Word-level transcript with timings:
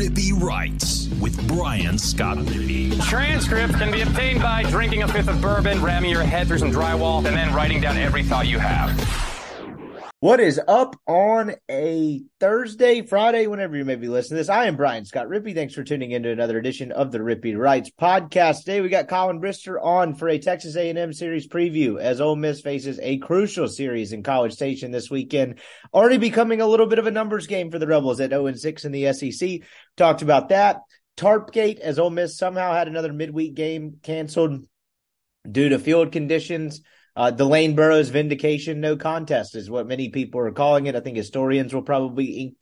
Rippee 0.00 0.32
Writes 0.32 1.10
with 1.20 1.46
Brian 1.46 1.98
Scott 1.98 2.38
Rippee. 2.38 2.98
Transcript 3.06 3.74
can 3.74 3.92
be 3.92 4.00
obtained 4.00 4.40
by 4.40 4.62
drinking 4.62 5.02
a 5.02 5.08
fifth 5.08 5.28
of 5.28 5.42
bourbon, 5.42 5.82
ramming 5.82 6.10
your 6.10 6.22
head 6.22 6.48
through 6.48 6.56
some 6.56 6.72
drywall, 6.72 7.18
and 7.18 7.36
then 7.36 7.52
writing 7.52 7.82
down 7.82 7.98
every 7.98 8.22
thought 8.22 8.46
you 8.46 8.58
have. 8.58 9.29
What 10.22 10.38
is 10.38 10.60
up 10.68 10.96
on 11.06 11.54
a 11.70 12.20
Thursday, 12.40 13.00
Friday, 13.00 13.46
whenever 13.46 13.74
you 13.74 13.86
may 13.86 13.96
be 13.96 14.06
listening 14.06 14.36
to 14.36 14.40
this? 14.42 14.50
I 14.50 14.66
am 14.66 14.76
Brian 14.76 15.06
Scott 15.06 15.28
Rippee. 15.28 15.54
Thanks 15.54 15.72
for 15.72 15.82
tuning 15.82 16.10
into 16.10 16.30
another 16.30 16.58
edition 16.58 16.92
of 16.92 17.10
the 17.10 17.20
Rippee 17.20 17.56
Writes 17.56 17.90
podcast. 17.98 18.58
Today 18.58 18.82
we 18.82 18.90
got 18.90 19.08
Collin 19.08 19.40
Brister 19.40 19.82
on 19.82 20.14
for 20.14 20.28
a 20.28 20.38
Texas 20.38 20.76
A&M 20.76 21.14
series 21.14 21.48
preview 21.48 21.98
as 21.98 22.20
Ole 22.20 22.36
Miss 22.36 22.60
faces 22.60 23.00
a 23.02 23.16
crucial 23.16 23.66
series 23.66 24.12
in 24.12 24.22
College 24.22 24.52
Station 24.52 24.90
this 24.90 25.10
weekend. 25.10 25.58
Already 25.94 26.18
becoming 26.18 26.60
a 26.60 26.66
little 26.66 26.86
bit 26.86 26.98
of 26.98 27.06
a 27.06 27.10
numbers 27.10 27.46
game 27.46 27.70
for 27.70 27.78
the 27.78 27.86
Rebels 27.86 28.20
at 28.20 28.28
0 28.28 28.52
6 28.52 28.84
in 28.84 28.92
the 28.92 29.14
SEC. 29.14 29.60
Talked 29.96 30.20
about 30.20 30.50
that. 30.50 30.80
Tarpgate 31.16 31.78
as 31.78 31.98
Ole 31.98 32.10
Miss 32.10 32.36
somehow 32.36 32.74
had 32.74 32.88
another 32.88 33.14
midweek 33.14 33.54
game 33.54 34.00
canceled 34.02 34.66
due 35.50 35.70
to 35.70 35.78
field 35.78 36.12
conditions. 36.12 36.82
Uh, 37.20 37.30
the 37.30 37.44
Lane 37.44 37.74
Burroughs 37.74 38.08
vindication, 38.08 38.80
no 38.80 38.96
contest 38.96 39.54
is 39.54 39.68
what 39.68 39.86
many 39.86 40.08
people 40.08 40.40
are 40.40 40.50
calling 40.52 40.86
it. 40.86 40.96
I 40.96 41.00
think 41.00 41.18
historians 41.18 41.74
will 41.74 41.82
probably 41.82 42.54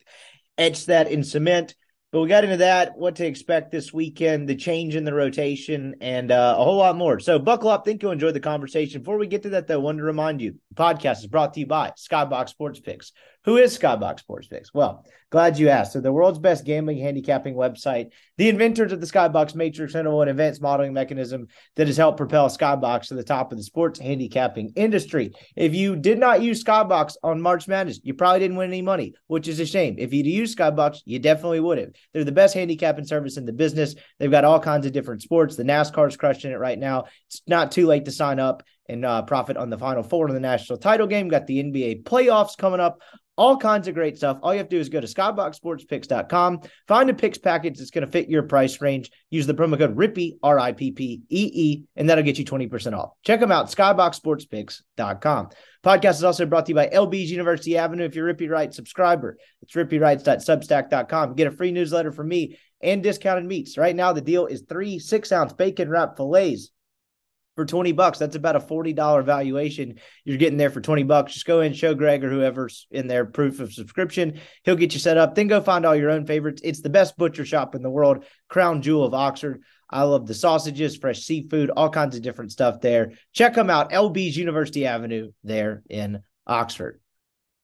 etch 0.57 0.87
that 0.87 1.09
in 1.09 1.23
cement. 1.23 1.75
But 2.11 2.19
we 2.19 2.27
got 2.27 2.43
into 2.43 2.57
that, 2.57 2.97
what 2.97 3.15
to 3.15 3.25
expect 3.25 3.71
this 3.71 3.93
weekend, 3.93 4.49
the 4.49 4.57
change 4.57 4.97
in 4.97 5.05
the 5.05 5.13
rotation, 5.13 5.95
and 6.01 6.29
uh, 6.29 6.55
a 6.57 6.61
whole 6.61 6.75
lot 6.75 6.97
more. 6.97 7.21
So 7.21 7.39
buckle 7.39 7.69
up. 7.69 7.85
Think 7.85 8.03
you'll 8.03 8.11
enjoy 8.11 8.33
the 8.33 8.41
conversation. 8.41 8.99
Before 8.99 9.17
we 9.17 9.27
get 9.27 9.43
to 9.43 9.49
that, 9.51 9.67
though, 9.67 9.75
I 9.75 9.77
wanted 9.77 9.99
to 9.99 10.03
remind 10.03 10.41
you 10.41 10.55
the 10.71 10.83
podcast 10.83 11.19
is 11.19 11.27
brought 11.27 11.53
to 11.53 11.61
you 11.61 11.65
by 11.65 11.91
Skybox 11.91 12.49
Sports 12.49 12.81
Picks. 12.81 13.13
Who 13.45 13.55
is 13.55 13.79
Skybox 13.79 14.19
Sports 14.19 14.47
Picks? 14.47 14.73
Well, 14.73 15.05
glad 15.29 15.59
you 15.59 15.69
asked. 15.69 15.93
So, 15.93 16.01
the 16.01 16.11
world's 16.11 16.39
best 16.39 16.65
gambling 16.65 16.97
handicapping 16.97 17.55
website, 17.55 18.11
the 18.37 18.49
inventors 18.49 18.91
of 18.91 19.01
the 19.01 19.07
Skybox 19.07 19.55
Matrix 19.55 19.95
Interval 19.95 20.21
and 20.21 20.29
advanced 20.29 20.61
modeling 20.61 20.93
mechanism 20.93 21.47
that 21.75 21.87
has 21.87 21.97
helped 21.97 22.17
propel 22.17 22.49
Skybox 22.49 23.07
to 23.07 23.15
the 23.15 23.23
top 23.23 23.51
of 23.51 23.57
the 23.57 23.63
sports 23.63 23.99
handicapping 23.99 24.73
industry. 24.75 25.31
If 25.55 25.75
you 25.75 25.95
did 25.95 26.19
not 26.19 26.41
use 26.41 26.63
Skybox 26.63 27.15
on 27.23 27.41
March 27.41 27.67
Madness, 27.67 27.99
you 28.03 28.13
probably 28.13 28.39
didn't 28.39 28.57
win 28.57 28.69
any 28.69 28.81
money, 28.81 29.13
which 29.27 29.47
is 29.47 29.59
a 29.59 29.65
shame. 29.65 29.95
If 29.97 30.13
you'd 30.13 30.25
used 30.25 30.57
Skybox, 30.57 30.99
you 31.05 31.19
definitely 31.19 31.59
would 31.59 31.77
have. 31.77 31.89
They're 32.13 32.23
the 32.23 32.31
best 32.31 32.53
handicapping 32.53 33.05
service 33.05 33.37
in 33.37 33.45
the 33.45 33.53
business. 33.53 33.95
They've 34.17 34.31
got 34.31 34.45
all 34.45 34.59
kinds 34.59 34.85
of 34.85 34.91
different 34.91 35.21
sports. 35.21 35.55
The 35.55 35.63
NASCAR's 35.63 36.17
crushing 36.17 36.51
it 36.51 36.59
right 36.59 36.79
now. 36.79 37.05
It's 37.27 37.41
not 37.47 37.71
too 37.71 37.85
late 37.85 38.05
to 38.05 38.11
sign 38.11 38.39
up 38.39 38.63
and 38.87 39.05
uh, 39.05 39.21
profit 39.21 39.55
on 39.55 39.69
the 39.69 39.77
final 39.77 40.03
four 40.03 40.27
in 40.27 40.33
the 40.33 40.39
national 40.39 40.79
title 40.79 41.07
game. 41.07 41.29
Got 41.29 41.47
the 41.47 41.63
NBA 41.63 42.03
playoffs 42.03 42.57
coming 42.57 42.79
up 42.79 43.01
all 43.39 43.55
kinds 43.55 43.87
of 43.87 43.93
great 43.93 44.17
stuff. 44.17 44.37
All 44.43 44.53
you 44.53 44.57
have 44.57 44.67
to 44.67 44.75
do 44.75 44.81
is 44.81 44.89
go 44.89 44.99
to 44.99 45.07
skyboxsportspicks.com, 45.07 46.59
find 46.89 47.09
a 47.09 47.13
picks 47.13 47.37
package 47.37 47.77
that's 47.77 47.89
going 47.89 48.05
to 48.05 48.11
fit 48.11 48.27
your 48.27 48.43
price 48.43 48.81
range. 48.81 49.11
Use 49.29 49.47
the 49.47 49.53
promo 49.53 49.77
code 49.77 49.95
RIPPEE, 49.95 50.39
R 50.43 50.59
I 50.59 50.73
P 50.73 50.91
P 50.91 51.21
E 51.29 51.51
E, 51.53 51.83
and 51.95 52.09
that'll 52.09 52.25
get 52.25 52.37
you 52.37 52.43
20% 52.43 52.97
off. 52.97 53.11
Check 53.23 53.39
them 53.39 53.51
out, 53.51 53.71
skyboxsportspicks.com. 53.71 55.49
Podcast 55.81 56.15
is 56.15 56.23
also 56.25 56.45
brought 56.45 56.65
to 56.65 56.71
you 56.71 56.75
by 56.75 56.87
LB's 56.87 57.31
University 57.31 57.77
Avenue. 57.77 58.03
If 58.03 58.13
you're 58.13 58.31
Rippee 58.31 58.49
Wright 58.49 58.73
subscriber, 58.73 59.37
it's 59.61 59.73
rippeewrites.substack.com. 59.73 61.35
Get 61.35 61.47
a 61.47 61.51
free 61.51 61.71
newsletter 61.71 62.11
from 62.11 62.27
me 62.27 62.59
and 62.81 63.01
discounted 63.01 63.45
meats. 63.45 63.77
Right 63.77 63.95
now, 63.95 64.11
the 64.11 64.19
deal 64.19 64.47
is 64.47 64.63
three 64.67 64.99
six 64.99 65.31
ounce 65.31 65.53
bacon 65.53 65.89
wrap 65.89 66.17
fillets 66.17 66.71
for 67.59 67.65
20 67.65 67.91
bucks. 67.91 68.19
That's 68.19 68.37
about 68.37 68.55
a 68.55 68.61
$40 68.61 69.25
valuation. 69.25 69.99
You're 70.23 70.37
getting 70.37 70.57
there 70.57 70.69
for 70.69 70.79
20 70.79 71.03
bucks. 71.03 71.33
Just 71.33 71.45
go 71.45 71.59
in, 71.59 71.73
show 71.73 71.93
Greg 71.93 72.23
or 72.23 72.29
whoever's 72.29 72.87
in 72.89 73.07
there 73.07 73.25
proof 73.25 73.59
of 73.59 73.73
subscription. 73.73 74.39
He'll 74.63 74.77
get 74.77 74.93
you 74.93 74.99
set 74.99 75.17
up. 75.17 75.35
Then 75.35 75.47
go 75.47 75.59
find 75.59 75.85
all 75.85 75.93
your 75.93 76.09
own 76.09 76.25
favorites. 76.25 76.61
It's 76.63 76.79
the 76.79 76.89
best 76.89 77.17
butcher 77.17 77.43
shop 77.43 77.75
in 77.75 77.81
the 77.81 77.89
world, 77.89 78.23
Crown 78.47 78.81
Jewel 78.81 79.03
of 79.03 79.13
Oxford. 79.13 79.61
I 79.89 80.03
love 80.03 80.25
the 80.25 80.33
sausages, 80.33 80.95
fresh 80.95 81.23
seafood, 81.23 81.69
all 81.69 81.89
kinds 81.89 82.15
of 82.15 82.21
different 82.21 82.53
stuff 82.53 82.79
there. 82.79 83.11
Check 83.33 83.55
them 83.55 83.69
out. 83.69 83.91
LB's 83.91 84.37
University 84.37 84.85
Avenue 84.85 85.33
there 85.43 85.83
in 85.89 86.23
Oxford. 86.47 87.01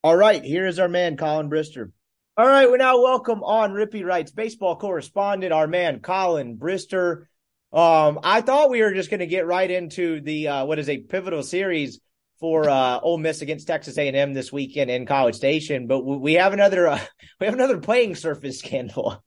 All 0.03 0.17
right, 0.17 0.43
here 0.43 0.67
is 0.67 0.77
our 0.77 0.89
man, 0.89 1.15
Collin 1.15 1.49
Brister. 1.49 1.93
All 2.35 2.45
right, 2.45 2.69
we 2.69 2.77
now 2.77 3.01
welcome 3.01 3.45
on 3.45 3.71
Rippee 3.71 4.03
Writes 4.03 4.31
baseball 4.31 4.75
correspondent, 4.75 5.53
our 5.53 5.67
man, 5.67 6.01
Collin 6.01 6.57
Brister. 6.57 7.27
Um, 7.75 8.21
I 8.23 8.39
thought 8.39 8.69
we 8.69 8.81
were 8.81 8.93
just 8.93 9.09
going 9.09 9.19
to 9.19 9.27
get 9.27 9.45
right 9.45 9.69
into 9.69 10.21
the 10.21 10.47
uh, 10.47 10.65
what 10.65 10.79
is 10.79 10.87
a 10.87 10.97
pivotal 10.97 11.43
series 11.43 11.99
for 12.39 12.69
uh, 12.69 12.99
Ole 13.01 13.17
Miss 13.17 13.41
against 13.41 13.67
Texas 13.67 13.97
A&M 13.97 14.33
this 14.33 14.49
weekend 14.49 14.89
in 14.89 15.05
College 15.05 15.35
Station, 15.35 15.85
but 15.85 15.99
we 15.99 16.35
have 16.35 16.53
another 16.53 16.87
uh, 16.87 16.99
we 17.41 17.45
have 17.45 17.53
another 17.53 17.79
playing 17.79 18.15
surface 18.15 18.59
scandal. 18.63 19.21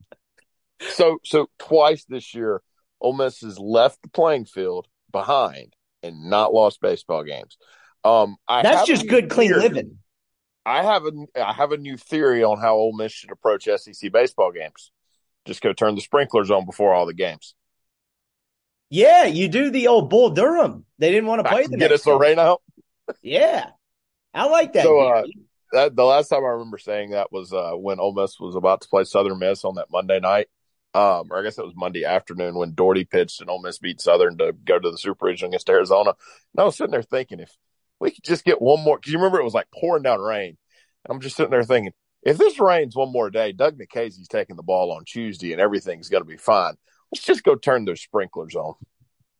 so, 0.80 1.18
so 1.24 1.50
twice 1.58 2.06
this 2.06 2.34
year, 2.34 2.62
Ole 3.02 3.12
Miss 3.12 3.42
has 3.42 3.58
left 3.58 4.00
the 4.00 4.08
playing 4.08 4.46
field 4.46 4.88
behind 5.12 5.74
and 6.02 6.30
not 6.30 6.54
lost 6.54 6.80
baseball 6.80 7.24
games. 7.24 7.58
Um, 8.02 8.36
I 8.48 8.62
That's 8.62 8.86
just 8.86 9.08
good, 9.08 9.28
clean 9.28 9.50
theory. 9.50 9.60
living. 9.60 9.98
I 10.64 10.84
have 10.84 11.04
a 11.04 11.10
I 11.38 11.52
have 11.52 11.72
a 11.72 11.76
new 11.76 11.98
theory 11.98 12.44
on 12.44 12.58
how 12.58 12.76
Ole 12.76 12.96
Miss 12.96 13.12
should 13.12 13.30
approach 13.30 13.64
SEC 13.64 14.10
baseball 14.10 14.52
games. 14.52 14.90
Just 15.44 15.60
go 15.60 15.74
turn 15.74 15.96
the 15.96 16.00
sprinklers 16.00 16.50
on 16.50 16.64
before 16.64 16.94
all 16.94 17.04
the 17.04 17.12
games. 17.12 17.54
Yeah, 18.90 19.24
you 19.24 19.48
do 19.48 19.70
the 19.70 19.88
old 19.88 20.08
Bull 20.08 20.30
Durham. 20.30 20.84
They 20.98 21.10
didn't 21.10 21.26
want 21.26 21.44
to 21.44 21.50
play 21.50 21.66
the 21.66 21.76
get 21.76 21.92
us 21.92 22.06
a 22.06 22.16
rain 22.16 22.38
out. 22.38 22.62
yeah, 23.22 23.66
I 24.32 24.46
like 24.46 24.72
that. 24.72 24.84
So 24.84 25.00
uh, 25.00 25.24
that 25.72 25.96
the 25.96 26.04
last 26.04 26.28
time 26.28 26.44
I 26.44 26.48
remember 26.48 26.78
saying 26.78 27.10
that 27.10 27.30
was 27.30 27.52
uh, 27.52 27.72
when 27.72 28.00
Ole 28.00 28.14
Miss 28.14 28.40
was 28.40 28.56
about 28.56 28.80
to 28.82 28.88
play 28.88 29.04
Southern 29.04 29.38
Miss 29.38 29.64
on 29.64 29.74
that 29.74 29.88
Monday 29.90 30.20
night, 30.20 30.48
um, 30.94 31.28
or 31.30 31.38
I 31.38 31.42
guess 31.42 31.58
it 31.58 31.64
was 31.64 31.74
Monday 31.76 32.04
afternoon 32.04 32.54
when 32.54 32.74
Dougherty 32.74 33.04
pitched 33.04 33.40
and 33.40 33.50
Ole 33.50 33.62
Miss 33.62 33.78
beat 33.78 34.00
Southern 34.00 34.38
to 34.38 34.52
go 34.52 34.78
to 34.78 34.90
the 34.90 34.98
Super 34.98 35.26
Regional 35.26 35.50
against 35.50 35.68
Arizona. 35.68 36.10
And 36.54 36.60
I 36.60 36.64
was 36.64 36.76
sitting 36.76 36.92
there 36.92 37.02
thinking 37.02 37.40
if 37.40 37.54
we 38.00 38.10
could 38.10 38.24
just 38.24 38.44
get 38.44 38.62
one 38.62 38.82
more, 38.82 38.96
because 38.96 39.12
you 39.12 39.18
remember 39.18 39.40
it 39.40 39.44
was 39.44 39.54
like 39.54 39.68
pouring 39.72 40.02
down 40.02 40.20
rain. 40.20 40.56
And 41.04 41.14
I'm 41.14 41.20
just 41.20 41.36
sitting 41.36 41.50
there 41.50 41.64
thinking 41.64 41.92
if 42.22 42.38
this 42.38 42.58
rains 42.58 42.96
one 42.96 43.12
more 43.12 43.30
day, 43.30 43.52
Doug 43.52 43.78
Nikhazy's 43.78 44.28
taking 44.28 44.56
the 44.56 44.62
ball 44.62 44.92
on 44.92 45.04
Tuesday 45.04 45.52
and 45.52 45.60
everything's 45.60 46.08
going 46.08 46.22
to 46.22 46.28
be 46.28 46.36
fine 46.36 46.74
let's 47.12 47.24
just 47.24 47.42
go 47.42 47.54
turn 47.54 47.84
those 47.84 48.00
sprinklers 48.00 48.54
on. 48.54 48.74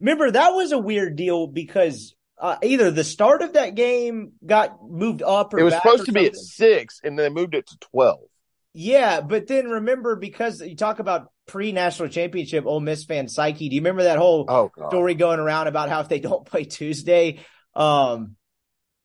Remember, 0.01 0.31
that 0.31 0.51
was 0.51 0.73
a 0.73 0.79
weird 0.79 1.17
deal 1.17 1.47
because 1.47 2.15
uh, 2.41 2.57
either 2.63 2.91
the 2.91 3.05
start 3.05 3.43
of 3.43 3.55
that 3.55 3.75
game 3.75 4.33
got 4.45 4.79
moved 4.89 5.23
up 5.23 5.53
or 5.53 5.59
it 5.59 5.65
was 5.65 5.75
supposed 5.75 6.07
to 6.07 6.13
be 6.13 6.27
at 6.27 6.37
six 6.37 7.01
and 7.03 7.19
then 7.19 7.25
they 7.35 7.41
moved 7.41 7.55
it 7.55 7.67
to 7.67 7.79
12. 7.91 8.21
Yeah, 8.75 9.23
but 9.23 9.49
then 9.49 9.67
remember 9.67 10.15
because 10.15 10.61
you 10.61 10.77
talk 10.77 11.01
about 11.01 11.33
pre 11.47 11.73
national 11.73 12.11
championship 12.11 12.65
Ole 12.65 12.81
Miss 12.81 13.05
fan 13.05 13.27
psyche. 13.27 13.69
Do 13.69 13.75
you 13.75 13.81
remember 13.81 14.05
that 14.05 14.19
whole 14.19 14.45
oh, 14.47 14.71
story 14.89 15.15
going 15.15 15.41
around 15.41 15.67
about 15.67 15.89
how 15.89 16.01
if 16.01 16.09
they 16.09 16.21
don't 16.21 16.45
play 16.47 16.65
Tuesday, 16.65 17.41
um, 17.75 18.37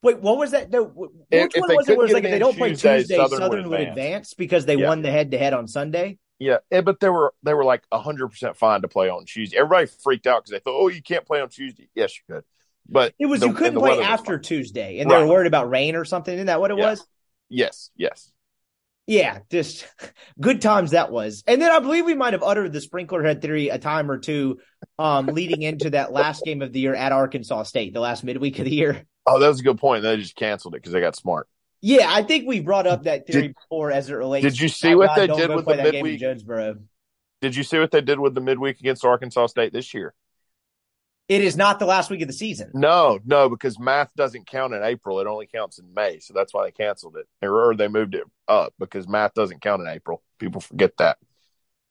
Wait, 0.04 0.20
what 0.20 0.38
was 0.38 0.52
that? 0.52 0.70
No, 0.70 0.84
which 0.84 1.12
if, 1.32 1.54
one 1.56 1.76
was 1.78 1.88
it? 1.88 1.98
Was 1.98 2.12
like 2.12 2.26
if 2.26 2.32
they 2.32 2.38
don't 2.38 2.52
Tuesday, 2.52 2.80
play 2.82 2.98
Tuesday, 2.98 3.16
Southern, 3.16 3.40
Southern 3.40 3.70
would, 3.70 3.80
advance. 3.80 3.98
advance 3.98 4.34
because 4.34 4.66
they 4.66 4.76
yeah. 4.76 4.90
won 4.90 5.02
the 5.02 5.10
head 5.10 5.32
to 5.32 5.38
head 5.38 5.54
on 5.54 5.66
Sunday. 5.66 6.20
Yeah, 6.44 6.58
eh, 6.72 6.82
but 6.82 7.00
they 7.00 7.08
were 7.08 7.34
they 7.44 7.54
were 7.54 7.64
like 7.64 7.84
hundred 7.92 8.28
percent 8.28 8.58
fine 8.58 8.82
to 8.82 8.90
play 8.90 9.10
on 9.10 9.24
Tuesday. 9.26 9.58
Everybody 9.58 9.88
freaked 10.04 10.28
out 10.28 10.44
because 10.44 10.52
they 10.52 10.60
thought, 10.60 10.78
"Oh, 10.78 10.90
you 10.90 11.02
can't 11.02 11.26
play 11.26 11.40
on 11.40 11.48
Tuesday." 11.48 11.88
Yes, 11.96 12.18
you 12.18 12.36
could, 12.36 12.44
but 12.90 13.14
it 13.18 13.28
was 13.28 13.40
the, 13.40 13.48
you 13.48 13.54
couldn't 13.54 13.80
play 13.80 14.02
after 14.02 14.38
Tuesday, 14.38 15.00
and 15.00 15.10
right. 15.10 15.20
they 15.20 15.24
were 15.24 15.32
worried 15.32 15.48
about 15.48 15.70
rain 15.70 15.96
or 15.96 16.04
something. 16.04 16.34
Isn't 16.34 16.48
that 16.48 16.60
what 16.60 16.70
it 16.72 16.78
yeah. 16.78 16.90
was? 16.90 17.08
Yes, 17.48 17.92
yes. 17.96 18.30
Yeah, 19.08 19.40
just 19.50 19.88
good 20.42 20.62
times 20.62 20.92
that 20.92 21.12
was. 21.12 21.44
And 21.48 21.62
then 21.62 21.72
I 21.72 21.80
believe 21.80 22.06
we 22.06 22.14
might 22.14 22.34
have 22.34 22.44
uttered 22.44 22.74
the 22.74 22.82
sprinkler 22.82 23.24
head 23.24 23.42
theory 23.42 23.70
a 23.70 23.78
time 23.78 24.12
or 24.12 24.18
two 24.18 24.60
um, 25.00 25.28
leading 25.28 25.62
into 25.62 25.92
that 25.92 26.12
last 26.12 26.44
game 26.44 26.62
of 26.62 26.74
the 26.74 26.82
year 26.82 26.96
at 26.96 27.14
Arkansas 27.14 27.64
State, 27.64 27.94
the 27.94 28.02
last 28.02 28.24
midweek 28.24 28.60
of 28.60 28.66
the 28.66 28.72
year. 28.72 29.06
Oh, 29.26 29.40
that 29.40 29.48
was 29.48 29.62
a 29.62 29.64
good 29.64 29.78
point. 29.78 30.04
They 30.04 30.18
just 30.18 30.36
canceled 30.36 30.76
it 30.76 30.80
because 30.80 30.92
they 30.92 31.00
got 31.00 31.16
smart. 31.16 31.48
Yeah, 31.86 32.08
I 32.10 32.24
think 32.24 32.48
we 32.48 32.62
brought 32.62 32.88
up 32.88 33.04
that 33.04 33.28
theory 33.28 33.48
did, 33.48 33.56
before 33.56 33.92
as 33.92 34.10
it 34.10 34.14
relates. 34.14 34.46
Did 34.46 34.58
you 34.58 34.70
see 34.70 34.96
what 34.96 35.18
they 35.18 35.28
did 35.28 35.54
with 35.54 35.66
the 35.66 35.76
midweek? 35.76 36.22
Jonesboro. 36.22 36.78
Did 37.42 37.58
you 37.58 37.64
see 37.64 37.78
what 37.78 37.92
they 37.92 38.00
did 38.00 38.22
with 38.22 38.34
the 38.34 38.40
midweek 38.40 38.80
against 38.80 39.04
Arkansas 39.04 39.48
State 39.48 39.74
this 39.74 39.94
year? 39.94 40.14
It 41.28 41.42
is 41.42 41.58
not 41.58 41.80
the 41.80 41.86
last 41.86 42.10
week 42.10 42.22
of 42.22 42.28
the 42.28 42.34
season. 42.34 42.72
No, 42.74 43.20
no, 43.26 43.50
because 43.50 43.78
math 43.78 44.14
doesn't 44.16 44.48
count 44.48 44.74
in 44.74 44.82
April. 44.82 45.20
It 45.20 45.28
only 45.28 45.46
counts 45.46 45.78
in 45.78 45.94
May. 45.94 46.20
So 46.20 46.34
that's 46.34 46.54
why 46.54 46.64
they 46.64 46.72
canceled 46.72 47.18
it. 47.18 47.28
Or 47.46 47.76
they 47.76 47.90
moved 47.90 48.16
it 48.16 48.24
up 48.48 48.74
because 48.80 49.06
math 49.06 49.34
doesn't 49.34 49.62
count 49.62 49.82
in 49.82 49.90
April. 49.90 50.24
People 50.40 50.62
forget 50.62 50.96
that. 51.00 51.18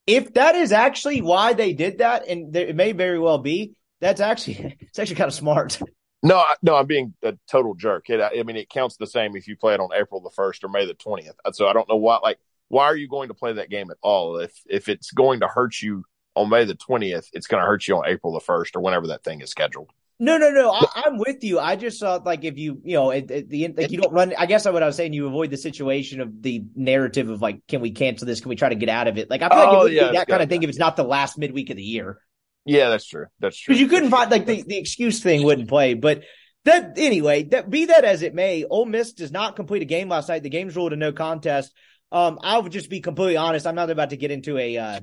If 0.07 0.33
that 0.35 0.55
is 0.55 0.73
actually 0.73 1.21
why 1.21 1.53
they 1.53 1.75
did 1.75 1.99
that, 1.99 2.27
and 2.27 2.57
it 2.57 2.75
may 2.75 2.93
very 2.93 3.19
well 3.19 3.39
be, 3.39 3.75
that's 4.01 4.23
actually 4.23 4.75
it's 4.81 4.99
actually 4.99 5.17
kind 5.17 5.29
of 5.29 5.35
smart. 5.35 5.79
No, 6.23 6.45
no, 6.63 6.77
I'm 6.77 6.87
being 6.87 7.15
a 7.23 7.37
total 7.49 7.75
jerk. 7.75 8.09
It, 8.09 8.21
I 8.21 8.43
mean, 8.45 8.57
it 8.57 8.71
counts 8.71 8.97
the 8.97 9.07
same 9.07 9.35
if 9.35 9.49
you 9.49 9.57
play 9.57 9.75
it 9.75 9.81
on 9.81 9.91
April 9.95 10.21
the 10.21 10.31
first 10.31 10.63
or 10.63 10.69
May 10.69 10.87
the 10.87 10.95
twentieth. 10.95 11.35
So 11.53 11.67
I 11.67 11.73
don't 11.73 11.89
know 11.89 11.97
why. 11.97 12.19
Like, 12.23 12.39
why 12.69 12.85
are 12.85 12.97
you 12.97 13.09
going 13.09 13.29
to 13.29 13.35
play 13.35 13.55
that 13.55 13.71
game 13.71 13.91
at 13.91 13.97
all? 14.03 14.39
If 14.39 14.53
if 14.69 14.89
it's 14.89 15.11
going 15.11 15.41
to 15.41 15.49
hurt 15.49 15.83
you 15.83 16.05
on 16.37 16.49
May 16.49 16.65
the 16.65 16.77
twentieth, 16.77 17.29
it's 17.33 17.49
going 17.49 17.61
to 17.61 17.67
hurt 17.67 17.89
you 17.89 17.97
on 17.97 18.07
April 18.07 18.33
the 18.33 18.41
first 18.41 18.77
or 18.77 18.83
whenever 18.83 19.09
that 19.09 19.25
thing 19.25 19.41
is 19.41 19.51
scheduled. 19.51 19.91
No, 20.21 20.39
no, 20.39 20.51
no. 20.51 20.71
I, 20.71 21.03
am 21.07 21.19
with 21.19 21.43
you. 21.43 21.59
I 21.59 21.75
just 21.75 21.99
thought 21.99 22.25
like 22.25 22.45
if 22.45 22.57
you, 22.57 22.81
you 22.85 22.95
know, 22.95 23.11
at, 23.11 23.29
at 23.33 23.49
the 23.49 23.65
end, 23.65 23.77
like 23.77 23.91
you 23.91 24.01
don't 24.01 24.13
run. 24.13 24.33
I 24.39 24.47
guess 24.47 24.65
what 24.65 24.81
I 24.81 24.87
was 24.87 24.95
saying, 24.95 25.15
you 25.15 25.27
avoid 25.27 25.51
the 25.51 25.57
situation 25.57 26.21
of 26.21 26.43
the 26.43 26.63
narrative 26.77 27.29
of 27.29 27.43
like, 27.43 27.67
can 27.67 27.81
we 27.81 27.91
cancel 27.91 28.29
this? 28.29 28.41
Can 28.41 28.49
we 28.49 28.55
try 28.55 28.69
to 28.69 28.77
get 28.77 28.89
out 28.89 29.09
of 29.09 29.19
it? 29.19 29.29
Like 29.29 29.43
I 29.43 29.49
feel 29.49 29.59
like 29.59 29.69
Oh, 29.69 29.81
it 29.81 29.83
would 29.85 29.93
yeah, 29.95 30.11
be 30.11 30.17
that 30.19 30.29
kind 30.29 30.41
of 30.41 30.49
thing 30.49 30.63
if 30.63 30.69
it's 30.69 30.79
not 30.79 30.95
the 30.95 31.03
last 31.03 31.39
midweek 31.39 31.71
of 31.71 31.77
the 31.77 31.83
year 31.83 32.21
Yeah, 32.65 32.91
that's 32.91 33.07
true. 33.07 33.27
That's 33.41 33.59
true. 33.59 33.73
because 33.73 33.81
you 33.81 33.89
couldn't 33.89 34.11
find 34.11 34.31
like 34.31 34.47
the, 34.47 34.63
the 34.63 34.79
excuse 34.79 35.21
thing 35.23 35.43
wouldn't 35.43 35.69
play. 35.69 35.95
But 35.95 36.23
that 36.65 36.97
anyway, 36.97 37.45
that 37.45 37.69
be 37.69 37.87
that 37.87 38.05
as 38.05 38.23
it 38.23 38.35
may, 38.35 38.65
Ole 38.65 38.87
Miss 38.87 39.13
does 39.13 39.33
not 39.33 39.57
complete 39.57 39.83
a 39.83 39.87
game 39.87 40.09
last 40.09 40.29
night. 40.29 40.43
The 40.43 40.51
game's 40.51 40.77
ruled 40.77 40.93
a 40.93 40.97
no 40.97 41.13
contest. 41.13 41.73
Um, 42.13 42.39
I 42.43 42.59
would 42.59 42.73
just 42.73 42.91
be 42.91 43.01
completely 43.01 43.37
honest. 43.37 43.67
I'm 43.67 43.75
not 43.75 43.91
about 43.91 44.11
to 44.11 44.17
get 44.17 44.31
into 44.31 44.59
a 44.59 44.77
uh, 44.77 45.01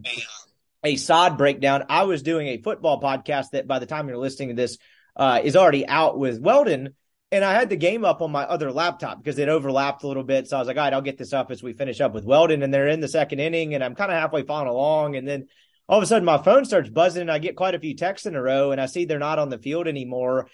a 0.83 0.95
sod 0.95 1.37
breakdown. 1.37 1.85
I 1.89 2.03
was 2.03 2.23
doing 2.23 2.47
a 2.47 2.61
football 2.61 3.01
podcast 3.01 3.51
that 3.51 3.67
by 3.67 3.79
the 3.79 3.85
time 3.85 4.07
you're 4.07 4.17
listening 4.17 4.49
to 4.49 4.55
this 4.55 4.77
uh, 5.15 5.41
is 5.43 5.55
already 5.55 5.87
out 5.87 6.17
with 6.17 6.39
Weldon. 6.39 6.95
And 7.31 7.45
I 7.45 7.53
had 7.53 7.69
the 7.69 7.75
game 7.75 8.05
up 8.05 8.23
on 8.23 8.31
my 8.31 8.43
other 8.43 8.71
laptop 8.71 9.19
because 9.19 9.37
it 9.37 9.49
overlapped 9.49 10.03
a 10.03 10.07
little 10.07 10.23
bit. 10.23 10.47
So 10.47 10.55
I 10.57 10.59
was 10.59 10.67
like, 10.67 10.77
all 10.77 10.83
right, 10.83 10.93
I'll 10.93 11.01
get 11.01 11.19
this 11.19 11.33
up 11.33 11.51
as 11.51 11.61
we 11.61 11.73
finish 11.73 12.01
up 12.01 12.13
with 12.13 12.25
Weldon. 12.25 12.63
And 12.63 12.73
they're 12.73 12.87
in 12.87 13.01
the 13.01 13.07
second 13.07 13.39
inning, 13.39 13.75
and 13.75 13.83
I'm 13.83 13.93
kind 13.93 14.11
of 14.11 14.17
halfway 14.17 14.41
following 14.41 14.69
along. 14.69 15.15
And 15.15 15.27
then 15.27 15.47
all 15.89 15.97
of 15.97 16.03
a 16.03 16.05
sudden, 16.05 16.23
my 16.23 16.37
phone 16.37 16.65
starts 16.65 16.89
buzzing, 16.89 17.23
and 17.23 17.31
I 17.31 17.39
get 17.39 17.55
quite 17.55 17.73
a 17.73 17.79
few 17.79 17.95
texts 17.95 18.27
in 18.27 18.35
a 18.35 18.41
row, 18.41 18.71
and 18.71 18.79
I 18.79 18.85
see 18.85 19.05
they're 19.05 19.17
not 19.17 19.39
on 19.39 19.49
the 19.49 19.57
field 19.57 19.87
anymore. 19.87 20.47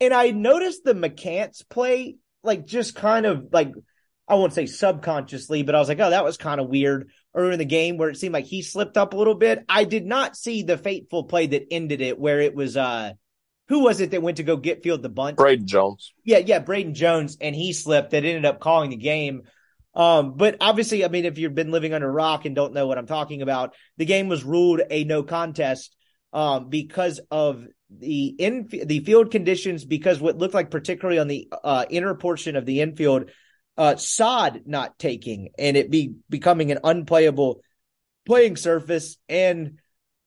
And 0.00 0.12
I 0.12 0.32
noticed 0.32 0.82
the 0.82 0.94
McCants 0.94 1.66
play, 1.68 2.16
like 2.42 2.66
just 2.66 2.96
kind 2.96 3.24
of 3.24 3.46
like, 3.52 3.72
I 4.26 4.34
won't 4.34 4.52
say 4.52 4.66
subconsciously, 4.66 5.62
but 5.62 5.76
I 5.76 5.78
was 5.78 5.88
like, 5.88 6.00
oh, 6.00 6.10
that 6.10 6.24
was 6.24 6.36
kind 6.36 6.60
of 6.60 6.68
weird. 6.68 7.08
Or 7.32 7.52
in 7.52 7.58
the 7.60 7.64
game 7.64 7.98
where 7.98 8.08
it 8.08 8.16
seemed 8.16 8.34
like 8.34 8.46
he 8.46 8.62
slipped 8.62 8.96
up 8.96 9.14
a 9.14 9.16
little 9.16 9.36
bit. 9.36 9.64
I 9.68 9.84
did 9.84 10.04
not 10.04 10.36
see 10.36 10.64
the 10.64 10.76
fateful 10.76 11.24
play 11.24 11.46
that 11.46 11.68
ended 11.70 12.00
it, 12.00 12.18
where 12.18 12.40
it 12.40 12.56
was, 12.56 12.76
uh, 12.76 13.12
who 13.68 13.84
was 13.84 14.00
it 14.00 14.10
that 14.10 14.22
went 14.22 14.38
to 14.38 14.42
go 14.42 14.56
get 14.56 14.82
field 14.82 15.02
the 15.02 15.08
bunt? 15.08 15.36
Braden 15.36 15.68
Jones. 15.68 16.12
Yeah, 16.24 16.38
yeah, 16.38 16.58
Braden 16.58 16.94
Jones, 16.94 17.36
and 17.40 17.54
he 17.54 17.72
slipped. 17.72 18.10
That 18.10 18.24
ended 18.24 18.44
up 18.44 18.58
calling 18.58 18.90
the 18.90 18.96
game. 18.96 19.42
Um, 19.94 20.34
but 20.36 20.56
obviously, 20.60 21.04
I 21.04 21.08
mean, 21.08 21.24
if 21.24 21.38
you've 21.38 21.54
been 21.54 21.72
living 21.72 21.92
under 21.92 22.08
a 22.08 22.12
rock 22.12 22.44
and 22.44 22.54
don't 22.54 22.74
know 22.74 22.86
what 22.86 22.98
I'm 22.98 23.06
talking 23.06 23.42
about, 23.42 23.74
the 23.96 24.04
game 24.04 24.28
was 24.28 24.44
ruled 24.44 24.80
a 24.88 25.04
no 25.04 25.22
contest 25.22 25.96
um, 26.32 26.68
because 26.68 27.20
of 27.30 27.66
the 27.90 28.26
in 28.26 28.68
the 28.68 29.00
field 29.00 29.30
conditions. 29.30 29.84
Because 29.84 30.20
what 30.20 30.38
looked 30.38 30.54
like, 30.54 30.70
particularly 30.70 31.18
on 31.18 31.28
the 31.28 31.48
uh, 31.64 31.86
inner 31.90 32.14
portion 32.14 32.56
of 32.56 32.66
the 32.66 32.80
infield, 32.80 33.30
uh, 33.76 33.96
sod 33.96 34.62
not 34.66 34.98
taking 34.98 35.50
and 35.58 35.76
it 35.76 35.90
be 35.90 36.14
becoming 36.28 36.70
an 36.70 36.78
unplayable 36.84 37.60
playing 38.26 38.56
surface 38.56 39.16
and. 39.28 39.78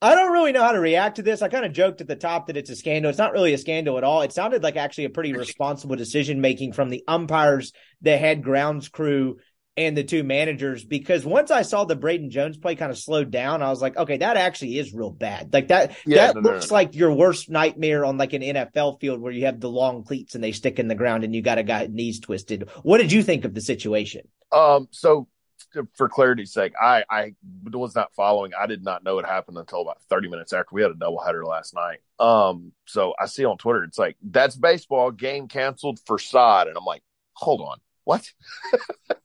I 0.02 0.14
don't 0.14 0.32
really 0.32 0.52
know 0.52 0.62
how 0.62 0.72
to 0.72 0.80
react 0.80 1.16
to 1.16 1.22
this. 1.22 1.40
I 1.40 1.48
kind 1.48 1.64
of 1.64 1.72
joked 1.72 2.02
at 2.02 2.06
the 2.06 2.14
top 2.14 2.48
that 2.48 2.58
it's 2.58 2.68
a 2.68 2.76
scandal. 2.76 3.08
It's 3.08 3.16
not 3.16 3.32
really 3.32 3.54
a 3.54 3.58
scandal 3.58 3.96
at 3.96 4.04
all. 4.04 4.20
It 4.20 4.34
sounded 4.34 4.62
like 4.62 4.76
actually 4.76 5.06
a 5.06 5.10
pretty 5.10 5.32
responsible 5.32 5.96
decision 5.96 6.42
making 6.42 6.74
from 6.74 6.90
the 6.90 7.02
umpires, 7.08 7.72
the 8.02 8.18
head 8.18 8.42
grounds 8.42 8.90
crew, 8.90 9.38
and 9.76 9.96
the 9.96 10.04
two 10.04 10.22
managers. 10.24 10.84
Because 10.84 11.24
once 11.24 11.50
I 11.50 11.62
saw 11.62 11.84
the 11.84 11.96
Braden 11.96 12.30
Jones 12.30 12.56
play 12.56 12.74
kind 12.76 12.90
of 12.90 12.98
slowed 12.98 13.30
down, 13.30 13.62
I 13.62 13.70
was 13.70 13.82
like, 13.82 13.96
okay, 13.96 14.18
that 14.18 14.36
actually 14.36 14.78
is 14.78 14.94
real 14.94 15.10
bad. 15.10 15.52
Like 15.52 15.68
that, 15.68 15.96
Yeah, 16.04 16.32
that 16.32 16.34
no, 16.34 16.40
looks 16.40 16.70
no. 16.70 16.74
like 16.74 16.94
your 16.94 17.12
worst 17.12 17.50
nightmare 17.50 18.04
on 18.04 18.18
like 18.18 18.32
an 18.32 18.42
NFL 18.42 18.98
field 19.00 19.20
where 19.20 19.32
you 19.32 19.46
have 19.46 19.60
the 19.60 19.70
long 19.70 20.04
cleats 20.04 20.34
and 20.34 20.42
they 20.44 20.52
stick 20.52 20.78
in 20.78 20.88
the 20.88 20.94
ground 20.94 21.24
and 21.24 21.34
you 21.34 21.42
got 21.42 21.58
a 21.58 21.62
guy 21.62 21.86
knees 21.90 22.20
twisted. 22.20 22.68
What 22.82 22.98
did 22.98 23.12
you 23.12 23.22
think 23.22 23.44
of 23.44 23.54
the 23.54 23.60
situation? 23.60 24.28
Um, 24.52 24.88
so 24.90 25.28
for 25.96 26.08
clarity's 26.08 26.52
sake, 26.52 26.72
I 26.80 27.04
I 27.10 27.34
was 27.64 27.94
not 27.94 28.14
following. 28.14 28.52
I 28.58 28.66
did 28.66 28.84
not 28.84 29.02
know 29.02 29.18
it 29.18 29.26
happened 29.26 29.58
until 29.58 29.80
about 29.80 30.00
30 30.08 30.28
minutes 30.28 30.52
after 30.52 30.68
we 30.72 30.82
had 30.82 30.92
a 30.92 30.94
doubleheader 30.94 31.44
last 31.44 31.74
night. 31.74 31.98
Um, 32.20 32.72
so 32.86 33.14
I 33.20 33.26
see 33.26 33.44
on 33.44 33.58
Twitter 33.58 33.82
it's 33.84 33.98
like 33.98 34.16
that's 34.22 34.56
baseball 34.56 35.10
game 35.10 35.48
canceled 35.48 35.98
for 36.06 36.18
sod, 36.18 36.68
and 36.68 36.76
I'm 36.76 36.84
like, 36.84 37.02
hold 37.32 37.60
on, 37.60 37.78
what? 38.04 38.30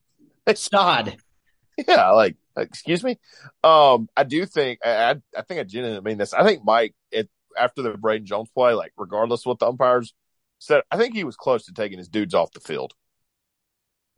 Sod. 0.57 1.17
yeah, 1.87 2.11
like 2.11 2.35
excuse 2.57 3.03
me. 3.03 3.17
Um, 3.63 4.09
I 4.15 4.23
do 4.23 4.45
think 4.45 4.79
I 4.85 5.15
I, 5.35 5.41
think 5.43 5.59
I 5.59 5.63
genuinely 5.63 6.01
mean 6.01 6.17
this. 6.17 6.33
I 6.33 6.43
think 6.43 6.63
Mike 6.63 6.93
it 7.11 7.29
after 7.57 7.81
the 7.81 7.97
Braden 7.97 8.25
Jones 8.25 8.49
play, 8.53 8.73
like 8.73 8.93
regardless 8.97 9.41
of 9.41 9.47
what 9.47 9.59
the 9.59 9.67
umpires 9.67 10.13
said, 10.59 10.83
I 10.91 10.97
think 10.97 11.15
he 11.15 11.23
was 11.23 11.35
close 11.35 11.65
to 11.65 11.73
taking 11.73 11.97
his 11.97 12.09
dudes 12.09 12.33
off 12.33 12.51
the 12.51 12.59
field. 12.59 12.93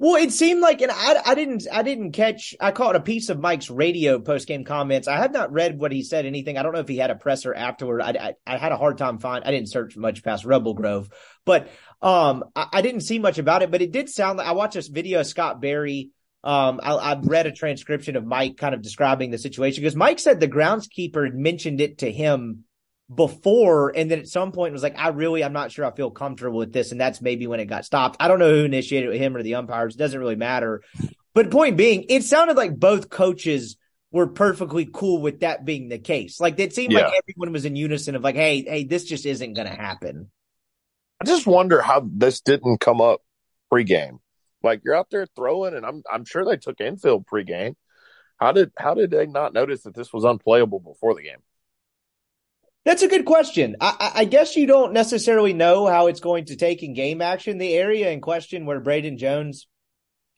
Well, 0.02 0.16
it 0.16 0.32
seemed 0.32 0.62
like, 0.62 0.82
and 0.82 0.92
I, 0.92 1.22
I 1.24 1.36
didn't, 1.36 1.68
I 1.72 1.84
didn't 1.84 2.14
catch. 2.14 2.56
I 2.60 2.72
caught 2.72 2.96
a 2.96 3.00
piece 3.00 3.30
of 3.30 3.40
Mike's 3.40 3.70
radio 3.70 4.18
post 4.18 4.48
game 4.48 4.64
comments. 4.64 5.08
I 5.08 5.18
have 5.18 5.32
not 5.32 5.54
read 5.54 5.80
what 5.80 5.92
he 5.92 6.02
said. 6.02 6.26
Anything. 6.26 6.58
I 6.58 6.64
don't 6.64 6.74
know 6.74 6.80
if 6.80 6.88
he 6.88 6.98
had 6.98 7.12
a 7.12 7.16
presser 7.16 7.54
afterward. 7.54 8.02
I, 8.02 8.10
I, 8.10 8.34
I 8.56 8.58
had 8.58 8.72
a 8.72 8.78
hard 8.78 8.98
time 8.98 9.20
finding. 9.20 9.48
I 9.48 9.52
didn't 9.52 9.70
search 9.70 9.96
much 9.96 10.24
past 10.24 10.44
Rebel 10.44 10.74
Grove, 10.74 11.12
but 11.46 11.70
um, 12.02 12.46
I, 12.56 12.68
I 12.74 12.82
didn't 12.82 13.02
see 13.02 13.20
much 13.20 13.38
about 13.38 13.62
it. 13.62 13.70
But 13.70 13.84
it 13.84 13.92
did 13.92 14.10
sound 14.10 14.40
like 14.40 14.48
I 14.48 14.54
watched 14.54 14.74
this 14.74 14.88
video 14.88 15.20
of 15.20 15.28
Scott 15.28 15.62
Barry. 15.62 16.10
Um, 16.44 16.80
I, 16.82 16.94
I 16.94 17.20
read 17.22 17.46
a 17.46 17.52
transcription 17.52 18.16
of 18.16 18.26
Mike 18.26 18.58
kind 18.58 18.74
of 18.74 18.82
describing 18.82 19.30
the 19.30 19.38
situation 19.38 19.84
because 19.84 19.96
Mike 19.96 20.20
said 20.20 20.40
the 20.40 20.48
groundskeeper 20.48 21.26
had 21.26 21.36
mentioned 21.36 21.82
it 21.82 22.00
to 22.00 22.12
him 22.12 22.64
before 23.14 23.90
and 23.96 24.10
then 24.10 24.20
at 24.20 24.28
some 24.28 24.54
point 24.54 24.72
was 24.72 24.84
like 24.84 24.98
i 24.98 25.10
really 25.10 25.44
i'm 25.44 25.52
not 25.52 25.70
sure 25.70 25.84
i 25.84 25.92
feel 25.92 26.10
comfortable 26.10 26.58
with 26.58 26.72
this 26.72 26.94
and 26.94 27.02
that's 27.02 27.22
maybe 27.22 27.46
when 27.46 27.60
it 27.60 27.66
got 27.66 27.84
stopped. 27.84 28.16
I 28.22 28.30
don't 28.30 28.40
know 28.40 28.54
who 28.54 28.64
initiated 28.64 29.10
it 29.10 29.12
with 29.12 29.22
him 29.22 29.36
or 29.36 29.44
the 29.44 29.56
umpires 29.56 29.96
it 29.96 29.98
doesn't 29.98 30.20
really 30.20 30.38
matter. 30.38 30.82
But 31.34 31.52
point 31.52 31.78
being 31.78 32.06
it 32.10 32.24
sounded 32.24 32.56
like 32.56 32.78
both 32.78 33.10
coaches 33.10 33.78
were 34.12 34.28
perfectly 34.28 34.88
cool 34.92 35.22
with 35.22 35.42
that 35.42 35.66
being 35.66 35.90
the 35.90 36.00
case. 36.00 36.40
Like 36.40 36.60
it 36.60 36.74
seemed 36.74 36.94
like 36.94 37.14
everyone 37.24 37.54
was 37.54 37.66
in 37.66 37.76
unison 37.76 38.16
of 38.16 38.24
like 38.24 38.36
hey 38.36 38.64
hey 38.64 38.84
this 38.86 39.04
just 39.04 39.26
isn't 39.26 39.54
going 39.54 39.68
to 39.68 39.76
happen. 39.76 40.32
I 41.22 41.26
just 41.26 41.46
wonder 41.46 41.82
how 41.82 42.08
this 42.12 42.42
didn't 42.42 42.80
come 42.80 43.02
up 43.02 43.22
pregame. 43.72 44.20
Like 44.64 44.82
you're 44.84 44.96
out 44.96 45.10
there 45.10 45.28
throwing, 45.36 45.76
and 45.76 45.86
I'm 45.86 46.04
I'm 46.12 46.26
sure 46.26 46.46
they 46.46 46.58
took 46.58 46.80
infield 46.80 47.26
pregame. 47.26 47.76
How 48.38 48.52
did 48.52 48.72
how 48.78 48.94
did 48.94 49.12
they 49.12 49.26
not 49.26 49.54
notice 49.54 49.84
that 49.84 49.96
this 49.96 50.12
was 50.12 50.24
unplayable 50.24 50.80
before 50.80 51.16
the 51.16 51.24
game? 51.24 51.40
That's 52.84 53.04
a 53.04 53.08
good 53.08 53.26
question. 53.26 53.76
I, 53.80 54.12
I 54.16 54.26
guess 54.26 54.56
you 54.56 54.66
don't 54.66 54.94
necessarily 54.94 55.54
know 55.54 55.86
how 55.86 56.08
it's 56.08 56.20
going 56.20 56.46
to 56.46 56.56
take 56.56 56.82
in 56.82 56.96
game 56.96 57.22
action. 57.22 57.60
The 57.60 57.76
area 57.76 58.10
in 58.10 58.22
question 58.22 58.66
where 58.66 58.80
Braden 58.80 59.20
Jones 59.20 59.68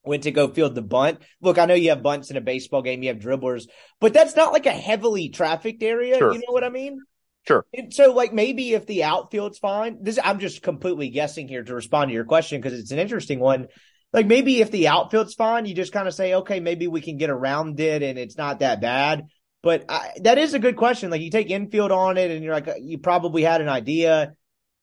went 0.04 0.24
to 0.24 0.32
go 0.32 0.50
field 0.50 0.76
the 0.76 0.82
bunt. 0.82 1.20
Look, 1.42 1.58
I 1.58 1.66
know 1.66 1.74
you 1.74 1.90
have 1.90 2.04
bunts 2.04 2.30
in 2.30 2.38
a 2.38 2.42
baseball 2.42 2.82
game, 2.82 3.02
you 3.02 3.10
have 3.10 3.20
dribblers, 3.20 3.68
but 4.02 4.14
that's 4.14 4.36
not 4.36 4.52
like 4.52 4.66
a 4.66 4.72
heavily 4.72 5.30
trafficked 5.30 5.82
area. 5.82 6.18
Sure. 6.18 6.34
You 6.34 6.40
know 6.40 6.52
what 6.52 6.66
I 6.66 6.70
mean? 6.70 7.00
Sure. 7.48 7.66
And 7.74 7.94
so, 7.94 8.14
like, 8.14 8.34
maybe 8.34 8.74
if 8.74 8.86
the 8.86 9.04
outfield's 9.04 9.60
fine, 9.60 10.00
this 10.02 10.20
I'm 10.22 10.40
just 10.40 10.62
completely 10.62 11.10
guessing 11.10 11.48
here 11.48 11.64
to 11.64 11.76
respond 11.76 12.10
to 12.10 12.14
your 12.14 12.26
question 12.26 12.62
because 12.62 12.78
it's 12.78 12.92
an 12.92 13.00
interesting 13.00 13.40
one. 13.40 13.68
Like, 14.14 14.28
maybe 14.28 14.62
if 14.62 14.72
the 14.72 14.88
outfield's 14.90 15.34
fine, 15.34 15.66
you 15.66 15.74
just 15.74 15.92
kind 15.92 16.08
of 16.08 16.14
say, 16.14 16.36
okay, 16.36 16.60
maybe 16.60 16.88
we 16.88 17.02
can 17.02 17.18
get 17.18 17.30
around 17.30 17.80
it 17.80 18.04
and 18.04 18.18
it's 18.20 18.38
not 18.38 18.60
that 18.60 18.80
bad. 18.80 19.26
But 19.64 19.86
I, 19.90 20.12
that 20.22 20.38
is 20.38 20.54
a 20.54 20.60
good 20.60 20.76
question. 20.76 21.10
Like, 21.10 21.22
you 21.22 21.32
take 21.32 21.50
infield 21.50 21.92
on 21.92 22.18
it 22.18 22.30
and 22.30 22.44
you're 22.44 22.54
like, 22.54 22.70
you 22.80 23.00
probably 23.00 23.42
had 23.42 23.62
an 23.62 23.70
idea. 23.70 24.34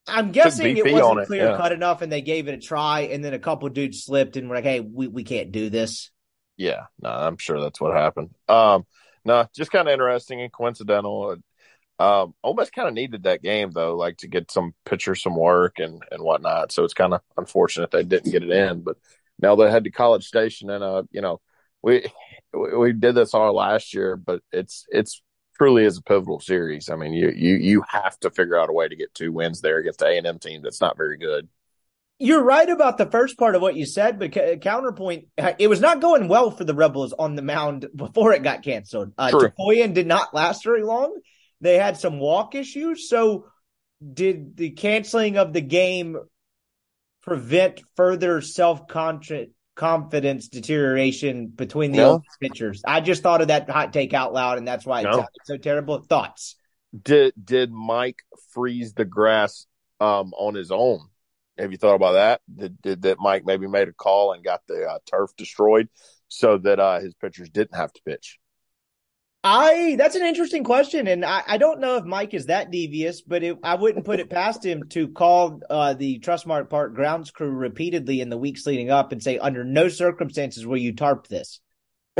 I'm 0.09 0.33
guessing 0.33 0.77
it 0.77 0.93
wasn't 0.93 1.21
it, 1.21 1.27
clear 1.27 1.51
yeah. 1.51 1.57
cut 1.57 1.73
enough 1.73 2.03
and 2.03 2.11
they 2.11 2.23
gave 2.23 2.49
it 2.49 2.55
a 2.55 2.59
try. 2.59 3.03
And 3.03 3.25
then 3.25 3.35
a 3.35 3.39
couple 3.39 3.69
dudes 3.69 4.05
slipped 4.05 4.37
and 4.37 4.49
were 4.49 4.57
like, 4.57 4.65
hey, 4.65 4.81
we, 4.81 5.07
we 5.07 5.23
can't 5.23 5.53
do 5.53 5.71
this. 5.71 6.11
Yeah, 6.57 6.87
no, 7.01 7.11
I'm 7.11 7.39
sure 7.39 7.61
that's 7.61 7.81
what 7.81 7.95
happened. 7.95 8.31
Um, 8.49 8.85
no, 9.25 9.47
just 9.55 9.71
kind 9.71 9.87
of 9.89 9.93
interesting 9.93 10.41
and 10.41 10.53
coincidental. 10.53 11.37
Um, 11.99 12.35
almost 12.43 12.73
kind 12.73 12.89
of 12.89 12.95
needed 12.95 13.25
that 13.25 13.43
game 13.43 13.73
though, 13.73 13.95
like 13.95 14.17
to 14.19 14.29
get 14.29 14.51
some 14.51 14.75
pitcher 14.87 15.15
some 15.15 15.37
work 15.37 15.79
and 15.79 16.03
and 16.11 16.23
whatnot. 16.23 16.73
So 16.73 16.85
it's 16.85 16.95
kind 16.95 17.13
of 17.13 17.21
unfortunate 17.37 17.91
they 17.91 18.05
didn't 18.05 18.33
get 18.33 18.43
it 18.43 18.51
in. 18.51 18.81
But 18.81 18.97
now 19.43 19.57
they 19.57 19.71
head 19.71 19.85
to 19.85 19.91
College 19.91 20.27
Station, 20.27 20.71
and 20.71 20.83
uh, 20.83 21.03
you 21.11 21.21
know, 21.21 21.41
we 21.83 22.11
we 22.53 22.77
we 22.77 22.93
did 22.93 23.15
this 23.15 23.35
all 23.35 23.55
last 23.55 23.95
year, 23.95 24.17
but 24.17 24.43
it's 24.53 24.87
it's 24.91 25.23
truly 25.59 25.85
is 25.85 25.99
a 25.99 26.03
pivotal 26.03 26.41
series. 26.41 26.89
I 26.89 26.97
mean, 26.97 27.13
you 27.13 27.31
you 27.31 27.55
you 27.57 27.85
have 27.89 28.19
to 28.21 28.31
figure 28.31 28.59
out 28.59 28.71
a 28.71 28.73
way 28.73 28.89
to 28.89 28.97
get 28.97 29.15
two 29.15 29.33
wins 29.33 29.61
there 29.61 29.79
against 29.79 29.99
the 29.99 30.07
A 30.07 30.17
and 30.17 30.27
M 30.27 30.39
team 30.39 30.63
that's 30.63 30.81
not 30.81 30.97
very 30.97 31.19
good. 31.19 31.49
You're 32.19 32.45
right 32.45 32.69
about 32.69 32.99
the 32.99 33.07
first 33.07 33.39
part 33.39 33.55
of 33.55 33.63
what 33.63 33.77
you 33.77 33.87
said, 33.87 34.19
but 34.19 34.33
ca- 34.33 34.57
counterpoint, 34.59 35.29
it 35.59 35.69
was 35.69 35.81
not 35.81 36.03
going 36.03 36.29
well 36.29 36.51
for 36.51 36.65
the 36.65 36.75
Rebels 36.75 37.15
on 37.19 37.35
the 37.35 37.41
mound 37.41 37.89
before 37.97 38.35
it 38.35 38.43
got 38.43 38.63
canceled. 38.63 39.15
Uh, 39.17 39.31
True. 39.31 39.49
Tookoian 39.49 39.95
did 39.95 40.07
not 40.07 40.35
last 40.35 40.63
very 40.63 40.83
long. 40.83 41.19
They 41.63 41.79
had 41.79 41.97
some 41.97 42.19
walk 42.19 42.55
issues. 42.55 43.09
So, 43.09 43.47
did 44.13 44.57
the 44.57 44.71
canceling 44.71 45.39
of 45.39 45.55
the 45.55 45.61
game 45.63 46.19
prevent 47.31 47.81
further 47.95 48.41
self 48.41 48.89
confidence 49.77 50.49
deterioration 50.49 51.47
between 51.47 51.93
the 51.93 51.99
No. 51.99 52.11
old 52.15 52.25
pitchers? 52.41 52.83
I 52.85 53.01
just 53.01 53.23
thought 53.23 53.41
of 53.41 53.49
that 53.49 53.71
hot 53.71 53.93
take 53.93 54.13
out 54.13 54.33
loud, 54.33 54.59
and 54.59 54.67
that's 54.67 54.85
why 54.85 55.03
it 55.03 55.05
No. 55.05 55.13
sounded 55.13 55.29
so 55.45 55.57
terrible. 55.57 56.03
Thoughts? 56.03 56.57
Did 57.05 57.35
did 57.43 57.71
Mike 57.71 58.25
freeze 58.53 58.95
the 58.95 59.05
grass 59.05 59.69
um, 60.01 60.33
on 60.37 60.55
his 60.55 60.73
own? 60.73 61.07
Have 61.57 61.71
you 61.71 61.79
thought 61.79 61.95
about 61.95 62.15
that? 62.15 62.41
Did, 62.53 62.83
did 62.83 63.03
that 63.03 63.21
Mike 63.21 63.45
maybe 63.47 63.69
made 63.69 63.87
a 63.87 63.93
call 63.93 64.33
and 64.33 64.43
got 64.43 64.63
the 64.67 64.87
uh, 64.91 64.99
turf 65.07 65.31
destroyed 65.37 65.89
so 66.27 66.59
that 66.59 66.81
uh, 66.81 66.99
his 66.99 67.15
pitchers 67.15 67.49
didn't 67.49 67.77
have 67.77 67.93
to 67.93 68.01
pitch? 68.05 68.40
I 69.43 69.97
that's 69.97 70.17
an 70.17 70.27
interesting 70.27 70.65
question, 70.65 71.07
and 71.07 71.25
I, 71.25 71.43
I 71.47 71.57
don't 71.57 71.81
know 71.81 71.97
if 71.97 72.05
Mike 72.05 72.35
is 72.35 72.47
that 72.47 72.71
devious, 72.71 73.23
but 73.23 73.43
it, 73.43 73.57
I 73.63 73.77
wouldn't 73.77 74.05
put 74.05 74.21
it 74.21 74.29
past 74.29 74.65
him 74.65 74.89
to 74.91 75.09
call 75.09 75.61
uh, 75.71 75.95
the 75.95 76.19
Trustmark 76.19 76.69
Park 76.69 76.95
grounds 76.95 77.31
crew 77.31 77.49
repeatedly 77.49 78.21
in 78.21 78.29
the 78.29 78.37
weeks 78.37 78.67
leading 78.67 78.91
up 78.91 79.13
and 79.13 79.23
say, 79.23 79.39
under 79.39 79.65
no 79.65 79.89
circumstances 79.89 80.67
will 80.67 80.77
you 80.77 80.95
tarp 80.95 81.27
this. 81.27 81.61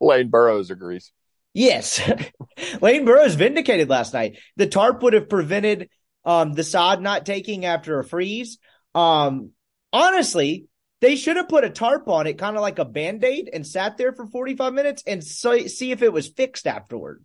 Lane 0.00 0.28
Burroughs 0.28 0.70
agrees. 0.70 1.10
Yes, 1.52 2.00
Lane 2.80 3.04
Burroughs 3.04 3.34
vindicated 3.34 3.88
last 3.88 4.14
night. 4.14 4.38
The 4.56 4.68
tarp 4.68 5.02
would 5.02 5.14
have 5.14 5.28
prevented 5.28 5.88
um, 6.24 6.52
the 6.52 6.62
sod 6.62 7.02
not 7.02 7.26
taking 7.26 7.64
after 7.64 7.98
a 7.98 8.04
freeze. 8.04 8.58
Um, 8.94 9.50
honestly, 9.92 10.66
they 11.00 11.16
should 11.16 11.36
have 11.36 11.48
put 11.48 11.64
a 11.64 11.70
tarp 11.70 12.08
on 12.08 12.26
it, 12.26 12.38
kind 12.38 12.56
of 12.56 12.62
like 12.62 12.78
a 12.78 12.84
band 12.84 13.24
aid, 13.24 13.50
and 13.52 13.66
sat 13.66 13.96
there 13.96 14.12
for 14.12 14.26
45 14.26 14.72
minutes 14.72 15.02
and 15.06 15.22
so, 15.22 15.66
see 15.66 15.92
if 15.92 16.02
it 16.02 16.12
was 16.12 16.28
fixed 16.28 16.66
afterward. 16.66 17.24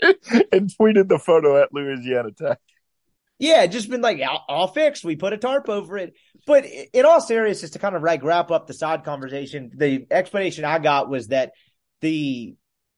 and 0.00 0.70
tweeted 0.70 1.08
the 1.08 1.18
photo 1.18 1.60
at 1.62 1.72
Louisiana 1.72 2.30
Tech. 2.32 2.58
Yeah, 3.38 3.66
just 3.66 3.90
been 3.90 4.02
like 4.02 4.20
all, 4.48 4.68
fixed. 4.68 5.04
We 5.04 5.16
put 5.16 5.32
a 5.32 5.36
tarp 5.36 5.68
over 5.68 5.98
it. 5.98 6.14
But 6.46 6.64
in 6.64 7.04
all 7.04 7.20
seriousness, 7.20 7.72
to 7.72 7.80
kind 7.80 7.96
of 7.96 8.02
like 8.02 8.22
wrap 8.22 8.52
up 8.52 8.68
the 8.68 8.74
side 8.74 9.04
conversation, 9.04 9.72
the 9.74 10.06
explanation 10.12 10.64
I 10.64 10.78
got 10.78 11.08
was 11.08 11.28
that 11.28 11.52
the 12.02 12.54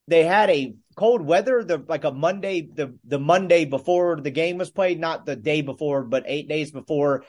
they 0.07 0.23
had 0.23 0.51
a 0.51 0.75
cold 0.95 1.23
weather 1.23 1.63
the 1.63 1.83
like 1.87 2.03
a 2.03 2.11
Monday 2.11 2.61
the 2.61 2.95
the 3.05 3.19
Monday 3.19 3.65
before 3.65 4.21
the 4.21 4.29
game 4.29 4.59
was 4.59 4.69
played, 4.69 4.99
not 4.99 5.25
the 5.25 5.35
day 5.35 5.61
before, 5.61 6.03
but 6.03 6.25
eight 6.27 6.47
days 6.47 6.71
before, 6.71 7.23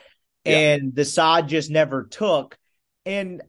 and 0.47 0.95
the 0.95 1.05
sod 1.05 1.47
just 1.47 1.69
never 1.69 2.03
took. 2.03 2.57
And 3.05 3.41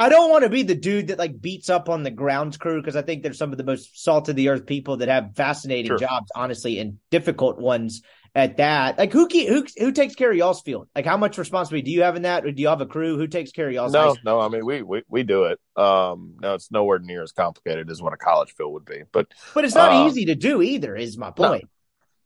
I 0.00 0.08
don't 0.08 0.30
want 0.30 0.44
to 0.44 0.50
be 0.50 0.62
the 0.62 0.76
dude 0.76 1.08
that 1.08 1.18
like 1.18 1.40
beats 1.40 1.68
up 1.68 1.88
on 1.88 2.04
the 2.04 2.10
grounds 2.10 2.56
crew 2.56 2.80
because 2.80 2.94
I 2.94 3.02
think 3.02 3.22
they're 3.22 3.32
some 3.32 3.50
of 3.50 3.58
the 3.58 3.64
most 3.64 4.02
salt 4.02 4.28
of 4.28 4.36
the 4.36 4.48
earth 4.48 4.64
people 4.64 4.98
that 4.98 5.08
have 5.08 5.34
fascinating 5.34 5.88
sure. 5.88 5.98
jobs, 5.98 6.30
honestly, 6.36 6.78
and 6.78 6.98
difficult 7.10 7.58
ones 7.58 8.02
at 8.32 8.58
that. 8.58 8.96
Like 8.96 9.12
who 9.12 9.26
who 9.26 9.66
who 9.76 9.90
takes 9.90 10.14
care 10.14 10.30
of 10.30 10.36
y'all's 10.36 10.62
field? 10.62 10.88
Like 10.94 11.04
how 11.04 11.16
much 11.16 11.36
responsibility 11.36 11.84
do 11.86 11.90
you 11.90 12.02
have 12.02 12.14
in 12.14 12.22
that, 12.22 12.44
or 12.44 12.52
do 12.52 12.62
you 12.62 12.68
have 12.68 12.80
a 12.80 12.86
crew 12.86 13.16
who 13.18 13.26
takes 13.26 13.50
care 13.50 13.66
of 13.66 13.74
y'all's? 13.74 13.92
No, 13.92 14.16
no. 14.24 14.40
I 14.40 14.48
mean, 14.48 14.64
we 14.64 14.82
we 14.82 15.02
we 15.08 15.24
do 15.24 15.44
it. 15.44 15.58
Um, 15.76 16.36
no, 16.40 16.54
it's 16.54 16.70
nowhere 16.70 17.00
near 17.00 17.24
as 17.24 17.32
complicated 17.32 17.90
as 17.90 18.00
what 18.00 18.12
a 18.12 18.16
college 18.16 18.52
field 18.52 18.74
would 18.74 18.84
be, 18.84 19.02
but 19.10 19.26
but 19.52 19.64
it's 19.64 19.74
not 19.74 19.92
um, 19.92 20.06
easy 20.06 20.26
to 20.26 20.36
do 20.36 20.62
either. 20.62 20.94
Is 20.94 21.18
my 21.18 21.32
point? 21.32 21.68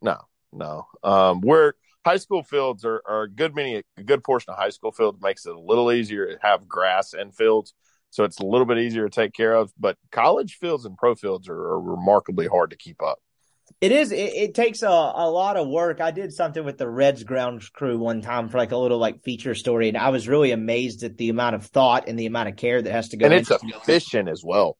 No, 0.02 0.18
no. 0.52 0.86
no. 1.02 1.10
Um, 1.10 1.40
we're 1.40 1.72
high 2.04 2.16
school 2.16 2.42
fields 2.42 2.84
are, 2.84 3.02
are 3.06 3.22
a 3.22 3.30
good 3.30 3.54
many 3.54 3.82
a 3.96 4.02
good 4.02 4.24
portion 4.24 4.52
of 4.52 4.58
high 4.58 4.70
school 4.70 4.92
fields 4.92 5.20
makes 5.22 5.46
it 5.46 5.54
a 5.54 5.60
little 5.60 5.92
easier 5.92 6.26
to 6.26 6.38
have 6.42 6.68
grass 6.68 7.12
and 7.12 7.34
fields 7.34 7.74
so 8.10 8.24
it's 8.24 8.40
a 8.40 8.46
little 8.46 8.66
bit 8.66 8.78
easier 8.78 9.08
to 9.08 9.14
take 9.14 9.32
care 9.32 9.54
of 9.54 9.72
but 9.78 9.96
college 10.10 10.56
fields 10.56 10.84
and 10.84 10.96
pro 10.96 11.14
fields 11.14 11.48
are, 11.48 11.54
are 11.54 11.80
remarkably 11.80 12.46
hard 12.46 12.70
to 12.70 12.76
keep 12.76 13.02
up 13.02 13.18
it 13.80 13.92
is 13.92 14.12
it, 14.12 14.32
it 14.34 14.54
takes 14.54 14.82
a, 14.82 14.88
a 14.88 15.30
lot 15.30 15.56
of 15.56 15.68
work 15.68 16.00
i 16.00 16.10
did 16.10 16.32
something 16.32 16.64
with 16.64 16.78
the 16.78 16.88
reds 16.88 17.24
grounds 17.24 17.68
crew 17.68 17.98
one 17.98 18.20
time 18.20 18.48
for 18.48 18.58
like 18.58 18.72
a 18.72 18.76
little 18.76 18.98
like 18.98 19.22
feature 19.22 19.54
story 19.54 19.88
and 19.88 19.96
i 19.96 20.08
was 20.08 20.28
really 20.28 20.50
amazed 20.50 21.02
at 21.04 21.16
the 21.16 21.28
amount 21.28 21.54
of 21.54 21.64
thought 21.66 22.08
and 22.08 22.18
the 22.18 22.26
amount 22.26 22.48
of 22.48 22.56
care 22.56 22.82
that 22.82 22.92
has 22.92 23.08
to 23.08 23.16
go 23.16 23.26
into 23.26 23.36
it. 23.54 23.62
and 23.62 23.70
it's 23.70 23.78
efficient 23.78 24.28
as 24.28 24.42
well 24.44 24.76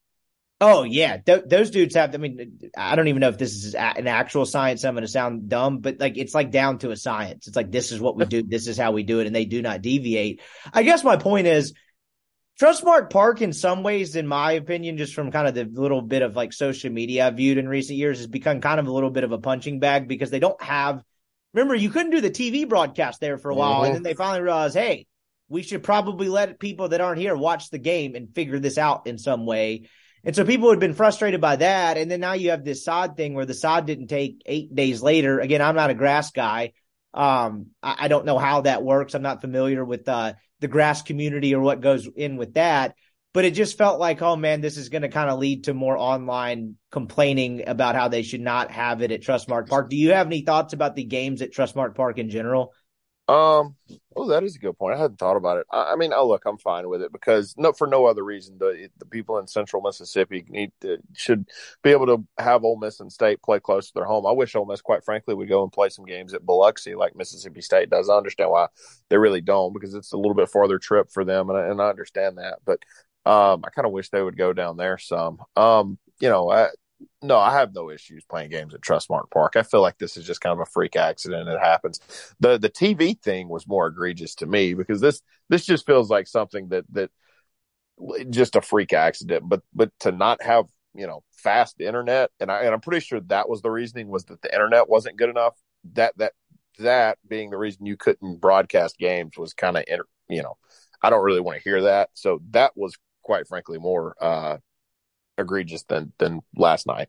Oh 0.64 0.84
yeah, 0.84 1.16
Th- 1.16 1.42
those 1.44 1.70
dudes 1.70 1.96
have. 1.96 2.14
I 2.14 2.18
mean, 2.18 2.70
I 2.76 2.94
don't 2.94 3.08
even 3.08 3.18
know 3.18 3.30
if 3.30 3.36
this 3.36 3.52
is 3.52 3.74
an 3.74 4.06
actual 4.06 4.46
science. 4.46 4.84
I'm 4.84 4.94
going 4.94 5.02
to 5.02 5.08
sound 5.08 5.48
dumb, 5.48 5.78
but 5.78 5.98
like 5.98 6.16
it's 6.16 6.34
like 6.34 6.52
down 6.52 6.78
to 6.78 6.92
a 6.92 6.96
science. 6.96 7.48
It's 7.48 7.56
like 7.56 7.72
this 7.72 7.90
is 7.90 8.00
what 8.00 8.16
we 8.16 8.26
do. 8.26 8.44
This 8.44 8.68
is 8.68 8.78
how 8.78 8.92
we 8.92 9.02
do 9.02 9.18
it, 9.18 9.26
and 9.26 9.34
they 9.34 9.44
do 9.44 9.60
not 9.60 9.82
deviate. 9.82 10.40
I 10.72 10.84
guess 10.84 11.02
my 11.02 11.16
point 11.16 11.48
is, 11.48 11.74
Trustmark 12.60 13.10
Park, 13.10 13.42
in 13.42 13.52
some 13.52 13.82
ways, 13.82 14.14
in 14.14 14.28
my 14.28 14.52
opinion, 14.52 14.98
just 14.98 15.14
from 15.14 15.32
kind 15.32 15.48
of 15.48 15.54
the 15.54 15.64
little 15.64 16.00
bit 16.00 16.22
of 16.22 16.36
like 16.36 16.52
social 16.52 16.92
media 16.92 17.26
I've 17.26 17.38
viewed 17.38 17.58
in 17.58 17.66
recent 17.66 17.98
years, 17.98 18.18
has 18.18 18.28
become 18.28 18.60
kind 18.60 18.78
of 18.78 18.86
a 18.86 18.92
little 18.92 19.10
bit 19.10 19.24
of 19.24 19.32
a 19.32 19.38
punching 19.38 19.80
bag 19.80 20.06
because 20.06 20.30
they 20.30 20.38
don't 20.38 20.62
have. 20.62 21.02
Remember, 21.54 21.74
you 21.74 21.90
couldn't 21.90 22.12
do 22.12 22.20
the 22.20 22.30
TV 22.30 22.68
broadcast 22.68 23.20
there 23.20 23.36
for 23.36 23.50
a 23.50 23.54
while, 23.56 23.78
mm-hmm. 23.78 23.86
and 23.86 23.94
then 23.96 24.02
they 24.04 24.14
finally 24.14 24.42
realized, 24.42 24.76
hey, 24.76 25.08
we 25.48 25.62
should 25.62 25.82
probably 25.82 26.28
let 26.28 26.60
people 26.60 26.90
that 26.90 27.00
aren't 27.00 27.20
here 27.20 27.34
watch 27.34 27.68
the 27.70 27.78
game 27.78 28.14
and 28.14 28.32
figure 28.32 28.60
this 28.60 28.78
out 28.78 29.08
in 29.08 29.18
some 29.18 29.44
way. 29.44 29.88
And 30.24 30.36
so 30.36 30.44
people 30.44 30.70
had 30.70 30.78
been 30.78 30.94
frustrated 30.94 31.40
by 31.40 31.56
that. 31.56 31.96
And 31.96 32.10
then 32.10 32.20
now 32.20 32.34
you 32.34 32.50
have 32.50 32.64
this 32.64 32.84
sod 32.84 33.16
thing 33.16 33.34
where 33.34 33.46
the 33.46 33.54
sod 33.54 33.86
didn't 33.86 34.06
take 34.06 34.42
eight 34.46 34.74
days 34.74 35.02
later. 35.02 35.40
Again, 35.40 35.60
I'm 35.60 35.74
not 35.74 35.90
a 35.90 35.94
grass 35.94 36.30
guy. 36.30 36.72
Um, 37.12 37.68
I, 37.82 37.96
I 38.00 38.08
don't 38.08 38.26
know 38.26 38.38
how 38.38 38.62
that 38.62 38.82
works. 38.82 39.14
I'm 39.14 39.22
not 39.22 39.40
familiar 39.40 39.84
with 39.84 40.08
uh, 40.08 40.34
the 40.60 40.68
grass 40.68 41.02
community 41.02 41.54
or 41.54 41.60
what 41.60 41.80
goes 41.80 42.08
in 42.16 42.36
with 42.36 42.54
that. 42.54 42.94
But 43.34 43.46
it 43.46 43.52
just 43.54 43.78
felt 43.78 43.98
like, 43.98 44.20
oh 44.20 44.36
man, 44.36 44.60
this 44.60 44.76
is 44.76 44.90
going 44.90 45.02
to 45.02 45.08
kind 45.08 45.30
of 45.30 45.38
lead 45.38 45.64
to 45.64 45.74
more 45.74 45.96
online 45.96 46.76
complaining 46.90 47.66
about 47.66 47.94
how 47.94 48.08
they 48.08 48.22
should 48.22 48.42
not 48.42 48.70
have 48.70 49.00
it 49.00 49.10
at 49.10 49.22
Trustmark 49.22 49.68
Park. 49.68 49.88
Do 49.88 49.96
you 49.96 50.12
have 50.12 50.26
any 50.26 50.42
thoughts 50.42 50.74
about 50.74 50.94
the 50.94 51.04
games 51.04 51.40
at 51.40 51.52
Trustmark 51.52 51.94
Park 51.94 52.18
in 52.18 52.28
general? 52.28 52.74
Um, 53.28 53.76
oh, 54.16 54.28
that 54.28 54.42
is 54.42 54.56
a 54.56 54.58
good 54.58 54.76
point. 54.76 54.96
I 54.96 55.00
hadn't 55.00 55.18
thought 55.18 55.36
about 55.36 55.58
it. 55.58 55.66
I, 55.70 55.92
I 55.92 55.96
mean, 55.96 56.12
oh, 56.12 56.26
look, 56.26 56.42
I'm 56.44 56.58
fine 56.58 56.88
with 56.88 57.02
it 57.02 57.12
because 57.12 57.54
no, 57.56 57.72
for 57.72 57.86
no 57.86 58.04
other 58.06 58.24
reason. 58.24 58.58
The 58.58 58.88
the 58.98 59.06
people 59.06 59.38
in 59.38 59.46
Central 59.46 59.80
Mississippi 59.80 60.44
need 60.48 60.72
to 60.80 60.98
should 61.14 61.48
be 61.82 61.90
able 61.90 62.06
to 62.06 62.26
have 62.38 62.64
Ole 62.64 62.78
Miss 62.78 62.98
and 63.00 63.12
State 63.12 63.40
play 63.42 63.60
close 63.60 63.86
to 63.86 63.94
their 63.94 64.04
home. 64.04 64.26
I 64.26 64.32
wish 64.32 64.56
Ole 64.56 64.66
Miss, 64.66 64.80
quite 64.80 65.04
frankly, 65.04 65.34
would 65.34 65.48
go 65.48 65.62
and 65.62 65.72
play 65.72 65.88
some 65.88 66.04
games 66.04 66.34
at 66.34 66.44
Biloxi 66.44 66.96
like 66.96 67.14
Mississippi 67.14 67.60
State 67.60 67.90
does. 67.90 68.08
I 68.10 68.16
understand 68.16 68.50
why 68.50 68.66
they 69.08 69.16
really 69.18 69.40
don't 69.40 69.72
because 69.72 69.94
it's 69.94 70.12
a 70.12 70.18
little 70.18 70.34
bit 70.34 70.50
farther 70.50 70.78
trip 70.78 71.10
for 71.12 71.24
them, 71.24 71.48
and 71.48 71.58
I, 71.58 71.66
and 71.68 71.80
I 71.80 71.88
understand 71.88 72.38
that. 72.38 72.58
But 72.64 72.80
um, 73.24 73.62
I 73.64 73.70
kind 73.70 73.86
of 73.86 73.92
wish 73.92 74.10
they 74.10 74.22
would 74.22 74.36
go 74.36 74.52
down 74.52 74.76
there 74.76 74.98
some. 74.98 75.38
Um, 75.56 75.96
you 76.20 76.28
know, 76.28 76.50
I, 76.50 76.68
no, 77.22 77.38
I 77.38 77.52
have 77.52 77.74
no 77.74 77.90
issues 77.90 78.24
playing 78.24 78.50
games 78.50 78.74
at 78.74 78.80
Trustmark 78.80 79.30
Park. 79.30 79.54
I 79.56 79.62
feel 79.62 79.80
like 79.80 79.98
this 79.98 80.16
is 80.16 80.26
just 80.26 80.40
kind 80.40 80.52
of 80.52 80.60
a 80.60 80.70
freak 80.70 80.96
accident. 80.96 81.48
It 81.48 81.60
happens. 81.60 82.00
the 82.40 82.58
The 82.58 82.68
TV 82.68 83.14
thing 83.14 83.48
was 83.48 83.66
more 83.66 83.86
egregious 83.88 84.34
to 84.36 84.46
me 84.46 84.74
because 84.74 85.00
this 85.00 85.22
this 85.48 85.64
just 85.64 85.86
feels 85.86 86.10
like 86.10 86.26
something 86.26 86.68
that 86.68 86.84
that 86.92 87.10
just 88.30 88.56
a 88.56 88.62
freak 88.62 88.92
accident. 88.92 89.48
But 89.48 89.62
but 89.74 89.90
to 90.00 90.12
not 90.12 90.42
have 90.42 90.66
you 90.94 91.06
know 91.06 91.22
fast 91.32 91.80
internet, 91.80 92.30
and 92.40 92.50
I 92.50 92.62
and 92.62 92.74
I'm 92.74 92.80
pretty 92.80 93.04
sure 93.04 93.20
that 93.20 93.48
was 93.48 93.62
the 93.62 93.70
reasoning 93.70 94.08
was 94.08 94.24
that 94.26 94.42
the 94.42 94.52
internet 94.52 94.88
wasn't 94.88 95.16
good 95.18 95.30
enough. 95.30 95.54
That 95.94 96.16
that 96.18 96.32
that 96.78 97.18
being 97.28 97.50
the 97.50 97.58
reason 97.58 97.86
you 97.86 97.96
couldn't 97.96 98.40
broadcast 98.40 98.98
games 98.98 99.36
was 99.36 99.54
kind 99.54 99.76
of 99.76 99.84
you 100.28 100.42
know 100.42 100.56
I 101.02 101.10
don't 101.10 101.24
really 101.24 101.40
want 101.40 101.58
to 101.58 101.64
hear 101.68 101.82
that. 101.82 102.10
So 102.14 102.40
that 102.50 102.72
was 102.76 102.96
quite 103.22 103.46
frankly 103.46 103.78
more 103.78 104.16
uh 104.20 104.58
egregious 105.38 105.82
than 105.84 106.12
than 106.18 106.40
last 106.56 106.86
night. 106.86 107.08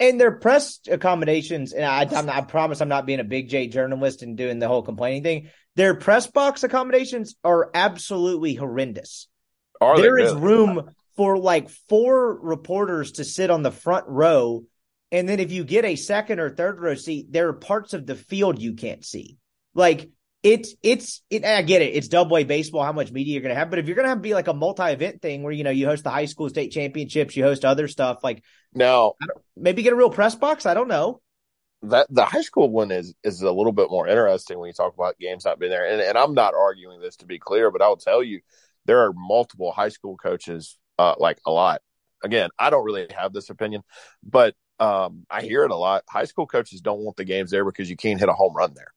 And 0.00 0.20
their 0.20 0.32
press 0.32 0.80
accommodations, 0.90 1.72
and 1.72 1.84
I, 1.84 2.04
not, 2.04 2.28
I 2.28 2.40
promise 2.40 2.80
I'm 2.80 2.88
not 2.88 3.06
being 3.06 3.20
a 3.20 3.24
big 3.24 3.48
J 3.48 3.68
journalist 3.68 4.22
and 4.22 4.36
doing 4.36 4.58
the 4.58 4.66
whole 4.68 4.82
complaining 4.82 5.22
thing. 5.22 5.50
Their 5.76 5.94
press 5.94 6.26
box 6.26 6.64
accommodations 6.64 7.36
are 7.44 7.70
absolutely 7.74 8.54
horrendous. 8.54 9.28
Are 9.80 9.96
there 9.96 10.18
is 10.18 10.34
room 10.34 10.90
for 11.16 11.38
like 11.38 11.68
four 11.88 12.38
reporters 12.40 13.12
to 13.12 13.24
sit 13.24 13.50
on 13.50 13.62
the 13.62 13.70
front 13.70 14.06
row, 14.08 14.64
and 15.12 15.28
then 15.28 15.38
if 15.38 15.52
you 15.52 15.64
get 15.64 15.84
a 15.84 15.96
second 15.96 16.40
or 16.40 16.50
third 16.50 16.80
row 16.80 16.94
seat, 16.94 17.30
there 17.30 17.48
are 17.48 17.54
parts 17.54 17.94
of 17.94 18.06
the 18.06 18.16
field 18.16 18.60
you 18.60 18.74
can't 18.74 19.04
see. 19.04 19.38
Like 19.74 20.10
it's 20.44 20.74
it's 20.82 21.22
it, 21.30 21.44
I 21.44 21.62
get 21.62 21.80
it. 21.80 21.94
It's 21.94 22.06
double 22.06 22.36
A 22.36 22.44
baseball. 22.44 22.84
How 22.84 22.92
much 22.92 23.10
media 23.10 23.32
you're 23.32 23.42
going 23.42 23.54
to 23.54 23.58
have, 23.58 23.70
but 23.70 23.78
if 23.78 23.86
you're 23.86 23.96
going 23.96 24.04
to 24.04 24.10
have 24.10 24.20
be 24.20 24.34
like 24.34 24.46
a 24.46 24.52
multi-event 24.52 25.22
thing 25.22 25.42
where 25.42 25.52
you 25.52 25.64
know 25.64 25.70
you 25.70 25.86
host 25.86 26.04
the 26.04 26.10
high 26.10 26.26
school 26.26 26.50
state 26.50 26.70
championships, 26.70 27.34
you 27.34 27.42
host 27.42 27.64
other 27.64 27.88
stuff 27.88 28.22
like 28.22 28.44
no, 28.74 29.14
maybe 29.56 29.82
get 29.82 29.94
a 29.94 29.96
real 29.96 30.10
press 30.10 30.34
box. 30.34 30.66
I 30.66 30.74
don't 30.74 30.88
know. 30.88 31.22
That 31.82 32.06
the 32.10 32.26
high 32.26 32.42
school 32.42 32.70
one 32.70 32.90
is 32.90 33.14
is 33.24 33.40
a 33.40 33.50
little 33.50 33.72
bit 33.72 33.90
more 33.90 34.06
interesting 34.06 34.58
when 34.58 34.68
you 34.68 34.74
talk 34.74 34.92
about 34.92 35.18
games 35.18 35.46
not 35.46 35.58
being 35.58 35.70
there. 35.70 35.90
And, 35.90 36.00
and 36.02 36.18
I'm 36.18 36.34
not 36.34 36.54
arguing 36.54 37.00
this 37.00 37.16
to 37.16 37.26
be 37.26 37.38
clear, 37.38 37.70
but 37.70 37.80
I'll 37.80 37.96
tell 37.96 38.22
you 38.22 38.40
there 38.84 39.00
are 39.06 39.14
multiple 39.14 39.72
high 39.72 39.88
school 39.88 40.18
coaches, 40.18 40.78
uh, 40.98 41.14
like 41.18 41.38
a 41.46 41.50
lot. 41.50 41.80
Again, 42.22 42.50
I 42.58 42.68
don't 42.68 42.84
really 42.84 43.06
have 43.16 43.32
this 43.32 43.48
opinion, 43.48 43.82
but 44.22 44.54
um, 44.78 45.24
I 45.30 45.40
hear 45.40 45.64
it 45.64 45.70
a 45.70 45.76
lot. 45.76 46.04
High 46.08 46.24
school 46.24 46.46
coaches 46.46 46.82
don't 46.82 47.00
want 47.00 47.16
the 47.16 47.24
games 47.24 47.50
there 47.50 47.64
because 47.64 47.88
you 47.88 47.96
can't 47.96 48.20
hit 48.20 48.28
a 48.28 48.34
home 48.34 48.54
run 48.54 48.72
there. 48.74 48.92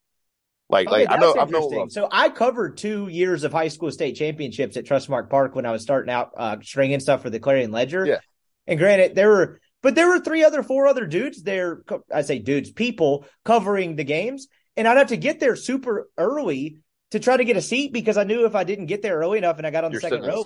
Like, 0.70 0.86
okay, 0.88 1.06
like 1.06 1.10
I 1.10 1.16
know, 1.16 1.34
I 1.34 1.44
know. 1.46 1.88
So 1.88 2.08
I 2.10 2.28
covered 2.28 2.76
two 2.76 3.08
years 3.08 3.44
of 3.44 3.52
high 3.52 3.68
school 3.68 3.90
state 3.90 4.16
championships 4.16 4.76
at 4.76 4.84
Trustmark 4.84 5.30
Park 5.30 5.54
when 5.54 5.64
I 5.64 5.72
was 5.72 5.82
starting 5.82 6.12
out 6.12 6.32
uh, 6.36 6.56
stringing 6.62 7.00
stuff 7.00 7.22
for 7.22 7.30
the 7.30 7.40
Clarion 7.40 7.72
Ledger. 7.72 8.04
Yeah. 8.04 8.18
And 8.66 8.78
granted, 8.78 9.14
there 9.14 9.30
were, 9.30 9.60
but 9.82 9.94
there 9.94 10.08
were 10.08 10.20
three 10.20 10.44
other, 10.44 10.62
four 10.62 10.86
other 10.86 11.06
dudes 11.06 11.42
there. 11.42 11.82
I 12.12 12.20
say 12.20 12.38
dudes, 12.38 12.70
people 12.70 13.24
covering 13.46 13.96
the 13.96 14.04
games, 14.04 14.48
and 14.76 14.86
I'd 14.86 14.98
have 14.98 15.08
to 15.08 15.16
get 15.16 15.40
there 15.40 15.56
super 15.56 16.10
early 16.18 16.78
to 17.12 17.18
try 17.18 17.38
to 17.38 17.44
get 17.44 17.56
a 17.56 17.62
seat 17.62 17.92
because 17.92 18.18
I 18.18 18.24
knew 18.24 18.44
if 18.44 18.54
I 18.54 18.64
didn't 18.64 18.86
get 18.86 19.00
there 19.00 19.16
early 19.16 19.38
enough 19.38 19.56
and 19.56 19.66
I 19.66 19.70
got 19.70 19.84
on 19.84 19.90
the 19.90 19.94
You're 19.94 20.02
second 20.02 20.26
row, 20.26 20.44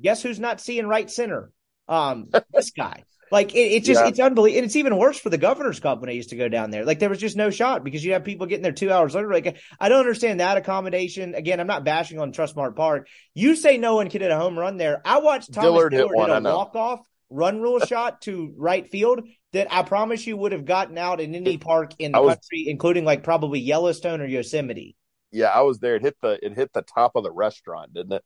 guess 0.00 0.22
who's 0.22 0.38
not 0.38 0.60
seeing 0.60 0.86
right 0.86 1.10
center? 1.10 1.50
Um, 1.88 2.28
this 2.52 2.70
guy. 2.70 3.04
Like 3.32 3.54
it, 3.54 3.58
it's 3.60 3.86
just 3.86 4.02
Yeah. 4.02 4.08
it's 4.08 4.20
unbelievable, 4.20 4.58
and 4.58 4.66
it's 4.66 4.76
even 4.76 4.94
worse 4.98 5.18
for 5.18 5.30
the 5.30 5.38
Governor's 5.38 5.80
Cup 5.80 6.00
when 6.02 6.10
I 6.10 6.12
used 6.12 6.28
to 6.30 6.36
go 6.36 6.48
down 6.50 6.70
there. 6.70 6.84
Like 6.84 6.98
there 6.98 7.08
was 7.08 7.18
just 7.18 7.34
no 7.34 7.48
shot 7.48 7.82
because 7.82 8.04
you 8.04 8.12
have 8.12 8.24
people 8.24 8.46
getting 8.46 8.62
there 8.62 8.72
two 8.72 8.92
hours 8.92 9.14
later. 9.14 9.32
Like 9.32 9.56
I 9.80 9.88
don't 9.88 10.00
understand 10.00 10.40
that 10.40 10.58
accommodation. 10.58 11.34
Again, 11.34 11.58
I'm 11.58 11.66
not 11.66 11.82
bashing 11.82 12.20
on 12.20 12.32
Trustmark 12.34 12.76
Park. 12.76 13.08
You 13.32 13.56
say 13.56 13.78
no 13.78 13.94
one 13.96 14.10
can 14.10 14.20
hit 14.20 14.30
a 14.30 14.36
home 14.38 14.58
run 14.58 14.76
there. 14.76 15.00
I 15.06 15.20
watched 15.20 15.50
Thomas 15.54 15.66
Dillard 15.66 15.92
Dillard, 15.92 16.10
hit 16.10 16.16
one, 16.16 16.28
hit 16.28 16.38
a 16.46 16.54
walk 16.54 16.76
off 16.76 17.00
run 17.30 17.62
rule 17.62 17.80
shot 17.86 18.20
to 18.22 18.52
right 18.58 18.90
field 18.90 19.26
that 19.54 19.72
I 19.72 19.82
promise 19.82 20.26
you 20.26 20.36
would 20.36 20.52
have 20.52 20.66
gotten 20.66 20.98
out 20.98 21.18
in 21.18 21.34
any 21.34 21.56
park 21.56 21.92
in 21.98 22.12
the 22.12 22.20
was- 22.20 22.34
country, 22.34 22.66
including 22.68 23.06
like 23.06 23.22
probably 23.24 23.60
Yellowstone 23.60 24.20
or 24.20 24.26
Yosemite. 24.26 24.94
Yeah, 25.30 25.46
I 25.46 25.62
was 25.62 25.78
there. 25.78 25.96
It 25.96 26.02
hit 26.02 26.16
the 26.20 26.38
it 26.44 26.52
hit 26.54 26.70
the 26.74 26.82
top 26.82 27.12
of 27.16 27.24
the 27.24 27.32
restaurant, 27.32 27.94
didn't 27.94 28.12
it? 28.12 28.24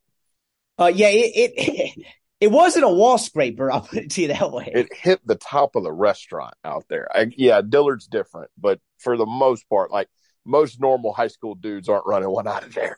Uh, 0.77 0.91
yeah, 0.93 1.11
it, 1.11 1.53
it 1.57 2.07
it 2.41 2.51
wasn't 2.51 2.85
a 2.85 2.91
wall 2.91 3.19
scraper. 3.19 3.71
I'll 3.73 3.81
put 3.81 3.99
it 3.99 4.11
to 4.13 4.23
you 4.23 4.29
that 4.29 4.53
way. 4.53 4.71
It 4.75 4.95
hit 4.95 5.27
the 5.27 5.37
top 5.37 5.77
of 5.77 5.83
the 5.83 5.93
restaurant 5.93 6.55
out 6.65 6.85
there. 6.89 7.09
I, 7.15 7.31
yeah, 7.37 7.63
Dillard's 7.63 8.07
different, 8.07 8.51
but 8.59 8.81
for 8.99 9.17
the 9.17 9.27
most 9.27 9.69
part, 9.69 9.91
like 9.91 10.09
most 10.45 10.81
normal 10.81 11.13
high 11.13 11.29
school 11.29 11.55
dudes 11.55 11.89
aren't 11.89 12.07
running 12.07 12.31
one 12.31 12.47
out 12.47 12.65
of 12.65 12.75
there. 12.75 12.97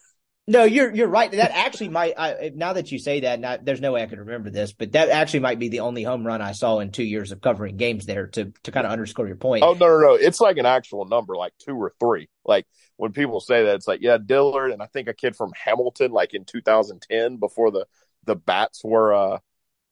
No, 0.50 0.64
you're 0.64 0.94
you're 0.94 1.08
right. 1.08 1.30
That 1.30 1.50
actually 1.52 1.90
might. 1.90 2.14
I, 2.16 2.52
now 2.54 2.72
that 2.72 2.90
you 2.90 2.98
say 2.98 3.20
that, 3.20 3.38
not, 3.38 3.66
there's 3.66 3.82
no 3.82 3.92
way 3.92 4.02
I 4.02 4.06
can 4.06 4.18
remember 4.18 4.48
this, 4.48 4.72
but 4.72 4.92
that 4.92 5.10
actually 5.10 5.40
might 5.40 5.58
be 5.58 5.68
the 5.68 5.80
only 5.80 6.02
home 6.02 6.26
run 6.26 6.40
I 6.40 6.52
saw 6.52 6.78
in 6.78 6.90
two 6.90 7.04
years 7.04 7.32
of 7.32 7.42
covering 7.42 7.76
games 7.76 8.06
there. 8.06 8.28
To 8.28 8.50
to 8.62 8.72
kind 8.72 8.86
of 8.86 8.92
underscore 8.92 9.26
your 9.26 9.36
point. 9.36 9.62
Oh 9.62 9.74
no, 9.74 9.86
no, 9.86 10.00
no! 10.00 10.14
It's 10.14 10.40
like 10.40 10.56
an 10.56 10.64
actual 10.64 11.04
number, 11.04 11.36
like 11.36 11.52
two 11.58 11.74
or 11.74 11.92
three. 12.00 12.30
Like 12.46 12.66
when 12.96 13.12
people 13.12 13.40
say 13.40 13.64
that, 13.64 13.74
it's 13.74 13.86
like 13.86 14.00
yeah, 14.00 14.16
Dillard, 14.16 14.70
and 14.70 14.82
I 14.82 14.86
think 14.86 15.06
a 15.06 15.12
kid 15.12 15.36
from 15.36 15.52
Hamilton, 15.54 16.12
like 16.12 16.32
in 16.32 16.46
2010, 16.46 17.36
before 17.36 17.70
the 17.70 17.84
the 18.24 18.36
bats 18.36 18.82
were 18.84 19.12
uh 19.14 19.38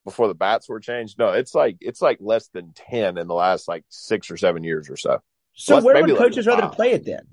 before 0.05 0.29
the 0.29 0.35
bats 0.35 0.69
were 0.69 0.79
changed. 0.81 1.19
No, 1.19 1.31
it's 1.31 1.55
like 1.55 1.77
it's 1.81 2.01
like 2.03 2.19
less 2.21 2.49
than 2.49 2.73
ten 2.75 3.19
in 3.19 3.27
the 3.27 3.35
last 3.35 3.67
like 3.69 3.85
six 3.89 4.31
or 4.31 4.37
seven 4.37 4.63
years 4.65 4.89
or 4.91 4.97
so. 4.97 5.21
so 5.55 5.75
let's- 5.75 5.85
where 5.85 5.95
maybe 5.95 6.13
would 6.13 6.21
like 6.21 6.29
coaches 6.31 6.47
rather 6.47 6.63
five. 6.63 6.73
play 6.73 6.93
it 6.93 7.05
then? 7.05 7.27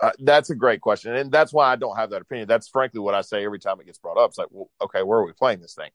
Uh, 0.00 0.10
that's 0.18 0.50
a 0.50 0.54
great 0.56 0.80
question, 0.80 1.14
and 1.14 1.30
that's 1.30 1.52
why 1.52 1.70
I 1.70 1.76
don't 1.76 1.94
have 1.96 2.10
that 2.10 2.22
opinion. 2.22 2.48
That's 2.48 2.68
frankly 2.68 2.98
what 2.98 3.14
I 3.14 3.20
say 3.20 3.44
every 3.44 3.60
time 3.60 3.78
it 3.80 3.86
gets 3.86 3.98
brought 3.98 4.16
up. 4.18 4.30
It's 4.30 4.38
like, 4.38 4.48
well, 4.50 4.68
okay, 4.80 5.02
where 5.04 5.20
are 5.20 5.24
we 5.24 5.32
playing 5.32 5.60
this 5.60 5.74
thing? 5.74 5.90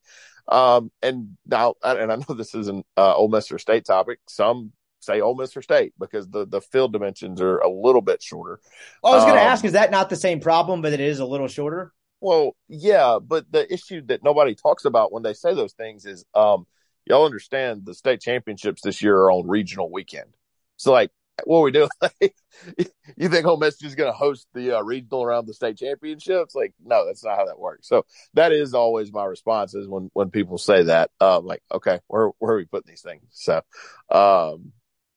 Um, 0.48 0.92
and 1.02 1.36
now, 1.46 1.74
and 1.84 2.10
I 2.10 2.16
know 2.16 2.34
this 2.36 2.56
is 2.56 2.70
an 2.70 2.84
uh, 2.96 3.16
Ole 3.16 3.28
Miss 3.28 3.52
or 3.52 3.60
State 3.60 3.84
topic. 3.86 4.20
Some 4.30 4.72
say 5.02 5.20
Ole 5.20 5.36
Miss 5.36 5.58
or 5.58 5.62
State 5.62 5.94
because 6.00 6.30
the 6.30 6.46
the 6.48 6.62
field 6.62 6.94
dimensions 6.94 7.42
are 7.42 7.58
a 7.58 7.70
little 7.70 8.02
bit 8.02 8.24
shorter. 8.24 8.62
I 9.04 9.10
was 9.10 9.24
going 9.26 9.36
to 9.36 9.42
Um, 9.42 9.48
ask, 9.48 9.66
is 9.66 9.74
that 9.74 9.92
not 9.92 10.10
the 10.10 10.16
same 10.16 10.40
problem, 10.40 10.82
but 10.82 10.94
it 10.94 11.02
is 11.02 11.20
a 11.20 11.26
little 11.26 11.50
shorter? 11.50 11.92
Well, 12.20 12.56
yeah, 12.68 13.20
but 13.22 13.52
the 13.52 13.72
issue 13.72 14.02
that 14.08 14.24
nobody 14.24 14.56
talks 14.56 14.86
about 14.86 15.12
when 15.12 15.24
they 15.24 15.34
say 15.34 15.54
those 15.54 15.74
things 15.74 16.06
is, 16.06 16.26
um, 16.34 16.66
y'all 17.06 17.26
understand 17.26 17.86
the 17.86 17.94
state 17.94 18.22
championships 18.22 18.82
this 18.82 19.02
year 19.02 19.16
are 19.16 19.32
on 19.32 19.48
regional 19.48 19.92
weekend. 19.92 20.34
So, 20.78 20.92
like, 20.92 21.12
what 21.46 21.62
we 21.62 21.72
doing? 21.72 21.90
you 23.18 23.30
think 23.30 23.46
Ole 23.46 23.58
Miss 23.58 23.82
is 23.84 23.94
going 23.94 24.12
to 24.12 24.18
host 24.18 24.48
the 24.56 24.78
uh, 24.78 24.82
regional 24.82 25.24
around 25.24 25.46
the 25.46 25.54
state 25.54 25.78
championships? 25.78 26.56
Like, 26.56 26.74
no, 26.84 27.06
that's 27.06 27.24
not 27.24 27.38
how 27.38 27.46
that 27.46 27.60
works. 27.60 27.88
So 27.88 28.06
that 28.34 28.52
is 28.52 28.74
always 28.74 29.14
my 29.14 29.26
response 29.26 29.76
is 29.76 29.88
when 29.88 30.10
when 30.14 30.32
people 30.32 30.58
say 30.58 30.84
that, 30.84 31.12
um, 31.22 31.46
like, 31.46 31.62
okay, 31.72 32.00
where 32.08 32.30
where 32.40 32.54
are 32.54 32.58
we 32.58 32.66
putting 32.66 32.90
these 32.90 33.02
things? 33.04 33.24
So, 33.32 33.62
um, 34.10 34.72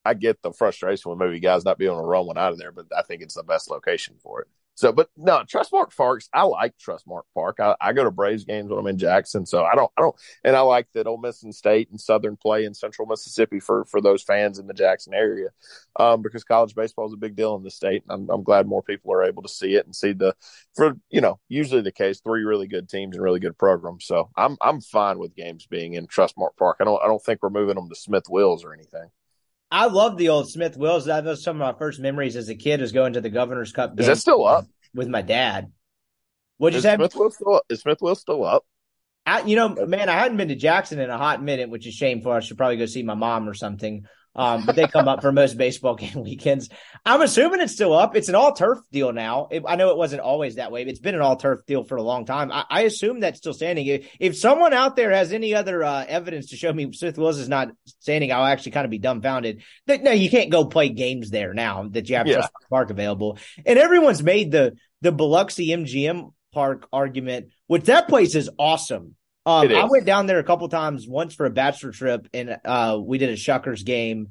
I 0.05 0.15
get 0.15 0.43
the 0.43 0.53
frustration 0.53 1.11
with 1.11 1.19
maybe 1.19 1.41
guys 1.41 1.65
not 1.65 1.79
being 1.79 1.91
able 1.91 2.03
to 2.03 2.07
run 2.07 2.27
one 2.27 2.39
out 2.39 2.53
of 2.53 2.59
there, 2.59 2.73
but 2.73 2.87
I 2.97 3.03
think 3.03 3.23
it's 3.23 3.35
the 3.35 3.43
best 3.43 3.71
location 3.71 4.17
for 4.23 4.43
it. 4.43 4.49
So, 4.81 4.93
but 4.93 5.11
no, 5.15 5.45
Trustmark 5.45 5.95
Parks. 5.95 6.31
I 6.33 6.45
like 6.45 6.73
Trustmark 6.79 7.25
Park. 7.35 7.61
I, 7.61 7.77
I 7.83 7.93
go 7.93 8.03
to 8.03 8.11
Braves 8.11 8.47
games 8.47 8.71
when 8.71 8.79
I'm 8.79 8.87
in 8.87 8.97
Jackson, 8.97 9.45
so 9.45 9.63
I 9.63 9.75
don't, 9.75 9.93
I 9.99 10.01
don't, 10.01 10.17
and 10.43 10.57
I 10.57 10.61
like 10.61 10.89
that 10.95 11.07
Ole 11.07 11.19
Miss 11.19 11.43
and 11.43 11.55
State 11.55 11.91
and 11.91 12.01
Southern 12.01 12.39
play 12.39 12.65
in 12.65 12.73
Central 12.73 13.07
Mississippi 13.07 13.61
for 13.61 13.85
for 13.85 14.01
those 14.01 14.23
fans 14.23 14.59
in 14.59 14.67
the 14.67 14.73
Jackson 14.73 15.13
area, 15.13 15.49
um, 15.97 16.23
because 16.23 16.45
college 16.45 16.75
baseball 16.75 17.07
is 17.07 17.13
a 17.13 17.19
big 17.19 17.37
deal 17.37 17.57
in 17.57 17.63
the 17.63 17.71
state. 17.71 18.05
And 18.09 18.23
I'm, 18.23 18.31
I'm 18.31 18.43
glad 18.43 18.67
more 18.67 18.83
people 18.83 19.13
are 19.13 19.23
able 19.23 19.43
to 19.43 19.51
see 19.51 19.75
it 19.75 19.85
and 19.85 19.95
see 19.95 20.15
the, 20.15 20.35
for 20.75 20.97
you 21.11 21.21
know, 21.21 21.39
usually 21.51 21.83
the 21.83 21.93
case, 21.93 22.21
three 22.21 22.45
really 22.45 22.67
good 22.67 22.89
teams 22.89 23.17
and 23.17 23.23
really 23.23 23.41
good 23.41 23.59
programs. 23.59 24.07
So 24.07 24.31
I'm 24.35 24.57
I'm 24.63 24.81
fine 24.81 25.19
with 25.19 25.37
games 25.37 25.67
being 25.67 25.93
in 25.93 26.07
Trustmark 26.07 26.57
Park. 26.59 26.79
I 26.81 26.85
don't 26.85 27.03
I 27.03 27.07
don't 27.07 27.23
think 27.23 27.43
we're 27.43 27.51
moving 27.51 27.75
them 27.75 27.91
to 27.91 27.95
Smith 27.95 28.31
Wills 28.31 28.65
or 28.65 28.73
anything. 28.73 29.11
I 29.71 29.87
love 29.87 30.17
the 30.17 30.31
old 30.31 30.51
Smith 30.51 30.77
Wills. 30.77 31.05
That 31.05 31.25
was 31.25 31.43
some 31.43 31.61
of 31.61 31.75
my 31.75 31.79
first 31.79 32.01
memories 32.01 32.37
as 32.37 32.49
a 32.49 32.55
kid 32.55 32.81
was 32.81 32.93
going 32.93 33.13
to 33.13 33.21
the 33.21 33.31
Governor's 33.31 33.73
Cup. 33.73 33.99
Is 33.99 34.07
that 34.07 34.19
still 34.19 34.45
up? 34.47 34.67
with 34.95 35.09
my 35.09 35.23
dad? 35.23 35.71
What'd 36.59 36.75
you 36.75 36.79
Is 36.79 36.83
say? 36.83 36.97
Smith 36.97 37.15
Wills 37.15 37.37
still 37.37 37.55
up? 37.55 37.63
Is 37.69 37.81
Smith 37.81 37.99
Wills 38.01 38.21
still 38.21 38.45
up? 38.45 38.65
I, 39.27 39.43
you 39.43 39.57
know, 39.57 39.69
man, 39.87 40.09
I 40.09 40.19
hadn't 40.19 40.39
been 40.39 40.49
to 40.49 40.57
Jackson 40.57 40.99
in 40.99 41.11
a 41.11 41.19
hot 41.19 41.43
minute, 41.43 41.71
which 41.71 41.87
is 41.87 41.95
shameful. 41.95 42.33
I 42.33 42.41
should 42.41 42.57
probably 42.57 42.79
go 42.79 42.87
see 42.87 43.03
my 43.03 43.15
mom 43.15 43.49
or 43.49 43.55
something. 43.55 44.07
Um, 44.35 44.65
but 44.65 44.77
they 44.77 44.87
come 44.87 45.09
up 45.09 45.23
for 45.23 45.33
most 45.33 45.59
baseball 45.59 45.95
game 45.97 46.23
weekends. 46.23 46.69
I'm 47.05 47.21
assuming 47.23 47.61
it's 47.61 47.73
still 47.73 47.93
up. 47.93 48.15
It's 48.17 48.29
an 48.29 48.35
all 48.35 48.53
turf 48.53 48.79
deal 48.93 49.13
now. 49.13 49.49
It, 49.51 49.65
I 49.67 49.77
know 49.77 49.91
it 49.91 49.97
wasn't 49.97 50.23
always 50.23 50.57
that 50.57 50.71
way. 50.71 50.85
But 50.85 50.91
it's 50.91 51.01
been 51.01 51.15
an 51.15 51.21
all 51.21 51.37
turf 51.37 51.67
deal 51.67 51.85
for 51.85 51.97
a 51.97 52.03
long 52.03 52.27
time. 52.27 52.53
I, 52.53 52.65
I 52.71 52.81
assume 52.83 53.21
that's 53.21 53.39
still 53.39 53.53
standing. 53.53 53.87
If, 53.87 54.09
if 54.21 54.37
someone 54.37 54.73
out 54.73 54.97
there 54.97 55.11
has 55.11 55.33
any 55.33 55.55
other 55.55 55.83
uh, 55.83 56.05
evidence 56.07 56.51
to 56.51 56.57
show 56.57 56.73
me 56.73 56.93
Smith 56.93 57.19
Wills 57.19 57.39
is 57.39 57.49
not 57.49 57.71
standing, 57.87 58.33
I'll 58.33 58.45
actually 58.45 58.73
kind 58.73 58.85
of 58.85 58.91
be 58.91 58.99
dumbfounded. 58.99 59.63
That 59.87 60.03
no, 60.03 60.13
you 60.13 60.31
can't 60.31 60.51
go 60.51 60.65
play 60.67 60.91
games 60.91 61.31
there 61.31 61.53
now 61.53 61.89
that 61.91 62.09
you 62.09 62.17
have 62.17 62.27
Yeah. 62.27 62.35
Trust 62.35 62.53
Park 62.69 62.91
available. 62.91 63.39
And 63.67 63.79
everyone's 63.79 64.23
made 64.23 64.53
the 64.53 64.77
the 65.03 65.13
Biloxi 65.13 65.69
MGM 65.69 66.33
Park 66.53 66.89
argument, 66.93 67.49
which 67.67 67.85
that 67.85 68.09
place 68.09 68.35
is 68.35 68.51
awesome. 68.59 69.17
Um, 69.51 69.75
I 69.75 69.85
went 69.85 70.07
down 70.07 70.27
there 70.27 70.39
a 70.39 70.45
couple 70.45 70.69
times, 70.69 71.07
once 71.09 71.35
for 71.35 71.47
a 71.47 71.51
bachelor 71.51 71.93
trip, 71.93 72.29
and 72.33 72.59
uh, 72.65 72.99
we 73.03 73.19
did 73.19 73.31
a 73.31 73.35
Shuckers 73.35 73.85
game, 73.85 74.29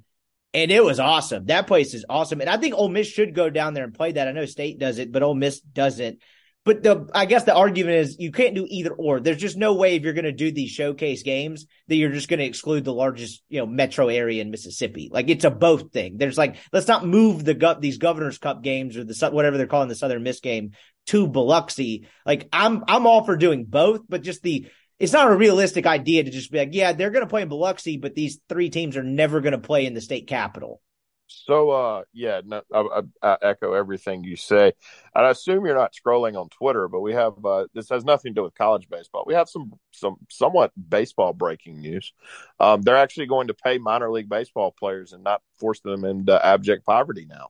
and 0.54 0.72
it 0.72 0.84
was 0.84 1.00
awesome. 1.00 1.46
That 1.46 1.68
place 1.68 1.94
is 1.94 2.06
awesome, 2.10 2.42
and 2.42 2.50
I 2.50 2.58
think 2.58 2.76
Ole 2.76 2.90
Miss 2.90 3.08
should 3.08 3.36
go 3.36 3.50
down 3.50 3.74
there 3.74 3.84
and 3.84 3.94
play 3.94 4.14
that. 4.14 4.28
I 4.28 4.32
know 4.32 4.46
State 4.46 4.80
does 4.80 4.98
it, 4.98 5.12
but 5.12 5.24
Ole 5.24 5.36
Miss 5.36 5.60
doesn't. 5.60 6.20
But 6.66 6.84
the 6.84 7.10
I 7.16 7.26
guess 7.26 7.46
the 7.46 7.56
argument 7.56 7.96
is 7.96 8.18
you 8.20 8.32
can't 8.32 8.54
do 8.54 8.68
either 8.70 8.92
or. 8.92 9.20
There's 9.20 9.38
just 9.38 9.58
no 9.58 9.74
way 9.74 9.96
if 9.96 10.04
you're 10.04 10.14
going 10.14 10.26
to 10.26 10.32
do 10.32 10.52
these 10.52 10.70
showcase 10.70 11.24
games 11.24 11.66
that 11.88 11.96
you're 11.96 12.12
just 12.12 12.28
going 12.28 12.40
to 12.40 12.46
exclude 12.46 12.84
the 12.84 12.94
largest 12.94 13.42
you 13.50 13.60
know 13.60 13.66
metro 13.66 14.10
area 14.10 14.42
in 14.42 14.52
Mississippi. 14.52 15.10
Like 15.12 15.30
it's 15.30 15.46
a 15.46 15.50
both 15.50 15.92
thing. 15.94 16.18
There's 16.18 16.38
like 16.38 16.58
let's 16.74 16.88
not 16.88 17.08
move 17.08 17.46
the 17.46 17.54
gut 17.54 17.82
these 17.82 17.98
Governor's 17.98 18.38
Cup 18.38 18.62
games 18.62 18.98
or 18.98 19.04
the 19.04 19.30
whatever 19.32 19.58
they're 19.58 19.68
calling 19.68 19.88
the 19.90 19.96
Southern 19.96 20.22
Miss 20.22 20.42
game 20.42 20.72
to 21.08 21.28
Biloxi. 21.28 22.08
Like 22.26 22.50
I'm 22.52 22.84
I'm 22.88 23.08
all 23.08 23.24
for 23.24 23.38
doing 23.38 23.64
both, 23.66 24.02
but 24.10 24.22
just 24.22 24.44
the 24.44 24.68
it's 25.00 25.14
not 25.14 25.32
a 25.32 25.36
realistic 25.36 25.86
idea 25.86 26.24
to 26.24 26.30
just 26.30 26.52
be 26.52 26.60
like, 26.60 26.74
yeah, 26.74 26.92
they're 26.92 27.10
going 27.10 27.24
to 27.24 27.30
play 27.30 27.42
in 27.42 27.50
Biloxi, 27.50 27.98
but 27.98 28.16
these 28.16 28.40
three 28.50 28.70
teams 28.70 28.98
are 28.98 29.04
never 29.04 29.40
going 29.40 29.54
to 29.54 29.58
play 29.58 29.86
in 29.86 29.94
the 29.94 30.02
state 30.02 30.28
capital. 30.28 30.82
So, 31.28 31.70
uh, 31.70 32.04
yeah, 32.12 32.42
no, 32.44 32.64
I, 32.74 33.02
I, 33.22 33.28
I 33.28 33.38
echo 33.44 33.74
everything 33.74 34.24
you 34.24 34.36
say. 34.36 34.74
And 35.14 35.26
I 35.28 35.30
assume 35.30 35.64
you're 35.64 35.76
not 35.76 35.94
scrolling 35.94 36.40
on 36.40 36.50
Twitter, 36.50 36.88
but 36.88 37.02
we 37.02 37.14
have 37.14 37.34
uh, 37.46 37.68
this 37.74 37.90
has 37.90 38.04
nothing 38.04 38.34
to 38.34 38.40
do 38.40 38.44
with 38.44 38.56
college 38.56 38.90
baseball. 38.90 39.24
We 39.28 39.36
have 39.36 39.48
some 39.48 39.74
some 39.92 40.18
somewhat 40.30 40.72
baseball 40.90 41.34
breaking 41.34 41.82
news. 41.82 42.14
Um, 42.60 42.82
they're 42.82 42.98
actually 42.98 43.28
going 43.28 43.48
to 43.48 43.54
pay 43.54 43.78
minor 43.78 44.12
league 44.12 44.28
baseball 44.28 44.72
players 44.72 45.14
and 45.14 45.24
not 45.24 45.44
force 45.60 45.80
them 45.82 46.04
into 46.04 46.44
abject 46.44 46.84
poverty 46.84 47.28
now. 47.30 47.50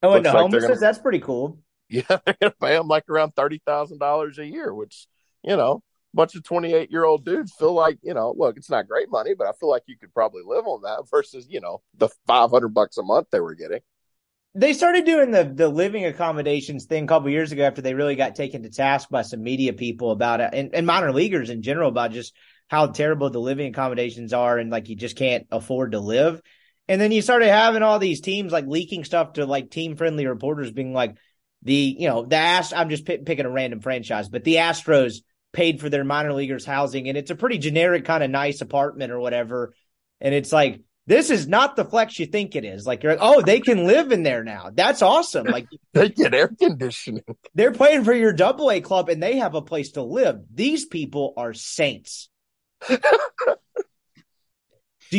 Oh, 0.00 0.12
and 0.12 0.22
Looks 0.24 0.34
like 0.34 0.42
homelessness? 0.42 0.68
Gonna, 0.68 0.80
that's 0.80 0.98
pretty 0.98 1.20
cool. 1.20 1.58
Yeah, 1.90 2.02
they're 2.06 2.36
going 2.38 2.52
to 2.52 2.58
pay 2.60 2.76
them 2.76 2.86
like 2.86 3.08
around 3.08 3.30
thirty 3.30 3.62
thousand 3.64 3.98
dollars 3.98 4.38
a 4.38 4.44
year, 4.44 4.74
which 4.74 5.08
you 5.42 5.56
know, 5.56 5.82
bunch 6.14 6.34
of 6.34 6.42
twenty 6.42 6.72
eight 6.74 6.90
year 6.90 7.04
old 7.04 7.24
dudes 7.24 7.52
feel 7.52 7.74
like 7.74 7.98
you 8.02 8.14
know, 8.14 8.34
look, 8.36 8.56
it's 8.56 8.70
not 8.70 8.88
great 8.88 9.10
money, 9.10 9.34
but 9.36 9.46
I 9.46 9.52
feel 9.52 9.68
like 9.68 9.84
you 9.86 9.96
could 9.98 10.12
probably 10.12 10.42
live 10.44 10.66
on 10.66 10.82
that 10.82 11.04
versus 11.10 11.46
you 11.48 11.60
know 11.60 11.82
the 11.96 12.08
five 12.26 12.50
hundred 12.50 12.68
bucks 12.68 12.98
a 12.98 13.02
month 13.02 13.28
they 13.30 13.40
were 13.40 13.54
getting. 13.54 13.80
They 14.54 14.72
started 14.72 15.04
doing 15.04 15.30
the 15.30 15.44
the 15.44 15.68
living 15.68 16.04
accommodations 16.04 16.86
thing 16.86 17.04
a 17.04 17.06
couple 17.06 17.30
years 17.30 17.52
ago 17.52 17.64
after 17.64 17.82
they 17.82 17.94
really 17.94 18.16
got 18.16 18.34
taken 18.34 18.62
to 18.62 18.70
task 18.70 19.08
by 19.08 19.22
some 19.22 19.42
media 19.42 19.72
people 19.72 20.10
about 20.10 20.40
it 20.40 20.50
and, 20.52 20.74
and 20.74 20.86
minor 20.86 21.12
leaguers 21.12 21.50
in 21.50 21.62
general 21.62 21.88
about 21.88 22.12
just 22.12 22.34
how 22.68 22.86
terrible 22.86 23.30
the 23.30 23.38
living 23.38 23.68
accommodations 23.68 24.32
are 24.32 24.58
and 24.58 24.70
like 24.70 24.88
you 24.88 24.96
just 24.96 25.16
can't 25.16 25.46
afford 25.50 25.92
to 25.92 26.00
live. 26.00 26.40
And 26.86 27.00
then 27.00 27.12
you 27.12 27.20
started 27.20 27.48
having 27.48 27.82
all 27.82 27.98
these 27.98 28.20
teams 28.20 28.52
like 28.52 28.66
leaking 28.66 29.04
stuff 29.04 29.34
to 29.34 29.46
like 29.46 29.70
team 29.70 29.96
friendly 29.96 30.26
reporters 30.26 30.72
being 30.72 30.94
like 30.94 31.16
the 31.62 31.96
you 31.98 32.08
know 32.08 32.24
the 32.24 32.36
Ast 32.36 32.72
I'm 32.74 32.88
just 32.88 33.04
pick, 33.04 33.26
picking 33.26 33.46
a 33.46 33.50
random 33.50 33.80
franchise, 33.80 34.28
but 34.28 34.44
the 34.44 34.56
Astros 34.56 35.22
paid 35.52 35.80
for 35.80 35.88
their 35.88 36.04
minor 36.04 36.32
leaguers 36.32 36.64
housing 36.64 37.08
and 37.08 37.16
it's 37.18 37.30
a 37.30 37.34
pretty 37.36 37.58
generic 37.58 38.04
kind 38.04 38.22
of 38.22 38.30
nice 38.30 38.60
apartment 38.60 39.12
or 39.12 39.18
whatever. 39.20 39.74
And 40.20 40.34
it's 40.34 40.52
like 40.52 40.80
this 41.06 41.30
is 41.30 41.48
not 41.48 41.74
the 41.74 41.86
flex 41.86 42.18
you 42.18 42.26
think 42.26 42.54
it 42.54 42.66
is. 42.66 42.86
Like 42.86 43.02
you're 43.02 43.12
like, 43.12 43.22
oh, 43.22 43.40
they 43.40 43.60
can 43.60 43.86
live 43.86 44.12
in 44.12 44.22
there 44.24 44.44
now. 44.44 44.70
That's 44.74 45.00
awesome. 45.00 45.46
Like 45.46 45.66
They 45.94 46.10
get 46.10 46.34
air 46.34 46.48
conditioning. 46.48 47.22
they're 47.54 47.72
playing 47.72 48.04
for 48.04 48.12
your 48.12 48.32
double 48.34 48.70
A 48.70 48.80
club 48.82 49.08
and 49.08 49.22
they 49.22 49.36
have 49.38 49.54
a 49.54 49.62
place 49.62 49.92
to 49.92 50.02
live. 50.02 50.40
These 50.52 50.84
people 50.86 51.32
are 51.36 51.54
saints. 51.54 52.28
do 52.88 52.98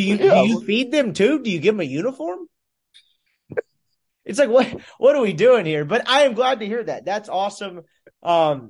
you 0.00 0.16
Yeah. 0.16 0.42
do 0.42 0.48
you 0.48 0.60
feed 0.64 0.92
them 0.92 1.12
too? 1.12 1.40
Do 1.42 1.50
you 1.50 1.58
give 1.58 1.74
them 1.74 1.80
a 1.80 1.84
uniform? 1.84 2.46
It's 4.24 4.38
like 4.38 4.48
what 4.50 4.68
what 4.98 5.16
are 5.16 5.22
we 5.22 5.32
doing 5.32 5.66
here? 5.66 5.84
But 5.84 6.08
I 6.08 6.22
am 6.22 6.34
glad 6.34 6.60
to 6.60 6.66
hear 6.66 6.84
that. 6.84 7.04
That's 7.04 7.28
awesome. 7.28 7.80
Um 8.22 8.68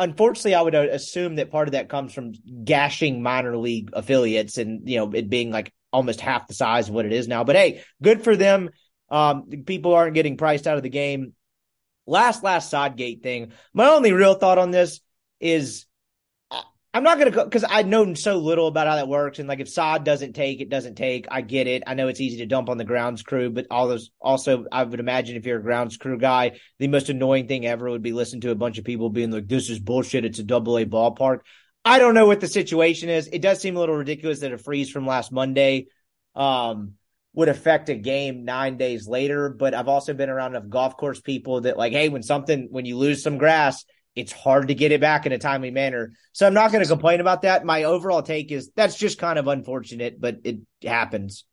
unfortunately, 0.00 0.54
I 0.54 0.62
would 0.62 0.74
uh, 0.74 0.88
assume 0.90 1.36
that 1.36 1.50
part 1.50 1.68
of 1.68 1.72
that 1.72 1.88
comes 1.88 2.12
from 2.12 2.32
gashing 2.64 3.22
minor 3.22 3.56
league 3.56 3.90
affiliates 3.92 4.58
and 4.58 4.88
you 4.88 4.96
know 4.96 5.10
it 5.12 5.28
being 5.28 5.50
like 5.50 5.72
almost 5.92 6.20
half 6.20 6.48
the 6.48 6.54
size 6.54 6.88
of 6.88 6.94
what 6.94 7.06
it 7.06 7.12
is 7.12 7.28
now. 7.28 7.44
But 7.44 7.56
hey, 7.56 7.82
good 8.02 8.24
for 8.24 8.34
them. 8.34 8.70
Um, 9.10 9.48
people 9.66 9.94
aren't 9.94 10.14
getting 10.14 10.36
priced 10.36 10.66
out 10.66 10.76
of 10.76 10.82
the 10.82 10.88
game. 10.88 11.34
Last 12.06 12.42
last 12.42 12.70
Sodgate 12.70 13.22
thing. 13.22 13.52
My 13.74 13.88
only 13.88 14.12
real 14.12 14.34
thought 14.34 14.58
on 14.58 14.70
this 14.70 15.00
is 15.38 15.86
I'm 16.92 17.04
not 17.04 17.18
gonna 17.18 17.30
go 17.30 17.44
because 17.44 17.64
I 17.68 17.82
know 17.82 18.14
so 18.14 18.38
little 18.38 18.66
about 18.66 18.88
how 18.88 18.96
that 18.96 19.06
works, 19.06 19.38
and 19.38 19.48
like 19.48 19.60
if 19.60 19.68
Sod 19.68 20.04
doesn't 20.04 20.32
take, 20.32 20.60
it 20.60 20.68
doesn't 20.68 20.96
take. 20.96 21.26
I 21.30 21.40
get 21.40 21.68
it. 21.68 21.84
I 21.86 21.94
know 21.94 22.08
it's 22.08 22.20
easy 22.20 22.38
to 22.38 22.46
dump 22.46 22.68
on 22.68 22.78
the 22.78 22.84
grounds 22.84 23.22
crew, 23.22 23.48
but 23.48 23.66
all 23.70 23.86
those 23.86 24.10
also, 24.20 24.64
I 24.72 24.82
would 24.82 24.98
imagine 24.98 25.36
if 25.36 25.46
you're 25.46 25.60
a 25.60 25.62
grounds 25.62 25.96
crew 25.96 26.18
guy, 26.18 26.58
the 26.80 26.88
most 26.88 27.08
annoying 27.08 27.46
thing 27.46 27.64
ever 27.64 27.88
would 27.88 28.02
be 28.02 28.12
listening 28.12 28.40
to 28.42 28.50
a 28.50 28.56
bunch 28.56 28.78
of 28.78 28.84
people 28.84 29.08
being 29.08 29.30
like, 29.30 29.46
"This 29.46 29.70
is 29.70 29.78
bullshit. 29.78 30.24
It's 30.24 30.40
a 30.40 30.42
double 30.42 30.78
A 30.78 30.84
ballpark." 30.84 31.40
I 31.84 32.00
don't 32.00 32.14
know 32.14 32.26
what 32.26 32.40
the 32.40 32.48
situation 32.48 33.08
is. 33.08 33.28
It 33.28 33.40
does 33.40 33.60
seem 33.60 33.76
a 33.76 33.80
little 33.80 33.96
ridiculous 33.96 34.40
that 34.40 34.52
a 34.52 34.58
freeze 34.58 34.90
from 34.90 35.06
last 35.06 35.30
Monday 35.30 35.86
um, 36.34 36.94
would 37.34 37.48
affect 37.48 37.88
a 37.88 37.94
game 37.94 38.44
nine 38.44 38.78
days 38.78 39.06
later. 39.06 39.48
But 39.48 39.74
I've 39.74 39.88
also 39.88 40.12
been 40.12 40.28
around 40.28 40.56
enough 40.56 40.68
golf 40.68 40.96
course 40.96 41.20
people 41.20 41.60
that 41.62 41.78
like, 41.78 41.92
hey, 41.92 42.08
when 42.08 42.24
something 42.24 42.66
when 42.70 42.84
you 42.84 42.98
lose 42.98 43.22
some 43.22 43.38
grass 43.38 43.84
it's 44.20 44.32
hard 44.32 44.68
to 44.68 44.74
get 44.74 44.92
it 44.92 45.00
back 45.00 45.26
in 45.26 45.32
a 45.32 45.38
timely 45.38 45.70
manner. 45.70 46.12
So 46.32 46.46
I'm 46.46 46.54
not 46.54 46.70
going 46.70 46.84
to 46.84 46.88
complain 46.88 47.20
about 47.20 47.42
that. 47.42 47.64
My 47.64 47.84
overall 47.84 48.22
take 48.22 48.52
is 48.52 48.70
that's 48.76 48.96
just 48.96 49.18
kind 49.18 49.38
of 49.38 49.48
unfortunate, 49.48 50.20
but 50.20 50.38
it 50.44 50.60
happens. 50.84 51.44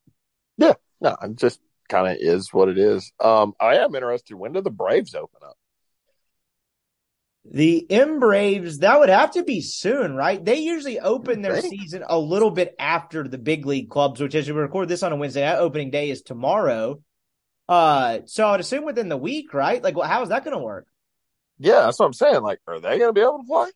Yeah, 0.58 0.74
no, 1.00 1.16
it 1.22 1.36
just 1.36 1.60
kind 1.90 2.08
of 2.08 2.18
is 2.20 2.54
what 2.54 2.70
it 2.70 2.78
is. 2.78 3.12
Um, 3.20 3.54
I 3.60 3.78
am 3.78 3.96
interested. 3.96 4.36
When 4.36 4.54
do 4.54 4.62
the 4.62 4.70
Braves 4.70 5.16
open 5.16 5.40
up? 5.44 5.58
The 7.50 7.90
M 7.90 8.20
Braves, 8.20 8.80
that 8.80 9.00
would 9.00 9.08
have 9.08 9.32
to 9.32 9.44
be 9.44 9.62
soon, 9.62 10.16
right? 10.16 10.44
They 10.44 10.60
usually 10.60 11.00
open 11.00 11.42
their 11.42 11.62
season 11.62 12.04
a 12.06 12.20
little 12.20 12.52
bit 12.52 12.76
after 12.78 13.26
the 13.26 13.38
big 13.38 13.66
league 13.66 13.90
clubs, 13.90 14.20
which 14.20 14.36
as 14.36 14.48
we 14.48 14.54
record 14.54 14.90
this 14.90 15.02
on 15.02 15.14
a 15.14 15.16
Wednesday, 15.16 15.42
that 15.42 15.60
opening 15.60 15.90
day 15.90 16.10
is 16.10 16.22
tomorrow. 16.22 17.02
Uh, 17.70 18.20
so 18.26 18.50
I'd 18.50 18.60
assume 18.60 18.84
within 18.84 19.08
the 19.08 19.16
week, 19.16 19.54
right? 19.54 19.82
Like, 19.82 19.96
well, 19.96 20.10
how 20.10 20.24
is 20.24 20.30
that 20.30 20.44
going 20.44 20.58
to 20.58 20.64
work? 20.64 20.88
Yeah, 21.60 21.82
that's 21.82 22.00
what 22.00 22.06
I'm 22.06 22.14
saying. 22.14 22.42
Like, 22.42 22.60
are 22.68 22.80
they 22.80 23.00
going 23.00 23.10
to 23.10 23.14
be 23.14 23.22
able 23.22 23.40
to 23.40 23.48
play? 23.48 23.70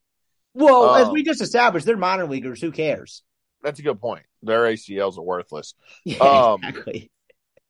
Well, 0.53 0.89
um, 0.89 1.01
as 1.01 1.09
we 1.09 1.23
just 1.23 1.41
established, 1.41 1.85
they're 1.85 1.97
minor 1.97 2.27
leaguers. 2.27 2.61
Who 2.61 2.71
cares? 2.71 3.23
That's 3.63 3.79
a 3.79 3.83
good 3.83 3.99
point. 3.99 4.23
Their 4.43 4.63
ACLs 4.63 5.17
are 5.17 5.23
worthless. 5.23 5.73
Yeah, 6.03 6.17
um, 6.17 6.63
exactly. 6.63 7.11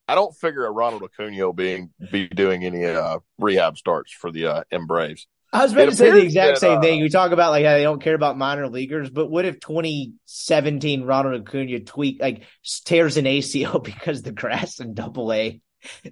I 0.07 0.15
don't 0.15 0.35
figure 0.35 0.65
a 0.65 0.71
Ronald 0.71 1.03
Acuna 1.03 1.53
being 1.53 1.91
be 2.11 2.27
doing 2.27 2.65
any 2.65 2.85
uh, 2.85 3.19
rehab 3.37 3.77
starts 3.77 4.11
for 4.11 4.31
the 4.31 4.47
uh, 4.47 4.63
M 4.71 4.87
Braves. 4.87 5.27
I 5.53 5.63
was 5.63 5.73
about 5.73 5.85
to 5.85 5.95
say 5.95 6.11
the 6.11 6.21
exact 6.21 6.55
that, 6.55 6.59
same 6.59 6.77
uh, 6.77 6.81
thing. 6.81 6.99
You 6.99 7.09
talk 7.09 7.31
about 7.31 7.51
like 7.51 7.65
how 7.65 7.73
they 7.73 7.83
don't 7.83 8.01
care 8.01 8.15
about 8.15 8.37
minor 8.37 8.69
leaguers, 8.69 9.09
but 9.09 9.29
what 9.29 9.45
if 9.45 9.59
2017 9.59 11.03
Ronald 11.03 11.41
Acuna 11.41 11.81
tweak 11.81 12.21
like 12.21 12.43
tears 12.85 13.17
an 13.17 13.25
ACL 13.25 13.83
because 13.83 14.21
the 14.21 14.31
grass 14.31 14.79
in 14.79 14.93
Double 14.93 15.31
A 15.33 15.61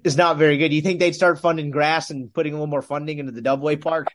is 0.04 0.16
not 0.16 0.36
very 0.36 0.58
good. 0.58 0.70
Do 0.70 0.76
you 0.76 0.82
think 0.82 1.00
they'd 1.00 1.14
start 1.14 1.40
funding 1.40 1.70
grass 1.70 2.10
and 2.10 2.32
putting 2.32 2.52
a 2.52 2.56
little 2.56 2.66
more 2.66 2.82
funding 2.82 3.18
into 3.18 3.32
the 3.32 3.68
A 3.68 3.76
park? 3.76 4.08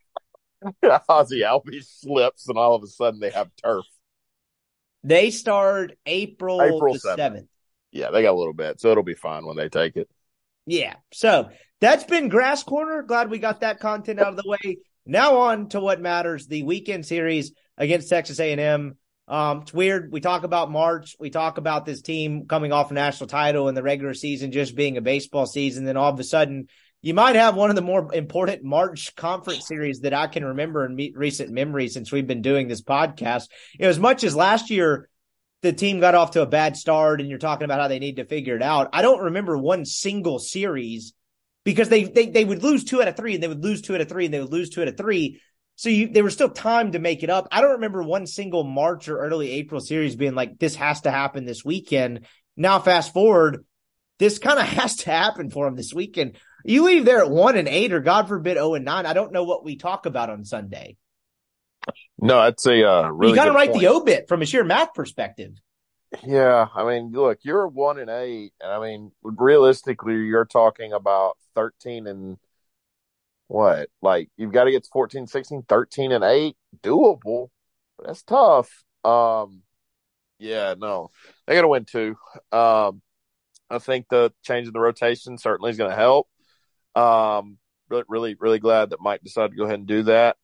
Ozzie 1.09 1.41
Albies 1.41 1.99
slips, 2.01 2.47
and 2.49 2.57
all 2.57 2.75
of 2.75 2.83
a 2.83 2.87
sudden 2.87 3.19
they 3.19 3.29
have 3.29 3.49
turf. 3.63 3.85
They 5.03 5.29
start 5.29 5.93
April, 6.05 6.61
April 6.61 6.95
7th. 6.95 7.17
7th. 7.17 7.47
Yeah, 7.91 8.11
they 8.11 8.23
got 8.23 8.33
a 8.33 8.37
little 8.37 8.53
bit, 8.53 8.81
so 8.81 8.89
it'll 8.89 9.03
be 9.03 9.13
fine 9.13 9.45
when 9.45 9.55
they 9.55 9.69
take 9.69 9.95
it. 9.95 10.09
Yeah. 10.65 10.95
So 11.13 11.49
that's 11.79 12.03
been 12.03 12.29
Grass 12.29 12.63
Corner. 12.63 13.03
Glad 13.03 13.29
we 13.29 13.37
got 13.37 13.61
that 13.61 13.79
content 13.79 14.19
out 14.19 14.29
of 14.29 14.37
the 14.37 14.49
way. 14.49 14.79
Now 15.05 15.37
on 15.37 15.69
to 15.69 15.79
what 15.79 16.01
matters: 16.01 16.47
the 16.47 16.63
weekend 16.63 17.05
series 17.05 17.53
against 17.77 18.09
Texas 18.09 18.39
A&M. 18.39 18.97
Um, 19.27 19.61
it's 19.61 19.73
weird. 19.73 20.11
We 20.11 20.21
talk 20.21 20.43
about 20.43 20.69
March. 20.69 21.15
We 21.19 21.29
talk 21.29 21.57
about 21.57 21.85
this 21.85 22.01
team 22.01 22.45
coming 22.47 22.71
off 22.71 22.91
a 22.91 22.93
national 22.93 23.27
title 23.27 23.67
and 23.67 23.75
the 23.75 23.83
regular 23.83 24.13
season 24.13 24.51
just 24.51 24.75
being 24.75 24.97
a 24.97 25.01
baseball 25.01 25.45
season. 25.45 25.85
Then 25.85 25.97
all 25.97 26.11
of 26.11 26.19
a 26.19 26.23
sudden, 26.23 26.67
you 27.01 27.13
might 27.13 27.35
have 27.35 27.55
one 27.55 27.69
of 27.69 27.75
the 27.75 27.81
more 27.81 28.13
important 28.13 28.63
March 28.63 29.15
conference 29.15 29.67
series 29.67 30.01
that 30.01 30.13
I 30.13 30.27
can 30.27 30.45
remember 30.45 30.85
in 30.85 30.95
me- 30.95 31.13
recent 31.15 31.51
memory 31.51 31.87
since 31.87 32.11
we've 32.11 32.27
been 32.27 32.41
doing 32.41 32.67
this 32.67 32.81
podcast. 32.81 33.49
You 33.73 33.83
know, 33.83 33.89
as 33.89 33.99
much 33.99 34.23
as 34.23 34.35
last 34.35 34.69
year, 34.69 35.09
the 35.61 35.73
team 35.73 35.99
got 35.99 36.15
off 36.15 36.31
to 36.31 36.41
a 36.41 36.47
bad 36.47 36.77
start 36.77 37.19
and 37.19 37.29
you're 37.29 37.39
talking 37.39 37.65
about 37.65 37.79
how 37.79 37.87
they 37.87 37.99
need 37.99 38.17
to 38.17 38.25
figure 38.25 38.55
it 38.55 38.61
out. 38.61 38.89
I 38.93 39.01
don't 39.01 39.23
remember 39.23 39.57
one 39.57 39.85
single 39.85 40.37
series 40.37 41.13
because 41.63 41.89
they, 41.89 42.03
they, 42.03 42.27
they 42.27 42.45
would 42.45 42.61
lose 42.61 42.83
two 42.83 43.01
out 43.01 43.07
of 43.07 43.17
three 43.17 43.33
and 43.33 43.41
they 43.41 43.47
would 43.47 43.63
lose 43.63 43.81
two 43.81 43.95
out 43.95 44.01
of 44.01 44.09
three 44.09 44.25
and 44.25 44.33
they 44.33 44.39
would 44.39 44.51
lose 44.51 44.69
two 44.69 44.83
out 44.83 44.87
of 44.87 44.97
three 44.97 45.41
so 45.75 45.89
you, 45.89 46.07
there 46.07 46.23
was 46.23 46.33
still 46.33 46.49
time 46.49 46.93
to 46.93 46.99
make 46.99 47.21
it 47.21 47.29
up. 47.29 47.47
I 47.51 47.61
don't 47.61 47.73
remember 47.73 48.01
one 48.01 48.27
single 48.27 48.63
March 48.63 49.09
or 49.09 49.19
early 49.19 49.51
April 49.51 49.81
series 49.81 50.15
being 50.15 50.35
like, 50.35 50.57
this 50.57 50.75
has 50.75 51.01
to 51.01 51.11
happen 51.11 51.45
this 51.45 51.65
weekend. 51.65 52.25
Now, 52.55 52.79
fast 52.79 53.13
forward, 53.13 53.65
this 54.17 54.39
kind 54.39 54.57
of 54.57 54.65
has 54.69 54.97
to 54.97 55.11
happen 55.11 55.49
for 55.49 55.65
them 55.65 55.75
this 55.75 55.93
weekend. 55.93 56.37
You 56.63 56.83
leave 56.83 57.05
there 57.05 57.19
at 57.19 57.29
one 57.29 57.57
and 57.57 57.67
eight, 57.67 57.93
or 57.93 57.99
God 57.99 58.27
forbid, 58.27 58.55
zero 58.55 58.69
oh 58.69 58.73
and 58.75 58.85
nine. 58.85 59.05
I 59.05 59.13
don't 59.13 59.33
know 59.33 59.43
what 59.43 59.63
we 59.63 59.75
talk 59.75 60.05
about 60.05 60.29
on 60.29 60.45
Sunday. 60.45 60.97
No, 62.17 62.41
that's 62.41 62.65
a 62.65 62.89
uh, 62.89 63.09
really. 63.09 63.31
You 63.31 63.35
got 63.35 63.45
to 63.45 63.51
write 63.51 63.69
point. 63.69 63.81
the 63.81 63.87
obit 63.89 64.27
from 64.27 64.41
a 64.41 64.45
sheer 64.45 64.63
math 64.63 64.93
perspective. 64.95 65.51
Yeah, 66.25 66.67
I 66.73 66.85
mean, 66.85 67.11
look, 67.11 67.39
you're 67.43 67.67
one 67.67 67.99
and 67.99 68.09
eight, 68.09 68.53
and 68.61 68.71
I 68.71 68.79
mean, 68.79 69.11
realistically, 69.21 70.15
you're 70.15 70.45
talking 70.45 70.93
about 70.93 71.37
thirteen 71.53 72.07
and 72.07 72.37
what? 73.47 73.89
Like 74.01 74.29
you've 74.37 74.51
got 74.51 74.65
to 74.65 74.71
get 74.71 74.83
to 74.83 74.89
14, 74.91 75.27
16, 75.27 75.63
13 75.67 76.11
and 76.11 76.23
8. 76.23 76.55
Doable, 76.81 77.49
but 77.97 78.07
that's 78.07 78.23
tough. 78.23 78.69
Um 79.03 79.61
yeah, 80.39 80.75
no. 80.77 81.09
They 81.47 81.55
got 81.55 81.61
to 81.61 81.67
win 81.67 81.85
two. 81.85 82.15
Um 82.51 83.01
I 83.69 83.79
think 83.79 84.07
the 84.09 84.33
change 84.43 84.67
in 84.67 84.73
the 84.73 84.79
rotation 84.79 85.37
certainly 85.37 85.71
is 85.71 85.77
to 85.77 85.95
help. 85.95 86.27
Um 86.95 87.57
really 87.89 88.03
really 88.07 88.35
really 88.39 88.59
glad 88.59 88.89
that 88.89 89.01
Mike 89.01 89.21
decided 89.23 89.51
to 89.51 89.57
go 89.57 89.63
ahead 89.65 89.79
and 89.79 89.87
do 89.87 90.03
that. 90.03 90.37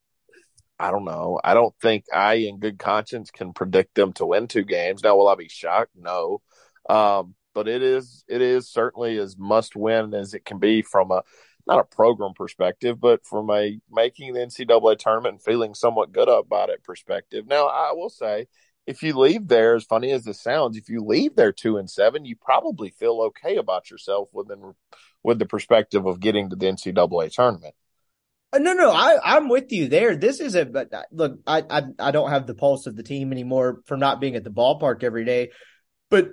I 0.81 0.89
don't 0.89 1.05
know. 1.05 1.39
I 1.43 1.53
don't 1.53 1.75
think 1.79 2.05
I, 2.11 2.33
in 2.33 2.57
good 2.57 2.79
conscience, 2.79 3.29
can 3.29 3.53
predict 3.53 3.93
them 3.93 4.13
to 4.13 4.25
win 4.25 4.47
two 4.47 4.63
games. 4.63 5.03
Now, 5.03 5.15
will 5.15 5.27
I 5.27 5.35
be 5.35 5.47
shocked? 5.47 5.91
No. 5.95 6.41
Um, 6.89 7.35
but 7.53 7.67
it 7.67 7.83
is 7.83 8.23
it 8.27 8.41
is 8.41 8.69
certainly 8.69 9.17
as 9.17 9.37
must 9.37 9.75
win 9.75 10.13
as 10.13 10.33
it 10.33 10.43
can 10.45 10.57
be 10.57 10.81
from 10.81 11.11
a 11.11 11.21
not 11.67 11.79
a 11.79 11.95
program 11.95 12.33
perspective, 12.33 12.99
but 12.99 13.25
from 13.25 13.49
a 13.49 13.79
making 13.91 14.33
the 14.33 14.39
NCAA 14.39 14.97
tournament 14.97 15.33
and 15.33 15.43
feeling 15.43 15.73
somewhat 15.73 16.11
good 16.11 16.29
about 16.29 16.69
it 16.69 16.83
perspective. 16.83 17.45
Now, 17.47 17.67
I 17.67 17.91
will 17.93 18.09
say, 18.09 18.47
if 18.87 19.03
you 19.03 19.17
leave 19.17 19.47
there, 19.47 19.75
as 19.75 19.83
funny 19.83 20.11
as 20.11 20.23
this 20.23 20.41
sounds, 20.41 20.77
if 20.77 20.89
you 20.89 21.01
leave 21.01 21.35
there 21.35 21.51
two 21.51 21.77
and 21.77 21.89
seven, 21.89 22.25
you 22.25 22.35
probably 22.35 22.89
feel 22.89 23.21
okay 23.21 23.57
about 23.57 23.91
yourself 23.91 24.29
within 24.33 24.73
with 25.23 25.39
the 25.39 25.45
perspective 25.45 26.05
of 26.05 26.19
getting 26.19 26.49
to 26.49 26.55
the 26.55 26.65
NCAA 26.65 27.31
tournament. 27.31 27.75
Uh, 28.53 28.57
no, 28.57 28.73
no, 28.73 28.91
I, 28.91 29.17
I'm 29.23 29.47
with 29.47 29.71
you 29.71 29.87
there. 29.87 30.15
This 30.15 30.39
is 30.39 30.55
a 30.55 30.65
but 30.65 30.93
uh, 30.93 31.03
look, 31.11 31.39
I, 31.47 31.63
I 31.69 31.83
I 31.99 32.11
don't 32.11 32.31
have 32.31 32.47
the 32.47 32.55
pulse 32.55 32.85
of 32.85 32.97
the 32.97 33.03
team 33.03 33.31
anymore 33.31 33.81
from 33.85 33.99
not 33.99 34.19
being 34.19 34.35
at 34.35 34.43
the 34.43 34.49
ballpark 34.49 35.03
every 35.03 35.23
day, 35.23 35.51
but 36.09 36.31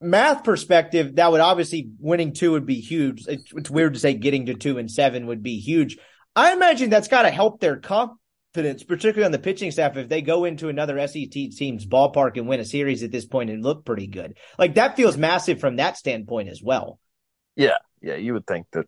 math 0.00 0.44
perspective, 0.44 1.16
that 1.16 1.32
would 1.32 1.40
obviously 1.40 1.90
winning 1.98 2.32
two 2.32 2.52
would 2.52 2.66
be 2.66 2.80
huge. 2.80 3.26
It's, 3.26 3.52
it's 3.54 3.70
weird 3.70 3.94
to 3.94 4.00
say 4.00 4.14
getting 4.14 4.46
to 4.46 4.54
two 4.54 4.78
and 4.78 4.90
seven 4.90 5.26
would 5.26 5.42
be 5.42 5.58
huge. 5.58 5.98
I 6.34 6.52
imagine 6.52 6.90
that's 6.90 7.08
got 7.08 7.22
to 7.22 7.30
help 7.30 7.60
their 7.60 7.76
confidence, 7.76 8.84
particularly 8.84 9.24
on 9.24 9.32
the 9.32 9.38
pitching 9.38 9.70
staff, 9.70 9.96
if 9.96 10.08
they 10.08 10.20
go 10.20 10.44
into 10.44 10.68
another 10.68 10.98
SEC 11.06 11.30
team's 11.30 11.86
ballpark 11.86 12.36
and 12.36 12.46
win 12.46 12.60
a 12.60 12.64
series 12.64 13.02
at 13.02 13.10
this 13.10 13.26
point 13.26 13.50
and 13.50 13.64
look 13.64 13.84
pretty 13.84 14.06
good. 14.06 14.36
Like 14.58 14.74
that 14.74 14.96
feels 14.96 15.16
massive 15.16 15.60
from 15.60 15.76
that 15.76 15.96
standpoint 15.96 16.50
as 16.50 16.62
well. 16.62 16.98
Yeah, 17.54 17.78
yeah, 18.02 18.16
you 18.16 18.34
would 18.34 18.46
think 18.46 18.66
that 18.72 18.86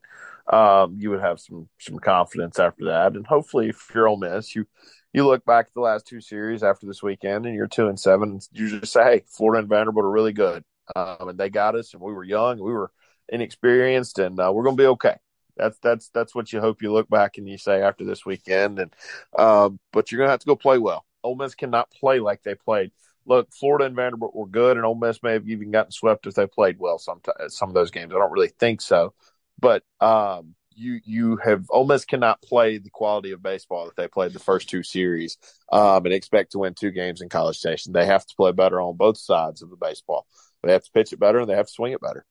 um, 0.54 0.96
you 0.98 1.10
would 1.10 1.20
have 1.20 1.40
some 1.40 1.68
some 1.78 1.98
confidence 1.98 2.58
after 2.58 2.86
that, 2.86 3.16
and 3.16 3.26
hopefully, 3.26 3.70
if 3.70 3.90
you're 3.94 4.08
Ole 4.08 4.18
Miss, 4.18 4.54
you 4.54 4.66
you 5.14 5.26
look 5.26 5.44
back 5.46 5.66
at 5.66 5.74
the 5.74 5.80
last 5.80 6.06
two 6.06 6.20
series 6.20 6.62
after 6.62 6.86
this 6.86 7.02
weekend, 7.02 7.46
and 7.46 7.54
you're 7.54 7.66
two 7.66 7.88
and 7.88 7.98
seven. 7.98 8.32
and 8.32 8.48
You 8.52 8.80
just 8.80 8.92
say, 8.92 9.02
"Hey, 9.04 9.24
Florida 9.26 9.60
and 9.60 9.68
Vanderbilt 9.68 10.04
are 10.04 10.10
really 10.10 10.34
good 10.34 10.64
um, 10.96 11.29
and 11.29 11.38
they 11.38 11.51
got 11.51 11.74
us, 11.74 11.92
and 11.92 12.03
we 12.03 12.12
were 12.12 12.24
young, 12.24 12.59
we 12.59 12.72
were 12.72 12.90
inexperienced, 13.29 14.18
and 14.18 14.38
uh, 14.38 14.51
we're 14.53 14.64
going 14.64 14.77
to 14.77 14.83
be 14.83 14.87
okay. 14.88 15.16
That's 15.57 15.79
that's 15.81 16.09
that's 16.11 16.35
what 16.35 16.53
you 16.53 16.61
hope 16.61 16.83
you 16.83 16.92
look 16.92 17.09
back 17.11 17.37
and 17.37 17.48
you 17.48 17.59
say 17.59 17.83
after 17.83 18.05
this 18.05 18.24
weekend, 18.24 18.79
and 18.79 18.94
uh, 19.37 19.70
but 19.92 20.11
you're 20.11 20.18
going 20.18 20.29
to 20.29 20.33
have 20.33 20.40
to 20.40 20.46
go 20.46 20.57
play 20.57 20.79
well. 20.79 21.05
Ole 21.24 21.35
Miss 21.35 21.55
cannot 21.55 21.90
play 21.90 22.20
like 22.20 22.42
they 22.42 22.55
played. 22.55 22.92
Look, 23.27 23.53
Florida 23.53 23.85
and 23.85 23.96
Vanderbilt 23.96 24.35
were 24.35 24.46
good, 24.46 24.77
and 24.77 24.87
Ole 24.87 24.94
Miss 24.94 25.22
may 25.22 25.33
have 25.33 25.48
even 25.48 25.70
gotten 25.70 25.92
swept 25.92 26.27
if 26.27 26.35
they 26.35 26.46
played 26.46 26.79
well. 26.79 26.98
Some 26.98 27.20
some 27.48 27.68
of 27.68 27.74
those 27.74 27.90
games, 27.90 28.12
I 28.14 28.18
don't 28.18 28.33
really 28.33 28.53
think 28.59 28.81
so, 28.81 29.14
but 29.59 29.83
um, 30.01 30.55
you 30.79 31.01
you 31.05 31.37
have 31.44 31.66
Ole 31.70 31.87
Miss 31.87 32.05
cannot 32.05 32.40
play 32.40 32.79
the 32.79 32.90
quality 32.90 33.33
of 33.33 33.42
baseball 33.42 33.87
that 33.87 33.96
they 33.96 34.09
played 34.09 34.33
the 34.33 34.38
first 34.38 34.68
two 34.68 34.83
series 34.83 35.37
um, 35.72 36.05
and 36.07 36.14
expect 36.14 36.53
to 36.53 36.59
win 36.59 36.74
two 36.74 36.90
games 36.90 37.20
in 37.20 37.29
College 37.29 37.59
Station. 37.59 37.92
They 37.92 38.07
have 38.07 38.24
to 38.27 38.35
play 38.37 38.53
better 38.53 38.81
on 38.81 38.96
both 38.96 39.18
sides 39.18 39.61
of 39.61 39.70
the 39.70 39.77
baseball. 39.77 40.27
They 40.62 40.72
have 40.72 40.84
to 40.84 40.90
pitch 40.92 41.12
it 41.12 41.20
better 41.20 41.38
and 41.40 41.48
they 41.48 41.54
have 41.54 41.66
to 41.66 41.72
swing 41.72 41.92
it 41.92 42.00
better. 42.00 42.24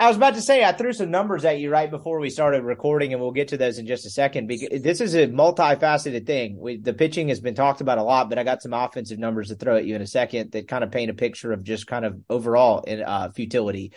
I 0.00 0.08
was 0.08 0.16
about 0.16 0.34
to 0.36 0.40
say 0.40 0.64
I 0.64 0.72
threw 0.72 0.94
some 0.94 1.10
numbers 1.10 1.44
at 1.44 1.58
you 1.58 1.70
right 1.70 1.90
before 1.90 2.20
we 2.20 2.30
started 2.30 2.62
recording, 2.62 3.12
and 3.12 3.20
we'll 3.20 3.32
get 3.32 3.48
to 3.48 3.58
those 3.58 3.78
in 3.78 3.86
just 3.86 4.06
a 4.06 4.10
second. 4.10 4.46
Because 4.46 4.80
this 4.80 4.98
is 5.02 5.14
a 5.14 5.26
multifaceted 5.26 6.26
thing. 6.26 6.56
We, 6.58 6.78
the 6.78 6.94
pitching 6.94 7.28
has 7.28 7.38
been 7.38 7.54
talked 7.54 7.82
about 7.82 7.98
a 7.98 8.02
lot, 8.02 8.30
but 8.30 8.38
I 8.38 8.42
got 8.42 8.62
some 8.62 8.72
offensive 8.72 9.18
numbers 9.18 9.48
to 9.48 9.56
throw 9.56 9.76
at 9.76 9.84
you 9.84 9.94
in 9.94 10.00
a 10.00 10.06
second 10.06 10.52
that 10.52 10.68
kind 10.68 10.82
of 10.82 10.90
paint 10.90 11.10
a 11.10 11.14
picture 11.14 11.52
of 11.52 11.64
just 11.64 11.86
kind 11.86 12.06
of 12.06 12.18
overall 12.30 12.80
in 12.84 13.02
uh, 13.02 13.30
futility. 13.32 13.92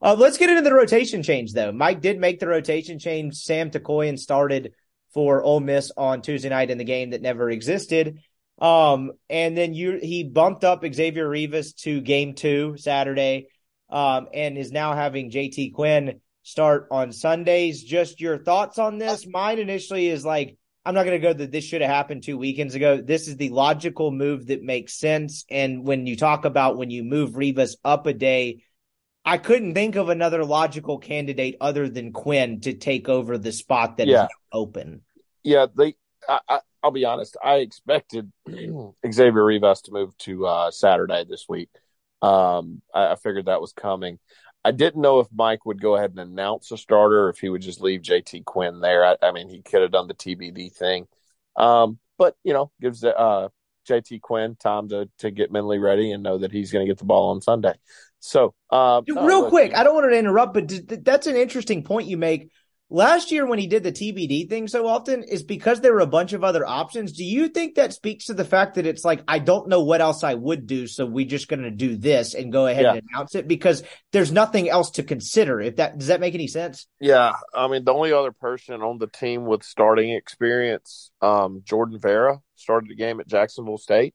Uh, 0.00 0.14
let's 0.16 0.38
get 0.38 0.48
into 0.48 0.62
the 0.62 0.72
rotation 0.72 1.24
change 1.24 1.52
though. 1.52 1.72
Mike 1.72 2.00
did 2.00 2.20
make 2.20 2.38
the 2.38 2.46
rotation 2.46 3.00
change. 3.00 3.34
Sam 3.34 3.72
Tookoian 3.72 4.16
started 4.16 4.74
for 5.12 5.42
Ole 5.42 5.58
Miss 5.58 5.90
on 5.96 6.22
Tuesday 6.22 6.50
night 6.50 6.70
in 6.70 6.78
the 6.78 6.84
game 6.84 7.10
that 7.10 7.20
never 7.20 7.50
existed. 7.50 8.20
Um, 8.60 9.12
and 9.30 9.56
then 9.56 9.74
you 9.74 9.98
he 10.02 10.24
bumped 10.24 10.64
up 10.64 10.84
Xavier 10.84 11.28
Rivas 11.28 11.74
to 11.74 12.00
game 12.00 12.34
two 12.34 12.76
Saturday 12.76 13.48
um, 13.88 14.28
and 14.34 14.58
is 14.58 14.72
now 14.72 14.94
having 14.94 15.30
JT 15.30 15.74
Quinn 15.74 16.20
start 16.42 16.88
on 16.90 17.12
Sundays. 17.12 17.82
Just 17.82 18.20
your 18.20 18.38
thoughts 18.38 18.78
on 18.78 18.98
this? 18.98 19.26
Mine 19.26 19.58
initially 19.58 20.08
is 20.08 20.24
like, 20.24 20.56
I'm 20.84 20.94
not 20.94 21.04
going 21.04 21.20
to 21.20 21.26
go 21.26 21.32
that 21.32 21.52
this 21.52 21.64
should 21.64 21.82
have 21.82 21.90
happened 21.90 22.22
two 22.22 22.38
weekends 22.38 22.74
ago. 22.74 23.00
This 23.00 23.28
is 23.28 23.36
the 23.36 23.50
logical 23.50 24.10
move 24.10 24.46
that 24.46 24.62
makes 24.62 24.94
sense. 24.98 25.44
And 25.50 25.84
when 25.84 26.06
you 26.06 26.16
talk 26.16 26.44
about 26.44 26.78
when 26.78 26.90
you 26.90 27.04
move 27.04 27.36
Rivas 27.36 27.76
up 27.84 28.06
a 28.06 28.14
day, 28.14 28.62
I 29.24 29.36
couldn't 29.36 29.74
think 29.74 29.96
of 29.96 30.08
another 30.08 30.44
logical 30.44 30.98
candidate 30.98 31.56
other 31.60 31.88
than 31.88 32.12
Quinn 32.12 32.60
to 32.62 32.72
take 32.72 33.10
over 33.10 33.36
the 33.36 33.52
spot 33.52 33.98
that 33.98 34.06
yeah. 34.06 34.24
is 34.24 34.30
open. 34.50 35.02
Yeah, 35.42 35.66
they. 35.76 35.94
I, 36.26 36.40
I, 36.48 36.60
will 36.86 36.92
be 36.92 37.04
honest. 37.04 37.36
I 37.42 37.56
expected 37.56 38.30
Xavier 39.12 39.44
Rivas 39.44 39.82
to 39.82 39.92
move 39.92 40.16
to 40.18 40.46
uh, 40.46 40.70
Saturday 40.70 41.24
this 41.28 41.46
week. 41.48 41.70
Um, 42.22 42.82
I, 42.94 43.12
I 43.12 43.16
figured 43.16 43.46
that 43.46 43.60
was 43.60 43.72
coming. 43.72 44.18
I 44.64 44.72
didn't 44.72 45.00
know 45.00 45.20
if 45.20 45.28
Mike 45.34 45.64
would 45.64 45.80
go 45.80 45.96
ahead 45.96 46.10
and 46.10 46.18
announce 46.18 46.70
a 46.72 46.76
starter 46.76 47.26
or 47.26 47.28
if 47.30 47.38
he 47.38 47.48
would 47.48 47.62
just 47.62 47.80
leave 47.80 48.02
JT 48.02 48.44
Quinn 48.44 48.80
there. 48.80 49.04
I, 49.04 49.16
I 49.22 49.32
mean, 49.32 49.48
he 49.48 49.62
could 49.62 49.82
have 49.82 49.92
done 49.92 50.08
the 50.08 50.14
TBD 50.14 50.74
thing. 50.74 51.06
Um, 51.56 51.98
but, 52.18 52.36
you 52.42 52.52
know, 52.52 52.70
gives 52.80 53.04
uh, 53.04 53.48
JT 53.88 54.20
Quinn 54.20 54.56
time 54.56 54.88
to, 54.88 55.08
to 55.20 55.30
get 55.30 55.52
mentally 55.52 55.78
ready 55.78 56.12
and 56.12 56.22
know 56.22 56.38
that 56.38 56.52
he's 56.52 56.72
going 56.72 56.84
to 56.84 56.90
get 56.90 56.98
the 56.98 57.04
ball 57.04 57.30
on 57.30 57.40
Sunday. 57.40 57.74
So, 58.20 58.54
uh, 58.70 59.02
real 59.06 59.44
uh, 59.44 59.48
quick, 59.48 59.76
I 59.76 59.84
don't 59.84 59.94
want 59.94 60.10
to 60.10 60.18
interrupt, 60.18 60.54
but 60.54 61.04
that's 61.04 61.28
an 61.28 61.36
interesting 61.36 61.84
point 61.84 62.08
you 62.08 62.16
make 62.16 62.50
Last 62.90 63.30
year, 63.30 63.44
when 63.44 63.58
he 63.58 63.66
did 63.66 63.82
the 63.82 63.92
TBD 63.92 64.48
thing 64.48 64.66
so 64.66 64.86
often, 64.86 65.22
is 65.22 65.42
because 65.42 65.82
there 65.82 65.92
were 65.92 66.00
a 66.00 66.06
bunch 66.06 66.32
of 66.32 66.42
other 66.42 66.66
options. 66.66 67.12
Do 67.12 67.22
you 67.22 67.48
think 67.48 67.74
that 67.74 67.92
speaks 67.92 68.26
to 68.26 68.34
the 68.34 68.46
fact 68.46 68.76
that 68.76 68.86
it's 68.86 69.04
like, 69.04 69.22
I 69.28 69.40
don't 69.40 69.68
know 69.68 69.84
what 69.84 70.00
else 70.00 70.24
I 70.24 70.32
would 70.32 70.66
do, 70.66 70.86
so 70.86 71.04
we're 71.04 71.26
just 71.26 71.48
going 71.48 71.64
to 71.64 71.70
do 71.70 71.98
this 71.98 72.32
and 72.32 72.50
go 72.50 72.66
ahead 72.66 72.84
yeah. 72.84 72.94
and 72.94 73.02
announce 73.10 73.34
it 73.34 73.46
because 73.46 73.82
there's 74.12 74.32
nothing 74.32 74.70
else 74.70 74.92
to 74.92 75.02
consider? 75.02 75.60
If 75.60 75.76
that 75.76 75.98
does 75.98 76.06
that 76.06 76.20
make 76.20 76.34
any 76.34 76.46
sense? 76.46 76.86
Yeah, 76.98 77.34
I 77.54 77.68
mean, 77.68 77.84
the 77.84 77.92
only 77.92 78.14
other 78.14 78.32
person 78.32 78.80
on 78.80 78.96
the 78.96 79.06
team 79.06 79.44
with 79.44 79.64
starting 79.64 80.12
experience, 80.12 81.10
um, 81.20 81.60
Jordan 81.64 81.98
Vera, 82.00 82.40
started 82.56 82.88
the 82.88 82.96
game 82.96 83.20
at 83.20 83.28
Jacksonville 83.28 83.76
State. 83.76 84.14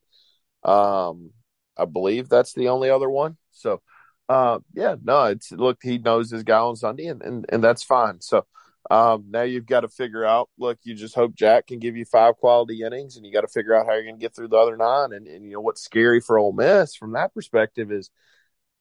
Um, 0.63 1.29
I 1.77 1.85
believe 1.85 2.27
that's 2.27 2.53
the 2.53 2.69
only 2.69 2.89
other 2.89 3.09
one. 3.09 3.37
So, 3.51 3.83
uh, 4.29 4.59
yeah, 4.73 4.95
no, 5.03 5.25
it's 5.25 5.51
look, 5.51 5.77
he 5.83 5.99
knows 5.99 6.31
his 6.31 6.41
guy 6.41 6.57
on 6.57 6.75
Sunday, 6.75 7.05
and 7.05 7.21
and, 7.21 7.45
and 7.49 7.63
that's 7.63 7.83
fine. 7.83 8.19
So. 8.19 8.47
Um, 8.91 9.25
now 9.29 9.43
you've 9.43 9.65
got 9.65 9.81
to 9.81 9.87
figure 9.87 10.25
out. 10.25 10.49
Look, 10.57 10.79
you 10.83 10.93
just 10.93 11.15
hope 11.15 11.35
Jack 11.35 11.67
can 11.67 11.79
give 11.79 11.95
you 11.95 12.05
five 12.05 12.35
quality 12.35 12.81
innings, 12.81 13.15
and 13.15 13.25
you 13.25 13.31
got 13.31 13.41
to 13.41 13.47
figure 13.47 13.73
out 13.73 13.85
how 13.85 13.93
you're 13.93 14.03
going 14.03 14.15
to 14.15 14.21
get 14.21 14.35
through 14.35 14.49
the 14.49 14.57
other 14.57 14.75
nine. 14.75 15.13
And, 15.13 15.25
and 15.27 15.45
you 15.45 15.53
know 15.53 15.61
what's 15.61 15.81
scary 15.81 16.19
for 16.19 16.37
Ole 16.37 16.51
Miss 16.51 16.95
from 16.95 17.13
that 17.13 17.33
perspective 17.33 17.91
is, 17.91 18.09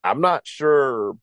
I'm 0.03 0.19
not 0.19 0.45
sure. 0.45 1.17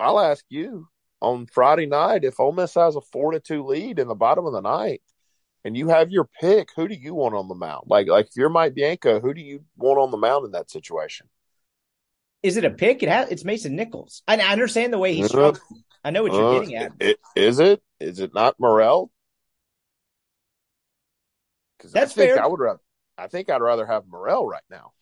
I'll 0.00 0.18
ask 0.18 0.44
you 0.48 0.88
on 1.20 1.46
Friday 1.46 1.86
night 1.86 2.24
if 2.24 2.40
Ole 2.40 2.52
Miss 2.52 2.74
has 2.74 2.96
a 2.96 3.00
four 3.00 3.32
to 3.32 3.40
two 3.40 3.64
lead 3.64 3.98
in 3.98 4.08
the 4.08 4.14
bottom 4.14 4.46
of 4.46 4.52
the 4.52 4.62
ninth, 4.62 5.00
and 5.64 5.76
you 5.76 5.88
have 5.88 6.10
your 6.10 6.28
pick. 6.40 6.70
Who 6.76 6.88
do 6.88 6.94
you 6.94 7.14
want 7.14 7.34
on 7.34 7.48
the 7.48 7.54
mound? 7.54 7.84
Like, 7.86 8.08
like 8.08 8.26
if 8.26 8.36
you're 8.36 8.48
Mike 8.48 8.74
Bianco, 8.74 9.20
who 9.20 9.34
do 9.34 9.40
you 9.42 9.64
want 9.76 9.98
on 9.98 10.10
the 10.10 10.16
mound 10.16 10.46
in 10.46 10.52
that 10.52 10.70
situation? 10.70 11.28
Is 12.42 12.56
it 12.56 12.64
a 12.64 12.70
pick? 12.70 13.02
It 13.02 13.08
has. 13.08 13.30
It's 13.30 13.44
Mason 13.44 13.76
Nichols. 13.76 14.22
I, 14.28 14.36
I 14.36 14.52
understand 14.52 14.92
the 14.92 14.98
way 14.98 15.14
he 15.14 15.24
struck. 15.24 15.60
I 16.04 16.10
know 16.10 16.22
what 16.22 16.32
you're 16.32 16.56
uh, 16.56 16.60
getting 16.60 16.76
at. 16.76 16.92
It, 17.00 17.18
is 17.34 17.58
it? 17.60 17.82
Is 17.98 18.20
it 18.20 18.34
not 18.34 18.56
Murrell? 18.60 19.10
Because 21.78 21.92
that's 21.92 22.12
I 22.12 22.14
think 22.14 22.34
fair. 22.34 22.44
I 22.44 22.46
would 22.46 22.60
rather. 22.60 22.80
I 23.16 23.28
think 23.28 23.50
I'd 23.50 23.62
rather 23.62 23.86
have 23.86 24.04
Murrell 24.06 24.46
right 24.46 24.62
now. 24.70 24.92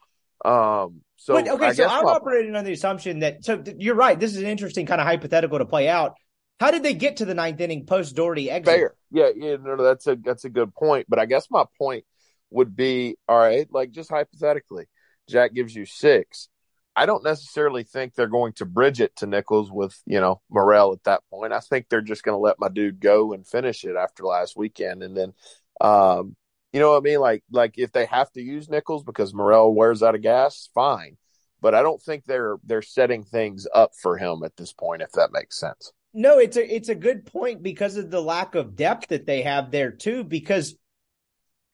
Um. 0.44 1.02
So 1.16 1.34
but, 1.34 1.48
okay, 1.48 1.66
I 1.66 1.72
so 1.72 1.86
I'm 1.86 2.04
my, 2.04 2.12
operating 2.12 2.54
on 2.56 2.64
the 2.64 2.72
assumption 2.72 3.20
that. 3.20 3.44
So 3.44 3.62
you're 3.76 3.94
right. 3.94 4.18
This 4.18 4.32
is 4.32 4.42
an 4.42 4.48
interesting 4.48 4.86
kind 4.86 5.00
of 5.00 5.06
hypothetical 5.06 5.58
to 5.58 5.64
play 5.64 5.88
out. 5.88 6.14
How 6.60 6.70
did 6.70 6.84
they 6.84 6.94
get 6.94 7.16
to 7.16 7.24
the 7.24 7.34
ninth 7.34 7.60
inning 7.60 7.86
post 7.86 8.14
Dougherty 8.14 8.48
exit? 8.48 8.72
Fair. 8.72 8.94
Yeah, 9.10 9.30
yeah, 9.34 9.56
no, 9.60 9.74
no, 9.74 9.82
that's 9.82 10.06
a 10.06 10.16
that's 10.16 10.44
a 10.44 10.50
good 10.50 10.72
point. 10.74 11.06
But 11.08 11.18
I 11.18 11.26
guess 11.26 11.48
my 11.50 11.64
point 11.78 12.04
would 12.50 12.76
be, 12.76 13.16
all 13.28 13.38
right, 13.38 13.66
like 13.72 13.90
just 13.90 14.10
hypothetically, 14.10 14.86
Jack 15.28 15.54
gives 15.54 15.74
you 15.74 15.86
six. 15.86 16.48
I 16.94 17.06
don't 17.06 17.24
necessarily 17.24 17.84
think 17.84 18.14
they're 18.14 18.26
going 18.26 18.52
to 18.54 18.66
bridge 18.66 19.00
it 19.00 19.16
to 19.16 19.26
Nichols 19.26 19.70
with, 19.72 19.98
you 20.04 20.20
know, 20.20 20.42
Murrell 20.50 20.92
at 20.92 21.04
that 21.04 21.22
point. 21.30 21.52
I 21.52 21.60
think 21.60 21.88
they're 21.88 22.02
just 22.02 22.22
going 22.22 22.34
to 22.34 22.40
let 22.40 22.58
my 22.58 22.68
dude 22.68 23.00
go 23.00 23.32
and 23.32 23.46
finish 23.46 23.84
it 23.84 23.96
after 23.96 24.24
last 24.24 24.56
weekend. 24.56 25.02
And 25.02 25.16
then, 25.16 25.32
um, 25.80 26.36
you 26.72 26.80
know 26.80 26.92
what 26.92 26.98
I 26.98 27.00
mean? 27.00 27.20
Like, 27.20 27.44
like 27.50 27.74
if 27.78 27.92
they 27.92 28.04
have 28.06 28.30
to 28.32 28.42
use 28.42 28.68
Nichols 28.68 29.04
because 29.04 29.32
Murrell 29.32 29.74
wears 29.74 30.02
out 30.02 30.14
of 30.14 30.22
gas, 30.22 30.68
fine. 30.74 31.16
But 31.62 31.74
I 31.74 31.82
don't 31.82 32.02
think 32.02 32.24
they're 32.24 32.56
they're 32.64 32.82
setting 32.82 33.22
things 33.22 33.68
up 33.72 33.92
for 34.00 34.18
him 34.18 34.42
at 34.44 34.56
this 34.56 34.72
point, 34.72 35.00
if 35.00 35.12
that 35.12 35.32
makes 35.32 35.58
sense. 35.58 35.92
No, 36.12 36.38
it's 36.38 36.56
a 36.56 36.74
it's 36.74 36.88
a 36.88 36.94
good 36.94 37.24
point 37.24 37.62
because 37.62 37.96
of 37.96 38.10
the 38.10 38.20
lack 38.20 38.54
of 38.56 38.74
depth 38.74 39.08
that 39.08 39.26
they 39.26 39.42
have 39.42 39.70
there 39.70 39.92
too. 39.92 40.24
Because 40.24 40.74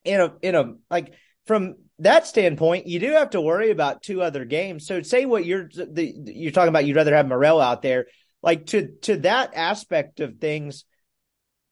in 0.05 0.21
a 0.21 0.35
in 0.43 0.55
a 0.55 0.75
like 0.91 1.15
from 1.47 1.77
that 2.01 2.27
standpoint, 2.27 2.87
you 2.87 3.01
do 3.01 3.13
have 3.13 3.31
to 3.31 3.41
worry 3.41 3.71
about 3.71 4.03
two 4.03 4.23
other 4.23 4.45
games. 4.45 4.87
So 4.87 5.03
say 5.03 5.25
what 5.25 5.45
you're 5.45 5.69
the, 5.69 6.13
you're 6.27 6.53
talking 6.53 6.69
about. 6.69 6.85
You'd 6.85 6.97
rather 6.97 7.15
have 7.15 7.27
Murrell 7.27 7.61
out 7.61 7.83
there, 7.83 8.07
like 8.43 8.67
to 8.67 8.89
to 9.03 9.17
that 9.19 9.53
aspect 9.55 10.21
of 10.21 10.39
things. 10.39 10.85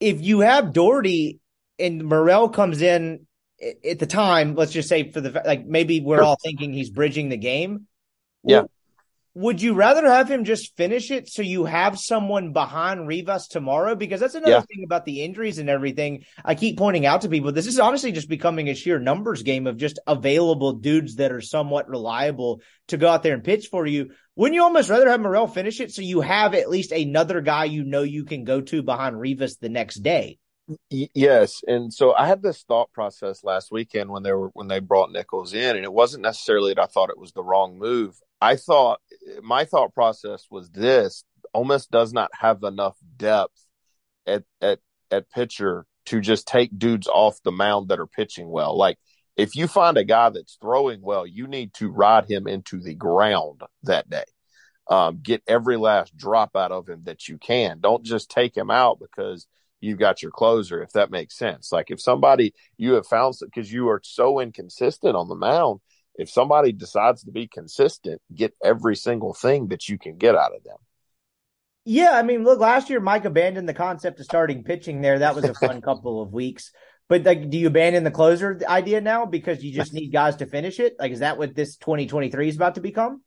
If 0.00 0.20
you 0.20 0.40
have 0.40 0.72
Dougherty 0.72 1.40
and 1.78 2.04
Murrell 2.04 2.48
comes 2.48 2.82
in 2.82 3.26
at 3.84 3.98
the 3.98 4.06
time, 4.06 4.54
let's 4.54 4.72
just 4.72 4.88
say 4.88 5.10
for 5.10 5.20
the 5.20 5.42
like 5.44 5.64
maybe 5.64 6.00
we're 6.00 6.22
all 6.22 6.38
thinking 6.42 6.72
he's 6.72 6.90
bridging 6.90 7.28
the 7.28 7.36
game. 7.36 7.86
Yeah 8.42 8.64
would 9.36 9.60
you 9.60 9.74
rather 9.74 10.06
have 10.06 10.30
him 10.30 10.44
just 10.44 10.74
finish 10.78 11.10
it 11.10 11.28
so 11.28 11.42
you 11.42 11.66
have 11.66 11.98
someone 11.98 12.54
behind 12.54 13.06
Rivas 13.06 13.48
tomorrow? 13.48 13.94
Because 13.94 14.18
that's 14.18 14.34
another 14.34 14.50
yeah. 14.50 14.60
thing 14.62 14.82
about 14.82 15.04
the 15.04 15.22
injuries 15.22 15.58
and 15.58 15.68
everything. 15.68 16.24
I 16.42 16.54
keep 16.54 16.78
pointing 16.78 17.04
out 17.04 17.20
to 17.20 17.28
people 17.28 17.52
this 17.52 17.66
is 17.66 17.78
honestly 17.78 18.12
just 18.12 18.30
becoming 18.30 18.70
a 18.70 18.74
sheer 18.74 18.98
numbers 18.98 19.42
game 19.42 19.66
of 19.66 19.76
just 19.76 19.98
available 20.06 20.72
dudes 20.72 21.16
that 21.16 21.32
are 21.32 21.42
somewhat 21.42 21.90
reliable 21.90 22.62
to 22.88 22.96
go 22.96 23.08
out 23.08 23.22
there 23.22 23.34
and 23.34 23.44
pitch 23.44 23.66
for 23.70 23.86
you. 23.86 24.12
Wouldn't 24.36 24.54
you 24.54 24.62
almost 24.62 24.88
rather 24.88 25.10
have 25.10 25.20
Murrell 25.20 25.48
finish 25.48 25.80
it 25.80 25.92
so 25.92 26.00
you 26.00 26.22
have 26.22 26.54
at 26.54 26.70
least 26.70 26.92
another 26.92 27.42
guy 27.42 27.64
you 27.64 27.84
know 27.84 28.04
you 28.04 28.24
can 28.24 28.44
go 28.44 28.62
to 28.62 28.82
behind 28.82 29.20
Rivas 29.20 29.58
the 29.58 29.68
next 29.68 29.96
day? 29.96 30.38
Yes, 30.88 31.60
and 31.66 31.92
so 31.92 32.14
I 32.14 32.26
had 32.26 32.42
this 32.42 32.62
thought 32.62 32.90
process 32.90 33.44
last 33.44 33.70
weekend 33.70 34.08
when 34.08 34.22
they 34.22 34.32
were 34.32 34.48
when 34.54 34.66
they 34.66 34.80
brought 34.80 35.12
Nichols 35.12 35.52
in, 35.52 35.76
and 35.76 35.84
it 35.84 35.92
wasn't 35.92 36.24
necessarily 36.24 36.72
that 36.72 36.82
I 36.82 36.86
thought 36.86 37.10
it 37.10 37.18
was 37.18 37.32
the 37.32 37.44
wrong 37.44 37.78
move. 37.78 38.16
I 38.40 38.56
thought 38.56 39.00
my 39.42 39.64
thought 39.64 39.94
process 39.94 40.46
was 40.50 40.70
this: 40.70 41.24
Ole 41.54 41.64
Miss 41.64 41.86
does 41.86 42.12
not 42.12 42.30
have 42.34 42.62
enough 42.62 42.96
depth 43.16 43.66
at 44.26 44.44
at 44.60 44.80
at 45.10 45.30
pitcher 45.30 45.86
to 46.06 46.20
just 46.20 46.46
take 46.46 46.78
dudes 46.78 47.08
off 47.08 47.42
the 47.42 47.52
mound 47.52 47.88
that 47.88 47.98
are 47.98 48.06
pitching 48.06 48.48
well. 48.48 48.76
Like 48.76 48.98
if 49.36 49.54
you 49.54 49.68
find 49.68 49.96
a 49.98 50.04
guy 50.04 50.30
that's 50.30 50.56
throwing 50.60 51.02
well, 51.02 51.26
you 51.26 51.46
need 51.46 51.74
to 51.74 51.90
ride 51.90 52.28
him 52.28 52.46
into 52.46 52.80
the 52.80 52.94
ground 52.94 53.60
that 53.82 54.08
day. 54.08 54.24
Um, 54.88 55.18
get 55.22 55.42
every 55.46 55.76
last 55.76 56.16
drop 56.16 56.54
out 56.54 56.72
of 56.72 56.88
him 56.88 57.02
that 57.04 57.28
you 57.28 57.38
can. 57.38 57.80
Don't 57.80 58.04
just 58.04 58.30
take 58.30 58.56
him 58.56 58.70
out 58.70 59.00
because 59.00 59.46
you've 59.80 59.98
got 59.98 60.22
your 60.22 60.30
closer, 60.30 60.80
if 60.82 60.92
that 60.92 61.10
makes 61.10 61.36
sense. 61.36 61.72
Like 61.72 61.90
if 61.90 62.00
somebody 62.00 62.54
you 62.76 62.94
have 62.94 63.06
found 63.06 63.34
because 63.40 63.70
you 63.70 63.88
are 63.88 64.00
so 64.04 64.38
inconsistent 64.40 65.16
on 65.16 65.28
the 65.28 65.34
mound, 65.34 65.80
if 66.18 66.30
somebody 66.30 66.72
decides 66.72 67.24
to 67.24 67.30
be 67.30 67.46
consistent, 67.46 68.20
get 68.34 68.54
every 68.62 68.96
single 68.96 69.34
thing 69.34 69.68
that 69.68 69.88
you 69.88 69.98
can 69.98 70.16
get 70.16 70.34
out 70.34 70.54
of 70.54 70.64
them. 70.64 70.78
Yeah, 71.84 72.12
I 72.12 72.22
mean, 72.22 72.42
look, 72.42 72.58
last 72.58 72.90
year 72.90 73.00
Mike 73.00 73.24
abandoned 73.24 73.68
the 73.68 73.74
concept 73.74 74.18
of 74.18 74.26
starting 74.26 74.64
pitching 74.64 75.00
there. 75.00 75.20
That 75.20 75.36
was 75.36 75.44
a 75.44 75.54
fun 75.54 75.80
couple 75.82 76.20
of 76.20 76.32
weeks. 76.32 76.72
But 77.08 77.22
like, 77.22 77.48
do 77.48 77.58
you 77.58 77.68
abandon 77.68 78.02
the 78.02 78.10
closer 78.10 78.60
idea 78.66 79.00
now 79.00 79.26
because 79.26 79.62
you 79.62 79.72
just 79.72 79.92
need 79.94 80.08
guys 80.08 80.36
to 80.36 80.46
finish 80.46 80.80
it? 80.80 80.96
Like, 80.98 81.12
is 81.12 81.20
that 81.20 81.38
what 81.38 81.54
this 81.54 81.76
2023 81.76 82.48
is 82.48 82.56
about 82.56 82.74
to 82.74 82.80
become? 82.80 83.22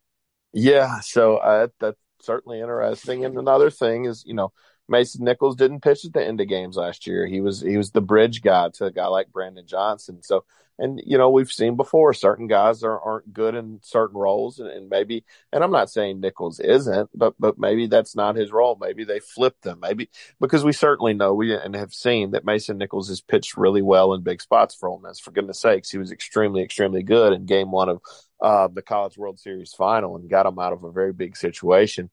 Yeah, 0.52 1.00
so 1.00 1.36
uh, 1.38 1.68
that's 1.78 1.98
certainly 2.20 2.60
interesting. 2.60 3.24
And 3.24 3.38
another 3.38 3.70
thing 3.70 4.04
is, 4.04 4.24
you 4.26 4.34
know, 4.34 4.52
Mason 4.90 5.24
Nichols 5.24 5.56
didn't 5.56 5.80
pitch 5.80 6.04
at 6.04 6.12
the 6.12 6.26
end 6.26 6.40
of 6.40 6.48
games 6.48 6.76
last 6.76 7.06
year. 7.06 7.26
He 7.26 7.40
was 7.40 7.60
he 7.60 7.76
was 7.76 7.92
the 7.92 8.00
bridge 8.00 8.42
guy 8.42 8.68
to 8.74 8.86
a 8.86 8.92
guy 8.92 9.06
like 9.06 9.32
Brandon 9.32 9.66
Johnson. 9.66 10.22
So 10.22 10.44
and 10.80 11.00
you 11.04 11.18
know 11.18 11.30
we've 11.30 11.52
seen 11.52 11.76
before 11.76 12.12
certain 12.12 12.48
guys 12.48 12.82
are, 12.82 12.98
aren't 12.98 13.32
good 13.32 13.54
in 13.54 13.78
certain 13.82 14.16
roles 14.16 14.58
and, 14.58 14.68
and, 14.68 14.88
maybe 14.88 15.24
and 15.52 15.62
i'm 15.62 15.70
not 15.70 15.90
saying 15.90 16.20
nichols 16.20 16.58
isn't 16.58 17.08
but 17.14 17.34
but 17.38 17.58
maybe 17.58 17.86
that's 17.86 18.16
not 18.16 18.34
his 18.34 18.50
role 18.50 18.76
maybe 18.80 19.04
they 19.04 19.20
flip 19.20 19.54
them 19.60 19.78
maybe 19.80 20.08
because 20.40 20.64
we 20.64 20.72
certainly 20.72 21.14
know 21.14 21.34
we 21.34 21.54
and 21.54 21.76
have 21.76 21.92
seen 21.92 22.32
that 22.32 22.44
mason 22.44 22.78
nichols 22.78 23.08
has 23.08 23.20
pitched 23.20 23.56
really 23.56 23.82
well 23.82 24.14
in 24.14 24.22
big 24.22 24.40
spots 24.40 24.74
for 24.74 24.88
Ole 24.88 25.00
Miss. 25.00 25.20
for 25.20 25.30
goodness 25.30 25.60
sakes 25.60 25.90
he 25.90 25.98
was 25.98 26.10
extremely 26.10 26.62
extremely 26.62 27.02
good 27.02 27.32
in 27.32 27.44
game 27.44 27.70
one 27.70 27.88
of 27.88 28.00
uh, 28.42 28.68
the 28.68 28.80
college 28.80 29.18
world 29.18 29.38
series 29.38 29.74
final 29.74 30.16
and 30.16 30.30
got 30.30 30.46
him 30.46 30.58
out 30.58 30.72
of 30.72 30.82
a 30.82 30.90
very 30.90 31.12
big 31.12 31.36
situation 31.36 32.08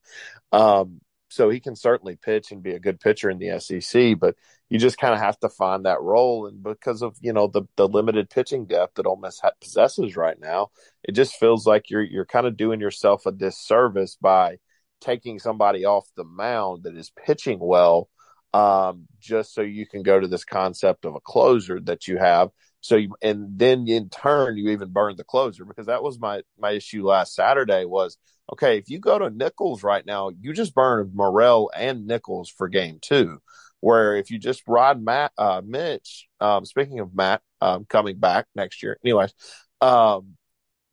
um, 0.51 0.99
so 1.29 1.49
he 1.49 1.59
can 1.59 1.75
certainly 1.75 2.15
pitch 2.15 2.51
and 2.51 2.63
be 2.63 2.71
a 2.71 2.79
good 2.79 2.99
pitcher 2.99 3.29
in 3.29 3.37
the 3.37 3.59
SEC, 3.59 4.17
but 4.19 4.35
you 4.69 4.79
just 4.79 4.97
kind 4.97 5.13
of 5.13 5.19
have 5.19 5.39
to 5.39 5.49
find 5.49 5.85
that 5.85 6.01
role. 6.01 6.47
And 6.47 6.61
because 6.63 7.01
of 7.01 7.15
you 7.21 7.33
know 7.33 7.47
the 7.47 7.63
the 7.75 7.87
limited 7.87 8.29
pitching 8.29 8.65
depth 8.65 8.95
that 8.95 9.05
Ole 9.05 9.17
Miss 9.17 9.41
possesses 9.61 10.15
right 10.15 10.39
now, 10.39 10.69
it 11.03 11.13
just 11.13 11.35
feels 11.35 11.65
like 11.65 11.89
you're 11.89 12.03
you're 12.03 12.25
kind 12.25 12.47
of 12.47 12.57
doing 12.57 12.79
yourself 12.79 13.25
a 13.25 13.31
disservice 13.31 14.17
by 14.19 14.57
taking 15.01 15.39
somebody 15.39 15.85
off 15.85 16.07
the 16.15 16.23
mound 16.23 16.83
that 16.83 16.95
is 16.95 17.11
pitching 17.25 17.59
well, 17.61 18.09
um, 18.53 19.07
just 19.19 19.53
so 19.53 19.61
you 19.61 19.85
can 19.85 20.03
go 20.03 20.19
to 20.19 20.27
this 20.27 20.45
concept 20.45 21.05
of 21.05 21.15
a 21.15 21.21
closer 21.21 21.79
that 21.81 22.07
you 22.07 22.17
have. 22.17 22.49
So 22.87 22.95
you, 22.95 23.15
and 23.21 23.59
then 23.59 23.85
in 23.89 24.07
turn 24.07 24.55
you 24.55 24.69
even 24.69 24.93
burn 24.93 25.17
the 25.17 25.25
closer 25.25 25.65
because 25.65 25.87
that 25.87 26.01
was 26.01 26.19
my 26.19 26.43
my 26.57 26.71
issue 26.71 27.05
last 27.05 27.35
Saturday 27.35 27.83
was 27.83 28.17
okay, 28.53 28.77
if 28.77 28.89
you 28.89 28.97
go 28.97 29.19
to 29.19 29.29
Nichols 29.29 29.83
right 29.83 30.05
now, 30.05 30.29
you 30.39 30.53
just 30.53 30.73
burn 30.73 31.11
Murrell 31.13 31.69
and 31.75 32.07
Nichols 32.07 32.49
for 32.49 32.69
game 32.69 32.99
two. 33.01 33.39
Where 33.81 34.15
if 34.15 34.31
you 34.31 34.39
just 34.39 34.63
ride 34.67 35.03
Matt, 35.03 35.33
uh, 35.37 35.61
Mitch, 35.65 36.27
um, 36.39 36.63
speaking 36.63 37.01
of 37.01 37.13
Matt, 37.13 37.41
um, 37.59 37.85
coming 37.89 38.19
back 38.19 38.45
next 38.55 38.81
year, 38.81 38.97
anyways, 39.03 39.33
um, 39.81 40.37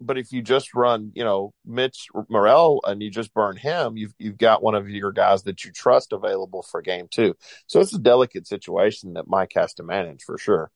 but 0.01 0.19
if 0.19 0.33
you 0.33 0.43
just 0.43 0.75
run, 0.75 1.13
you 1.15 1.23
know, 1.23 1.53
Mitch 1.65 2.09
Murrell 2.29 2.81
and 2.85 3.01
you 3.01 3.09
just 3.09 3.33
burn 3.33 3.57
him, 3.57 3.97
you've 3.97 4.15
you've 4.19 4.37
got 4.37 4.65
one 4.65 4.75
of 4.75 4.91
your 4.91 5.13
guys 5.13 5.45
that 5.45 5.65
you 5.65 5.71
trust 5.71 6.13
available 6.13 6.65
for 6.69 6.83
game 6.83 7.07
two. 7.09 7.37
So 7.69 7.81
it's 7.81 7.95
a 7.95 8.01
delicate 8.01 8.49
situation 8.49 9.13
that 9.15 9.29
Mike 9.29 9.53
has 9.55 9.75
to 9.75 9.85
manage 9.85 10.25
for 10.25 10.39
sure. 10.39 10.73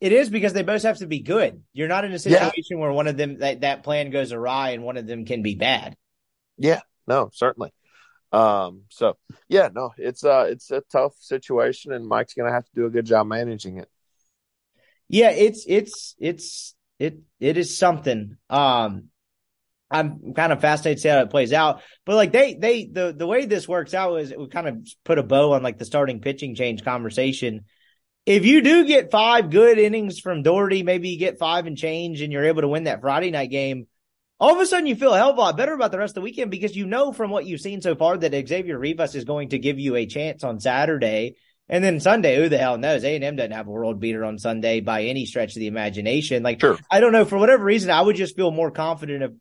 It 0.00 0.12
is 0.12 0.28
because 0.28 0.52
they 0.52 0.62
both 0.62 0.82
have 0.82 0.98
to 0.98 1.06
be 1.06 1.20
good. 1.20 1.62
You're 1.72 1.88
not 1.88 2.04
in 2.04 2.12
a 2.12 2.18
situation 2.18 2.64
yeah. 2.70 2.76
where 2.76 2.92
one 2.92 3.06
of 3.06 3.16
them 3.16 3.38
that, 3.38 3.62
that 3.62 3.82
plan 3.82 4.10
goes 4.10 4.32
awry 4.32 4.70
and 4.70 4.82
one 4.82 4.96
of 4.96 5.06
them 5.06 5.24
can 5.24 5.42
be 5.42 5.54
bad. 5.54 5.96
Yeah, 6.58 6.80
no, 7.06 7.30
certainly. 7.32 7.72
Um, 8.32 8.82
so 8.90 9.16
yeah, 9.48 9.68
no, 9.72 9.92
it's 9.96 10.24
uh 10.24 10.46
it's 10.48 10.70
a 10.70 10.82
tough 10.92 11.14
situation 11.20 11.92
and 11.92 12.06
Mike's 12.06 12.34
gonna 12.34 12.52
have 12.52 12.66
to 12.66 12.74
do 12.74 12.86
a 12.86 12.90
good 12.90 13.06
job 13.06 13.26
managing 13.26 13.78
it. 13.78 13.88
Yeah, 15.08 15.30
it's 15.30 15.64
it's 15.66 16.14
it's 16.18 16.74
it 16.98 17.20
it 17.40 17.56
is 17.56 17.78
something. 17.78 18.36
Um 18.50 19.10
I'm 19.90 20.34
kind 20.34 20.52
of 20.52 20.60
fascinated 20.60 20.98
to 20.98 21.02
see 21.02 21.08
how 21.08 21.20
it 21.20 21.30
plays 21.30 21.52
out. 21.52 21.80
But 22.04 22.16
like 22.16 22.32
they 22.32 22.54
they 22.54 22.86
the 22.86 23.14
the 23.16 23.26
way 23.26 23.46
this 23.46 23.68
works 23.68 23.94
out 23.94 24.16
is 24.16 24.34
we 24.36 24.48
kind 24.48 24.68
of 24.68 24.86
put 25.04 25.18
a 25.18 25.22
bow 25.22 25.52
on 25.52 25.62
like 25.62 25.78
the 25.78 25.84
starting 25.84 26.20
pitching 26.20 26.54
change 26.54 26.84
conversation. 26.84 27.64
If 28.26 28.44
you 28.44 28.60
do 28.60 28.84
get 28.84 29.10
five 29.10 29.50
good 29.50 29.78
innings 29.78 30.18
from 30.18 30.42
Dougherty, 30.42 30.82
maybe 30.82 31.08
you 31.10 31.18
get 31.18 31.38
five 31.38 31.66
and 31.66 31.78
change 31.78 32.20
and 32.20 32.32
you're 32.32 32.44
able 32.44 32.62
to 32.62 32.68
win 32.68 32.84
that 32.84 33.00
Friday 33.00 33.30
night 33.30 33.50
game 33.50 33.86
all 34.38 34.54
of 34.54 34.60
a 34.60 34.66
sudden 34.66 34.86
you 34.86 34.96
feel 34.96 35.14
a 35.14 35.18
hell 35.18 35.30
of 35.30 35.38
a 35.38 35.40
lot 35.40 35.56
better 35.56 35.72
about 35.72 35.92
the 35.92 35.98
rest 35.98 36.12
of 36.12 36.16
the 36.16 36.20
weekend 36.22 36.50
because 36.50 36.76
you 36.76 36.86
know 36.86 37.12
from 37.12 37.30
what 37.30 37.46
you've 37.46 37.60
seen 37.60 37.80
so 37.80 37.94
far 37.94 38.18
that 38.18 38.48
Xavier 38.48 38.78
Rivas 38.78 39.14
is 39.14 39.24
going 39.24 39.50
to 39.50 39.58
give 39.58 39.78
you 39.78 39.96
a 39.96 40.06
chance 40.06 40.44
on 40.44 40.60
Saturday. 40.60 41.36
And 41.68 41.82
then 41.82 41.98
Sunday, 41.98 42.36
who 42.36 42.48
the 42.48 42.58
hell 42.58 42.78
knows? 42.78 43.02
A&M 43.02 43.36
doesn't 43.36 43.52
have 43.52 43.66
a 43.66 43.70
world 43.70 43.98
beater 43.98 44.24
on 44.24 44.38
Sunday 44.38 44.80
by 44.80 45.04
any 45.04 45.26
stretch 45.26 45.56
of 45.56 45.60
the 45.60 45.66
imagination. 45.66 46.42
Like, 46.42 46.60
sure. 46.60 46.78
I 46.90 47.00
don't 47.00 47.12
know. 47.12 47.24
For 47.24 47.38
whatever 47.38 47.64
reason, 47.64 47.90
I 47.90 48.00
would 48.00 48.14
just 48.14 48.36
feel 48.36 48.52
more 48.52 48.70
confident 48.70 49.24
of 49.24 49.34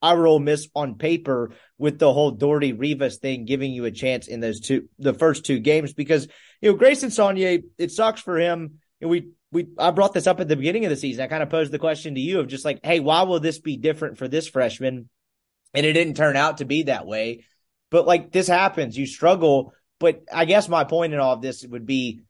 our 0.00 0.26
Ole 0.26 0.38
Miss 0.38 0.68
on 0.76 0.94
paper 0.94 1.50
with 1.76 1.98
the 1.98 2.12
whole 2.12 2.30
Dougherty 2.30 2.72
Rivas 2.72 3.18
thing 3.18 3.46
giving 3.46 3.72
you 3.72 3.84
a 3.86 3.90
chance 3.90 4.28
in 4.28 4.38
those 4.38 4.60
two, 4.60 4.88
the 4.98 5.12
first 5.12 5.44
two 5.44 5.58
games 5.58 5.92
because, 5.92 6.28
you 6.60 6.70
know, 6.70 6.76
Grayson 6.76 7.10
Saunier, 7.10 7.62
it 7.78 7.90
sucks 7.90 8.20
for 8.20 8.38
him. 8.38 8.80
And 9.00 9.10
we 9.10 9.30
we 9.52 9.68
I 9.78 9.90
brought 9.90 10.14
this 10.14 10.26
up 10.26 10.40
at 10.40 10.48
the 10.48 10.56
beginning 10.56 10.84
of 10.84 10.90
the 10.90 10.96
season. 10.96 11.24
I 11.24 11.28
kind 11.28 11.42
of 11.42 11.50
posed 11.50 11.72
the 11.72 11.78
question 11.78 12.14
to 12.14 12.20
you 12.20 12.40
of 12.40 12.48
just 12.48 12.64
like, 12.64 12.80
hey, 12.84 13.00
why 13.00 13.22
will 13.22 13.40
this 13.40 13.58
be 13.58 13.76
different 13.76 14.18
for 14.18 14.28
this 14.28 14.48
freshman? 14.48 15.08
And 15.74 15.86
it 15.86 15.92
didn't 15.92 16.16
turn 16.16 16.36
out 16.36 16.58
to 16.58 16.64
be 16.64 16.84
that 16.84 17.06
way. 17.06 17.44
But 17.90 18.06
like 18.06 18.32
this 18.32 18.48
happens, 18.48 18.96
you 18.96 19.06
struggle. 19.06 19.72
But 19.98 20.22
I 20.32 20.44
guess 20.44 20.68
my 20.68 20.84
point 20.84 21.12
in 21.12 21.20
all 21.20 21.34
of 21.34 21.42
this 21.42 21.64
would 21.66 21.86
be 21.86 22.22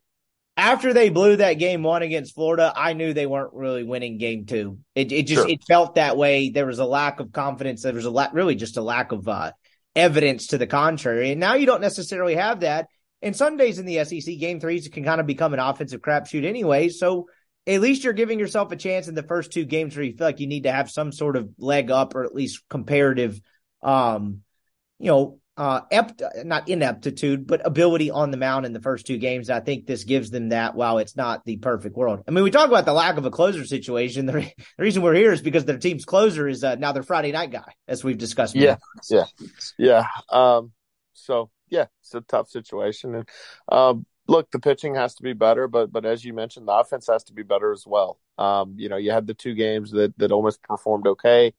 after 0.57 0.93
they 0.93 1.09
blew 1.09 1.37
that 1.37 1.53
game 1.53 1.81
one 1.81 2.01
against 2.01 2.35
Florida, 2.35 2.73
I 2.75 2.93
knew 2.93 3.13
they 3.13 3.25
weren't 3.25 3.53
really 3.53 3.83
winning 3.83 4.17
game 4.17 4.45
two. 4.45 4.79
It 4.95 5.11
it 5.11 5.27
just 5.27 5.41
sure. 5.41 5.49
it 5.49 5.63
felt 5.67 5.95
that 5.95 6.17
way. 6.17 6.49
There 6.49 6.65
was 6.65 6.79
a 6.79 6.85
lack 6.85 7.19
of 7.19 7.31
confidence. 7.31 7.83
There 7.83 7.93
was 7.93 8.05
a 8.05 8.11
lot 8.11 8.33
really 8.33 8.55
just 8.55 8.77
a 8.77 8.81
lack 8.81 9.11
of 9.11 9.27
uh, 9.27 9.51
evidence 9.95 10.47
to 10.47 10.57
the 10.57 10.67
contrary. 10.67 11.31
And 11.31 11.39
now 11.39 11.55
you 11.55 11.65
don't 11.65 11.81
necessarily 11.81 12.35
have 12.35 12.61
that. 12.61 12.87
And 13.21 13.35
Sundays 13.35 13.79
in 13.79 13.85
the 13.85 14.03
SEC 14.03 14.37
game 14.39 14.59
threes 14.59 14.87
can 14.87 15.03
kind 15.03 15.21
of 15.21 15.27
become 15.27 15.53
an 15.53 15.59
offensive 15.59 16.01
crapshoot 16.01 16.45
anyway. 16.45 16.89
So 16.89 17.27
at 17.67 17.81
least 17.81 18.03
you're 18.03 18.13
giving 18.13 18.39
yourself 18.39 18.71
a 18.71 18.75
chance 18.75 19.07
in 19.07 19.15
the 19.15 19.23
first 19.23 19.51
two 19.51 19.65
games 19.65 19.95
where 19.95 20.05
you 20.05 20.15
feel 20.15 20.27
like 20.27 20.39
you 20.39 20.47
need 20.47 20.63
to 20.63 20.71
have 20.71 20.89
some 20.89 21.11
sort 21.11 21.35
of 21.35 21.49
leg 21.57 21.91
up 21.91 22.15
or 22.15 22.23
at 22.23 22.33
least 22.33 22.63
comparative, 22.69 23.39
um, 23.83 24.41
you 24.97 25.07
know, 25.07 25.39
uh, 25.57 25.81
ept, 25.91 26.23
not 26.43 26.69
ineptitude, 26.69 27.45
but 27.45 27.65
ability 27.65 28.09
on 28.09 28.31
the 28.31 28.37
mound 28.37 28.65
in 28.65 28.73
the 28.73 28.81
first 28.81 29.05
two 29.05 29.17
games. 29.17 29.49
I 29.49 29.59
think 29.59 29.85
this 29.85 30.05
gives 30.05 30.31
them 30.31 30.49
that 30.49 30.73
while 30.73 30.97
it's 30.97 31.15
not 31.15 31.45
the 31.45 31.57
perfect 31.57 31.95
world. 31.95 32.23
I 32.27 32.31
mean, 32.31 32.43
we 32.43 32.49
talk 32.49 32.67
about 32.67 32.85
the 32.85 32.93
lack 32.93 33.17
of 33.17 33.25
a 33.25 33.31
closer 33.31 33.65
situation. 33.65 34.25
The, 34.31 34.33
re- 34.33 34.53
the 34.77 34.83
reason 34.83 35.03
we're 35.03 35.13
here 35.13 35.33
is 35.33 35.41
because 35.41 35.65
their 35.65 35.77
team's 35.77 36.05
closer 36.05 36.47
is 36.47 36.63
uh, 36.63 36.75
now 36.75 36.93
their 36.93 37.03
Friday 37.03 37.31
night 37.31 37.51
guy, 37.51 37.73
as 37.87 38.03
we've 38.03 38.17
discussed. 38.17 38.55
Yeah. 38.55 38.77
Yeah. 39.09 39.25
Yeah. 39.77 40.05
Um, 40.29 40.71
so 41.13 41.49
yeah, 41.71 41.85
it's 42.01 42.13
a 42.13 42.21
tough 42.21 42.49
situation. 42.49 43.15
And 43.15 43.29
um, 43.71 44.05
look, 44.27 44.51
the 44.51 44.59
pitching 44.59 44.93
has 44.95 45.15
to 45.15 45.23
be 45.23 45.33
better, 45.33 45.67
but 45.67 45.91
but 45.91 46.05
as 46.05 46.23
you 46.23 46.33
mentioned, 46.33 46.67
the 46.67 46.73
offense 46.73 47.07
has 47.07 47.23
to 47.25 47.33
be 47.33 47.43
better 47.43 47.71
as 47.71 47.85
well. 47.87 48.19
Um, 48.37 48.75
you 48.77 48.89
know, 48.89 48.97
you 48.97 49.11
had 49.11 49.25
the 49.25 49.33
two 49.33 49.55
games 49.55 49.91
that 49.91 50.15
that 50.17 50.31
almost 50.31 50.61
performed 50.61 51.07
okay 51.07 51.53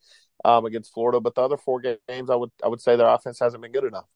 um, 0.44 0.66
against 0.66 0.92
Florida, 0.92 1.20
but 1.20 1.34
the 1.34 1.42
other 1.42 1.56
four 1.56 1.80
games, 1.80 2.30
I 2.30 2.36
would 2.36 2.50
I 2.62 2.68
would 2.68 2.80
say 2.80 2.94
their 2.94 3.08
offense 3.08 3.40
hasn't 3.40 3.62
been 3.62 3.72
good 3.72 3.84
enough. 3.84 4.06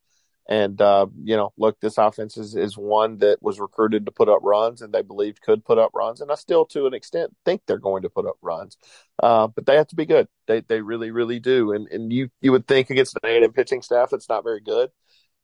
And 0.49 0.81
uh, 0.81 1.07
you 1.25 1.37
know, 1.37 1.53
look, 1.59 1.81
this 1.81 1.99
offense 1.99 2.37
is 2.37 2.55
is 2.55 2.79
one 2.79 3.19
that 3.19 3.43
was 3.43 3.59
recruited 3.59 4.07
to 4.07 4.13
put 4.13 4.29
up 4.29 4.41
runs, 4.43 4.81
and 4.81 4.93
they 4.93 5.03
believed 5.03 5.43
could 5.43 5.65
put 5.65 5.79
up 5.79 5.91
runs, 5.93 6.21
and 6.21 6.31
I 6.31 6.37
still, 6.37 6.65
to 6.67 6.87
an 6.87 6.95
extent, 6.95 7.35
think 7.45 7.63
they're 7.67 7.79
going 7.79 8.03
to 8.03 8.11
put 8.11 8.27
up 8.27 8.37
runs. 8.43 8.77
Uh, 9.21 9.49
but 9.49 9.67
they 9.67 9.77
have 9.77 9.89
to 9.89 9.97
be 9.97 10.07
good. 10.07 10.29
They 10.47 10.61
they 10.61 10.83
really 10.83 11.11
really 11.11 11.41
do. 11.41 11.73
And 11.73 11.89
and 11.89 12.13
you 12.13 12.29
you 12.41 12.53
would 12.53 12.69
think 12.69 12.91
against 12.91 13.19
an 13.23 13.29
A&M 13.29 13.53
pitching 13.53 13.83
staff 13.83 14.11
that's 14.11 14.29
not 14.29 14.45
very 14.45 14.61
good 14.61 14.91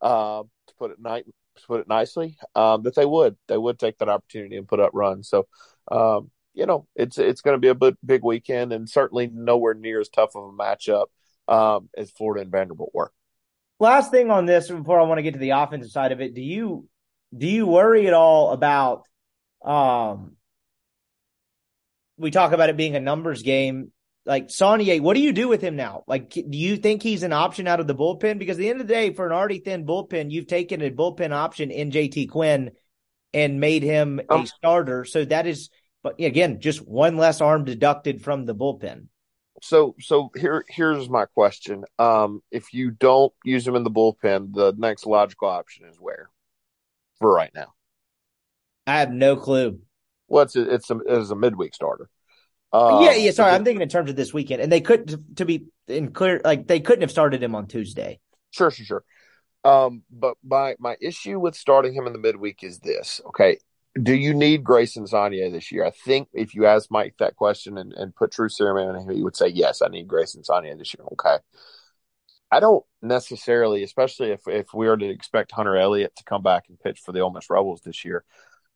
uh, 0.03 0.43
to 0.43 0.75
put 0.79 0.91
it 0.91 1.01
night 1.01 1.25
to 1.57 1.67
put 1.67 1.81
it 1.81 1.89
nicely, 1.89 2.37
um, 2.55 2.83
that 2.83 2.95
they 2.95 3.07
would 3.07 3.37
they 3.49 3.57
would 3.57 3.79
take 3.79 3.99
that 3.99 4.09
opportunity 4.09 4.57
and 4.57 4.69
put 4.69 4.81
up 4.81 4.91
runs. 4.93 5.29
So, 5.29 5.47
um, 5.91 6.31
you 6.55 6.67
know, 6.67 6.87
it's 6.95 7.19
it's 7.19 7.41
going 7.41 7.55
to 7.55 7.61
be 7.61 7.69
a 7.69 7.75
big, 7.75 7.97
big 8.05 8.25
weekend, 8.25 8.73
and 8.73 8.89
certainly 8.89 9.29
nowhere 9.33 9.75
near 9.75 10.01
as 10.01 10.09
tough 10.09 10.35
of 10.35 10.45
a 10.45 10.53
matchup 10.53 11.07
um, 11.49 11.89
as 11.97 12.11
Florida 12.11 12.43
and 12.43 12.51
Vanderbilt 12.51 12.91
were. 12.93 13.13
Last 13.81 14.11
thing 14.11 14.31
on 14.31 14.47
this 14.47 14.69
before 14.69 15.01
I 15.01 15.05
want 15.05 15.19
to 15.19 15.23
get 15.23 15.35
to 15.35 15.41
the 15.41 15.51
offensive 15.51 15.91
side 15.91 16.13
of 16.13 16.21
it, 16.21 16.35
do 16.35 16.43
you 16.43 16.89
do 17.37 17.47
you 17.47 17.67
worry 17.67 18.07
at 18.07 18.15
all 18.15 18.53
about? 18.53 19.07
Um, 19.65 20.37
we 22.17 22.31
talk 22.31 22.53
about 22.53 22.69
it 22.69 22.77
being 22.77 22.97
a 22.97 23.01
numbers 23.01 23.43
game 23.43 23.93
like 24.25 24.49
Saunier, 24.49 25.01
what 25.01 25.15
do 25.15 25.21
you 25.21 25.33
do 25.33 25.49
with 25.49 25.61
him 25.61 25.77
now? 25.77 26.05
Like, 26.07 26.31
do 26.31 26.45
you 26.47 26.77
think 26.77 27.03
he's 27.03 27.23
an 27.23 27.33
option 27.33 27.67
out 27.67 27.81
of 27.81 27.87
the 27.87 27.95
bullpen? 27.95 28.39
Because 28.39 28.57
at 28.57 28.61
the 28.61 28.71
end 28.71 28.81
of 28.81 28.87
the 28.87 28.95
day, 28.95 29.13
for 29.13 29.27
an 29.27 29.33
already 29.33 29.59
thin 29.59 29.85
bullpen, 29.85 30.31
you've 30.31 30.47
taken 30.47 30.81
a 30.83 30.91
bullpen 30.91 31.33
option 31.33 31.71
in 31.71 31.91
JT 31.91 32.31
Quinn 32.31 32.71
and 33.35 33.61
made 33.61 33.83
him 33.83 34.21
um, 34.29 34.43
a 34.43 34.47
starter. 34.47 35.05
So 35.05 35.25
that 35.25 35.47
is, 35.47 35.71
but 36.03 36.21
again, 36.21 36.61
just 36.61 36.87
one 36.87 37.17
less 37.17 37.41
arm 37.41 37.65
deducted 37.65 38.23
from 38.23 38.45
the 38.45 38.55
bullpen. 38.55 39.07
So, 39.61 39.95
so 40.01 40.31
here, 40.37 40.65
here's 40.69 41.09
my 41.09 41.27
question. 41.27 41.85
Um, 41.99 42.43
if 42.51 42.73
you 42.73 42.91
don't 42.91 43.33
use 43.45 43.67
him 43.67 43.77
in 43.77 43.85
the 43.85 43.91
bullpen, 43.91 44.55
the 44.55 44.75
next 44.77 45.07
logical 45.07 45.49
option 45.49 45.87
is 45.87 45.97
where 45.99 46.31
for 47.19 47.33
right 47.33 47.53
now? 47.55 47.73
I 48.87 49.01
have 49.01 49.11
no 49.11 49.37
clue. 49.37 49.81
Well, 50.29 50.43
it's 50.43 50.57
a, 50.57 50.75
it's 50.75 50.91
a, 50.91 50.99
it's 51.07 51.31
a 51.31 51.37
midweek 51.37 51.75
starter. 51.75 52.09
Uh, 52.73 53.01
yeah, 53.03 53.15
yeah. 53.15 53.31
Sorry, 53.31 53.53
I'm 53.53 53.65
thinking 53.65 53.83
in 53.83 53.89
terms 53.89 54.09
of 54.09 54.17
this 54.17 54.33
weekend, 54.33 54.63
and 54.63 54.73
they 54.73 54.81
couldn't 54.81 55.37
to 55.37 55.45
be 55.45 55.67
in 55.89 56.13
clear, 56.13 56.41
like 56.43 56.67
they 56.67 56.81
couldn't 56.81 57.03
have 57.03 57.11
started 57.11 57.43
him 57.43 57.55
on 57.55 57.67
Tuesday. 57.67 58.19
Sure, 58.51 58.71
sure, 58.71 58.87
sure. 58.87 59.05
Um, 59.65 60.03
but 60.11 60.37
my 60.43 60.75
my 60.79 60.97
issue 61.01 61.39
with 61.39 61.55
starting 61.55 61.93
him 61.95 62.07
in 62.07 62.13
the 62.13 62.19
midweek 62.19 62.65
is 62.65 62.79
this. 62.79 63.21
Okay, 63.27 63.59
do 64.01 64.15
you 64.15 64.33
need 64.33 64.65
Grayson 64.65 65.05
Saunier 65.05 65.53
this 65.53 65.71
year? 65.71 65.85
I 65.85 65.91
think 65.91 66.29
if 66.33 66.55
you 66.55 66.67
ask 66.67 66.91
Mike 66.91 67.15
that 67.19 67.37
question 67.37 67.77
and, 67.77 67.93
and 67.93 68.15
put 68.15 68.33
true 68.33 68.49
serum 68.49 68.79
in 68.79 69.03
him, 69.03 69.15
he 69.15 69.23
would 69.23 69.37
say 69.37 69.49
yes. 69.49 69.83
I 69.83 69.89
need 69.89 70.09
Grayson 70.09 70.43
Saunier 70.43 70.79
this 70.79 70.95
year. 70.95 71.05
Okay. 71.13 71.37
I 72.51 72.61
don't 72.61 72.85
necessarily, 73.03 73.83
especially 73.83 74.31
if 74.31 74.41
if 74.47 74.73
we 74.75 74.89
are 74.89 74.97
to 74.97 75.09
expect 75.09 75.53
Hunter 75.53 75.77
Elliott 75.77 76.17
to 76.17 76.25
come 76.25 76.43
back 76.43 76.65
and 76.69 76.81
pitch 76.81 77.01
for 77.01 77.13
the 77.13 77.21
Ole 77.21 77.33
Miss 77.33 77.51
Rebels 77.51 77.83
this 77.83 78.05
year, 78.05 78.25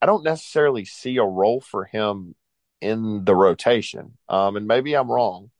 I 0.02 0.06
don't 0.06 0.24
necessarily 0.24 0.84
see 0.84 1.16
a 1.16 1.24
role 1.24 1.60
for 1.60 1.84
him 1.84 2.34
in 2.80 3.24
the 3.24 3.34
rotation. 3.34 4.16
Um, 4.28 4.56
and 4.56 4.66
maybe 4.66 4.94
I'm 4.94 5.10
wrong, 5.10 5.50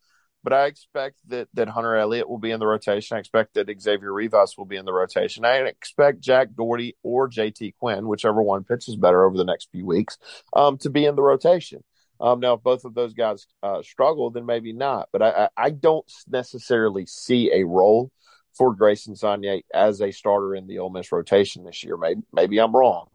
but 0.43 0.53
I 0.53 0.67
expect 0.67 1.17
that 1.29 1.49
that 1.55 1.69
Hunter 1.69 1.97
Elliott 1.97 2.29
will 2.29 2.39
be 2.39 2.51
in 2.51 2.61
the 2.61 2.67
rotation. 2.67 3.17
I 3.17 3.21
expect 3.21 3.55
that 3.55 3.69
Xavier 3.81 4.13
Rivas 4.13 4.57
will 4.57 4.65
be 4.65 4.77
in 4.77 4.85
the 4.85 4.93
rotation. 4.93 5.45
I 5.45 5.57
expect 5.57 6.21
Jack 6.21 6.49
Dougherty 6.57 6.97
or 7.03 7.29
JT 7.29 7.75
Quinn, 7.79 8.09
whichever 8.09 8.43
one 8.43 8.65
pitches 8.65 8.97
better 8.97 9.25
over 9.25 9.37
the 9.37 9.45
next 9.45 9.71
few 9.73 9.87
weeks, 9.87 10.19
um, 10.53 10.79
to 10.79 10.91
be 10.91 11.05
in 11.05 11.17
the 11.17 11.23
rotation. 11.23 11.83
Um, 12.21 12.41
now, 12.41 12.55
if 12.55 12.63
both 12.63 12.85
of 12.85 12.95
those 12.95 13.13
guys 13.13 13.47
uh, 13.63 13.83
struggle, 13.83 14.31
then 14.31 14.47
maybe 14.47 14.73
not. 14.73 15.09
But 15.13 15.23
I, 15.23 15.49
I 15.57 15.71
don't 15.71 16.11
necessarily 16.29 17.07
see 17.07 17.53
a 17.53 17.65
role 17.65 18.11
for 18.57 18.75
Grayson 18.75 19.15
Saunier 19.15 19.63
as 19.73 20.01
a 20.01 20.11
starter 20.11 20.55
in 20.55 20.67
the 20.67 20.79
Ole 20.79 20.91
Miss 20.91 21.13
rotation 21.13 21.65
this 21.65 21.85
year. 21.85 21.97
Maybe, 21.97 22.23
maybe 22.33 22.59
I'm 22.59 22.75
wrong. 22.75 23.09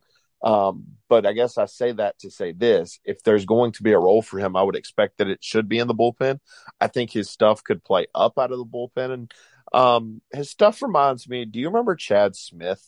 Um, 0.44 0.86
but 1.08 1.26
I 1.26 1.34
guess 1.34 1.58
I 1.58 1.66
say 1.66 1.92
that 1.94 2.20
to 2.20 2.32
say 2.32 2.52
this: 2.52 3.00
if 3.04 3.22
there's 3.24 3.46
going 3.46 3.74
to 3.74 3.84
be 3.84 3.92
a 3.92 4.00
role 4.00 4.22
for 4.22 4.40
him, 4.40 4.56
I 4.56 4.64
would 4.64 4.76
expect 4.76 5.18
that 5.18 5.28
it 5.28 5.44
should 5.44 5.70
be 5.70 5.80
in 5.80 5.88
the 5.88 5.96
bullpen. 5.96 6.40
I 6.80 6.88
think 6.88 7.12
his 7.12 7.30
stuff 7.30 7.64
could 7.64 7.84
play 7.84 8.08
up 8.16 8.40
out 8.40 8.52
of 8.52 8.58
the 8.58 8.66
bullpen, 8.66 9.12
and 9.12 9.34
um, 9.74 10.22
his 10.32 10.50
stuff 10.50 10.82
reminds 10.82 11.28
me. 11.28 11.46
Do 11.46 11.60
you 11.60 11.68
remember 11.68 11.96
Chad 11.96 12.36
Smith? 12.36 12.82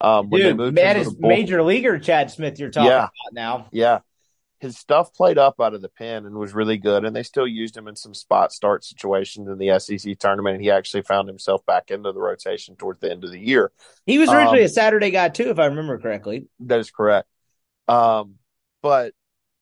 Um, 0.00 0.30
when 0.30 0.40
Dude, 0.40 0.50
they 0.50 0.56
moved 0.56 0.74
man, 0.74 0.96
is 0.96 1.16
major 1.18 1.62
leaguer 1.62 1.98
Chad 1.98 2.30
Smith 2.30 2.58
you're 2.58 2.70
talking 2.70 2.90
yeah. 2.90 3.04
about 3.04 3.32
now. 3.32 3.68
Yeah, 3.70 4.00
his 4.62 4.78
stuff 4.78 5.12
played 5.12 5.38
up 5.38 5.56
out 5.60 5.74
of 5.74 5.82
the 5.82 5.88
pen 5.88 6.24
and 6.24 6.36
was 6.36 6.54
really 6.54 6.78
good. 6.78 7.04
And 7.04 7.16
they 7.16 7.24
still 7.24 7.48
used 7.48 7.76
him 7.76 7.88
in 7.88 7.96
some 7.96 8.14
spot 8.14 8.52
start 8.52 8.84
situations 8.84 9.48
in 9.48 9.58
the 9.58 9.76
SEC 9.80 10.16
tournament. 10.20 10.54
And 10.54 10.62
he 10.62 10.70
actually 10.70 11.02
found 11.02 11.26
himself 11.26 11.66
back 11.66 11.90
into 11.90 12.12
the 12.12 12.20
rotation 12.20 12.76
towards 12.76 13.00
the 13.00 13.10
end 13.10 13.24
of 13.24 13.32
the 13.32 13.40
year. 13.40 13.72
He 14.06 14.20
was 14.20 14.30
originally 14.30 14.60
um, 14.60 14.66
a 14.66 14.68
Saturday 14.68 15.10
guy 15.10 15.30
too, 15.30 15.50
if 15.50 15.58
I 15.58 15.66
remember 15.66 15.98
correctly. 15.98 16.46
That 16.60 16.78
is 16.78 16.92
correct. 16.92 17.26
Um, 17.88 18.36
but 18.82 19.14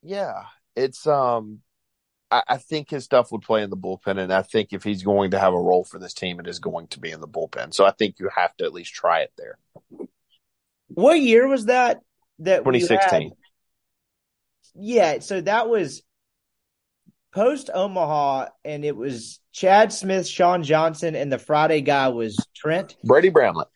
yeah, 0.03 0.43
it's 0.75 1.07
um, 1.07 1.61
I, 2.29 2.43
I 2.47 2.57
think 2.57 2.91
his 2.91 3.03
stuff 3.03 3.31
would 3.31 3.41
play 3.41 3.63
in 3.63 3.71
the 3.71 3.77
bullpen, 3.77 4.19
and 4.19 4.31
I 4.31 4.43
think 4.43 4.69
if 4.71 4.83
he's 4.83 5.01
going 5.01 5.31
to 5.31 5.39
have 5.39 5.53
a 5.53 5.59
role 5.59 5.83
for 5.83 5.97
this 5.97 6.13
team, 6.13 6.39
it 6.39 6.45
is 6.45 6.59
going 6.59 6.89
to 6.89 6.99
be 6.99 7.09
in 7.09 7.21
the 7.21 7.27
bullpen. 7.27 7.73
So 7.73 7.85
I 7.85 7.91
think 7.91 8.19
you 8.19 8.29
have 8.35 8.55
to 8.57 8.65
at 8.65 8.73
least 8.73 8.93
try 8.93 9.21
it 9.21 9.33
there. 9.35 9.57
What 10.89 11.19
year 11.19 11.47
was 11.47 11.65
that? 11.65 12.01
That 12.37 12.59
2016 12.59 13.31
yeah, 14.75 15.19
so 15.19 15.41
that 15.41 15.69
was 15.69 16.03
post 17.33 17.69
Omaha, 17.73 18.47
and 18.63 18.83
it 18.85 18.95
was 18.95 19.39
Chad 19.51 19.91
Smith, 19.91 20.27
Sean 20.27 20.63
Johnson, 20.63 21.15
and 21.15 21.31
the 21.31 21.39
Friday 21.39 21.81
guy 21.81 22.09
was 22.09 22.37
Trent 22.55 22.95
Brady 23.03 23.29
Bramlett. 23.29 23.67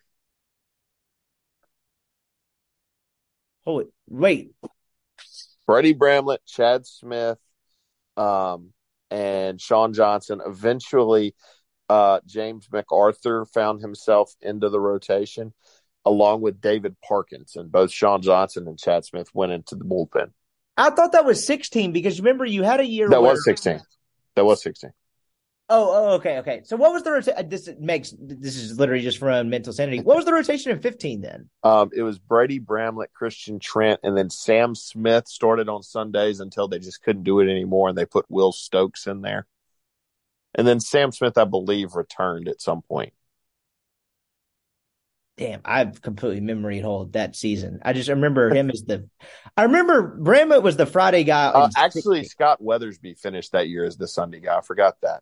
Holy 3.65 3.85
wait, 4.07 4.51
Brady 5.65 5.93
Bramlett, 5.93 6.45
Chad 6.45 6.85
Smith, 6.85 7.39
um, 8.17 8.71
and 9.09 9.59
Sean 9.59 9.93
Johnson. 9.93 10.41
Eventually, 10.45 11.35
uh, 11.89 12.19
James 12.25 12.67
McArthur 12.67 13.45
found 13.53 13.81
himself 13.81 14.33
into 14.41 14.69
the 14.69 14.79
rotation 14.79 15.53
along 16.05 16.41
with 16.41 16.61
David 16.61 16.95
Parkinson. 17.01 17.67
Both 17.67 17.91
Sean 17.91 18.21
Johnson 18.21 18.67
and 18.67 18.77
Chad 18.77 19.05
Smith 19.05 19.29
went 19.33 19.51
into 19.51 19.75
the 19.75 19.85
bullpen. 19.85 20.31
I 20.77 20.89
thought 20.89 21.13
that 21.13 21.25
was 21.25 21.45
16 21.45 21.91
because 21.91 22.19
remember 22.19 22.45
you 22.45 22.63
had 22.63 22.79
a 22.79 22.85
year 22.85 23.09
that 23.09 23.21
where... 23.21 23.31
was 23.31 23.45
16. 23.45 23.81
That 24.35 24.45
was 24.45 24.61
16. 24.61 24.91
Oh, 25.67 25.89
oh, 25.91 26.13
okay, 26.15 26.37
okay. 26.39 26.61
So 26.63 26.75
what 26.75 26.93
was 26.93 27.01
the 27.01 27.11
rotation? 27.11 27.49
This 27.49 27.67
makes 27.79 28.13
this 28.19 28.55
is 28.55 28.77
literally 28.77 29.01
just 29.01 29.17
from 29.17 29.49
mental 29.49 29.73
sanity. 29.73 29.99
What 29.99 30.15
was 30.15 30.25
the 30.25 30.33
rotation 30.33 30.71
in 30.71 30.79
15 30.79 31.21
then? 31.21 31.49
Um, 31.63 31.89
it 31.95 32.03
was 32.03 32.19
Brady 32.19 32.59
Bramlett, 32.59 33.13
Christian 33.13 33.57
Trent, 33.57 33.99
and 34.03 34.15
then 34.15 34.29
Sam 34.29 34.75
Smith 34.75 35.27
started 35.27 35.67
on 35.67 35.81
Sundays 35.81 36.39
until 36.39 36.67
they 36.67 36.77
just 36.77 37.01
couldn't 37.01 37.23
do 37.23 37.39
it 37.39 37.49
anymore, 37.49 37.89
and 37.89 37.97
they 37.97 38.05
put 38.05 38.29
Will 38.29 38.51
Stokes 38.51 39.07
in 39.07 39.21
there. 39.21 39.47
And 40.53 40.67
then 40.67 40.79
Sam 40.79 41.11
Smith, 41.11 41.35
I 41.35 41.45
believe, 41.45 41.95
returned 41.95 42.47
at 42.47 42.61
some 42.61 42.83
point 42.83 43.13
damn, 45.37 45.61
I've 45.65 46.01
completely 46.01 46.41
memory 46.41 46.79
hold 46.79 47.13
that 47.13 47.35
season. 47.35 47.79
I 47.83 47.93
just 47.93 48.09
remember 48.09 48.53
him 48.53 48.69
as 48.69 48.83
the, 48.83 49.09
I 49.57 49.63
remember 49.63 50.15
Bramlett 50.17 50.63
was 50.63 50.77
the 50.77 50.85
Friday 50.85 51.23
guy. 51.23 51.47
Uh, 51.47 51.69
actually, 51.75 52.23
Scott 52.23 52.61
Weathersby 52.61 53.19
finished 53.19 53.51
that 53.51 53.67
year 53.67 53.85
as 53.85 53.97
the 53.97 54.07
Sunday 54.07 54.39
guy. 54.39 54.57
I 54.57 54.61
forgot 54.61 54.95
that. 55.01 55.21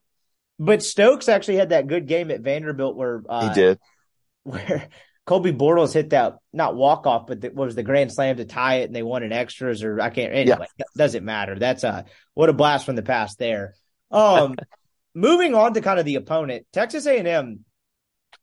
But 0.60 0.84
Stokes 0.84 1.30
actually 1.30 1.58
had 1.58 1.70
that 1.70 1.88
good 1.88 2.08
game 2.08 2.30
at 2.32 2.42
Vanderbilt 2.42 2.96
where 2.96 3.24
uh, 3.28 3.50
he 3.50 3.56
did, 3.56 3.80
where 4.44 4.88
Colby 5.26 5.52
Bortles 5.52 5.94
hit 5.94 6.12
that 6.12 6.38
not 6.52 6.76
walk 6.76 7.08
off, 7.08 7.28
but 7.28 7.42
the, 7.42 7.50
what 7.50 7.66
was 7.66 7.76
the 7.76 7.84
grand 7.84 8.12
slam 8.12 8.38
to 8.38 8.46
tie 8.46 8.76
it, 8.76 8.86
and 8.86 8.96
they 8.96 9.04
won 9.04 9.24
in 9.24 9.32
extras, 9.32 9.84
or 9.84 10.00
I 10.00 10.10
can't. 10.10 10.34
Anyway, 10.34 10.68
yeah. 10.78 10.86
doesn't 10.96 11.26
matter. 11.26 11.58
That's 11.58 11.84
a 11.84 12.06
what 12.34 12.50
a 12.50 12.54
blast 12.54 12.86
from 12.86 12.96
the 12.96 13.02
past 13.02 13.40
there. 13.40 13.74
Um, 14.12 14.56
moving 15.16 15.56
on 15.56 15.74
to 15.74 15.82
kind 15.82 16.00
of 16.00 16.06
the 16.06 16.16
opponent, 16.16 16.68
Texas 16.72 17.08
A 17.08 17.18
and 17.18 17.28
M 17.28 17.66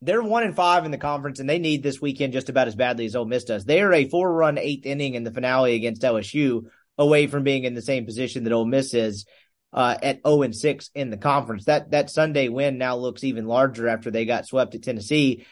they're 0.01 0.21
one 0.21 0.43
and 0.43 0.55
five 0.55 0.85
in 0.85 0.91
the 0.91 0.97
conference, 0.97 1.39
and 1.39 1.49
they 1.49 1.59
need 1.59 1.83
this 1.83 2.01
weekend 2.01 2.33
just 2.33 2.49
about 2.49 2.67
as 2.67 2.75
badly 2.75 3.05
as 3.05 3.15
Ole 3.15 3.25
Miss 3.25 3.43
does. 3.43 3.65
They 3.65 3.81
are 3.81 3.93
a 3.93 4.09
four 4.09 4.31
run 4.31 4.57
eighth 4.57 4.85
inning 4.85 5.15
in 5.15 5.23
the 5.23 5.31
finale 5.31 5.75
against 5.75 6.01
LSU, 6.01 6.65
away 6.97 7.27
from 7.27 7.43
being 7.43 7.63
in 7.63 7.73
the 7.73 7.81
same 7.81 8.05
position 8.05 8.43
that 8.43 8.53
Ole 8.53 8.65
Miss 8.65 8.93
is 8.93 9.25
uh, 9.73 9.97
at 10.01 10.21
0 10.25 10.43
and 10.43 10.55
6 10.55 10.89
in 10.95 11.09
the 11.09 11.17
conference. 11.17 11.65
That 11.65 11.91
that 11.91 12.09
Sunday 12.09 12.49
win 12.49 12.77
now 12.77 12.95
looks 12.97 13.23
even 13.23 13.45
larger 13.45 13.87
after 13.87 14.11
they 14.11 14.25
got 14.25 14.45
swept 14.45 14.75
at 14.75 14.83
Tennessee. 14.83 15.45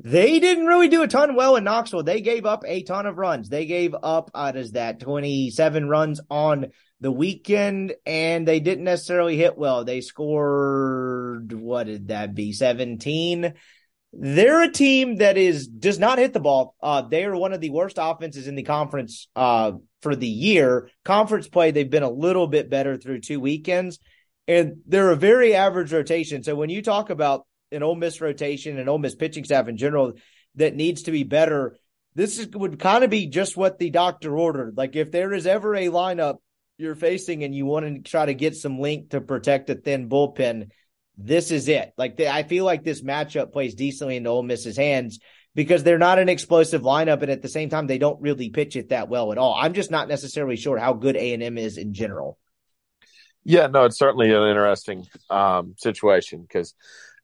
They 0.00 0.40
didn't 0.40 0.66
really 0.66 0.88
do 0.88 1.02
a 1.02 1.08
ton 1.08 1.36
well 1.36 1.56
in 1.56 1.64
Knoxville. 1.64 2.02
They 2.02 2.20
gave 2.20 2.46
up 2.46 2.64
a 2.66 2.82
ton 2.82 3.06
of 3.06 3.16
runs. 3.16 3.48
They 3.48 3.64
gave 3.64 3.94
up, 3.94 4.30
uh, 4.34 4.50
does 4.50 4.72
that 4.72 4.98
27 4.98 5.88
runs 5.88 6.20
on 6.28 6.66
the 7.00 7.12
weekend, 7.12 7.94
and 8.04 8.46
they 8.46 8.60
didn't 8.60 8.84
necessarily 8.84 9.36
hit 9.36 9.56
well. 9.56 9.84
They 9.84 10.00
scored, 10.00 11.52
what 11.52 11.86
did 11.86 12.08
that 12.08 12.34
be, 12.34 12.52
17? 12.52 13.54
They're 14.16 14.62
a 14.62 14.70
team 14.70 15.16
that 15.16 15.36
is 15.36 15.66
does 15.66 15.98
not 15.98 16.18
hit 16.18 16.32
the 16.32 16.40
ball. 16.40 16.74
Uh, 16.82 17.02
they 17.02 17.24
are 17.24 17.36
one 17.36 17.52
of 17.52 17.60
the 17.60 17.70
worst 17.70 17.98
offenses 18.00 18.46
in 18.46 18.54
the 18.54 18.62
conference 18.62 19.28
uh, 19.34 19.72
for 20.02 20.14
the 20.14 20.28
year. 20.28 20.90
Conference 21.04 21.48
play, 21.48 21.70
they've 21.70 21.90
been 21.90 22.02
a 22.02 22.10
little 22.10 22.46
bit 22.46 22.70
better 22.70 22.96
through 22.96 23.20
two 23.20 23.40
weekends, 23.40 23.98
and 24.46 24.78
they're 24.86 25.10
a 25.10 25.16
very 25.16 25.54
average 25.54 25.92
rotation. 25.92 26.42
So 26.42 26.54
when 26.54 26.70
you 26.70 26.82
talk 26.82 27.10
about 27.10 27.46
an 27.72 27.82
Ole 27.82 27.96
Miss 27.96 28.20
rotation 28.20 28.78
and 28.78 28.88
Ole 28.88 28.98
Miss 28.98 29.14
pitching 29.14 29.44
staff 29.44 29.68
in 29.68 29.76
general 29.76 30.12
that 30.56 30.76
needs 30.76 31.02
to 31.02 31.10
be 31.10 31.24
better, 31.24 31.76
this 32.14 32.38
is, 32.38 32.48
would 32.48 32.78
kind 32.78 33.04
of 33.04 33.10
be 33.10 33.26
just 33.26 33.56
what 33.56 33.78
the 33.78 33.90
doctor 33.90 34.36
ordered. 34.36 34.76
Like 34.76 34.94
if 34.96 35.10
there 35.10 35.32
is 35.32 35.46
ever 35.46 35.74
a 35.74 35.88
lineup 35.88 36.36
you're 36.78 36.94
facing 36.94 37.44
and 37.44 37.54
you 37.54 37.66
want 37.66 37.86
to 37.86 38.10
try 38.10 38.26
to 38.26 38.34
get 38.34 38.56
some 38.56 38.80
link 38.80 39.10
to 39.10 39.20
protect 39.20 39.70
a 39.70 39.74
thin 39.74 40.08
bullpen 40.08 40.70
this 41.16 41.50
is 41.50 41.68
it. 41.68 41.92
Like 41.96 42.16
the, 42.16 42.32
I 42.32 42.42
feel 42.42 42.64
like 42.64 42.84
this 42.84 43.02
matchup 43.02 43.52
plays 43.52 43.74
decently 43.74 44.16
into 44.16 44.30
Ole 44.30 44.42
Miss's 44.42 44.76
hands 44.76 45.20
because 45.54 45.84
they're 45.84 45.98
not 45.98 46.18
an 46.18 46.28
explosive 46.28 46.82
lineup, 46.82 47.22
and 47.22 47.30
at 47.30 47.42
the 47.42 47.48
same 47.48 47.70
time, 47.70 47.86
they 47.86 47.98
don't 47.98 48.20
really 48.20 48.50
pitch 48.50 48.74
it 48.76 48.88
that 48.88 49.08
well 49.08 49.30
at 49.30 49.38
all. 49.38 49.54
I'm 49.54 49.72
just 49.72 49.90
not 49.90 50.08
necessarily 50.08 50.56
sure 50.56 50.78
how 50.78 50.94
good 50.94 51.16
A 51.16 51.34
and 51.34 51.42
M 51.42 51.58
is 51.58 51.78
in 51.78 51.94
general. 51.94 52.38
Yeah, 53.44 53.66
no, 53.68 53.84
it's 53.84 53.98
certainly 53.98 54.32
an 54.32 54.42
interesting 54.42 55.06
um, 55.28 55.74
situation 55.78 56.42
because, 56.42 56.74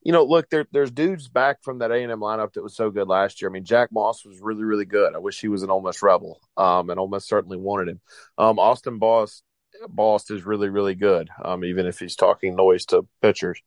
you 0.03 0.11
know, 0.11 0.23
look, 0.23 0.49
there, 0.49 0.67
there's 0.71 0.91
dudes 0.91 1.27
back 1.27 1.63
from 1.63 1.79
that 1.79 1.91
A 1.91 1.95
and 1.95 2.11
M 2.11 2.19
lineup 2.19 2.53
that 2.53 2.63
was 2.63 2.75
so 2.75 2.91
good 2.91 3.07
last 3.07 3.41
year. 3.41 3.49
I 3.49 3.53
mean, 3.53 3.65
Jack 3.65 3.91
Moss 3.91 4.23
was 4.23 4.39
really, 4.39 4.63
really 4.63 4.85
good. 4.85 5.15
I 5.15 5.17
wish 5.17 5.41
he 5.41 5.47
was 5.47 5.63
an 5.63 5.71
Ole 5.71 5.81
Miss 5.81 6.01
Rebel, 6.01 6.39
um, 6.55 6.89
and 6.89 6.99
Ole 6.99 7.09
Miss 7.09 7.27
certainly 7.27 7.57
wanted 7.57 7.89
him. 7.89 8.01
Um, 8.37 8.59
Austin 8.59 8.99
Bost 8.99 9.43
Bost 9.89 10.31
is 10.31 10.45
really, 10.45 10.69
really 10.69 10.95
good. 10.95 11.29
Um, 11.43 11.63
even 11.65 11.85
if 11.85 11.99
he's 11.99 12.15
talking 12.15 12.55
noise 12.55 12.85
to 12.87 13.07
pitchers. 13.21 13.61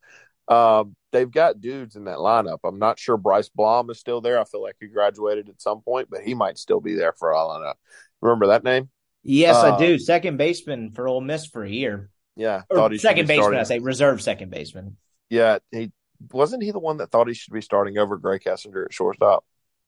Um, 0.46 0.94
they've 1.10 1.30
got 1.30 1.60
dudes 1.60 1.96
in 1.96 2.04
that 2.04 2.18
lineup. 2.18 2.58
I'm 2.64 2.78
not 2.78 2.98
sure 2.98 3.16
Bryce 3.16 3.48
Blaum 3.48 3.90
is 3.90 3.98
still 3.98 4.20
there. 4.20 4.38
I 4.38 4.44
feel 4.44 4.62
like 4.62 4.76
he 4.78 4.88
graduated 4.88 5.48
at 5.48 5.62
some 5.62 5.80
point, 5.80 6.08
but 6.10 6.20
he 6.20 6.34
might 6.34 6.58
still 6.58 6.80
be 6.80 6.94
there 6.94 7.12
for 7.12 7.32
all 7.32 7.50
I 7.50 7.60
know. 7.60 7.72
Remember 8.20 8.48
that 8.48 8.64
name? 8.64 8.90
Yes, 9.22 9.56
uh, 9.56 9.74
I 9.74 9.78
do. 9.78 9.98
Second 9.98 10.36
baseman 10.36 10.90
for 10.90 11.08
Ole 11.08 11.22
Miss 11.22 11.46
for 11.46 11.64
a 11.64 11.70
year. 11.70 12.10
Yeah, 12.36 12.62
second 12.96 13.26
baseman. 13.26 13.42
Starting. 13.42 13.60
I 13.60 13.62
say 13.62 13.78
reserve 13.78 14.20
second 14.20 14.50
baseman. 14.50 14.98
Yeah, 15.30 15.58
he 15.70 15.92
wasn't 16.32 16.62
he 16.62 16.72
the 16.72 16.78
one 16.78 16.98
that 16.98 17.10
thought 17.10 17.28
he 17.28 17.34
should 17.34 17.54
be 17.54 17.62
starting 17.62 17.96
over 17.96 18.18
Grae 18.18 18.42
Kessinger 18.42 18.84
at 18.84 18.92
shortstop. 18.92 19.44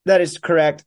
That 0.06 0.20
is 0.20 0.38
correct. 0.38 0.84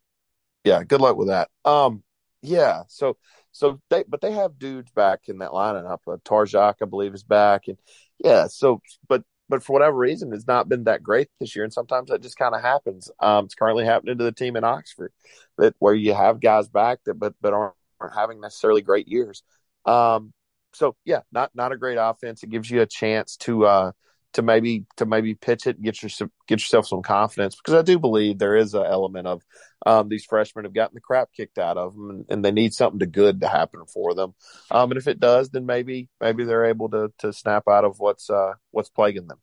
Yeah, 0.63 0.83
good 0.83 1.01
luck 1.01 1.15
with 1.15 1.27
that. 1.27 1.49
Um, 1.63 2.03
yeah, 2.41 2.83
so 2.87 3.17
so 3.51 3.79
they, 3.89 4.03
but 4.07 4.21
they 4.21 4.31
have 4.31 4.59
dudes 4.59 4.91
back 4.91 5.21
in 5.27 5.39
that 5.39 5.51
lineup. 5.51 5.99
Uh, 6.07 6.17
Targac, 6.23 6.75
I 6.81 6.85
believe, 6.85 7.13
is 7.13 7.23
back, 7.23 7.67
and 7.67 7.77
yeah. 8.23 8.47
So, 8.47 8.81
but 9.07 9.23
but 9.47 9.63
for 9.63 9.73
whatever 9.73 9.97
reason, 9.97 10.33
it's 10.33 10.47
not 10.47 10.69
been 10.69 10.83
that 10.85 11.01
great 11.03 11.29
this 11.39 11.55
year, 11.55 11.63
and 11.63 11.73
sometimes 11.73 12.09
that 12.09 12.21
just 12.21 12.37
kind 12.37 12.53
of 12.53 12.61
happens. 12.61 13.09
Um, 13.19 13.45
it's 13.45 13.55
currently 13.55 13.85
happening 13.85 14.17
to 14.17 14.23
the 14.23 14.31
team 14.31 14.55
in 14.55 14.63
Oxford, 14.63 15.11
that 15.57 15.75
where 15.79 15.93
you 15.95 16.13
have 16.13 16.39
guys 16.39 16.67
back 16.69 16.99
that 17.05 17.15
but 17.15 17.33
but 17.41 17.53
aren't, 17.53 17.75
aren't 17.99 18.15
having 18.15 18.39
necessarily 18.39 18.81
great 18.81 19.07
years. 19.07 19.43
Um, 19.85 20.33
so 20.73 20.95
yeah, 21.05 21.21
not 21.31 21.51
not 21.55 21.71
a 21.71 21.77
great 21.77 21.97
offense. 21.99 22.43
It 22.43 22.49
gives 22.51 22.69
you 22.69 22.81
a 22.81 22.85
chance 22.85 23.37
to 23.37 23.65
uh 23.65 23.91
to 24.33 24.41
maybe 24.41 24.85
to 24.97 25.05
maybe 25.05 25.33
pitch 25.33 25.65
it 25.65 25.77
and 25.77 25.85
get 25.85 26.01
your 26.01 26.29
get 26.47 26.59
yourself 26.59 26.87
some 26.87 27.01
confidence 27.01 27.55
because 27.55 27.73
I 27.73 27.81
do 27.81 27.97
believe 27.97 28.37
there 28.37 28.55
is 28.55 28.73
an 28.73 28.85
element 28.85 29.27
of 29.27 29.41
um, 29.85 30.09
these 30.09 30.25
freshmen 30.25 30.65
have 30.65 30.73
gotten 30.73 30.93
the 30.93 31.01
crap 31.01 31.29
kicked 31.35 31.57
out 31.57 31.77
of 31.77 31.95
them 31.95 32.09
and, 32.09 32.25
and, 32.29 32.45
they 32.45 32.51
need 32.51 32.73
something 32.73 32.99
to 32.99 33.05
good 33.05 33.41
to 33.41 33.47
happen 33.47 33.85
for 33.85 34.13
them. 34.13 34.35
Um, 34.69 34.91
and 34.91 34.97
if 34.97 35.07
it 35.07 35.21
does, 35.21 35.49
then 35.49 35.65
maybe 35.65 36.09
maybe 36.19 36.43
they're 36.43 36.65
able 36.65 36.89
to 36.89 37.11
to 37.19 37.33
snap 37.33 37.63
out 37.67 37.85
of 37.85 37.95
what's 37.97 38.29
uh, 38.29 38.53
what's 38.71 38.89
plaguing 38.89 39.27
them. 39.27 39.39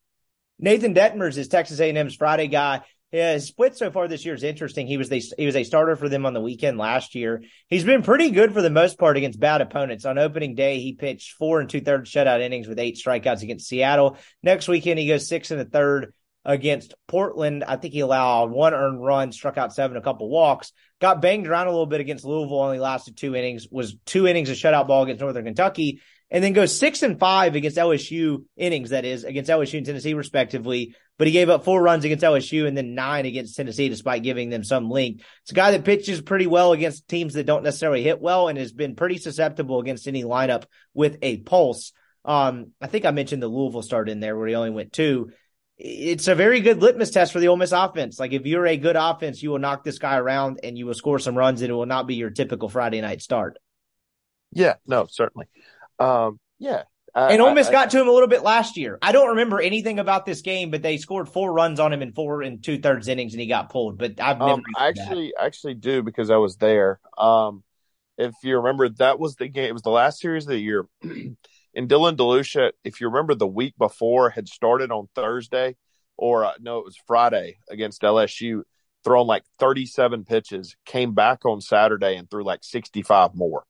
Nathan 0.58 0.94
Dettmers 0.94 1.36
is 1.36 1.48
Texas 1.48 1.80
A&M's 1.80 2.14
Friday 2.14 2.46
guy. 2.46 2.82
Yeah, 3.12 3.34
his 3.34 3.46
split 3.46 3.76
so 3.76 3.90
far 3.90 4.08
this 4.08 4.24
year 4.24 4.34
is 4.34 4.42
interesting. 4.42 4.86
He 4.86 4.96
was 4.96 5.08
the, 5.08 5.22
he 5.38 5.46
was 5.46 5.54
a 5.54 5.62
starter 5.62 5.94
for 5.94 6.08
them 6.08 6.26
on 6.26 6.34
the 6.34 6.40
weekend 6.40 6.76
last 6.76 7.14
year. 7.14 7.42
He's 7.68 7.84
been 7.84 8.02
pretty 8.02 8.30
good 8.30 8.52
for 8.52 8.60
the 8.60 8.70
most 8.70 8.98
part 8.98 9.16
against 9.16 9.38
bad 9.38 9.60
opponents. 9.60 10.04
On 10.04 10.18
opening 10.18 10.56
day, 10.56 10.80
he 10.80 10.94
pitched 10.94 11.34
four 11.34 11.60
and 11.60 11.70
two 11.70 11.80
thirds 11.80 12.10
shutout 12.10 12.40
innings 12.40 12.66
with 12.66 12.80
eight 12.80 12.96
strikeouts 12.96 13.42
against 13.42 13.68
Seattle. 13.68 14.18
Next 14.42 14.66
weekend, 14.66 14.98
he 14.98 15.06
goes 15.06 15.28
six 15.28 15.52
and 15.52 15.60
a 15.60 15.64
third 15.64 16.12
against 16.44 16.94
Portland. 17.06 17.62
I 17.64 17.76
think 17.76 17.94
he 17.94 18.00
allowed 18.00 18.50
one 18.50 18.74
earned 18.74 19.02
run, 19.02 19.30
struck 19.30 19.56
out 19.56 19.72
seven, 19.72 19.96
a 19.96 20.02
couple 20.02 20.28
walks, 20.28 20.72
got 21.00 21.22
banged 21.22 21.46
around 21.46 21.68
a 21.68 21.70
little 21.70 21.86
bit 21.86 22.00
against 22.00 22.24
Louisville, 22.24 22.60
only 22.60 22.78
lasted 22.78 23.16
two 23.16 23.36
innings, 23.36 23.68
was 23.70 23.96
two 24.04 24.26
innings 24.26 24.50
of 24.50 24.56
shutout 24.56 24.88
ball 24.88 25.04
against 25.04 25.20
Northern 25.20 25.44
Kentucky, 25.44 26.00
and 26.30 26.42
then 26.42 26.52
goes 26.52 26.76
six 26.76 27.02
and 27.02 27.18
five 27.18 27.54
against 27.54 27.76
LSU 27.76 28.44
innings, 28.56 28.90
that 28.90 29.04
is, 29.04 29.24
against 29.24 29.50
LSU 29.50 29.78
and 29.78 29.86
Tennessee, 29.86 30.14
respectively. 30.14 30.94
But 31.18 31.28
he 31.28 31.32
gave 31.32 31.48
up 31.48 31.64
four 31.64 31.80
runs 31.80 32.04
against 32.04 32.24
LSU 32.24 32.66
and 32.66 32.76
then 32.76 32.94
nine 32.94 33.26
against 33.26 33.56
Tennessee, 33.56 33.88
despite 33.88 34.22
giving 34.22 34.50
them 34.50 34.64
some 34.64 34.90
length. 34.90 35.24
It's 35.42 35.52
a 35.52 35.54
guy 35.54 35.70
that 35.70 35.84
pitches 35.84 36.20
pretty 36.20 36.46
well 36.46 36.72
against 36.72 37.08
teams 37.08 37.34
that 37.34 37.46
don't 37.46 37.62
necessarily 37.62 38.02
hit 38.02 38.20
well 38.20 38.48
and 38.48 38.58
has 38.58 38.72
been 38.72 38.96
pretty 38.96 39.18
susceptible 39.18 39.78
against 39.78 40.08
any 40.08 40.24
lineup 40.24 40.64
with 40.94 41.16
a 41.22 41.38
pulse. 41.38 41.92
Um, 42.24 42.72
I 42.80 42.88
think 42.88 43.04
I 43.04 43.12
mentioned 43.12 43.42
the 43.42 43.48
Louisville 43.48 43.82
start 43.82 44.08
in 44.08 44.20
there 44.20 44.36
where 44.36 44.48
he 44.48 44.56
only 44.56 44.70
went 44.70 44.92
two. 44.92 45.30
It's 45.78 46.26
a 46.26 46.34
very 46.34 46.60
good 46.60 46.82
litmus 46.82 47.10
test 47.10 47.32
for 47.32 47.38
the 47.38 47.48
Ole 47.48 47.56
Miss 47.56 47.72
offense. 47.72 48.18
Like 48.18 48.32
if 48.32 48.46
you're 48.46 48.66
a 48.66 48.76
good 48.76 48.96
offense, 48.96 49.42
you 49.42 49.50
will 49.50 49.58
knock 49.58 49.84
this 49.84 49.98
guy 49.98 50.16
around 50.16 50.60
and 50.64 50.76
you 50.76 50.86
will 50.86 50.94
score 50.94 51.18
some 51.18 51.36
runs 51.36 51.62
and 51.62 51.70
it 51.70 51.74
will 51.74 51.86
not 51.86 52.06
be 52.06 52.16
your 52.16 52.30
typical 52.30 52.68
Friday 52.68 53.00
night 53.00 53.22
start. 53.22 53.58
Yeah, 54.52 54.74
no, 54.86 55.06
certainly. 55.10 55.46
Um, 55.98 56.38
yeah. 56.58 56.82
I, 57.14 57.32
and 57.32 57.40
Ole 57.40 57.54
Miss 57.54 57.68
I, 57.68 57.72
got 57.72 57.90
to 57.90 58.00
him 58.00 58.08
a 58.08 58.12
little 58.12 58.28
bit 58.28 58.42
last 58.42 58.76
year. 58.76 58.98
I 59.00 59.12
don't 59.12 59.30
remember 59.30 59.58
anything 59.58 59.98
about 59.98 60.26
this 60.26 60.42
game, 60.42 60.70
but 60.70 60.82
they 60.82 60.98
scored 60.98 61.30
four 61.30 61.50
runs 61.50 61.80
on 61.80 61.90
him 61.90 62.02
in 62.02 62.12
four 62.12 62.42
and 62.42 62.62
two 62.62 62.78
thirds 62.78 63.08
innings, 63.08 63.32
and 63.32 63.40
he 63.40 63.46
got 63.46 63.70
pulled. 63.70 63.96
But 63.96 64.20
I've 64.20 64.40
um, 64.40 64.62
I 64.76 64.88
actually 64.88 65.32
that. 65.34 65.44
actually 65.44 65.74
do 65.74 66.02
because 66.02 66.30
I 66.30 66.36
was 66.36 66.56
there. 66.56 67.00
Um, 67.16 67.64
if 68.18 68.34
you 68.42 68.58
remember, 68.58 68.90
that 68.90 69.18
was 69.18 69.36
the 69.36 69.48
game. 69.48 69.70
It 69.70 69.72
was 69.72 69.82
the 69.82 69.90
last 69.90 70.20
series 70.20 70.44
of 70.44 70.50
the 70.50 70.58
year. 70.58 70.86
and 71.02 71.36
Dylan 71.76 72.16
DeLucia, 72.16 72.72
if 72.84 73.00
you 73.00 73.08
remember, 73.08 73.34
the 73.34 73.46
week 73.46 73.74
before 73.78 74.28
had 74.28 74.46
started 74.46 74.90
on 74.90 75.08
Thursday, 75.14 75.76
or 76.18 76.44
uh, 76.44 76.52
no, 76.60 76.78
it 76.80 76.84
was 76.84 76.98
Friday 77.06 77.58
against 77.70 78.02
LSU, 78.02 78.62
thrown 79.04 79.26
like 79.26 79.44
37 79.58 80.24
pitches, 80.24 80.76
came 80.84 81.14
back 81.14 81.46
on 81.46 81.62
Saturday 81.62 82.16
and 82.16 82.30
threw 82.30 82.44
like 82.44 82.62
65 82.62 83.34
more. 83.34 83.64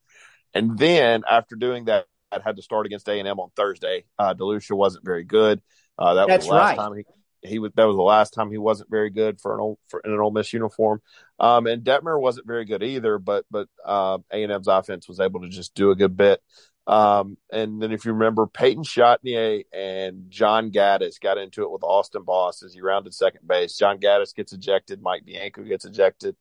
And 0.53 0.77
then 0.77 1.23
after 1.29 1.55
doing 1.55 1.85
that 1.85 2.05
had 2.31 2.55
to 2.57 2.61
start 2.61 2.85
against 2.85 3.07
A 3.07 3.19
and 3.19 3.27
M 3.27 3.39
on 3.39 3.49
Thursday. 3.55 4.05
Uh, 4.17 4.33
DeLucia 4.33 4.75
wasn't 4.75 5.05
very 5.05 5.23
good. 5.23 5.61
Uh, 5.97 6.15
that 6.15 6.27
That's 6.27 6.45
was 6.45 6.49
the 6.49 6.55
last 6.55 6.69
right. 6.69 6.77
time 6.77 6.95
he 6.95 7.03
he 7.43 7.59
was 7.59 7.71
that 7.75 7.85
was 7.85 7.95
the 7.95 8.01
last 8.01 8.33
time 8.33 8.51
he 8.51 8.57
wasn't 8.57 8.89
very 8.89 9.09
good 9.09 9.39
for 9.39 9.53
an 9.53 9.61
old 9.61 9.77
for 9.87 10.01
in 10.01 10.11
an 10.11 10.19
Ole 10.19 10.31
Miss 10.31 10.51
uniform. 10.53 11.01
Um, 11.39 11.67
and 11.67 11.83
Dettmer 11.83 12.19
wasn't 12.19 12.47
very 12.47 12.65
good 12.65 12.83
either, 12.83 13.19
but 13.19 13.45
but 13.49 13.67
uh, 13.85 14.17
A 14.31 14.43
and 14.43 14.51
M's 14.51 14.67
offense 14.67 15.07
was 15.07 15.19
able 15.19 15.41
to 15.41 15.49
just 15.49 15.75
do 15.75 15.91
a 15.91 15.95
good 15.95 16.17
bit. 16.17 16.41
Um, 16.87 17.37
and 17.51 17.81
then 17.81 17.91
if 17.91 18.05
you 18.05 18.13
remember, 18.13 18.47
Peyton 18.47 18.83
Chatagnier 18.83 19.65
and 19.73 20.29
John 20.29 20.71
Gaddis 20.71 21.19
got 21.19 21.37
into 21.37 21.63
it 21.63 21.71
with 21.71 21.83
Austin 21.83 22.23
Bost 22.23 22.63
as 22.63 22.73
he 22.73 22.81
rounded 22.81 23.13
second 23.13 23.45
base. 23.45 23.77
John 23.77 23.99
Gaddis 23.99 24.33
gets 24.33 24.53
ejected, 24.53 25.01
Mike 25.01 25.25
Bianco 25.25 25.63
gets 25.63 25.83
ejected. 25.83 26.35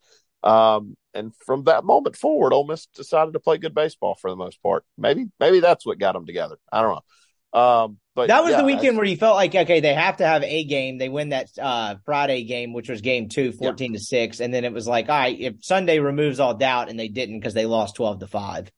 Um, 0.44 0.96
and 1.16 1.34
from 1.44 1.64
that 1.64 1.84
moment 1.84 2.16
forward, 2.16 2.52
Ole 2.52 2.66
Miss 2.66 2.86
decided 2.86 3.32
to 3.32 3.40
play 3.40 3.58
good 3.58 3.74
baseball 3.74 4.14
for 4.14 4.30
the 4.30 4.36
most 4.36 4.62
part. 4.62 4.84
Maybe, 4.98 5.26
maybe 5.40 5.60
that's 5.60 5.86
what 5.86 5.98
got 5.98 6.12
them 6.12 6.26
together. 6.26 6.56
I 6.70 6.82
don't 6.82 6.92
know. 6.92 7.58
Um, 7.58 7.98
but 8.14 8.28
that 8.28 8.42
was 8.42 8.52
yeah, 8.52 8.58
the 8.58 8.64
weekend 8.64 8.96
where 8.96 9.06
you 9.06 9.16
felt 9.16 9.36
like, 9.36 9.54
okay, 9.54 9.80
they 9.80 9.94
have 9.94 10.18
to 10.18 10.26
have 10.26 10.42
a 10.42 10.64
game. 10.64 10.98
They 10.98 11.08
win 11.08 11.30
that 11.30 11.48
uh, 11.60 11.96
Friday 12.04 12.44
game, 12.44 12.72
which 12.72 12.88
was 12.88 13.00
game 13.00 13.28
two, 13.28 13.52
14 13.52 13.92
yeah. 13.92 13.98
to 13.98 14.04
six. 14.04 14.40
And 14.40 14.52
then 14.52 14.64
it 14.64 14.72
was 14.72 14.86
like, 14.86 15.08
all 15.08 15.18
right, 15.18 15.38
if 15.38 15.64
Sunday 15.64 15.98
removes 15.98 16.38
all 16.38 16.54
doubt 16.54 16.90
and 16.90 16.98
they 16.98 17.08
didn't 17.08 17.40
because 17.40 17.54
they 17.54 17.66
lost 17.66 17.96
12 17.96 18.20
to 18.20 18.26
five. 18.26 18.70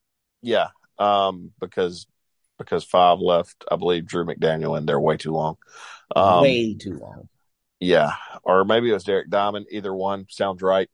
Yeah. 0.43 0.69
Um, 0.99 1.51
because, 1.61 2.07
because 2.59 2.85
five 2.85 3.19
left, 3.19 3.65
I 3.71 3.77
believe 3.77 4.07
Drew 4.07 4.25
McDaniel 4.25 4.79
in 4.79 4.87
there 4.87 5.01
way 5.01 5.17
too 5.17 5.33
long. 5.33 5.57
Um, 6.15 6.43
way 6.43 6.75
too 6.75 6.99
long. 6.99 7.29
Yeah. 7.81 8.13
Or 8.43 8.65
maybe 8.65 8.91
it 8.91 8.95
was 8.95 9.05
Derek 9.05 9.31
Diamond. 9.31 9.67
Either 9.71 9.95
one 9.95 10.27
sounds 10.29 10.63
right. 10.63 10.89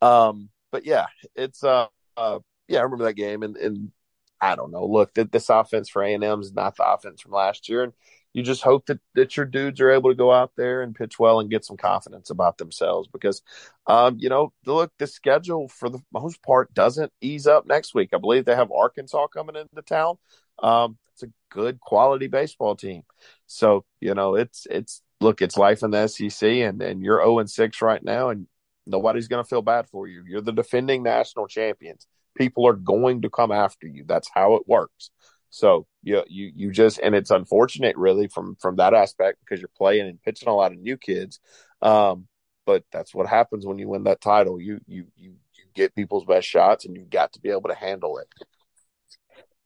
Um, 0.00 0.50
but 0.74 0.84
yeah, 0.84 1.06
it's 1.36 1.62
uh, 1.62 1.86
uh, 2.16 2.40
yeah, 2.66 2.80
I 2.80 2.82
remember 2.82 3.04
that 3.04 3.14
game, 3.14 3.44
and 3.44 3.56
and 3.56 3.92
I 4.40 4.56
don't 4.56 4.72
know. 4.72 4.84
Look, 4.84 5.14
that 5.14 5.30
this 5.30 5.48
offense 5.48 5.88
for 5.88 6.02
A 6.02 6.12
and 6.12 6.24
M 6.24 6.40
is 6.40 6.52
not 6.52 6.74
the 6.74 6.84
offense 6.84 7.20
from 7.20 7.30
last 7.30 7.68
year, 7.68 7.84
and 7.84 7.92
you 8.32 8.42
just 8.42 8.60
hope 8.60 8.86
that 8.86 8.98
that 9.14 9.36
your 9.36 9.46
dudes 9.46 9.80
are 9.80 9.92
able 9.92 10.10
to 10.10 10.16
go 10.16 10.32
out 10.32 10.50
there 10.56 10.82
and 10.82 10.92
pitch 10.92 11.16
well 11.16 11.38
and 11.38 11.48
get 11.48 11.64
some 11.64 11.76
confidence 11.76 12.28
about 12.30 12.58
themselves 12.58 13.06
because, 13.06 13.40
um, 13.86 14.16
you 14.18 14.28
know, 14.28 14.52
look, 14.66 14.90
the 14.98 15.06
schedule 15.06 15.68
for 15.68 15.88
the 15.88 16.00
most 16.12 16.42
part 16.42 16.74
doesn't 16.74 17.12
ease 17.20 17.46
up 17.46 17.68
next 17.68 17.94
week. 17.94 18.08
I 18.12 18.18
believe 18.18 18.44
they 18.44 18.56
have 18.56 18.72
Arkansas 18.72 19.28
coming 19.28 19.54
into 19.54 19.80
town. 19.82 20.16
Um, 20.60 20.98
it's 21.12 21.22
a 21.22 21.30
good 21.52 21.78
quality 21.78 22.26
baseball 22.26 22.74
team, 22.74 23.04
so 23.46 23.84
you 24.00 24.14
know, 24.14 24.34
it's 24.34 24.66
it's 24.68 25.02
look, 25.20 25.40
it's 25.40 25.56
life 25.56 25.84
in 25.84 25.92
the 25.92 26.08
SEC, 26.08 26.42
and 26.42 26.82
and 26.82 27.00
you're 27.00 27.18
zero 27.18 27.36
oh 27.36 27.38
and 27.38 27.48
six 27.48 27.80
right 27.80 28.02
now, 28.02 28.30
and 28.30 28.48
Nobody's 28.86 29.28
going 29.28 29.42
to 29.42 29.48
feel 29.48 29.62
bad 29.62 29.88
for 29.88 30.06
you. 30.06 30.24
You're 30.26 30.40
the 30.40 30.52
defending 30.52 31.02
national 31.02 31.46
champions. 31.46 32.06
People 32.36 32.66
are 32.66 32.74
going 32.74 33.22
to 33.22 33.30
come 33.30 33.52
after 33.52 33.86
you. 33.86 34.04
That's 34.06 34.28
how 34.32 34.54
it 34.56 34.62
works. 34.66 35.10
So 35.50 35.86
you 36.02 36.24
you 36.28 36.50
you 36.54 36.72
just 36.72 36.98
and 36.98 37.14
it's 37.14 37.30
unfortunate 37.30 37.96
really 37.96 38.26
from 38.26 38.56
from 38.60 38.76
that 38.76 38.92
aspect 38.92 39.38
because 39.40 39.60
you're 39.60 39.70
playing 39.76 40.08
and 40.08 40.20
pitching 40.20 40.48
a 40.48 40.54
lot 40.54 40.72
of 40.72 40.78
new 40.78 40.96
kids. 40.96 41.38
Um, 41.80 42.26
but 42.66 42.82
that's 42.90 43.14
what 43.14 43.28
happens 43.28 43.64
when 43.64 43.78
you 43.78 43.88
win 43.88 44.04
that 44.04 44.20
title. 44.20 44.60
You 44.60 44.80
you 44.86 45.06
you 45.16 45.34
you 45.54 45.64
get 45.74 45.94
people's 45.94 46.24
best 46.24 46.48
shots 46.48 46.86
and 46.86 46.96
you've 46.96 47.10
got 47.10 47.32
to 47.34 47.40
be 47.40 47.50
able 47.50 47.68
to 47.68 47.74
handle 47.74 48.18
it. 48.18 48.26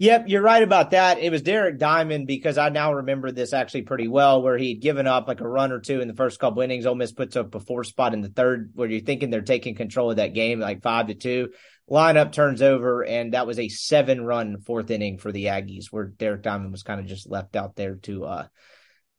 Yep, 0.00 0.28
you're 0.28 0.42
right 0.42 0.62
about 0.62 0.92
that. 0.92 1.18
It 1.18 1.32
was 1.32 1.42
Derek 1.42 1.76
Diamond 1.76 2.28
because 2.28 2.56
I 2.56 2.68
now 2.68 2.92
remember 2.94 3.32
this 3.32 3.52
actually 3.52 3.82
pretty 3.82 4.06
well, 4.06 4.40
where 4.42 4.56
he'd 4.56 4.80
given 4.80 5.08
up 5.08 5.26
like 5.26 5.40
a 5.40 5.48
run 5.48 5.72
or 5.72 5.80
two 5.80 6.00
in 6.00 6.06
the 6.06 6.14
first 6.14 6.38
couple 6.38 6.62
innings. 6.62 6.86
Ole 6.86 6.94
Miss 6.94 7.10
puts 7.10 7.34
up 7.34 7.52
a 7.56 7.60
four 7.60 7.82
spot 7.82 8.14
in 8.14 8.20
the 8.20 8.28
third, 8.28 8.70
where 8.74 8.88
you're 8.88 9.00
thinking 9.00 9.30
they're 9.30 9.42
taking 9.42 9.74
control 9.74 10.12
of 10.12 10.18
that 10.18 10.34
game, 10.34 10.60
like 10.60 10.82
five 10.82 11.08
to 11.08 11.14
two. 11.14 11.48
Lineup 11.90 12.30
turns 12.30 12.62
over, 12.62 13.04
and 13.04 13.34
that 13.34 13.48
was 13.48 13.58
a 13.58 13.68
seven 13.68 14.24
run 14.24 14.60
fourth 14.60 14.88
inning 14.92 15.18
for 15.18 15.32
the 15.32 15.46
Aggies, 15.46 15.86
where 15.90 16.04
Derek 16.04 16.42
Diamond 16.42 16.70
was 16.70 16.84
kind 16.84 17.00
of 17.00 17.06
just 17.06 17.28
left 17.28 17.56
out 17.56 17.74
there 17.74 17.96
to 17.96 18.24
uh 18.24 18.46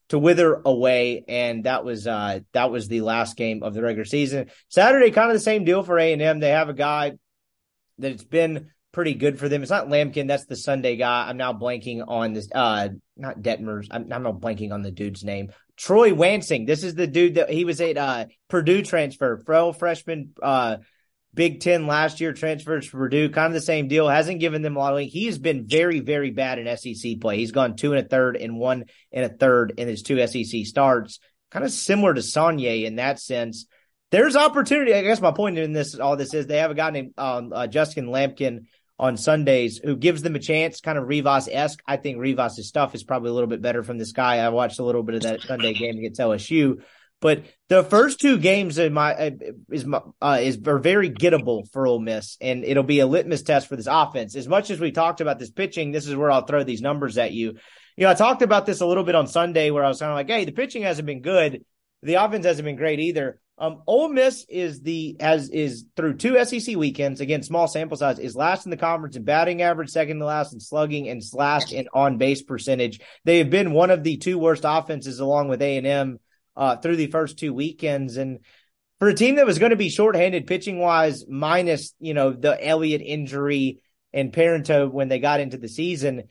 to 0.09 0.17
wither 0.17 0.61
away, 0.63 1.25
and 1.27 1.65
that 1.65 1.83
was 1.83 2.07
uh 2.07 2.39
that 2.53 2.71
was 2.71 2.87
the 2.87 3.01
last 3.01 3.35
game 3.35 3.63
of 3.63 3.73
the 3.73 3.81
regular 3.81 4.05
season. 4.05 4.49
Saturday, 4.69 5.11
kind 5.11 5.29
of 5.29 5.35
the 5.35 5.41
same 5.41 5.65
deal 5.65 5.83
for 5.83 5.99
A 5.99 6.13
and 6.13 6.21
M. 6.21 6.39
They 6.39 6.51
have 6.51 6.69
a 6.69 6.73
guy 6.73 7.17
that 7.97 8.11
it's 8.13 8.23
been 8.23 8.69
pretty 8.91 9.13
good 9.13 9.39
for 9.39 9.49
them. 9.49 9.61
It's 9.61 9.71
not 9.71 9.87
Lampkin, 9.87 10.27
that's 10.27 10.45
the 10.45 10.55
Sunday 10.55 10.95
guy. 10.95 11.27
I'm 11.27 11.37
now 11.37 11.53
blanking 11.53 12.03
on 12.07 12.33
this 12.33 12.49
uh 12.53 12.89
not 13.15 13.39
Dettmers. 13.39 13.87
I'm, 13.91 14.11
I'm 14.11 14.23
not 14.23 14.39
blanking 14.39 14.71
on 14.71 14.81
the 14.81 14.91
dude's 14.91 15.23
name. 15.23 15.51
Troy 15.77 16.11
Wansing. 16.11 16.65
This 16.65 16.83
is 16.83 16.95
the 16.95 17.07
dude 17.07 17.35
that 17.35 17.49
he 17.49 17.65
was 17.65 17.81
at 17.81 17.97
uh 17.97 18.25
Purdue 18.47 18.81
transfer, 18.81 19.37
Frell 19.45 19.77
freshman 19.77 20.33
uh 20.41 20.77
Big 21.33 21.59
Ten 21.59 21.85
last 21.85 22.19
year, 22.21 22.33
transfers 22.33 22.85
to 22.85 22.91
Purdue, 22.91 23.29
kind 23.29 23.47
of 23.47 23.53
the 23.53 23.61
same 23.61 23.87
deal. 23.87 24.07
Hasn't 24.07 24.39
given 24.39 24.61
them 24.61 24.75
a 24.75 24.79
lot 24.79 24.93
of. 24.93 25.07
He's 25.07 25.37
been 25.37 25.67
very, 25.67 25.99
very 25.99 26.31
bad 26.31 26.57
in 26.57 26.77
SEC 26.77 27.19
play. 27.21 27.37
He's 27.37 27.51
gone 27.51 27.75
two 27.75 27.93
and 27.93 28.03
a 28.03 28.07
third 28.07 28.35
and 28.35 28.57
one 28.57 28.85
and 29.11 29.25
a 29.25 29.29
third 29.29 29.73
in 29.77 29.87
his 29.87 30.01
two 30.01 30.25
SEC 30.25 30.65
starts. 30.65 31.19
Kind 31.51 31.65
of 31.65 31.71
similar 31.71 32.13
to 32.13 32.21
Saunier 32.21 32.85
in 32.85 32.95
that 32.95 33.19
sense. 33.19 33.67
There's 34.11 34.35
opportunity. 34.35 34.93
I 34.93 35.03
guess 35.03 35.21
my 35.21 35.31
point 35.31 35.59
in 35.59 35.71
this, 35.71 35.99
all 35.99 36.17
this 36.17 36.33
is, 36.33 36.47
they 36.47 36.57
have 36.57 36.71
a 36.71 36.75
guy 36.75 36.89
named 36.89 37.13
um, 37.17 37.53
uh, 37.53 37.67
Justin 37.67 38.07
Lampkin 38.07 38.65
on 38.99 39.15
Sundays 39.15 39.79
who 39.81 39.95
gives 39.95 40.21
them 40.21 40.35
a 40.35 40.39
chance, 40.39 40.81
kind 40.81 40.97
of 40.97 41.07
Rivas 41.07 41.47
esque. 41.49 41.81
I 41.87 41.95
think 41.97 42.19
Rivas' 42.19 42.67
stuff 42.67 42.93
is 42.93 43.03
probably 43.03 43.29
a 43.29 43.33
little 43.33 43.47
bit 43.47 43.61
better 43.61 43.81
from 43.81 43.97
this 43.97 44.11
guy. 44.11 44.37
I 44.37 44.49
watched 44.49 44.79
a 44.79 44.83
little 44.83 45.03
bit 45.03 45.15
of 45.15 45.21
that 45.23 45.41
Sunday 45.41 45.73
game 45.73 45.97
against 45.97 46.19
LSU, 46.19 46.81
but 47.21 47.43
the 47.69 47.83
first 47.83 48.19
two 48.19 48.37
games 48.37 48.77
in 48.77 48.93
my 48.93 49.13
uh, 49.13 49.31
is 49.71 49.85
my, 49.85 50.01
uh, 50.21 50.39
is 50.41 50.59
are 50.67 50.79
very 50.79 51.09
gettable 51.09 51.69
for 51.71 51.87
Ole 51.87 51.99
Miss, 51.99 52.37
and 52.41 52.65
it'll 52.65 52.83
be 52.83 52.99
a 52.99 53.07
litmus 53.07 53.43
test 53.43 53.67
for 53.67 53.77
this 53.77 53.87
offense. 53.89 54.35
As 54.35 54.47
much 54.47 54.69
as 54.69 54.79
we 54.79 54.91
talked 54.91 55.21
about 55.21 55.39
this 55.39 55.51
pitching, 55.51 55.91
this 55.91 56.07
is 56.07 56.15
where 56.15 56.29
I'll 56.29 56.45
throw 56.45 56.63
these 56.63 56.81
numbers 56.81 57.17
at 57.17 57.31
you. 57.31 57.55
You 57.95 58.05
know, 58.05 58.09
I 58.09 58.15
talked 58.15 58.41
about 58.41 58.65
this 58.65 58.81
a 58.81 58.85
little 58.85 59.03
bit 59.03 59.15
on 59.15 59.27
Sunday, 59.27 59.71
where 59.71 59.83
I 59.83 59.87
was 59.87 59.99
kind 59.99 60.11
of 60.11 60.15
like, 60.15 60.29
"Hey, 60.29 60.45
the 60.45 60.51
pitching 60.51 60.81
hasn't 60.81 61.05
been 61.05 61.21
good, 61.21 61.63
the 62.03 62.15
offense 62.15 62.45
hasn't 62.45 62.65
been 62.65 62.75
great 62.75 62.99
either." 62.99 63.39
Um, 63.61 63.83
Ole 63.87 64.07
Miss 64.07 64.45
is 64.47 64.81
the 64.81 65.17
has 65.19 65.49
is 65.49 65.85
through 65.97 66.15
two 66.15 66.43
SEC 66.45 66.77
weekends 66.77 67.19
again, 67.19 67.43
small 67.43 67.67
sample 67.67 67.97
size 67.97 68.17
is 68.17 68.33
last 68.33 68.65
in 68.65 68.69
the 68.69 68.77
conference 68.77 69.17
in 69.17 69.25
batting 69.25 69.61
average, 69.61 69.89
second 69.89 70.19
to 70.19 70.25
last 70.25 70.53
in 70.53 70.61
slugging, 70.61 71.09
and 71.09 71.21
last 71.33 71.73
in 71.73 71.89
on 71.93 72.17
base 72.17 72.41
percentage. 72.41 73.01
They 73.25 73.39
have 73.39 73.49
been 73.49 73.73
one 73.73 73.91
of 73.91 74.01
the 74.01 74.15
two 74.15 74.39
worst 74.39 74.63
offenses 74.65 75.19
along 75.19 75.49
with 75.49 75.61
A 75.61 75.75
and 75.75 75.85
M 75.85 76.19
uh, 76.55 76.77
through 76.77 76.95
the 76.95 77.07
first 77.07 77.37
two 77.37 77.53
weekends, 77.53 78.15
and 78.15 78.39
for 78.99 79.09
a 79.09 79.13
team 79.13 79.35
that 79.35 79.45
was 79.45 79.59
going 79.59 79.71
to 79.71 79.75
be 79.75 79.89
shorthanded 79.89 80.47
pitching 80.47 80.79
wise, 80.79 81.25
minus 81.27 81.93
you 81.99 82.13
know 82.13 82.31
the 82.31 82.65
Elliott 82.65 83.01
injury 83.01 83.81
and 84.13 84.31
Parento 84.31 84.89
when 84.89 85.09
they 85.09 85.19
got 85.19 85.41
into 85.41 85.57
the 85.57 85.67
season, 85.67 86.23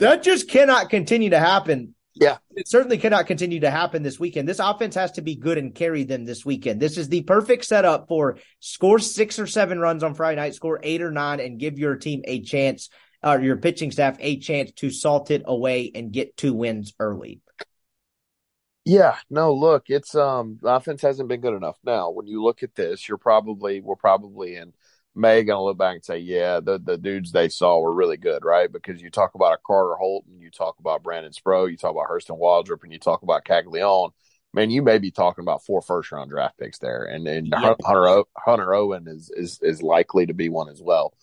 that 0.00 0.22
just 0.22 0.50
cannot 0.50 0.90
continue 0.90 1.30
to 1.30 1.40
happen. 1.40 1.94
Yeah. 2.14 2.38
It 2.54 2.68
certainly 2.68 2.98
cannot 2.98 3.26
continue 3.26 3.60
to 3.60 3.70
happen 3.70 4.02
this 4.02 4.20
weekend. 4.20 4.46
This 4.48 4.58
offense 4.58 4.94
has 4.96 5.12
to 5.12 5.22
be 5.22 5.34
good 5.34 5.56
and 5.56 5.74
carry 5.74 6.04
them 6.04 6.24
this 6.24 6.44
weekend. 6.44 6.80
This 6.80 6.98
is 6.98 7.08
the 7.08 7.22
perfect 7.22 7.64
setup 7.64 8.06
for 8.08 8.38
score 8.60 8.98
six 8.98 9.38
or 9.38 9.46
seven 9.46 9.78
runs 9.78 10.02
on 10.02 10.14
Friday 10.14 10.36
night, 10.36 10.54
score 10.54 10.78
eight 10.82 11.00
or 11.00 11.10
nine, 11.10 11.40
and 11.40 11.58
give 11.58 11.78
your 11.78 11.96
team 11.96 12.22
a 12.24 12.42
chance, 12.42 12.90
or 13.22 13.40
your 13.40 13.56
pitching 13.56 13.90
staff 13.90 14.16
a 14.20 14.38
chance 14.38 14.72
to 14.72 14.90
salt 14.90 15.30
it 15.30 15.42
away 15.46 15.90
and 15.94 16.12
get 16.12 16.36
two 16.36 16.52
wins 16.52 16.92
early. 16.98 17.40
Yeah, 18.84 19.16
no, 19.30 19.54
look, 19.54 19.84
it's 19.86 20.14
um 20.14 20.58
the 20.60 20.74
offense 20.74 21.02
hasn't 21.02 21.28
been 21.28 21.40
good 21.40 21.54
enough. 21.54 21.78
Now, 21.84 22.10
when 22.10 22.26
you 22.26 22.42
look 22.42 22.62
at 22.62 22.74
this, 22.74 23.08
you're 23.08 23.16
probably 23.16 23.80
we're 23.80 23.96
probably 23.96 24.56
in 24.56 24.72
May 25.14 25.42
gonna 25.44 25.62
look 25.62 25.76
back 25.76 25.96
and 25.96 26.04
say, 26.04 26.18
yeah, 26.18 26.60
the 26.60 26.78
the 26.78 26.96
dudes 26.96 27.32
they 27.32 27.48
saw 27.48 27.78
were 27.78 27.92
really 27.92 28.16
good, 28.16 28.44
right? 28.44 28.70
Because 28.70 29.02
you 29.02 29.10
talk 29.10 29.34
about 29.34 29.54
a 29.54 29.58
Carter 29.64 29.94
Holton, 29.96 30.40
you 30.40 30.50
talk 30.50 30.76
about 30.78 31.02
Brandon 31.02 31.32
Sproat, 31.32 31.70
you 31.70 31.76
talk 31.76 31.90
about 31.90 32.08
Hurston 32.08 32.40
Waldrep, 32.40 32.82
and 32.82 32.92
you 32.92 32.98
talk 32.98 33.22
about 33.22 33.44
Caglianone. 33.44 34.10
Man, 34.54 34.70
you 34.70 34.82
may 34.82 34.98
be 34.98 35.10
talking 35.10 35.42
about 35.42 35.64
four 35.64 35.82
first 35.82 36.12
round 36.12 36.30
draft 36.30 36.58
picks 36.58 36.78
there, 36.78 37.04
and 37.04 37.26
and 37.28 37.48
yeah. 37.48 37.74
Hunter 37.84 38.24
Hunter 38.36 38.74
Owen 38.74 39.06
is 39.06 39.30
is 39.34 39.58
is 39.62 39.82
likely 39.82 40.26
to 40.26 40.34
be 40.34 40.48
one 40.48 40.68
as 40.68 40.80
well. 40.82 41.14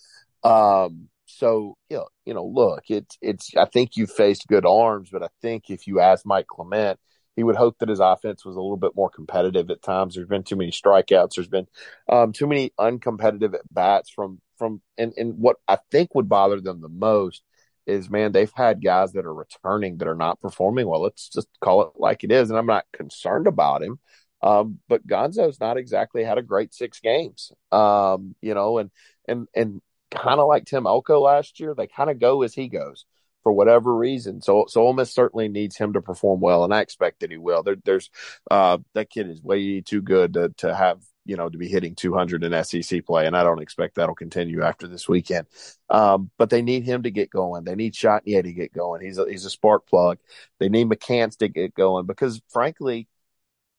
Um, 0.43 1.09
so 1.25 1.77
you 1.89 1.97
know, 1.97 2.07
you 2.25 2.33
know, 2.33 2.45
look, 2.45 2.83
it's 2.89 3.17
it's. 3.21 3.55
I 3.55 3.65
think 3.65 3.97
you 3.97 4.07
faced 4.07 4.47
good 4.47 4.65
arms, 4.65 5.09
but 5.11 5.23
I 5.23 5.29
think 5.41 5.69
if 5.69 5.87
you 5.87 5.99
ask 5.99 6.25
Mike 6.25 6.47
Clement, 6.47 6.99
he 7.39 7.43
would 7.45 7.55
hope 7.55 7.79
that 7.79 7.87
his 7.87 8.01
offense 8.01 8.43
was 8.43 8.57
a 8.57 8.59
little 8.59 8.75
bit 8.75 8.97
more 8.97 9.09
competitive 9.09 9.69
at 9.69 9.81
times. 9.81 10.13
There's 10.13 10.27
been 10.27 10.43
too 10.43 10.57
many 10.57 10.71
strikeouts. 10.71 11.35
There's 11.35 11.47
been 11.47 11.67
um, 12.09 12.33
too 12.33 12.47
many 12.47 12.73
uncompetitive 12.77 13.53
at 13.53 13.73
bats 13.73 14.09
from 14.09 14.41
from 14.57 14.81
and 14.97 15.13
and 15.15 15.37
what 15.37 15.55
I 15.65 15.77
think 15.89 16.13
would 16.13 16.27
bother 16.27 16.59
them 16.59 16.81
the 16.81 16.89
most 16.89 17.41
is 17.87 18.09
man 18.09 18.33
they've 18.33 18.51
had 18.53 18.83
guys 18.83 19.13
that 19.13 19.25
are 19.25 19.33
returning 19.33 19.99
that 19.99 20.09
are 20.09 20.15
not 20.15 20.41
performing 20.41 20.85
well. 20.85 21.01
Let's 21.01 21.29
just 21.29 21.47
call 21.61 21.83
it 21.83 21.93
like 21.95 22.25
it 22.25 22.31
is, 22.33 22.49
and 22.49 22.59
I'm 22.59 22.65
not 22.65 22.83
concerned 22.91 23.47
about 23.47 23.83
him. 23.83 23.99
Um, 24.43 24.79
but 24.89 25.07
Gonzo's 25.07 25.61
not 25.61 25.77
exactly 25.77 26.25
had 26.25 26.37
a 26.37 26.43
great 26.43 26.73
six 26.73 26.99
games. 26.99 27.53
Um, 27.71 28.35
you 28.41 28.53
know, 28.53 28.79
and 28.79 28.91
and 29.29 29.47
and 29.55 29.81
kind 30.11 30.41
of 30.41 30.47
like 30.49 30.65
Tim 30.65 30.85
Elko 30.85 31.21
last 31.21 31.61
year, 31.61 31.73
they 31.73 31.87
kind 31.87 32.09
of 32.09 32.19
go 32.19 32.41
as 32.41 32.53
he 32.53 32.67
goes 32.67 33.05
for 33.49 33.53
whatever 33.53 33.95
reason. 33.95 34.41
So 34.43 34.65
so 34.67 34.83
Ole 34.83 34.93
Miss 34.93 35.11
certainly 35.11 35.49
needs 35.49 35.75
him 35.75 35.93
to 35.93 36.01
perform 36.01 36.39
well, 36.39 36.63
and 36.63 36.71
I 36.71 36.81
expect 36.81 37.21
that 37.21 37.31
he 37.31 37.37
will. 37.37 37.63
There, 37.63 37.77
there's 37.83 38.11
uh, 38.51 38.77
that 38.93 39.09
kid 39.09 39.27
is 39.27 39.41
way 39.41 39.81
too 39.81 40.03
good 40.03 40.35
to 40.35 40.49
to 40.57 40.75
have 40.75 41.01
you 41.25 41.35
know 41.35 41.49
to 41.49 41.57
be 41.57 41.67
hitting 41.67 41.95
200 41.95 42.43
in 42.43 42.63
SEC 42.63 43.03
play, 43.07 43.25
and 43.25 43.35
I 43.35 43.41
don't 43.41 43.61
expect 43.61 43.95
that'll 43.95 44.13
continue 44.13 44.61
after 44.61 44.87
this 44.87 45.09
weekend. 45.09 45.47
Um, 45.89 46.29
but 46.37 46.51
they 46.51 46.61
need 46.61 46.83
him 46.83 47.01
to 47.03 47.09
get 47.09 47.31
going. 47.31 47.63
They 47.63 47.73
need 47.73 47.93
Chatagnier 47.93 48.43
to 48.43 48.53
get 48.53 48.71
going. 48.71 49.01
He's 49.03 49.17
a, 49.17 49.25
he's 49.27 49.45
a 49.45 49.49
spark 49.49 49.87
plug. 49.87 50.19
They 50.59 50.69
need 50.69 50.87
McCants 50.87 51.37
to 51.37 51.47
get 51.47 51.73
going 51.73 52.05
because 52.05 52.39
frankly. 52.49 53.07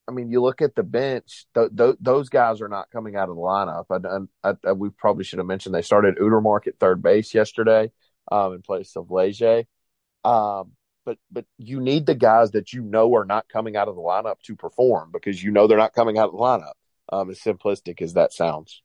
I 0.08 0.12
mean, 0.12 0.32
you 0.32 0.42
look 0.42 0.60
at 0.60 0.74
the 0.74 0.82
bench; 0.82 1.46
th- 1.54 1.70
th- 1.76 1.94
those 2.00 2.30
guys 2.30 2.60
are 2.60 2.68
not 2.68 2.90
coming 2.90 3.14
out 3.14 3.28
of 3.28 3.36
the 3.36 3.40
lineup. 3.42 4.28
And 4.42 4.80
we 4.80 4.90
probably 4.90 5.22
should 5.22 5.38
have 5.38 5.46
mentioned 5.46 5.72
they 5.72 5.82
started 5.82 6.16
Utermark 6.16 6.66
at 6.66 6.80
third 6.80 7.00
base 7.00 7.32
yesterday 7.32 7.92
um, 8.30 8.54
in 8.54 8.62
place 8.62 8.96
of 8.96 9.10
Leger. 9.10 9.64
Um, 10.24 10.72
but 11.04 11.18
but 11.30 11.44
you 11.58 11.80
need 11.80 12.06
the 12.06 12.14
guys 12.14 12.52
that 12.52 12.72
you 12.72 12.82
know 12.82 13.14
are 13.14 13.24
not 13.24 13.48
coming 13.48 13.76
out 13.76 13.88
of 13.88 13.96
the 13.96 14.02
lineup 14.02 14.40
to 14.44 14.54
perform 14.54 15.10
because 15.12 15.42
you 15.42 15.50
know 15.50 15.66
they're 15.66 15.78
not 15.78 15.94
coming 15.94 16.18
out 16.18 16.28
of 16.28 16.32
the 16.32 16.38
lineup. 16.38 16.72
Um, 17.12 17.30
as 17.30 17.40
simplistic 17.40 18.02
as 18.02 18.14
that 18.14 18.32
sounds. 18.32 18.82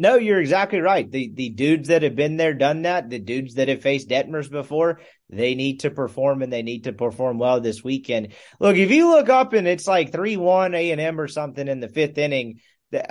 No, 0.00 0.14
you're 0.14 0.40
exactly 0.40 0.80
right. 0.80 1.10
The 1.10 1.30
the 1.34 1.50
dudes 1.50 1.88
that 1.88 2.02
have 2.02 2.16
been 2.16 2.38
there, 2.38 2.54
done 2.54 2.82
that, 2.82 3.10
the 3.10 3.18
dudes 3.18 3.56
that 3.56 3.68
have 3.68 3.82
faced 3.82 4.08
Dettmers 4.08 4.50
before, 4.50 5.00
they 5.28 5.54
need 5.54 5.80
to 5.80 5.90
perform 5.90 6.40
and 6.40 6.50
they 6.50 6.62
need 6.62 6.84
to 6.84 6.94
perform 6.94 7.38
well 7.38 7.60
this 7.60 7.84
weekend. 7.84 8.32
Look, 8.58 8.76
if 8.76 8.90
you 8.90 9.10
look 9.10 9.28
up 9.28 9.52
and 9.52 9.68
it's 9.68 9.86
like 9.86 10.10
three 10.10 10.38
one 10.38 10.74
A 10.74 10.92
and 10.92 11.02
M 11.02 11.20
or 11.20 11.28
something 11.28 11.68
in 11.68 11.80
the 11.80 11.88
fifth 11.88 12.16
inning 12.16 12.60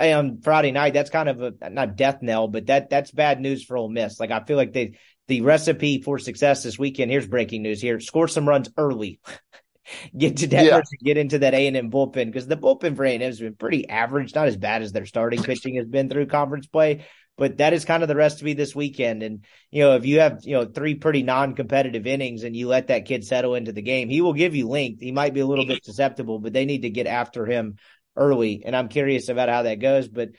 on 0.00 0.40
Friday 0.40 0.72
night, 0.72 0.94
that's 0.94 1.10
kind 1.10 1.28
of 1.28 1.40
a 1.40 1.70
not 1.70 1.94
death 1.94 2.22
knell, 2.22 2.48
but 2.48 2.66
that 2.66 2.90
that's 2.90 3.12
bad 3.12 3.40
news 3.40 3.62
for 3.62 3.76
Ole 3.76 3.88
Miss. 3.88 4.18
Like 4.18 4.32
I 4.32 4.42
feel 4.42 4.56
like 4.56 4.72
they 4.72 4.98
the 5.30 5.40
recipe 5.42 6.02
for 6.02 6.18
success 6.18 6.64
this 6.64 6.76
weekend. 6.76 7.10
Here's 7.10 7.26
breaking 7.26 7.62
news 7.62 7.80
here. 7.80 8.00
Score 8.00 8.26
some 8.26 8.48
runs 8.48 8.68
early. 8.76 9.20
get 10.18 10.38
to 10.38 10.48
Dettmer 10.48 10.64
yeah. 10.64 10.82
get 11.02 11.16
into 11.16 11.38
that 11.38 11.54
A&M 11.54 11.90
bullpen 11.90 12.26
because 12.26 12.48
the 12.48 12.56
bullpen 12.56 12.96
for 12.96 13.04
A&M 13.04 13.20
has 13.20 13.38
been 13.38 13.54
pretty 13.54 13.88
average, 13.88 14.34
not 14.34 14.48
as 14.48 14.56
bad 14.56 14.82
as 14.82 14.90
their 14.90 15.06
starting 15.06 15.42
pitching 15.42 15.76
has 15.76 15.86
been 15.86 16.08
through 16.10 16.26
conference 16.26 16.66
play, 16.66 17.06
but 17.38 17.58
that 17.58 17.72
is 17.72 17.84
kind 17.84 18.02
of 18.02 18.08
the 18.08 18.16
recipe 18.16 18.54
this 18.54 18.74
weekend. 18.74 19.22
And, 19.22 19.44
you 19.70 19.84
know, 19.84 19.94
if 19.94 20.04
you 20.04 20.18
have, 20.18 20.40
you 20.42 20.54
know, 20.54 20.66
three 20.66 20.96
pretty 20.96 21.22
non-competitive 21.22 22.08
innings 22.08 22.42
and 22.42 22.56
you 22.56 22.66
let 22.66 22.88
that 22.88 23.06
kid 23.06 23.24
settle 23.24 23.54
into 23.54 23.72
the 23.72 23.82
game, 23.82 24.08
he 24.08 24.20
will 24.22 24.34
give 24.34 24.56
you 24.56 24.68
length. 24.68 25.00
He 25.00 25.12
might 25.12 25.32
be 25.32 25.40
a 25.40 25.46
little 25.46 25.64
bit 25.64 25.78
mm-hmm. 25.78 25.90
susceptible, 25.90 26.40
but 26.40 26.52
they 26.52 26.64
need 26.64 26.82
to 26.82 26.90
get 26.90 27.06
after 27.06 27.46
him 27.46 27.76
early. 28.16 28.64
And 28.66 28.74
I'm 28.74 28.88
curious 28.88 29.28
about 29.28 29.48
how 29.48 29.62
that 29.62 29.78
goes, 29.78 30.08
but 30.08 30.30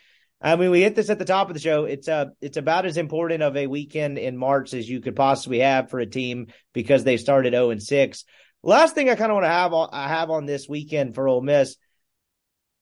I 0.42 0.56
mean, 0.56 0.72
we 0.72 0.82
hit 0.82 0.96
this 0.96 1.12
at 1.12 1.20
the 1.20 1.26
top 1.26 1.50
of 1.50 1.54
the 1.54 1.60
show. 1.60 1.86
It's 1.86 2.08
uh 2.08 2.28
it's 2.42 2.58
about 2.58 2.86
as 2.86 2.98
important 2.98 3.44
of 3.44 3.56
a 3.56 3.68
weekend 3.68 4.18
in 4.18 4.36
March 4.38 4.74
as 4.74 4.90
you 4.90 5.00
could 5.00 5.16
possibly 5.16 5.60
have 5.60 5.90
for 5.90 6.00
a 6.00 6.06
team 6.06 6.48
because 6.74 7.04
they 7.04 7.18
started 7.18 7.54
0 7.54 7.70
and 7.70 7.82
6. 7.82 8.26
Last 8.64 8.96
thing 8.96 9.10
I 9.10 9.16
kind 9.16 9.32
of 9.32 9.36
want 9.36 9.46
to 9.46 9.50
have 9.50 9.74
on, 9.74 9.90
I 9.92 10.08
have 10.08 10.30
on 10.32 10.46
this 10.46 10.68
weekend 10.68 11.14
for 11.14 11.28
Ole 11.28 11.42
Miss. 11.42 11.76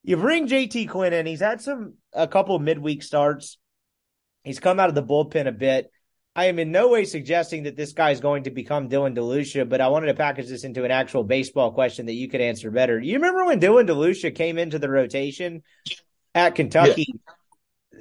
You 0.03 0.15
bring 0.15 0.47
JT 0.47 0.89
Quinn 0.89 1.11
in. 1.11 1.25
He's 1.25 1.41
had 1.41 1.59
some 1.59 1.95
a 2.13 2.27
couple 2.27 2.55
of 2.55 2.61
midweek 2.61 3.03
starts. 3.03 3.57
He's 4.43 4.61
come 4.61 4.79
out 4.79 4.89
of 4.89 4.95
the 4.95 5.03
bullpen 5.03 5.47
a 5.47 5.51
bit. 5.51 5.91
I 6.35 6.45
am 6.45 6.59
in 6.59 6.71
no 6.71 6.87
way 6.87 7.03
suggesting 7.03 7.63
that 7.63 7.75
this 7.75 7.91
guy 7.91 8.11
is 8.11 8.21
going 8.21 8.43
to 8.43 8.51
become 8.51 8.87
Dylan 8.87 9.17
DeLucia, 9.17 9.67
but 9.67 9.81
I 9.81 9.89
wanted 9.89 10.07
to 10.07 10.13
package 10.13 10.47
this 10.47 10.63
into 10.63 10.85
an 10.85 10.91
actual 10.91 11.25
baseball 11.25 11.73
question 11.73 12.05
that 12.05 12.13
you 12.13 12.29
could 12.29 12.39
answer 12.39 12.71
better. 12.71 12.97
You 12.97 13.15
remember 13.15 13.45
when 13.45 13.59
Dylan 13.59 13.89
DeLucia 13.89 14.33
came 14.33 14.57
into 14.57 14.79
the 14.79 14.89
rotation 14.89 15.63
at 16.33 16.55
Kentucky? 16.55 17.07
Yeah 17.09 17.33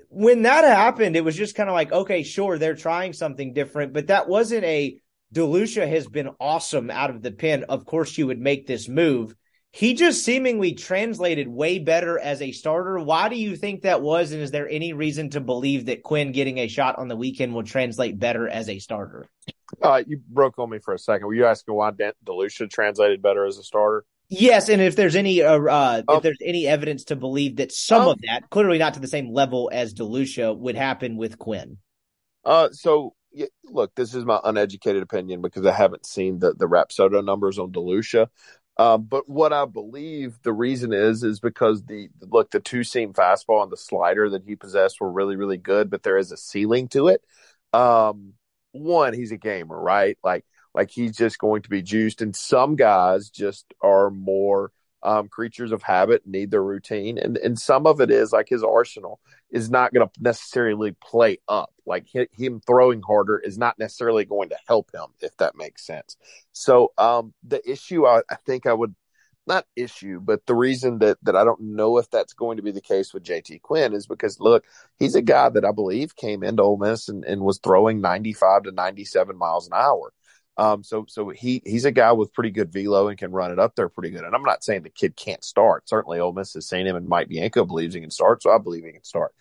when 0.09 0.43
that 0.43 0.65
happened, 0.65 1.17
it 1.17 1.25
was 1.25 1.37
just 1.37 1.55
kind 1.55 1.69
of 1.69 1.75
like, 1.75 1.93
okay, 1.93 2.23
sure, 2.23 2.59
they're 2.59 2.75
trying 2.75 3.13
something 3.13 3.53
different, 3.53 3.93
but 3.93 4.09
that 4.09 4.29
wasn't 4.29 4.65
a 4.65 5.01
DeLucia 5.35 5.87
has 5.89 6.07
been 6.07 6.31
awesome 6.41 6.91
out 6.91 7.11
of 7.11 7.23
the 7.23 7.33
pen. 7.33 7.65
Of 7.65 7.85
course, 7.85 8.17
you 8.17 8.27
would 8.27 8.41
make 8.41 8.67
this 8.67 8.89
move. 8.89 9.35
He 9.71 9.93
just 9.93 10.25
seemingly 10.25 10.73
translated 10.73 11.47
way 11.47 11.79
better 11.79 12.19
as 12.19 12.41
a 12.41 12.53
starter. 12.53 12.99
Why 12.99 13.29
do 13.29 13.37
you 13.37 13.55
think 13.55 13.83
that 13.83 14.01
was? 14.01 14.33
And 14.33 14.41
is 14.41 14.51
there 14.51 14.69
any 14.69 14.95
reason 14.95 15.29
to 15.31 15.41
believe 15.41 15.87
that 15.87 16.03
Quinn 16.03 16.33
getting 16.33 16.59
a 16.59 16.69
shot 16.69 16.99
on 16.99 17.09
the 17.09 17.17
weekend 17.17 17.55
will 17.55 17.65
translate 17.65 18.19
better 18.19 18.49
as 18.49 18.71
a 18.71 18.79
starter? 18.79 19.29
Uh, 19.83 20.03
you 20.07 20.21
broke 20.31 20.59
on 20.59 20.71
me 20.71 20.79
for 20.79 20.95
a 20.95 20.99
second. 20.99 21.27
Were 21.27 21.35
you 21.35 21.45
asking 21.45 21.75
why 21.75 21.91
DeLucia 21.91 22.71
translated 22.71 23.21
better 23.21 23.45
as 23.45 23.59
a 23.59 23.63
starter? 23.63 24.07
Yes, 24.29 24.69
and 24.69 24.83
if 24.83 24.95
there's 24.95 25.17
any 25.17 25.43
uh, 25.43 25.59
uh 25.59 26.03
if 26.03 26.09
um, 26.17 26.21
there's 26.23 26.39
any 26.45 26.67
evidence 26.67 27.05
to 27.05 27.17
believe 27.17 27.57
that 27.57 27.73
some 27.73 28.03
um, 28.03 28.09
of 28.09 28.21
that, 28.23 28.51
clearly 28.51 28.79
not 28.79 28.95
to 28.95 29.01
the 29.01 29.09
same 29.09 29.33
level 29.33 29.71
as 29.73 29.95
DeLucia, 29.95 30.57
would 30.57 30.77
happen 30.77 31.17
with 31.17 31.39
Quinn. 31.39 31.79
Uh, 32.45 32.69
so 32.71 33.15
yeah, 33.33 33.47
look, 33.65 33.95
this 33.95 34.15
is 34.15 34.25
my 34.25 34.39
uneducated 34.45 35.03
opinion 35.03 35.41
because 35.41 35.65
I 35.65 35.73
haven't 35.73 36.07
seen 36.07 36.39
the 36.39 36.53
the 36.53 36.69
Rapsodo 36.69 37.25
numbers 37.25 37.59
on 37.59 37.73
DeLucia. 37.73 38.29
Uh, 38.77 38.97
but 38.97 39.29
what 39.29 39.53
I 39.53 39.65
believe 39.65 40.39
the 40.43 40.53
reason 40.53 40.93
is 40.93 41.25
is 41.25 41.41
because 41.41 41.85
the 41.85 42.11
look 42.21 42.51
the 42.51 42.61
two 42.61 42.85
seam 42.85 43.13
fastball 43.13 43.63
and 43.63 43.73
the 43.73 43.77
slider 43.77 44.31
that 44.31 44.45
he 44.45 44.57
possessed 44.57 45.01
were 45.01 45.11
really 45.11 45.37
really 45.37 45.57
good, 45.57 45.91
but 45.91 46.03
there 46.03 46.19
is 46.19 46.33
a 46.33 46.37
ceiling 46.37 46.89
to 46.89 47.09
it. 47.09 47.23
Um, 47.73 48.35
one, 48.73 49.15
he's 49.15 49.33
a 49.33 49.37
gamer, 49.39 49.81
right? 49.81 50.19
Like 50.23 50.45
like 50.75 50.91
he's 50.91 51.17
just 51.17 51.39
going 51.39 51.63
to 51.63 51.71
be 51.71 51.83
juiced. 51.83 52.23
And 52.23 52.35
some 52.35 52.77
guys 52.77 53.31
just 53.31 53.73
are 53.81 54.11
more 54.11 54.73
um, 55.03 55.29
creatures 55.29 55.73
of 55.73 55.83
habit, 55.83 56.27
need 56.27 56.51
their 56.51 56.63
routine, 56.63 57.19
and 57.19 57.37
and 57.37 57.59
some 57.59 57.87
of 57.87 58.01
it 58.01 58.11
is 58.11 58.33
like 58.33 58.49
his 58.49 58.65
arsenal 58.65 59.21
is 59.51 59.71
not 59.71 59.93
going 59.93 60.07
to 60.07 60.13
necessarily 60.21 60.97
play 61.03 61.39
up. 61.49 61.73
Like 61.87 62.07
him 62.33 62.61
throwing 62.67 63.03
harder 63.03 63.39
is 63.39 63.57
not 63.57 63.79
necessarily 63.79 64.25
going 64.25 64.51
to 64.51 64.59
help 64.67 64.91
him, 64.93 65.07
if 65.21 65.37
that 65.39 65.57
makes 65.57 65.87
sense. 65.87 66.17
So 66.53 66.93
um, 66.99 67.33
the 67.45 67.63
issue, 67.71 68.07
I, 68.07 68.23
I 68.29 68.37
think 68.45 68.67
I 68.67 68.75
would 68.75 68.95
not 69.47 69.65
issue, 69.77 70.21
but 70.21 70.45
the 70.47 70.55
reason 70.55 70.99
that 70.99 71.19
that 71.23 71.37
I 71.37 71.45
don't 71.45 71.61
know 71.61 71.99
if 71.99 72.11
that's 72.11 72.35
going 72.35 72.59
to 72.59 72.63
be 72.63 72.73
the 72.73 72.81
case 72.81 73.15
with 73.15 73.25
JT 73.25 73.63
Quinn 73.63 73.95
is 73.95 74.07
because 74.07 74.41
look, 74.41 74.65
he's 74.99 75.15
a 75.15 75.23
guy 75.23 75.49
that 75.49 75.65
I 75.65 75.73
believe 75.73 76.17
came 76.17 76.43
into 76.43 76.63
Ole 76.63 76.77
Miss 76.77 77.09
and, 77.09 77.25
and 77.25 77.41
was 77.43 77.59
throwing 77.59 78.01
95 78.01 78.65
to 78.65 78.73
97 78.73 79.37
miles 79.37 79.67
an 79.67 79.75
hour. 79.75 80.13
Um, 80.59 80.83
so 80.83 81.07
so 81.09 81.29
he 81.29 81.63
he's 81.65 81.85
a 81.85 81.93
guy 81.93 82.11
with 82.13 82.35
pretty 82.35 82.51
good 82.51 82.73
velo 82.73 83.07
and 83.07 83.17
can 83.17 83.31
run 83.31 83.53
it 83.53 83.61
up 83.61 83.77
there 83.77 83.89
pretty 83.89 84.11
good. 84.11 84.25
And 84.25 84.35
I'm 84.35 84.43
not 84.43 84.65
saying 84.65 84.83
the 84.83 84.91
kid 84.91 85.15
can't 85.15 85.45
start. 85.45 85.89
Certainly, 85.89 86.19
Ole 86.19 86.33
Miss 86.33 86.53
has 86.55 86.69
seen 86.69 86.87
him, 86.87 86.97
and 86.97 87.09
Mike 87.09 87.29
Bianco 87.29 87.65
believes 87.65 87.95
he 87.95 88.01
can 88.01 88.11
start, 88.11 88.43
so 88.43 88.51
I 88.51 88.59
believe 88.59 88.85
he 88.85 88.93
can 88.93 89.05
start. 89.05 89.33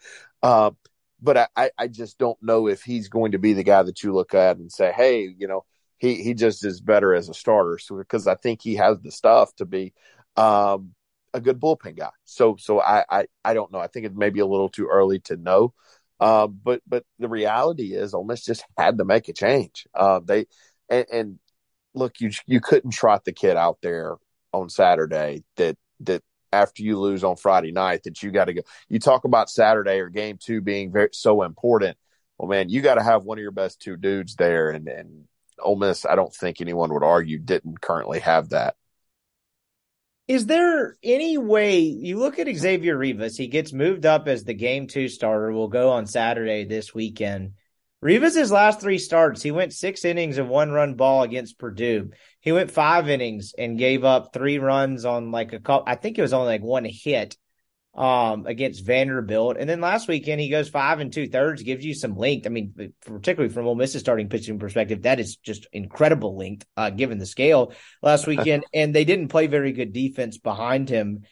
Uh, 0.43 0.71
but 1.19 1.49
I, 1.55 1.71
I 1.75 1.87
just 1.87 2.19
don't 2.19 2.41
know 2.43 2.67
if 2.67 2.83
he's 2.83 3.09
going 3.09 3.31
to 3.31 3.39
be 3.39 3.53
the 3.53 3.63
guy 3.63 3.81
that 3.81 4.03
you 4.03 4.13
look 4.13 4.35
at 4.35 4.57
and 4.57 4.71
say, 4.71 4.91
hey, 4.91 5.33
you 5.35 5.47
know, 5.47 5.65
he 5.97 6.21
he 6.21 6.35
just 6.35 6.63
is 6.63 6.79
better 6.79 7.15
as 7.15 7.29
a 7.29 7.33
starter. 7.33 7.79
So 7.79 7.97
because 7.97 8.27
I 8.27 8.35
think 8.35 8.61
he 8.61 8.75
has 8.75 8.99
the 8.99 9.11
stuff 9.11 9.55
to 9.55 9.65
be 9.65 9.93
um, 10.35 10.93
a 11.33 11.41
good 11.41 11.59
bullpen 11.59 11.97
guy. 11.97 12.11
So 12.25 12.57
so 12.59 12.79
I, 12.79 13.03
I 13.09 13.27
I 13.43 13.53
don't 13.55 13.71
know. 13.71 13.79
I 13.79 13.87
think 13.87 14.05
it 14.05 14.15
may 14.15 14.29
be 14.29 14.41
a 14.41 14.45
little 14.45 14.69
too 14.69 14.87
early 14.87 15.19
to 15.21 15.37
know. 15.37 15.73
Uh, 16.19 16.47
but 16.47 16.81
but 16.87 17.05
the 17.19 17.29
reality 17.29 17.93
is, 17.95 18.13
Ole 18.13 18.23
Miss 18.23 18.45
just 18.45 18.63
had 18.77 18.99
to 18.99 19.05
make 19.05 19.27
a 19.29 19.33
change. 19.33 19.87
Uh, 19.93 20.19
they 20.23 20.45
and, 20.89 21.05
and 21.11 21.39
look, 21.93 22.19
you 22.19 22.31
you 22.45 22.59
couldn't 22.59 22.91
trot 22.91 23.25
the 23.25 23.33
kid 23.33 23.57
out 23.57 23.79
there 23.81 24.15
on 24.53 24.69
Saturday 24.69 25.43
that 25.57 25.77
that 26.01 26.23
after 26.51 26.83
you 26.83 26.99
lose 26.99 27.23
on 27.23 27.35
Friday 27.35 27.71
night 27.71 28.03
that 28.03 28.23
you 28.23 28.31
got 28.31 28.45
to 28.45 28.53
go. 28.53 28.61
You 28.89 28.99
talk 28.99 29.25
about 29.25 29.49
Saturday 29.49 29.99
or 29.99 30.09
game 30.09 30.37
two 30.41 30.61
being 30.61 30.91
very 30.91 31.09
so 31.11 31.43
important. 31.43 31.97
Well, 32.37 32.47
man, 32.47 32.69
you 32.69 32.81
got 32.81 32.95
to 32.95 33.03
have 33.03 33.23
one 33.23 33.37
of 33.37 33.41
your 33.41 33.51
best 33.51 33.81
two 33.81 33.97
dudes 33.97 34.35
there, 34.35 34.69
and 34.69 34.87
and 34.87 35.25
Ole 35.59 35.75
Miss, 35.75 36.05
I 36.05 36.15
don't 36.15 36.33
think 36.33 36.61
anyone 36.61 36.93
would 36.93 37.03
argue 37.03 37.39
didn't 37.39 37.81
currently 37.81 38.19
have 38.19 38.49
that. 38.49 38.75
Is 40.27 40.45
there 40.45 40.97
any 41.03 41.37
way 41.37 41.79
you 41.79 42.19
look 42.19 42.37
at 42.37 42.53
Xavier 42.53 42.97
Rivas? 42.97 43.37
He 43.37 43.47
gets 43.47 43.71
moved 43.71 44.05
up 44.05 44.27
as 44.27 44.43
the 44.43 44.53
game 44.53 44.87
two 44.87 45.07
starter. 45.07 45.51
Will 45.53 45.69
go 45.69 45.91
on 45.91 46.05
Saturday 46.05 46.65
this 46.65 46.93
weekend. 46.93 47.53
Rivas' 48.01 48.51
last 48.51 48.79
three 48.79 48.99
starts, 48.99 49.41
he 49.41 49.51
went 49.51 49.73
six 49.73 50.05
innings 50.05 50.37
of 50.37 50.47
one 50.47 50.71
run 50.71 50.93
ball 50.93 51.23
against 51.23 51.57
Purdue. 51.57 52.11
He 52.41 52.51
went 52.51 52.69
five 52.69 53.09
innings 53.09 53.53
and 53.57 53.77
gave 53.77 54.03
up 54.03 54.33
three 54.33 54.59
runs 54.59 55.03
on 55.03 55.31
like 55.31 55.53
a 55.53 55.59
couple, 55.59 55.85
I 55.87 55.95
think 55.95 56.17
it 56.17 56.21
was 56.21 56.33
only 56.33 56.47
like 56.47 56.61
one 56.61 56.85
hit 56.85 57.35
um, 57.95 58.45
against 58.45 58.85
Vanderbilt. 58.85 59.57
And 59.59 59.67
then 59.67 59.81
last 59.81 60.07
weekend, 60.07 60.39
he 60.39 60.49
goes 60.49 60.69
five 60.69 60.99
and 60.99 61.11
two 61.11 61.27
thirds, 61.27 61.63
gives 61.63 61.83
you 61.83 61.95
some 61.95 62.15
length. 62.15 62.45
I 62.45 62.49
mean, 62.49 62.93
particularly 63.03 63.51
from 63.51 63.65
Ole 63.65 63.73
Miss's 63.73 64.01
starting 64.01 64.29
pitching 64.29 64.59
perspective, 64.59 65.01
that 65.01 65.19
is 65.19 65.37
just 65.37 65.65
incredible 65.73 66.37
length 66.37 66.67
uh, 66.77 66.91
given 66.91 67.17
the 67.17 67.25
scale 67.25 67.73
last 68.03 68.27
weekend. 68.27 68.63
and 68.75 68.93
they 68.93 69.05
didn't 69.05 69.29
play 69.29 69.47
very 69.47 69.71
good 69.71 69.91
defense 69.91 70.37
behind 70.37 70.87
him. 70.87 71.23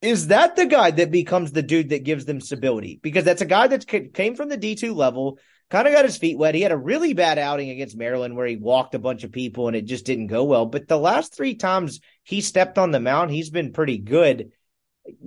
Is 0.00 0.28
that 0.28 0.54
the 0.54 0.66
guy 0.66 0.92
that 0.92 1.10
becomes 1.10 1.50
the 1.50 1.62
dude 1.62 1.88
that 1.88 2.04
gives 2.04 2.26
them 2.26 2.40
stability? 2.40 3.00
Because 3.02 3.24
that's 3.24 3.42
a 3.42 3.46
guy 3.46 3.66
that 3.66 3.88
came 4.14 4.36
from 4.36 4.48
the 4.48 4.58
D2 4.58 4.94
level 4.94 5.40
kind 5.70 5.88
of 5.88 5.94
got 5.94 6.04
his 6.04 6.18
feet 6.18 6.38
wet. 6.38 6.54
He 6.54 6.60
had 6.60 6.72
a 6.72 6.76
really 6.76 7.12
bad 7.12 7.38
outing 7.38 7.70
against 7.70 7.96
Maryland 7.96 8.36
where 8.36 8.46
he 8.46 8.56
walked 8.56 8.94
a 8.94 9.00
bunch 9.00 9.24
of 9.24 9.32
people 9.32 9.66
and 9.66 9.76
it 9.76 9.84
just 9.84 10.06
didn't 10.06 10.28
go 10.28 10.44
well. 10.44 10.66
But 10.66 10.88
the 10.88 10.98
last 10.98 11.34
three 11.34 11.54
times 11.54 12.00
he 12.22 12.40
stepped 12.40 12.78
on 12.78 12.90
the 12.90 13.00
mound, 13.00 13.30
he's 13.30 13.50
been 13.50 13.72
pretty 13.72 13.98
good. 13.98 14.52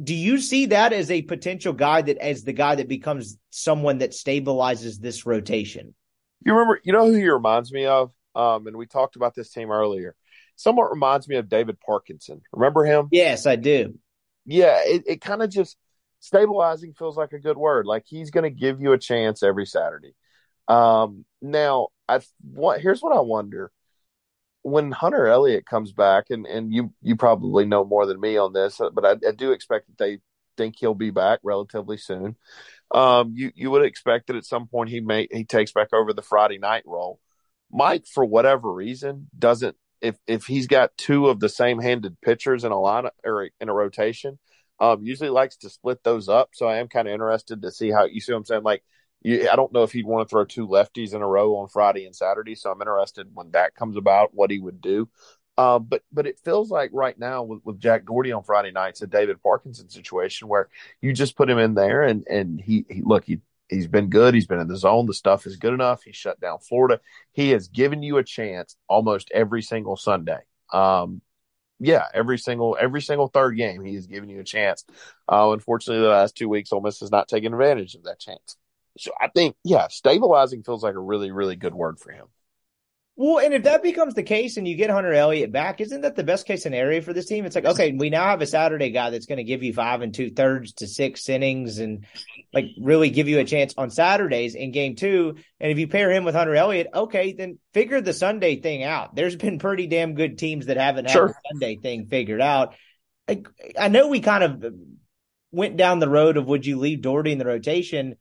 Do 0.02 0.14
you 0.14 0.40
see 0.40 0.68
that 0.68 0.94
as 0.94 1.10
a 1.10 1.22
potential 1.22 1.74
guy 1.74 2.02
that 2.02 2.18
as 2.18 2.44
the 2.44 2.54
guy 2.54 2.76
that 2.76 2.88
becomes 2.88 3.38
someone 3.50 4.00
that 4.00 4.12
stabilizes 4.12 5.00
this 5.00 5.26
rotation? 5.26 5.94
You 6.46 6.54
remember, 6.54 6.80
you 6.84 6.94
know 6.94 7.06
who 7.06 7.14
he 7.14 7.30
reminds 7.30 7.72
me 7.72 7.86
of? 7.86 8.12
Um, 8.36 8.68
and 8.68 8.78
we 8.78 8.86
talked 8.86 9.16
about 9.16 9.36
this 9.36 9.52
team 9.52 9.72
earlier. 9.72 10.16
Somewhat 10.56 10.92
reminds 10.92 11.28
me 11.28 11.38
of 11.38 11.50
David 11.50 11.80
Parkinson. 11.80 12.42
Remember 12.52 12.84
him? 12.84 13.08
Yes, 13.12 13.46
I 13.46 13.56
do. 13.56 13.98
Yeah, 14.46 14.80
it, 14.84 15.04
it 15.08 15.22
kind 15.22 15.42
of 15.42 15.50
just 15.50 15.78
stabilizing 16.20 16.94
feels 16.94 17.18
like 17.18 17.34
a 17.34 17.40
good 17.40 17.58
word. 17.58 17.86
Like 17.86 18.04
he's 18.06 18.32
going 18.32 18.44
to 18.44 18.50
give 18.50 18.82
you 18.82 18.94
a 18.94 18.98
chance 18.98 19.44
every 19.44 19.66
Saturday. 19.66 20.14
Um, 20.70 21.26
now, 21.42 21.90
I 22.08 22.22
what 22.42 22.80
here's 22.82 23.02
what 23.02 23.16
I 23.16 23.22
wonder: 23.22 23.72
when 24.62 24.92
Hunter 24.92 25.28
Elliott 25.28 25.66
comes 25.66 25.92
back, 25.92 26.26
and 26.30 26.46
and 26.46 26.74
you 26.74 26.94
you 27.02 27.16
probably 27.16 27.66
know 27.66 27.84
more 27.84 28.06
than 28.06 28.20
me 28.20 28.38
on 28.38 28.54
this, 28.54 28.80
but 28.94 29.06
I, 29.06 29.12
I 29.28 29.32
do 29.32 29.52
expect 29.52 29.88
that 29.88 29.98
they 29.98 30.20
think 30.58 30.76
he'll 30.78 30.94
be 30.94 31.12
back 31.12 31.40
relatively 31.44 31.98
soon. 31.98 32.36
Um, 32.92 33.34
you 33.36 33.52
you 33.56 33.72
would 33.72 33.86
expect 33.86 34.28
that 34.28 34.36
at 34.36 34.46
some 34.46 34.68
point 34.68 34.90
he 34.90 35.00
may 35.02 35.28
he 35.32 35.44
takes 35.44 35.72
back 35.72 35.90
over 35.94 36.14
the 36.14 36.22
Friday 36.22 36.58
night 36.60 36.84
role. 36.86 37.20
Mike, 37.72 38.06
for 38.08 38.26
whatever 38.26 38.72
reason, 38.72 39.28
doesn't 39.38 39.76
if 40.02 40.18
if 40.28 40.46
he's 40.46 40.68
got 40.68 40.96
two 40.98 41.28
of 41.28 41.40
the 41.40 41.50
same 41.50 41.80
handed 41.80 42.20
pitchers 42.22 42.64
in 42.64 42.72
a 42.72 42.80
line 42.80 43.06
or 43.24 43.50
in 43.60 43.70
a 43.70 43.74
rotation, 43.74 44.40
um, 44.80 45.04
usually 45.04 45.30
likes 45.30 45.58
to 45.58 45.70
split 45.70 46.04
those 46.04 46.30
up. 46.30 46.50
So 46.54 46.68
I 46.68 46.78
am 46.78 46.88
kind 46.88 47.08
of 47.08 47.14
interested 47.14 47.62
to 47.62 47.72
see 47.72 47.92
how 47.92 48.06
you 48.06 48.22
see 48.22 48.32
what 48.34 48.40
I'm 48.40 48.46
saying. 48.46 48.64
Like 48.64 48.84
you, 49.22 49.50
I 49.50 49.56
don't 49.56 49.74
know 49.74 49.84
if 49.84 49.92
he'd 49.92 50.06
want 50.06 50.28
to 50.28 50.32
throw 50.32 50.46
two 50.46 50.68
lefties 50.68 51.14
in 51.14 51.22
a 51.22 51.28
row 51.28 51.58
on 51.58 51.68
Friday 51.68 52.06
and 52.06 52.16
Saturday. 52.16 52.56
So 52.56 52.72
I'm 52.72 52.82
interested 52.82 53.28
when 53.34 53.52
that 53.52 53.76
comes 53.76 53.98
about, 53.98 54.34
what 54.34 54.52
he 54.52 54.60
would 54.60 54.82
do. 54.82 55.10
Uh, 55.58 55.78
but 55.78 56.04
but 56.12 56.26
it 56.26 56.40
feels 56.40 56.72
like 56.72 56.90
right 56.94 57.20
now 57.20 57.44
with, 57.44 57.60
with 57.66 57.80
Jack 57.82 58.06
Dougherty 58.06 58.32
on 58.32 58.44
Friday 58.44 58.72
nights, 58.72 59.02
a 59.02 59.08
David 59.08 59.44
Parkinson 59.44 59.90
situation 59.90 60.48
where 60.48 60.70
you 61.02 61.12
just 61.12 61.36
put 61.36 61.50
him 61.50 61.58
in 61.58 61.74
there 61.74 62.04
and 62.04 62.26
and 62.30 62.62
he, 62.62 62.86
he 62.90 63.02
look 63.02 63.26
he 63.26 63.42
he's 63.68 63.88
been 63.88 64.08
good. 64.08 64.34
He's 64.34 64.48
been 64.48 64.62
in 64.62 64.70
the 64.70 64.78
zone. 64.78 65.06
The 65.06 65.14
stuff 65.14 65.46
is 65.46 65.58
good 65.58 65.74
enough. 65.74 66.04
He 66.04 66.14
shut 66.14 66.40
down 66.40 66.60
Florida. 66.60 67.02
He 67.34 67.50
has 67.50 67.68
given 67.68 68.04
you 68.04 68.18
a 68.18 68.24
chance 68.24 68.78
almost 68.88 69.32
every 69.34 69.62
single 69.62 69.98
Sunday. 69.98 70.40
Um, 70.72 71.22
yeah, 71.80 72.06
every 72.14 72.38
single 72.38 72.78
every 72.80 73.02
single 73.02 73.28
third 73.28 73.58
game, 73.58 73.84
he 73.84 73.96
has 73.96 74.08
given 74.08 74.30
you 74.30 74.40
a 74.40 74.46
chance. 74.46 74.86
Uh, 75.28 75.50
unfortunately, 75.52 76.04
the 76.04 76.10
last 76.10 76.38
two 76.38 76.48
weeks, 76.48 76.72
Ole 76.72 76.80
Miss 76.80 77.02
has 77.02 77.12
not 77.12 77.28
taken 77.28 77.54
advantage 77.54 77.96
of 77.96 78.04
that 78.04 78.20
chance. 78.20 78.56
So 79.00 79.12
I 79.20 79.30
think, 79.30 79.56
yeah, 79.64 79.88
stabilizing 79.90 80.64
feels 80.64 80.84
like 80.84 80.96
a 80.96 81.00
really, 81.00 81.32
really 81.32 81.56
good 81.56 81.74
word 81.74 82.00
for 82.00 82.12
him. 82.12 82.26
Well, 83.16 83.40
and 83.40 83.54
if 83.54 83.64
that 83.64 83.84
becomes 83.84 84.14
the 84.14 84.24
case 84.24 84.56
and 84.56 84.66
you 84.66 84.78
get 84.78 84.90
Hunter 84.90 85.12
Elliott 85.12 85.52
back, 85.52 85.82
isn't 85.82 86.02
that 86.02 86.16
the 86.16 86.24
best 86.24 86.48
case 86.48 86.64
scenario 86.64 87.02
for 87.02 87.12
this 87.12 87.26
team? 87.26 87.44
It's 87.44 87.54
like, 87.54 87.66
okay, 87.66 87.92
we 87.92 88.10
now 88.10 88.24
have 88.24 88.42
a 88.42 88.48
Saturday 88.48 88.92
guy 88.92 89.10
that's 89.10 89.26
going 89.26 89.40
to 89.40 89.44
give 89.44 89.62
you 89.62 89.74
five 89.74 90.02
and 90.02 90.14
two 90.14 90.30
thirds 90.30 90.72
to 90.76 90.88
six 90.88 91.28
innings 91.28 91.80
and 91.80 92.06
like 92.54 92.68
really 92.80 93.10
give 93.10 93.28
you 93.28 93.40
a 93.40 93.44
chance 93.44 93.74
on 93.78 93.90
Saturdays 93.90 94.56
in 94.56 94.72
game 94.72 94.96
two. 94.96 95.36
And 95.60 95.70
if 95.70 95.78
you 95.80 95.90
pair 95.90 96.10
him 96.10 96.24
with 96.24 96.34
Hunter 96.34 96.56
Elliott, 96.56 96.88
okay, 96.94 97.34
then 97.34 97.60
figure 97.74 98.00
the 98.00 98.14
Sunday 98.14 98.62
thing 98.62 98.84
out. 98.84 99.16
There's 99.16 99.36
been 99.36 99.60
pretty 99.60 99.88
damn 99.88 100.14
good 100.14 100.38
teams 100.38 100.68
that 100.68 100.78
haven't 100.78 101.06
had 101.06 101.14
sure. 101.14 101.28
the 101.28 101.36
Sunday 101.52 101.76
thing 101.76 102.06
figured 102.06 102.40
out. 102.40 102.76
I, 103.28 103.44
I 103.78 103.90
know 103.90 104.08
we 104.08 104.22
kind 104.22 104.44
of 104.46 104.74
went 105.52 105.76
down 105.76 106.00
the 106.00 106.08
road 106.08 106.38
of 106.38 106.46
would 106.46 106.66
you 106.66 106.78
leave 106.78 107.02
Dougherty 107.02 107.34
in 107.34 107.38
the 107.38 107.46
rotation? 107.46 108.16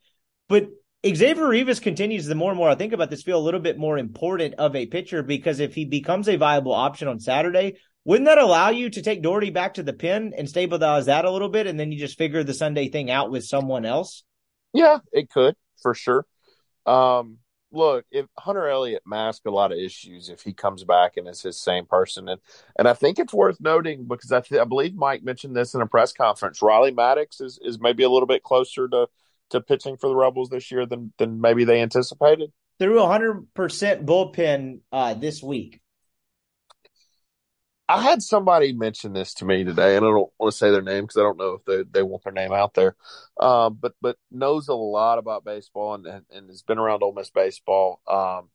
But 0.48 0.70
Xavier 1.06 1.46
Rivas 1.46 1.80
continues 1.80 2.26
the 2.26 2.34
more 2.34 2.50
and 2.50 2.58
more 2.58 2.68
I 2.68 2.74
think 2.74 2.92
about 2.92 3.10
this 3.10 3.22
feel 3.22 3.38
a 3.38 3.40
little 3.40 3.60
bit 3.60 3.78
more 3.78 3.98
important 3.98 4.54
of 4.54 4.74
a 4.74 4.86
pitcher 4.86 5.22
because 5.22 5.60
if 5.60 5.74
he 5.74 5.84
becomes 5.84 6.28
a 6.28 6.36
viable 6.36 6.72
option 6.72 7.08
on 7.08 7.20
Saturday, 7.20 7.76
wouldn't 8.04 8.26
that 8.26 8.38
allow 8.38 8.70
you 8.70 8.90
to 8.90 9.02
take 9.02 9.22
Dougherty 9.22 9.50
back 9.50 9.74
to 9.74 9.82
the 9.82 9.92
pin 9.92 10.32
and 10.36 10.48
stabilize 10.48 11.06
that 11.06 11.24
a 11.24 11.30
little 11.30 11.50
bit 11.50 11.66
and 11.66 11.78
then 11.78 11.92
you 11.92 11.98
just 11.98 12.18
figure 12.18 12.42
the 12.42 12.54
Sunday 12.54 12.88
thing 12.88 13.10
out 13.10 13.30
with 13.30 13.44
someone 13.44 13.84
else? 13.84 14.24
Yeah, 14.72 14.98
it 15.12 15.30
could 15.30 15.54
for 15.82 15.94
sure. 15.94 16.26
Um, 16.86 17.38
look, 17.70 18.06
if 18.10 18.26
Hunter 18.38 18.66
Elliott 18.68 19.02
masked 19.06 19.46
a 19.46 19.50
lot 19.50 19.72
of 19.72 19.78
issues 19.78 20.28
if 20.30 20.42
he 20.42 20.52
comes 20.52 20.84
back 20.84 21.16
and 21.16 21.28
is 21.28 21.42
his 21.42 21.60
same 21.60 21.86
person, 21.86 22.28
and 22.28 22.40
and 22.78 22.88
I 22.88 22.94
think 22.94 23.18
it's 23.18 23.34
worth 23.34 23.60
noting 23.60 24.06
because 24.06 24.32
I, 24.32 24.40
th- 24.40 24.60
I 24.60 24.64
believe 24.64 24.94
Mike 24.94 25.22
mentioned 25.22 25.54
this 25.54 25.74
in 25.74 25.80
a 25.80 25.86
press 25.86 26.12
conference. 26.12 26.62
Riley 26.62 26.92
Maddox 26.92 27.40
is 27.40 27.58
is 27.62 27.80
maybe 27.80 28.02
a 28.02 28.10
little 28.10 28.26
bit 28.26 28.42
closer 28.42 28.88
to 28.88 29.08
to 29.50 29.60
pitching 29.60 29.96
for 29.96 30.08
the 30.08 30.16
Rebels 30.16 30.48
this 30.50 30.70
year 30.70 30.86
than 30.86 31.12
than 31.18 31.40
maybe 31.40 31.64
they 31.64 31.80
anticipated? 31.80 32.52
Threw 32.78 32.96
100% 32.96 33.46
bullpen 34.04 34.80
uh, 34.92 35.14
this 35.14 35.42
week. 35.42 35.80
I 37.88 38.02
had 38.02 38.22
somebody 38.22 38.74
mention 38.74 39.14
this 39.14 39.32
to 39.34 39.46
me 39.46 39.64
today, 39.64 39.96
and 39.96 40.04
I 40.04 40.10
don't 40.10 40.30
want 40.38 40.52
to 40.52 40.56
say 40.56 40.70
their 40.70 40.82
name 40.82 41.04
because 41.04 41.16
I 41.16 41.22
don't 41.22 41.38
know 41.38 41.54
if 41.54 41.64
they, 41.64 41.84
they 41.90 42.02
want 42.02 42.22
their 42.22 42.34
name 42.34 42.52
out 42.52 42.74
there. 42.74 42.94
Um, 43.40 43.78
but 43.80 43.94
but 44.02 44.16
knows 44.30 44.68
a 44.68 44.74
lot 44.74 45.18
about 45.18 45.44
baseball 45.44 45.94
and, 45.94 46.06
and, 46.06 46.24
and 46.30 46.48
has 46.50 46.62
been 46.62 46.78
around 46.78 47.02
Ole 47.02 47.14
Miss 47.14 47.30
baseball 47.30 48.00
um, 48.06 48.50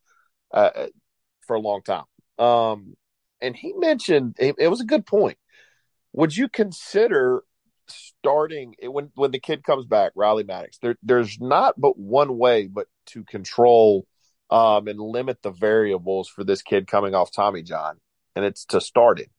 uh, 0.53 0.69
uh 0.75 0.87
for 1.47 1.55
a 1.55 1.59
long 1.59 1.81
time. 1.81 2.05
Um, 2.37 2.95
and 3.41 3.55
he 3.55 3.73
mentioned 3.73 4.35
it, 4.39 4.55
it 4.59 4.67
was 4.67 4.81
a 4.81 4.85
good 4.85 5.05
point. 5.05 5.37
Would 6.13 6.37
you 6.37 6.47
consider 6.47 7.43
starting 7.87 8.75
when 8.81 9.11
when 9.15 9.31
the 9.31 9.39
kid 9.39 9.63
comes 9.63 9.85
back, 9.85 10.11
Riley 10.15 10.43
Maddox, 10.43 10.77
there 10.79 10.95
there's 11.03 11.39
not 11.39 11.79
but 11.79 11.97
one 11.97 12.37
way 12.37 12.67
but 12.67 12.87
to 13.07 13.23
control 13.23 14.05
um, 14.49 14.87
and 14.87 14.99
limit 14.99 15.41
the 15.41 15.51
variables 15.51 16.29
for 16.29 16.43
this 16.43 16.61
kid 16.61 16.87
coming 16.87 17.15
off 17.15 17.31
Tommy 17.31 17.63
John, 17.63 17.99
and 18.35 18.45
it's 18.45 18.65
to 18.65 18.81
start 18.81 19.19
it. 19.19 19.29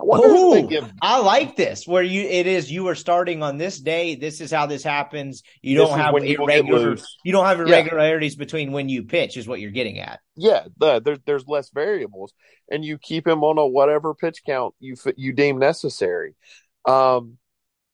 I 0.00 0.18
Ooh, 0.18 0.68
give... 0.68 0.90
I 1.00 1.20
like 1.20 1.56
this 1.56 1.86
where 1.86 2.02
you 2.02 2.22
it 2.22 2.46
is 2.46 2.70
you 2.70 2.88
are 2.88 2.94
starting 2.94 3.42
on 3.42 3.56
this 3.56 3.78
day. 3.78 4.14
This 4.14 4.40
is 4.40 4.50
how 4.50 4.66
this 4.66 4.82
happens. 4.82 5.42
You 5.62 5.76
don't 5.76 5.98
have 5.98 6.14
irregular 6.14 6.96
you 7.24 7.32
don't 7.32 7.46
have 7.46 7.60
irregularities 7.60 8.34
yeah. 8.34 8.38
between 8.38 8.72
when 8.72 8.88
you 8.88 9.04
pitch 9.04 9.36
is 9.36 9.46
what 9.46 9.60
you're 9.60 9.70
getting 9.70 10.00
at. 10.00 10.20
Yeah, 10.36 10.64
the, 10.78 11.00
there's 11.00 11.18
there's 11.26 11.46
less 11.46 11.70
variables, 11.70 12.32
and 12.70 12.84
you 12.84 12.98
keep 12.98 13.26
him 13.26 13.44
on 13.44 13.58
a 13.58 13.66
whatever 13.66 14.14
pitch 14.14 14.42
count 14.44 14.74
you 14.80 14.96
you 15.16 15.32
deem 15.32 15.58
necessary. 15.58 16.34
Um, 16.86 17.38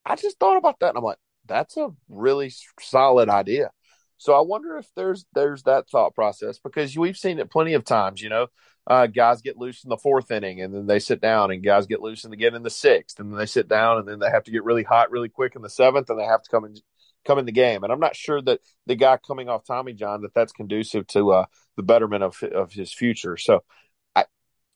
I 0.08 0.16
just 0.16 0.38
thought 0.40 0.56
about 0.58 0.80
that 0.80 0.90
and 0.90 0.98
I'm 0.98 1.04
like, 1.04 1.18
that's 1.46 1.76
a 1.76 1.90
really 2.08 2.52
solid 2.80 3.28
idea. 3.28 3.70
So 4.18 4.34
I 4.34 4.40
wonder 4.42 4.76
if 4.78 4.86
there's 4.96 5.26
there's 5.34 5.62
that 5.64 5.88
thought 5.90 6.14
process 6.14 6.58
because 6.58 6.96
we've 6.98 7.16
seen 7.16 7.38
it 7.38 7.50
plenty 7.52 7.74
of 7.74 7.84
times, 7.84 8.20
you 8.22 8.30
know. 8.30 8.48
uh, 8.88 9.06
guys 9.06 9.42
get 9.42 9.58
loose 9.58 9.84
in 9.84 9.90
the 9.90 9.96
fourth 9.98 10.30
inning 10.30 10.62
and 10.62 10.74
then 10.74 10.86
they 10.86 10.98
sit 10.98 11.20
down, 11.20 11.50
and 11.50 11.62
guys 11.62 11.86
get 11.86 12.00
loose 12.00 12.24
and 12.24 12.32
again 12.32 12.54
in 12.54 12.62
the 12.62 12.70
sixth, 12.70 13.20
and 13.20 13.30
then 13.30 13.38
they 13.38 13.46
sit 13.46 13.68
down, 13.68 13.98
and 13.98 14.08
then 14.08 14.18
they 14.18 14.30
have 14.30 14.44
to 14.44 14.50
get 14.50 14.64
really 14.64 14.82
hot 14.82 15.10
really 15.10 15.28
quick 15.28 15.54
in 15.56 15.62
the 15.62 15.68
seventh, 15.70 16.08
and 16.10 16.18
they 16.18 16.24
have 16.24 16.42
to 16.42 16.50
come 16.50 16.64
in 16.64 16.74
come 17.26 17.38
in 17.38 17.44
the 17.46 17.52
game. 17.52 17.84
And 17.84 17.92
I'm 17.92 18.00
not 18.00 18.16
sure 18.16 18.40
that 18.42 18.60
the 18.86 18.96
guy 18.96 19.18
coming 19.18 19.48
off 19.50 19.66
Tommy 19.66 19.92
John 19.92 20.22
that 20.22 20.34
that's 20.34 20.52
conducive 20.52 21.06
to 21.08 21.32
uh, 21.32 21.46
the 21.76 21.82
betterment 21.82 22.24
of 22.24 22.42
of 22.42 22.72
his 22.72 22.92
future. 22.92 23.36
So 23.36 23.62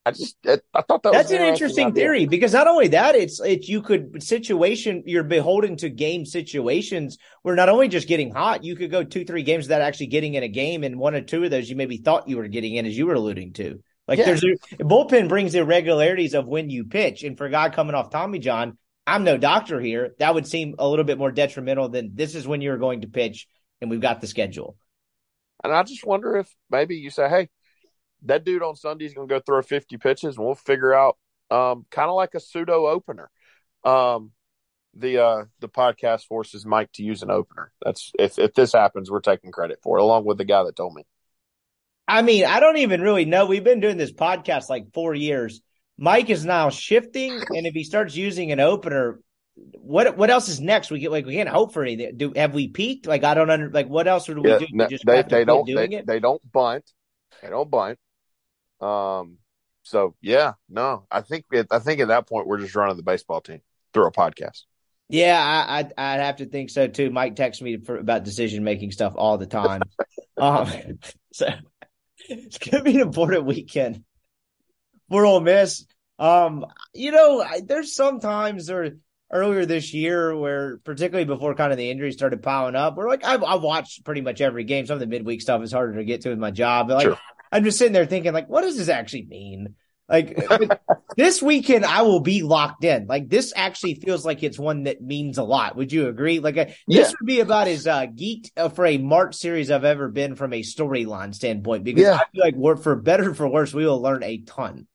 I 0.04 0.10
just 0.10 0.36
I 0.74 0.82
thought 0.82 1.04
that 1.04 1.12
that's 1.12 1.30
an 1.30 1.40
interesting, 1.42 1.88
idea. 1.88 1.94
theory 1.94 2.26
because 2.26 2.52
not 2.52 2.66
only 2.66 2.88
that 2.88 3.14
it's 3.14 3.40
it's 3.40 3.68
you 3.68 3.82
could 3.82 4.20
situation 4.20 5.04
you're 5.06 5.22
beholden 5.22 5.76
to 5.76 5.88
game 5.90 6.26
situations 6.26 7.18
where 7.42 7.54
not 7.54 7.68
only 7.68 7.86
just 7.86 8.08
getting 8.08 8.32
hot 8.32 8.64
you 8.64 8.74
could 8.74 8.90
go 8.90 9.04
two 9.04 9.24
three 9.24 9.44
games 9.44 9.66
without 9.66 9.80
actually 9.80 10.08
getting 10.08 10.34
in 10.34 10.42
a 10.42 10.48
game 10.48 10.82
and 10.82 10.98
one 10.98 11.14
or 11.14 11.20
two 11.20 11.44
of 11.44 11.52
those 11.52 11.70
you 11.70 11.76
maybe 11.76 11.98
thought 11.98 12.28
you 12.28 12.36
were 12.36 12.48
getting 12.48 12.74
in 12.74 12.84
as 12.86 12.98
you 12.98 13.06
were 13.06 13.14
alluding 13.14 13.52
to 13.52 13.80
like 14.08 14.18
Yeah. 14.18 14.24
there's 14.24 14.42
a 14.42 14.56
bullpen 14.80 15.28
brings 15.28 15.54
irregularities 15.54 16.34
of 16.34 16.48
when 16.48 16.68
you 16.68 16.84
pitch 16.86 17.22
and 17.22 17.38
for 17.38 17.46
a 17.46 17.50
guy 17.50 17.68
coming 17.68 17.94
off 17.94 18.10
Tommy 18.10 18.40
John 18.40 18.76
I'm 19.06 19.22
no 19.22 19.36
doctor 19.38 19.78
here 19.80 20.14
that 20.18 20.34
would 20.34 20.48
seem 20.48 20.74
a 20.80 20.88
little 20.88 21.04
bit 21.04 21.18
more 21.18 21.30
detrimental 21.30 21.88
than 21.90 22.10
this 22.14 22.34
is 22.34 22.46
when 22.46 22.60
you're 22.60 22.78
going 22.78 23.02
to 23.02 23.08
pitch 23.08 23.46
and 23.80 23.88
we've 23.88 24.00
got 24.00 24.20
the 24.20 24.26
schedule 24.26 24.76
And 25.62 25.72
I 25.72 25.84
just 25.84 26.04
wonder 26.04 26.36
if 26.38 26.52
maybe 26.70 26.96
you 26.96 27.10
say, 27.10 27.28
hey, 27.28 27.48
that 28.24 28.44
dude 28.44 28.62
on 28.62 28.76
Sunday's 28.76 29.14
going 29.14 29.28
to 29.28 29.34
go 29.34 29.40
throw 29.40 29.62
50 29.62 29.96
pitches, 29.98 30.36
and 30.36 30.44
we'll 30.46 30.54
figure 30.54 30.94
out 30.94 31.16
um, 31.50 31.86
kind 31.90 32.08
of 32.08 32.16
like 32.16 32.34
a 32.34 32.40
pseudo 32.40 32.86
opener. 32.86 33.30
Um, 33.84 34.32
the 34.94 35.22
uh, 35.22 35.44
the 35.60 35.68
podcast 35.68 36.26
forces 36.26 36.66
Mike 36.66 36.92
to 36.92 37.02
use 37.02 37.22
an 37.22 37.30
opener. 37.30 37.72
That's 37.82 38.12
if 38.18 38.38
if 38.38 38.54
this 38.54 38.72
happens, 38.72 39.10
we're 39.10 39.20
taking 39.20 39.50
credit 39.50 39.78
for 39.82 39.98
it, 39.98 40.02
along 40.02 40.24
with 40.24 40.38
the 40.38 40.44
guy 40.44 40.62
that 40.64 40.76
told 40.76 40.94
me. 40.94 41.04
I 42.06 42.22
mean, 42.22 42.44
I 42.44 42.60
don't 42.60 42.78
even 42.78 43.00
really 43.00 43.24
know. 43.24 43.46
We've 43.46 43.64
been 43.64 43.80
doing 43.80 43.96
this 43.96 44.12
podcast 44.12 44.68
like 44.68 44.92
four 44.92 45.14
years. 45.14 45.62
Mike 45.98 46.30
is 46.30 46.44
now 46.44 46.68
shifting, 46.68 47.32
and 47.32 47.66
if 47.66 47.74
he 47.74 47.84
starts 47.84 48.16
using 48.16 48.52
an 48.52 48.60
opener, 48.60 49.20
what 49.54 50.16
what 50.16 50.30
else 50.30 50.48
is 50.48 50.60
next? 50.60 50.90
We 50.90 50.98
get 50.98 51.10
like 51.10 51.26
we 51.26 51.34
can't 51.34 51.48
hope 51.48 51.72
for 51.72 51.82
anything. 51.82 52.16
Do 52.16 52.32
have 52.36 52.54
we 52.54 52.68
peaked? 52.68 53.06
Like 53.06 53.24
I 53.24 53.34
don't 53.34 53.50
under 53.50 53.70
like 53.70 53.88
what 53.88 54.08
else 54.08 54.28
would 54.28 54.38
we 54.38 54.50
Yeah, 54.50 54.58
do? 54.58 54.66
no, 54.72 54.86
just 54.88 55.06
they 55.06 55.22
they 55.22 55.44
don't 55.44 55.66
doing 55.66 55.90
they, 55.90 55.96
it. 55.98 56.06
they 56.06 56.20
don't 56.20 56.40
bunt. 56.52 56.90
They 57.40 57.48
don't 57.48 57.70
bunt. 57.70 57.98
Um. 58.82 59.38
So 59.84 60.14
yeah, 60.20 60.52
no, 60.68 61.06
I 61.10 61.22
think 61.22 61.46
it, 61.52 61.66
I 61.70 61.78
think 61.78 62.00
at 62.00 62.08
that 62.08 62.28
point 62.28 62.46
we're 62.46 62.60
just 62.60 62.74
running 62.74 62.96
the 62.96 63.02
baseball 63.02 63.40
team 63.40 63.60
through 63.92 64.06
a 64.06 64.12
podcast. 64.12 64.62
Yeah, 65.08 65.38
I, 65.38 65.78
I'd, 65.80 65.92
I'd 65.98 66.20
have 66.20 66.36
to 66.36 66.46
think 66.46 66.70
so 66.70 66.86
too. 66.86 67.10
Mike 67.10 67.36
texts 67.36 67.62
me 67.62 67.76
for, 67.78 67.98
about 67.98 68.24
decision 68.24 68.64
making 68.64 68.92
stuff 68.92 69.14
all 69.16 69.36
the 69.36 69.46
time. 69.46 69.82
um, 70.38 70.70
so 71.32 71.48
it's 72.28 72.58
gonna 72.58 72.82
be 72.82 72.94
an 72.94 73.00
important 73.00 73.44
weekend 73.44 74.04
for 75.10 75.26
Ole 75.26 75.40
Miss. 75.40 75.84
Um, 76.18 76.64
you 76.94 77.10
know, 77.10 77.42
I, 77.42 77.60
there's 77.64 77.94
sometimes 77.94 78.70
or 78.70 78.96
earlier 79.32 79.66
this 79.66 79.92
year 79.92 80.36
where, 80.36 80.78
particularly 80.78 81.24
before 81.24 81.54
kind 81.54 81.72
of 81.72 81.78
the 81.78 81.90
injuries 81.90 82.14
started 82.14 82.42
piling 82.42 82.76
up, 82.76 82.96
we're 82.96 83.08
like, 83.08 83.24
I've, 83.24 83.42
I've 83.42 83.62
watched 83.62 84.04
pretty 84.04 84.20
much 84.20 84.40
every 84.40 84.64
game. 84.64 84.86
Some 84.86 84.94
of 84.94 85.00
the 85.00 85.06
midweek 85.06 85.40
stuff 85.40 85.62
is 85.62 85.72
harder 85.72 85.96
to 85.96 86.04
get 86.04 86.20
to 86.22 86.30
with 86.30 86.38
my 86.38 86.50
job, 86.50 86.88
but 86.88 86.94
like, 86.94 87.04
Sure. 87.04 87.18
I'm 87.52 87.64
just 87.64 87.78
sitting 87.78 87.92
there 87.92 88.06
thinking, 88.06 88.32
like, 88.32 88.48
what 88.48 88.62
does 88.62 88.76
this 88.76 88.88
actually 88.88 89.26
mean? 89.26 89.74
Like 90.08 90.36
this 91.16 91.40
weekend, 91.40 91.84
I 91.84 92.02
will 92.02 92.20
be 92.20 92.42
locked 92.42 92.84
in. 92.84 93.06
Like 93.06 93.28
this 93.28 93.52
actually 93.54 93.94
feels 93.94 94.26
like 94.26 94.42
it's 94.42 94.58
one 94.58 94.84
that 94.84 95.00
means 95.00 95.38
a 95.38 95.42
lot. 95.44 95.76
Would 95.76 95.92
you 95.92 96.08
agree? 96.08 96.40
Like 96.40 96.56
uh, 96.56 96.66
Yeah. 96.86 97.02
this 97.02 97.14
would 97.18 97.26
be 97.26 97.40
about 97.40 97.68
as 97.68 97.86
uh, 97.86 98.06
geeked 98.06 98.50
uh, 98.56 98.68
for 98.68 98.84
a 98.84 98.98
March 98.98 99.36
series 99.36 99.70
I've 99.70 99.84
ever 99.84 100.08
been 100.08 100.34
from 100.34 100.52
a 100.52 100.60
storyline 100.62 101.34
standpoint. 101.34 101.84
Because 101.84 102.02
Yeah. 102.02 102.16
I 102.16 102.24
feel 102.34 102.44
like 102.44 102.56
we're, 102.56 102.76
for 102.76 102.96
better 102.96 103.30
or 103.30 103.34
for 103.34 103.48
worse, 103.48 103.72
we 103.72 103.86
will 103.86 104.02
learn 104.02 104.22
a 104.22 104.38
ton. 104.38 104.86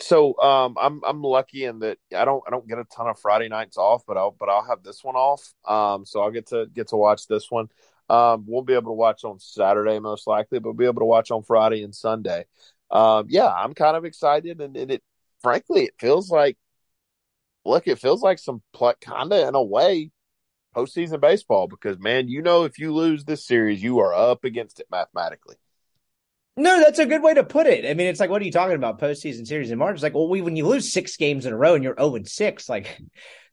So 0.00 0.38
um, 0.38 0.76
I'm 0.80 1.00
I'm 1.04 1.22
lucky 1.22 1.64
in 1.64 1.80
that 1.80 1.98
I 2.16 2.24
don't 2.24 2.42
I 2.46 2.50
don't 2.50 2.68
get 2.68 2.78
a 2.78 2.84
ton 2.84 3.08
of 3.08 3.18
Friday 3.18 3.48
nights 3.48 3.76
off, 3.76 4.02
but 4.06 4.16
I'll 4.16 4.30
but 4.38 4.48
I'll 4.48 4.64
have 4.64 4.82
this 4.82 5.02
one 5.02 5.16
off. 5.16 5.42
Um, 5.64 6.04
so 6.04 6.20
I'll 6.20 6.30
get 6.30 6.48
to 6.48 6.66
get 6.72 6.88
to 6.88 6.96
watch 6.96 7.26
this 7.26 7.50
one. 7.50 7.66
Um, 8.08 8.44
won't 8.46 8.66
be 8.66 8.74
able 8.74 8.90
to 8.90 8.92
watch 8.92 9.24
on 9.24 9.38
Saturday 9.38 9.98
most 9.98 10.26
likely, 10.26 10.58
but 10.60 10.72
be 10.72 10.86
able 10.86 11.00
to 11.00 11.06
watch 11.06 11.30
on 11.30 11.42
Friday 11.42 11.82
and 11.82 11.94
Sunday. 11.94 12.46
Um, 12.90 13.26
yeah, 13.28 13.48
I'm 13.52 13.74
kind 13.74 13.96
of 13.96 14.04
excited, 14.04 14.60
and, 14.60 14.76
and 14.76 14.90
it 14.90 15.02
frankly 15.42 15.84
it 15.84 15.94
feels 15.98 16.30
like 16.30 16.56
look, 17.64 17.86
it 17.86 17.98
feels 17.98 18.22
like 18.22 18.38
some 18.38 18.62
kind 19.00 19.32
of 19.32 19.48
in 19.48 19.54
a 19.54 19.62
way 19.62 20.10
postseason 20.74 21.20
baseball 21.20 21.66
because 21.68 21.98
man, 21.98 22.28
you 22.28 22.42
know 22.42 22.64
if 22.64 22.78
you 22.78 22.94
lose 22.94 23.24
this 23.24 23.46
series, 23.46 23.82
you 23.82 23.98
are 24.00 24.14
up 24.14 24.44
against 24.44 24.80
it 24.80 24.86
mathematically. 24.90 25.56
No, 26.58 26.80
that's 26.80 26.98
a 26.98 27.06
good 27.06 27.22
way 27.22 27.34
to 27.34 27.44
put 27.44 27.66
it. 27.68 27.88
I 27.88 27.94
mean, 27.94 28.08
it's 28.08 28.18
like, 28.18 28.30
what 28.30 28.42
are 28.42 28.44
you 28.44 28.50
talking 28.50 28.74
about? 28.74 29.00
Postseason 29.00 29.46
series 29.46 29.70
in 29.70 29.78
March. 29.78 29.94
It's 29.94 30.02
like, 30.02 30.14
well, 30.14 30.28
we, 30.28 30.42
when 30.42 30.56
you 30.56 30.66
lose 30.66 30.92
six 30.92 31.16
games 31.16 31.46
in 31.46 31.52
a 31.52 31.56
row 31.56 31.74
and 31.74 31.84
you're 31.84 31.94
0 31.96 32.16
and 32.16 32.28
6, 32.28 32.68
like 32.68 33.00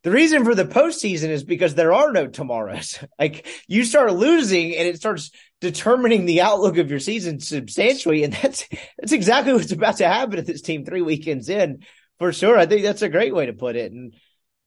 the 0.04 0.10
reason 0.10 0.44
for 0.44 0.56
the 0.56 0.66
postseason 0.66 1.30
is 1.30 1.44
because 1.44 1.76
there 1.76 1.94
are 1.94 2.12
no 2.12 2.26
tomorrows. 2.26 2.98
like 3.20 3.46
you 3.68 3.86
start 3.86 4.12
losing 4.14 4.76
and 4.76 4.88
it 4.88 4.98
starts 4.98 5.30
determining 5.62 6.26
the 6.26 6.42
outlook 6.42 6.78
of 6.78 6.90
your 6.90 7.00
season 7.00 7.40
substantially. 7.40 8.24
And 8.24 8.34
that's, 8.34 8.68
that's 8.98 9.12
exactly 9.12 9.54
what's 9.54 9.72
about 9.72 9.98
to 9.98 10.08
happen 10.08 10.38
to 10.38 10.42
this 10.42 10.62
team 10.62 10.84
three 10.84 11.04
weekends 11.04 11.48
in 11.48 11.84
for 12.18 12.34
sure. 12.34 12.58
I 12.58 12.66
think 12.66 12.82
that's 12.82 13.04
a 13.04 13.10
great 13.10 13.36
way 13.36 13.46
to 13.46 13.54
put 13.54 13.76
it. 13.76 13.92
And 13.92 14.16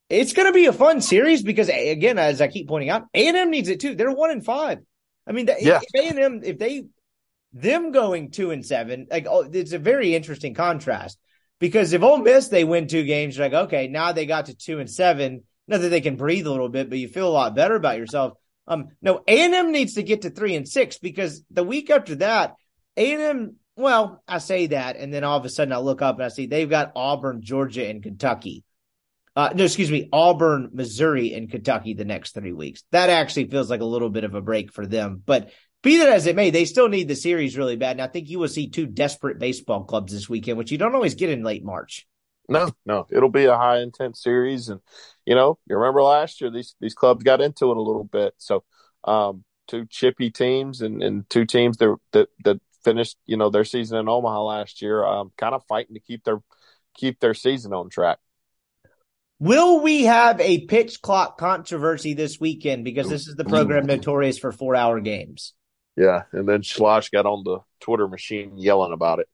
it's 0.09 0.33
going 0.33 0.47
to 0.47 0.53
be 0.55 0.67
a 0.67 0.73
fun 0.73 1.01
series 1.01 1.43
because 1.43 1.69
again, 1.69 2.19
as 2.19 2.41
I 2.41 2.47
keep 2.49 2.69
pointing 2.69 2.91
out, 2.91 3.07
A&M 3.15 3.51
needs 3.51 3.69
it 3.69 3.81
too. 3.81 3.97
They're 3.97 4.13
one 4.13 4.31
and 4.31 4.45
five. 4.45 4.79
I 5.27 5.33
mean, 5.33 5.49
Yeah. 5.61 5.81
if 5.93 6.17
A&M, 6.17 6.41
if 6.45 6.59
they, 6.59 6.85
them 7.53 7.93
going 7.93 8.31
two 8.31 8.51
and 8.51 8.65
seven, 8.65 9.07
like 9.11 9.27
oh, 9.29 9.49
it's 9.53 9.73
a 9.73 9.79
very 9.79 10.15
interesting 10.15 10.55
contrast 10.55 11.19
because 11.59 11.93
if 11.93 12.03
Ole 12.03 12.19
Miss 12.19 12.49
they 12.49 12.65
win 12.65 12.87
two 12.87 13.05
games, 13.05 13.37
you're 13.37 13.47
like, 13.47 13.67
okay, 13.67 13.89
now 13.89 14.13
they 14.13 14.27
got 14.27 14.47
to 14.47 14.55
two 14.55 14.79
and 14.79 14.91
seven. 14.91 15.45
Not 15.67 15.81
that 15.81 15.89
they 15.89 16.01
can 16.01 16.17
breathe 16.17 16.47
a 16.47 16.51
little 16.51 16.69
bit, 16.69 16.89
but 16.89 16.99
you 16.99 17.09
feel 17.09 17.29
a 17.29 17.31
lot 17.31 17.55
better 17.55 17.75
about 17.75 17.99
yourself. 17.99 18.35
Um, 18.67 18.89
no, 19.03 19.23
A 19.27 19.45
and 19.45 19.55
M 19.55 19.73
needs 19.73 19.95
to 19.95 20.03
get 20.03 20.23
to 20.23 20.31
three 20.31 20.55
and 20.55 20.69
six 20.69 20.99
because 20.99 21.43
the 21.51 21.65
week 21.65 21.91
after 21.91 22.17
that, 22.17 22.55
A 22.97 23.13
and 23.13 23.23
M. 23.23 23.57
Well, 23.77 24.23
I 24.27 24.39
say 24.39 24.67
that, 24.69 24.97
and 24.97 25.15
then 25.15 25.23
all 25.23 25.39
of 25.39 25.45
a 25.45 25.49
sudden 25.49 25.73
I 25.73 25.79
look 25.79 26.03
up 26.03 26.17
and 26.17 26.25
I 26.25 26.29
see 26.29 26.47
they've 26.47 26.69
got 26.69 26.93
Auburn, 26.97 27.43
Georgia, 27.43 27.87
and 27.87 28.03
Kentucky. 28.03 28.65
Uh, 29.37 29.51
no, 29.55 29.65
excuse 29.65 29.91
me, 29.91 30.09
Auburn, 30.13 30.71
Missouri, 30.73 31.33
and 31.33 31.49
Kentucky 31.49 31.95
the 31.95 32.05
next 32.05 32.35
three 32.35 32.53
weeks. 32.53 32.83
That 32.91 33.09
actually 33.09 33.49
feels 33.49 33.71
like 33.71 33.81
a 33.81 33.85
little 33.85 34.11
bit 34.11 34.25
of 34.25 34.35
a 34.35 34.41
break 34.41 34.73
for 34.73 34.85
them, 34.85 35.23
but 35.25 35.51
be 35.83 35.99
that 35.99 36.09
as 36.09 36.27
it 36.27 36.37
may, 36.37 36.51
they 36.51 36.65
still 36.65 36.89
need 36.89 37.09
the 37.09 37.17
series 37.17 37.57
really 37.57 37.77
bad. 37.77 37.93
And 37.93 38.03
I 38.03 38.09
think 38.09 38.29
you 38.29 38.39
will 38.39 38.49
see 38.49 38.69
two 38.69 38.87
desperate 38.87 39.39
baseball 39.39 39.85
clubs 39.85 40.13
this 40.13 40.29
weekend, 40.29 40.59
which 40.59 40.73
you 40.73 40.79
don't 40.79 40.95
always 40.95 41.15
get 41.15 41.31
in 41.31 41.43
late 41.43 41.65
March. 41.65 42.07
No, 42.49 42.71
no, 42.87 43.07
it'll 43.11 43.29
be 43.29 43.45
a 43.45 43.57
high 43.57 43.81
intense 43.81 44.23
series, 44.23 44.71
and 44.71 44.81
you 45.27 45.35
know, 45.35 45.59
you 45.69 45.77
remember 45.77 46.03
last 46.03 46.41
year 46.41 46.51
these 46.51 46.75
these 46.81 46.95
clubs 46.95 47.23
got 47.23 47.43
into 47.43 47.71
it 47.71 47.77
a 47.77 47.83
little 47.83 48.05
bit. 48.05 48.33
So, 48.39 48.65
um, 49.05 49.45
two 49.67 49.85
chippy 49.85 50.31
teams 50.31 50.81
and, 50.81 51.03
and 51.03 51.29
two 51.29 51.45
teams 51.45 51.77
that 51.77 51.95
that 52.13 52.29
that 52.45 52.61
finished 52.85 53.19
you 53.27 53.37
know 53.37 53.51
their 53.51 53.65
season 53.65 53.99
in 53.99 54.09
Omaha 54.09 54.43
last 54.43 54.81
year, 54.81 55.05
um, 55.05 55.31
kind 55.37 55.55
of 55.55 55.63
fighting 55.69 55.95
to 55.95 56.01
keep 56.01 56.25
their 56.25 56.41
keep 56.95 57.21
their 57.21 57.35
season 57.35 57.75
on 57.75 57.91
track. 57.91 58.19
Will 59.41 59.81
we 59.83 60.05
have 60.05 60.41
a 60.41 60.67
pitch 60.67 61.03
clock 61.03 61.39
controversy 61.39 62.15
this 62.15 62.41
weekend? 62.41 62.83
Because 62.83 63.11
this 63.11 63.29
is 63.29 63.37
the 63.37 63.45
program 63.45 63.87
notorious 63.87 64.39
for 64.39 64.53
four 64.53 64.75
hour 64.75 65.01
games. 65.01 65.53
Yeah, 65.99 66.23
and 66.33 66.49
then 66.49 66.63
Schloss 66.63 67.11
got 67.11 67.27
on 67.27 67.43
the 67.43 67.59
Twitter 67.81 68.07
machine 68.07 68.57
yelling 68.57 68.93
about 68.93 69.19
it. 69.19 69.29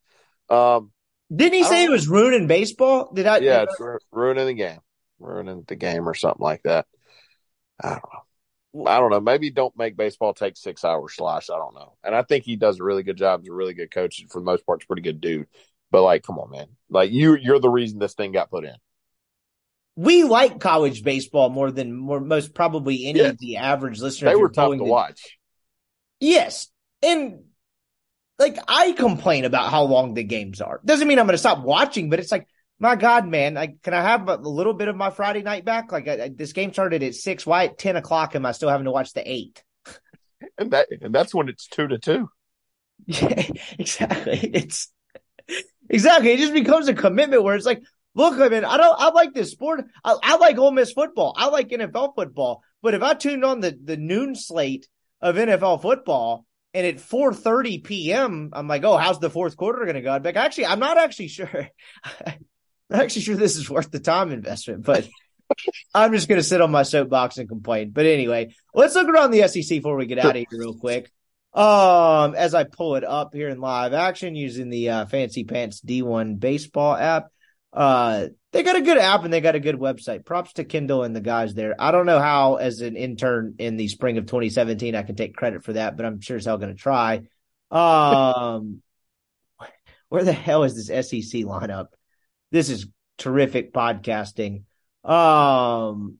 Um, 0.53 0.91
Didn't 1.33 1.53
he 1.53 1.63
say 1.63 1.83
it 1.85 1.91
was 1.91 2.07
ruining 2.07 2.47
baseball? 2.47 3.11
Did 3.13 3.27
I? 3.27 3.37
yeah, 3.37 3.63
it's 3.63 3.79
ru- 3.79 3.99
ruining 4.11 4.47
the 4.47 4.53
game, 4.55 4.79
ruining 5.19 5.63
the 5.67 5.75
game 5.75 6.09
or 6.09 6.15
something 6.15 6.41
like 6.43 6.63
that. 6.63 6.87
I 7.83 7.89
don't 7.89 8.03
know. 8.13 8.87
I 8.91 8.99
don't 8.99 9.11
know. 9.11 9.19
Maybe 9.21 9.51
don't 9.51 9.77
make 9.77 9.95
baseball 9.95 10.33
take 10.33 10.57
six 10.57 10.83
hours 10.83 11.13
slash. 11.15 11.49
I 11.51 11.55
don't 11.57 11.75
know. 11.75 11.93
And 12.03 12.15
I 12.15 12.23
think 12.23 12.45
he 12.45 12.55
does 12.55 12.79
a 12.79 12.83
really 12.83 13.03
good 13.03 13.17
job. 13.17 13.41
He's 13.41 13.49
a 13.49 13.53
really 13.53 13.73
good 13.75 13.91
coach. 13.91 14.19
and 14.19 14.29
For 14.31 14.39
the 14.39 14.45
most 14.45 14.65
part, 14.65 14.81
he's 14.81 14.85
a 14.85 14.87
pretty 14.87 15.01
good 15.03 15.21
dude. 15.21 15.47
But 15.91 16.01
like, 16.03 16.23
come 16.23 16.39
on, 16.39 16.49
man. 16.51 16.67
Like 16.89 17.11
you, 17.11 17.35
you're 17.35 17.59
the 17.59 17.69
reason 17.69 17.99
this 17.99 18.15
thing 18.15 18.31
got 18.31 18.49
put 18.49 18.65
in. 18.65 18.75
we 19.95 20.23
like 20.23 20.59
college 20.59 21.03
baseball 21.03 21.49
more 21.49 21.71
than 21.71 21.93
more, 21.95 22.19
most 22.19 22.53
probably 22.53 23.05
any 23.05 23.19
Yeah. 23.19 23.27
of 23.27 23.37
the 23.37 23.57
average 23.57 24.01
listeners. 24.01 24.31
They 24.31 24.35
were 24.35 24.49
tough 24.49 24.67
going 24.67 24.79
to 24.79 24.85
watch. 24.85 25.37
Yes. 26.19 26.67
And 27.01 27.43
like 28.39 28.57
I 28.67 28.91
complain 28.93 29.45
about 29.45 29.71
how 29.71 29.83
long 29.83 30.13
the 30.13 30.23
games 30.23 30.61
are. 30.61 30.81
Doesn't 30.85 31.07
mean 31.07 31.19
I'm 31.19 31.25
going 31.25 31.33
to 31.33 31.37
stop 31.39 31.63
watching, 31.63 32.09
but 32.09 32.19
it's 32.19 32.31
like, 32.31 32.47
my 32.79 32.95
God, 32.95 33.25
man, 33.27 33.53
like, 33.53 33.81
can 33.83 33.93
I 33.93 34.01
have 34.01 34.27
a 34.27 34.35
little 34.35 34.73
bit 34.73 34.89
of 34.89 34.97
my 34.97 35.09
Friday 35.09 35.41
night 35.43 35.63
back? 35.63 35.91
Like, 35.91 36.07
I, 36.07 36.23
I- 36.25 36.29
this 36.35 36.51
game 36.53 36.73
started 36.73 37.03
at 37.03 37.15
six. 37.15 37.45
Why 37.45 37.65
at 37.65 37.77
10 37.77 37.95
o'clock 37.95 38.35
am 38.35 38.45
I 38.45 38.51
still 38.51 38.69
having 38.69 38.85
to 38.85 38.91
watch 38.91 39.13
the 39.13 39.29
eight? 39.29 39.63
And 40.57 40.71
that, 40.71 40.87
and 41.01 41.15
that's 41.15 41.33
when 41.33 41.49
it's 41.49 41.67
two 41.67 41.87
to 41.87 41.97
two. 41.97 42.29
Yeah, 43.07 43.43
exactly. 43.79 44.39
It's 44.53 44.91
exactly. 45.89 46.31
It 46.31 46.37
just 46.39 46.53
becomes 46.53 46.87
a 46.87 46.93
commitment 46.93 47.43
where 47.43 47.55
it's 47.55 47.65
like, 47.65 47.81
look, 48.13 48.39
I 48.39 48.49
mean, 48.49 48.65
I 48.65 48.77
don't, 48.77 48.95
I 48.99 49.09
like 49.11 49.33
this 49.33 49.51
sport. 49.51 49.85
I, 50.03 50.15
I 50.21 50.37
like 50.37 50.57
Ole 50.57 50.71
Miss 50.71 50.91
football. 50.91 51.33
I 51.37 51.47
like 51.49 51.69
NFL 51.69 52.15
football. 52.15 52.63
But 52.81 52.93
if 52.93 53.01
I 53.03 53.13
tuned 53.13 53.43
on 53.43 53.59
the, 53.59 53.77
the 53.83 53.97
noon 53.97 54.35
slate 54.35 54.87
of 55.25 55.35
NFL 55.35 55.81
football 55.81 56.45
And 56.73 56.85
at 56.85 56.97
4:30 56.97 57.83
p.m., 57.83 58.49
I'm 58.53 58.67
like, 58.67 58.83
"Oh, 58.83 58.97
how's 58.97 59.19
the 59.19 59.29
fourth 59.29 59.57
quarter 59.57 59.83
going 59.83 59.95
to 59.95 60.01
go?" 60.01 60.11
I'm 60.11 60.23
like, 60.23 60.35
"Actually, 60.35 60.67
I'm 60.67 60.79
not 60.79 60.97
actually 60.97 61.29
sure. 61.29 61.49
I'm 62.25 62.45
not 62.89 63.01
actually 63.01 63.23
sure 63.23 63.35
this 63.35 63.55
is 63.55 63.69
worth 63.69 63.89
the 63.91 63.99
time 63.99 64.31
investment, 64.31 64.83
but 64.83 65.07
I'm 65.95 66.11
just 66.11 66.27
going 66.27 66.39
to 66.39 66.43
sit 66.43 66.61
on 66.61 66.71
my 66.71 66.83
soapbox 66.83 67.37
and 67.37 67.49
complain." 67.49 67.91
But 67.91 68.05
anyway, 68.05 68.53
let's 68.73 68.93
look 68.93 69.07
around 69.07 69.31
the 69.31 69.47
SEC 69.47 69.67
before 69.69 69.95
we 69.95 70.05
get 70.05 70.19
out 70.19 70.35
of 70.35 70.45
here 70.49 70.59
real 70.59 70.75
quick. 70.75 71.09
Um, 71.53 72.35
as 72.35 72.53
I 72.53 72.65
pull 72.65 72.95
it 72.97 73.05
up 73.05 73.33
here 73.33 73.47
in 73.47 73.61
live 73.61 73.93
action 73.93 74.35
using 74.35 74.69
the 74.69 74.89
uh, 74.89 75.05
Fancy 75.05 75.45
Pants 75.45 75.79
D1 75.79 76.41
baseball 76.41 76.93
app, 76.93 77.31
uh, 77.75 78.27
they 78.53 78.63
got 78.63 78.77
a 78.77 78.81
good 78.81 78.97
app 78.97 79.25
and 79.25 79.33
they 79.33 79.41
got 79.41 79.55
a 79.55 79.59
good 79.59 79.75
website. 79.75 80.25
Props 80.25 80.53
to 80.53 80.63
Kendall 80.63 81.03
and 81.03 81.13
the 81.13 81.21
guys 81.21 81.53
there. 81.53 81.75
I 81.77 81.91
don't 81.91 82.05
know 82.05 82.19
how, 82.19 82.55
as 82.55 82.79
an 82.79 82.95
intern 82.95 83.55
in 83.59 83.75
the 83.75 83.89
spring 83.89 84.17
of 84.17 84.27
2017, 84.27 84.95
I 84.95 85.03
can 85.03 85.15
take 85.15 85.35
credit 85.35 85.65
for 85.65 85.73
that, 85.73 85.97
but 85.97 86.05
I'm 86.05 86.21
sure 86.21 86.37
as 86.37 86.45
hell 86.45 86.57
going 86.57 86.73
to 86.73 86.81
try. 86.81 87.23
Um, 87.69 88.81
where 90.09 90.23
the 90.23 90.31
hell 90.31 90.63
is 90.63 90.87
this 90.87 91.09
SEC 91.09 91.41
lineup? 91.41 91.87
This 92.51 92.69
is 92.69 92.87
terrific 93.17 93.73
podcasting. 93.73 94.63
Um, 95.03 96.17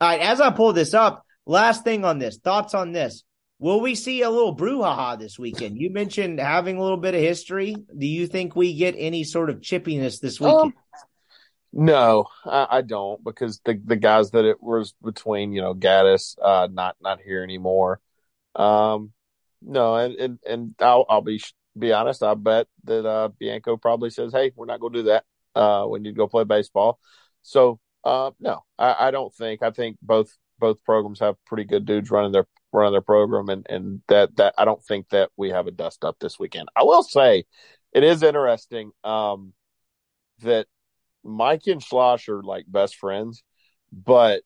all 0.00 0.08
right, 0.08 0.20
as 0.20 0.40
I 0.40 0.50
pull 0.50 0.72
this 0.72 0.94
up, 0.94 1.26
last 1.44 1.82
thing 1.82 2.04
on 2.04 2.20
this, 2.20 2.38
thoughts 2.38 2.74
on 2.74 2.92
this. 2.92 3.24
Will 3.60 3.80
we 3.80 3.96
see 3.96 4.22
a 4.22 4.30
little 4.30 4.54
brouhaha 4.54 5.18
this 5.18 5.38
weekend? 5.38 5.78
You 5.78 5.90
mentioned 5.90 6.38
having 6.38 6.76
a 6.76 6.82
little 6.82 6.96
bit 6.96 7.14
of 7.14 7.20
history. 7.20 7.74
Do 7.96 8.06
you 8.06 8.28
think 8.28 8.54
we 8.54 8.74
get 8.74 8.94
any 8.96 9.24
sort 9.24 9.50
of 9.50 9.60
chippiness 9.60 10.20
this 10.20 10.40
weekend? 10.40 10.74
Um, 10.74 10.74
no, 11.72 12.26
I, 12.44 12.66
I, 12.70 12.82
don't 12.82 13.22
because 13.22 13.60
the 13.64 13.80
the 13.84 13.96
guys 13.96 14.30
that 14.30 14.44
it 14.44 14.62
was 14.62 14.94
between, 15.02 15.52
you 15.52 15.60
know, 15.60 15.74
Gaddis, 15.74 16.36
uh, 16.40 16.68
not 16.70 16.96
not 17.00 17.20
here 17.20 17.42
anymore. 17.42 18.00
Um, 18.54 19.12
no, 19.60 19.96
and 19.96 20.14
and, 20.14 20.38
and 20.46 20.74
I'll 20.78 21.04
I'll 21.08 21.20
be 21.20 21.42
be 21.76 21.92
honest. 21.92 22.22
I 22.22 22.34
bet 22.34 22.68
that 22.84 23.04
uh, 23.04 23.28
Bianco 23.38 23.76
probably 23.76 24.10
says, 24.10 24.32
"Hey, 24.32 24.52
we're 24.54 24.66
not 24.66 24.80
going 24.80 24.92
to 24.94 24.98
do 25.00 25.08
that. 25.08 25.24
Uh, 25.54 25.86
we 25.88 25.98
need 25.98 26.10
to 26.10 26.16
go 26.16 26.28
play 26.28 26.44
baseball." 26.44 27.00
So, 27.42 27.80
uh, 28.04 28.30
no, 28.40 28.64
I, 28.78 29.08
I 29.08 29.10
don't 29.10 29.34
think. 29.34 29.62
I 29.62 29.70
think 29.70 29.98
both 30.00 30.30
both 30.58 30.84
programs 30.84 31.20
have 31.20 31.36
pretty 31.46 31.64
good 31.64 31.84
dudes 31.84 32.10
running 32.10 32.32
their 32.32 32.46
running 32.72 32.92
their 32.92 33.00
program, 33.00 33.48
and 33.48 33.66
and 33.68 34.02
that 34.08 34.36
that 34.36 34.54
I 34.58 34.64
don't 34.64 34.84
think 34.84 35.08
that 35.10 35.30
we 35.36 35.50
have 35.50 35.66
a 35.66 35.72
dust 35.72 36.04
up 36.04 36.16
this 36.20 36.38
weekend. 36.38 36.68
I 36.76 36.84
will 36.84 37.02
say, 37.02 37.44
it 37.92 38.04
is 38.04 38.22
interesting 38.22 38.92
um, 39.04 39.52
that 40.42 40.66
Mike 41.24 41.66
and 41.66 41.82
Schloss 41.82 42.28
are 42.28 42.42
like 42.42 42.64
best 42.68 42.96
friends, 42.96 43.42
but 43.92 44.42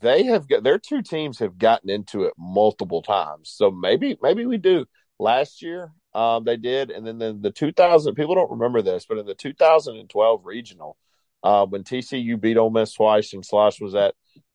they 0.00 0.24
have 0.24 0.48
got 0.48 0.62
their 0.62 0.78
two 0.78 1.02
teams 1.02 1.38
have 1.38 1.58
gotten 1.58 1.90
into 1.90 2.24
it 2.24 2.34
multiple 2.38 3.02
times. 3.02 3.50
So 3.54 3.70
maybe 3.70 4.16
maybe 4.22 4.46
we 4.46 4.56
do. 4.56 4.86
Last 5.18 5.62
year, 5.62 5.92
um, 6.12 6.42
they 6.44 6.56
did, 6.56 6.90
and 6.90 7.06
then 7.06 7.18
the, 7.18 7.32
the 7.40 7.50
2000 7.52 8.14
people 8.14 8.34
don't 8.34 8.50
remember 8.50 8.82
this, 8.82 9.06
but 9.08 9.18
in 9.18 9.26
the 9.26 9.34
2012 9.34 10.44
regional, 10.44 10.96
uh, 11.44 11.66
when 11.66 11.84
TCU 11.84 12.40
beat 12.40 12.56
Ole 12.56 12.70
Miss 12.70 12.94
twice 12.94 13.32
and 13.32 13.44
Schloss 13.44 13.80
was 13.80 13.94
at 13.94 14.14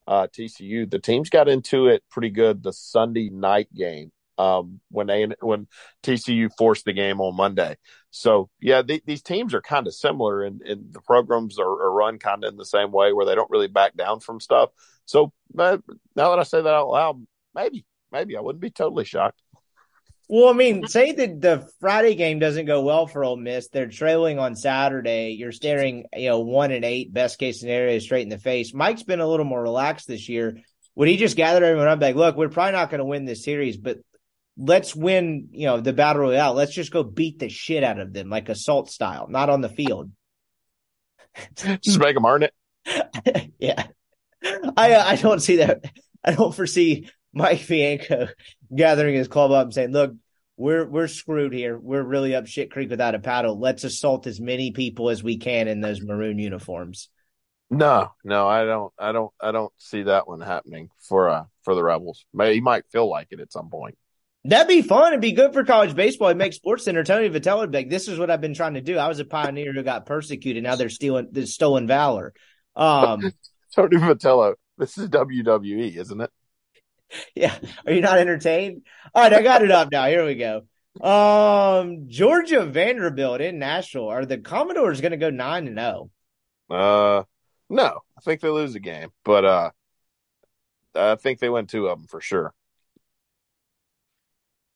uh, 0.10 0.28
TCU. 0.28 0.90
The 0.90 1.00
teams 1.00 1.30
got 1.30 1.48
into 1.48 1.88
it 1.88 2.04
pretty 2.10 2.32
good 2.32 2.64
the 2.64 2.74
Sunday 2.74 3.30
night 3.30 3.72
game 3.74 4.12
um, 4.40 4.80
when 4.90 5.06
they 5.06 5.28
when 5.40 5.68
TCU 6.02 6.50
forced 6.58 6.86
the 6.86 6.94
game 6.94 7.22
on 7.22 7.36
Monday. 7.36 7.78
So 8.10 8.50
yeah, 8.60 8.82
these 8.82 9.22
teams 9.22 9.54
are 9.54 9.62
kind 9.62 9.86
of 9.86 9.94
similar, 9.94 10.44
and, 10.44 10.62
and 10.64 10.92
the 10.92 11.02
programs 11.02 11.60
are, 11.60 11.70
are 11.70 11.92
run 11.92 12.18
kind 12.18 12.44
of 12.44 12.52
in 12.52 12.58
the 12.58 12.66
same 12.66 12.92
way 12.92 13.14
where 13.14 13.28
they 13.28 13.36
don't 13.36 13.52
really 13.52 13.68
back 13.68 13.96
down 13.96 14.20
from 14.20 14.40
stuff. 14.40 14.72
So 15.06 15.32
uh, 15.56 15.78
now 16.16 16.32
that 16.32 16.40
I 16.40 16.44
say 16.44 16.62
that 16.62 16.74
out 16.74 16.90
loud, 16.90 17.22
maybe 17.54 17.86
maybe 18.12 18.36
I 18.36 18.42
wouldn't 18.42 18.62
be 18.62 18.72
totally 18.72 19.06
shocked. 19.06 19.44
Well, 20.32 20.50
I 20.50 20.54
mean, 20.54 20.86
say 20.86 21.12
that 21.12 21.42
the 21.42 21.68
Friday 21.80 22.14
game 22.14 22.38
doesn't 22.38 22.68
go 22.68 22.84
well 22.84 23.08
for 23.08 23.24
Ole 23.24 23.36
Miss. 23.36 23.70
They're 23.70 23.88
trailing 23.88 24.38
on 24.38 24.56
Saturday. 24.56 25.32
You're 25.32 25.52
staring, 25.52 26.06
you 26.16 26.30
know, 26.30 26.42
one 26.42 26.72
and 26.72 26.86
eight, 26.86 27.12
best 27.12 27.40
case 27.40 27.60
scenario, 27.60 27.98
straight 27.98 28.22
in 28.22 28.30
the 28.30 28.38
face. 28.38 28.72
Mike's 28.72 29.02
been 29.02 29.22
a 29.22 29.28
little 29.28 29.46
more 29.46 29.64
relaxed 29.64 30.08
this 30.08 30.30
year. 30.30 30.60
Would 30.94 31.08
he 31.08 31.18
just 31.18 31.36
gather 31.36 31.66
everyone 31.66 31.88
up 31.88 32.00
like, 32.00 32.16
look, 32.16 32.36
we're 32.36 32.50
probably 32.50 32.74
not 32.74 32.92
going 32.92 33.00
to 33.00 33.06
win 33.06 33.26
this 33.26 33.44
series, 33.44 33.78
but 33.78 33.98
let's 34.56 34.96
win, 34.96 35.48
you 35.50 35.66
know, 35.66 35.82
the 35.82 35.94
battle 35.94 36.22
royale. 36.22 36.54
Let's 36.54 36.76
just 36.76 36.92
go 36.92 37.02
beat 37.02 37.40
the 37.40 37.50
shit 37.50 37.84
out 37.84 38.00
of 38.00 38.14
them, 38.14 38.30
like 38.30 38.50
assault 38.50 38.92
style, 38.92 39.26
not 39.30 39.50
on 39.50 39.62
the 39.62 39.70
field. 39.70 40.12
just 41.56 42.00
make 42.00 42.14
them 42.14 42.26
earn 42.26 42.44
it. 42.44 42.54
yeah, 43.60 43.88
I 44.78 44.94
uh, 44.94 45.06
I 45.06 45.16
don't 45.16 45.40
see 45.40 45.58
that. 45.58 45.86
I 46.24 46.34
don't 46.34 46.54
foresee 46.54 47.10
Mike 47.40 47.66
Bianco 47.68 48.28
gathering 48.76 49.16
his 49.16 49.30
club 49.30 49.52
up 49.52 49.66
and 49.66 49.74
saying, 49.74 49.92
"Look, 49.92 50.14
we're 50.58 50.86
we're 50.86 51.08
screwed 51.08 51.54
here. 51.54 51.80
We're 51.80 52.04
really 52.04 52.36
up 52.36 52.48
shit 52.48 52.70
creek 52.70 52.90
without 52.90 53.16
a 53.16 53.20
paddle. 53.20 53.58
Let's 53.58 53.86
assault 53.86 54.28
as 54.28 54.42
many 54.42 54.72
people 54.72 55.10
as 55.10 55.24
we 55.24 55.38
can 55.38 55.70
in 55.70 55.80
those 55.80 56.02
maroon 56.02 56.38
uniforms." 56.38 57.10
No, 57.72 58.12
no, 58.24 58.48
I 58.48 58.66
don't. 58.66 58.92
I 59.00 59.12
don't. 59.14 59.32
I 59.40 59.52
don't 59.52 59.72
see 59.78 60.04
that 60.04 60.28
one 60.28 60.42
happening 60.42 60.90
for 61.00 61.30
uh 61.30 61.46
for 61.64 61.76
the 61.76 61.84
Rebels. 61.84 62.26
Maybe 62.34 62.56
he 62.56 62.62
might 62.62 62.84
feel 62.92 63.10
like 63.10 63.28
it 63.32 63.40
at 63.40 63.54
some 63.54 63.70
point. 63.70 63.98
That'd 64.44 64.68
be 64.68 64.82
fun. 64.82 65.14
It'd 65.14 65.22
be 65.22 65.32
good 65.32 65.54
for 65.54 65.64
college 65.64 65.96
baseball. 65.96 66.30
It 66.30 66.38
makes 66.38 66.58
Sports 66.58 66.84
Center. 66.86 67.04
Tony 67.04 67.30
Vitello 67.30 67.60
would 67.60 67.74
like, 67.74 67.90
"This 67.90 68.10
is 68.10 68.20
what 68.20 68.30
I've 68.30 68.42
been 68.42 68.54
trying 68.54 68.74
to 68.74 68.82
do. 68.82 68.98
I 68.98 69.08
was 69.08 69.20
a 69.20 69.26
pioneer 69.26 69.72
who 69.72 69.84
got 69.84 70.06
persecuted. 70.06 70.64
Now 70.64 70.76
they're 70.76 70.90
stealing, 70.90 71.30
they're 71.32 71.46
stolen 71.46 71.88
valor." 71.88 72.34
Um, 72.76 73.32
Tony 73.76 73.98
Vitello. 73.98 74.56
This 74.78 74.98
is 74.98 75.10
WWE, 75.10 75.96
isn't 75.98 76.22
it? 76.22 76.32
yeah. 77.36 77.56
Are 77.86 77.94
you 77.94 78.02
not 78.02 78.20
entertained? 78.20 78.84
All 79.14 79.24
right, 79.24 79.34
I 79.34 79.42
got 79.42 79.64
it 79.64 79.72
up 79.72 79.92
now. 79.92 80.08
Here 80.08 80.26
we 80.26 80.36
go. 80.36 80.64
Um, 81.02 82.06
Georgia 82.08 82.66
Vanderbilt 82.66 83.42
in 83.42 83.60
Nashville. 83.60 84.08
Are 84.10 84.26
the 84.26 84.38
Commodores 84.38 85.02
going 85.02 85.12
to 85.12 85.18
go 85.18 85.30
nine 85.30 85.68
and 85.68 85.78
zero? 85.78 86.10
Oh? 86.70 86.76
Uh, 86.76 87.24
no. 87.70 88.00
I 88.18 88.22
think 88.22 88.42
they 88.42 88.50
lose 88.50 88.76
a 88.76 88.80
game, 88.80 89.10
but 89.24 89.46
uh, 89.46 89.72
I 90.96 91.16
think 91.16 91.40
they 91.40 91.50
win 91.50 91.68
two 91.68 91.88
of 91.88 92.00
them 92.00 92.08
for 92.08 92.20
sure. 92.20 92.54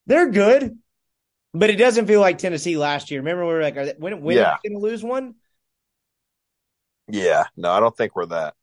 They're 0.06 0.30
good, 0.30 0.78
but 1.54 1.70
it 1.70 1.76
doesn't 1.78 2.08
feel 2.08 2.20
like 2.20 2.38
Tennessee 2.38 2.78
last 2.78 3.12
year. 3.12 3.22
Remember, 3.22 3.46
we 3.46 3.54
were 3.54 3.62
like, 3.62 3.78
are 3.78 3.86
they, 3.86 3.96
when 3.98 4.22
when 4.22 4.38
yeah. 4.38 4.58
going 4.64 4.74
to 4.74 4.80
lose 4.80 5.04
one? 5.04 5.36
Yeah, 7.10 7.46
no, 7.56 7.72
I 7.72 7.80
don't 7.80 7.96
think 7.96 8.16
we're 8.16 8.28
that. 8.28 8.56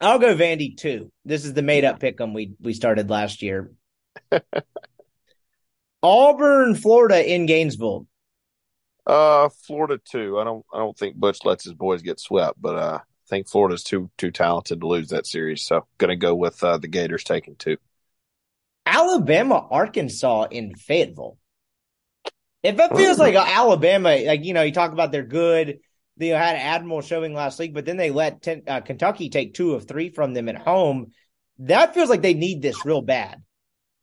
I'll 0.00 0.18
go 0.18 0.34
Vandy 0.34 0.76
too. 0.76 1.10
This 1.24 1.44
is 1.44 1.54
the 1.54 1.62
made 1.62 1.84
up 1.84 2.00
pick 2.00 2.20
'em 2.20 2.34
we 2.34 2.54
we 2.60 2.74
started 2.74 3.10
last 3.10 3.42
year. 3.42 3.72
Auburn, 6.02 6.74
Florida 6.74 7.32
in 7.34 7.46
Gainesville. 7.46 8.06
Uh, 9.06 9.48
Florida 9.48 9.98
too. 10.04 10.38
I 10.38 10.44
don't 10.44 10.64
I 10.72 10.78
don't 10.78 10.96
think 10.96 11.16
Butch 11.16 11.44
lets 11.44 11.64
his 11.64 11.74
boys 11.74 12.02
get 12.02 12.20
swept, 12.20 12.60
but 12.60 12.76
uh, 12.76 12.98
I 13.02 13.28
think 13.28 13.48
Florida's 13.48 13.82
too 13.82 14.10
too 14.18 14.30
talented 14.30 14.80
to 14.80 14.86
lose 14.86 15.08
that 15.08 15.26
series. 15.26 15.62
So 15.62 15.86
gonna 15.98 16.16
go 16.16 16.34
with 16.34 16.62
uh, 16.62 16.78
the 16.78 16.88
Gators 16.88 17.24
taking 17.24 17.56
two. 17.56 17.76
Alabama, 18.84 19.66
Arkansas 19.70 20.46
in 20.50 20.74
Fayetteville. 20.74 21.38
If 22.62 22.78
it 22.80 22.96
feels 22.96 23.18
like 23.18 23.34
Alabama, 23.36 24.16
like 24.26 24.44
you 24.44 24.54
know, 24.54 24.62
you 24.62 24.72
talk 24.72 24.92
about 24.92 25.12
they're 25.12 25.22
good, 25.22 25.78
they 26.16 26.28
had 26.28 26.56
Admiral 26.56 27.02
showing 27.02 27.34
last 27.34 27.58
week, 27.58 27.74
but 27.74 27.84
then 27.84 27.96
they 27.96 28.10
let 28.10 28.42
ten, 28.42 28.62
uh, 28.66 28.80
Kentucky 28.80 29.28
take 29.28 29.54
two 29.54 29.74
of 29.74 29.86
three 29.86 30.10
from 30.10 30.34
them 30.34 30.48
at 30.48 30.56
home. 30.56 31.12
That 31.60 31.94
feels 31.94 32.10
like 32.10 32.22
they 32.22 32.34
need 32.34 32.62
this 32.62 32.84
real 32.84 33.02
bad. 33.02 33.42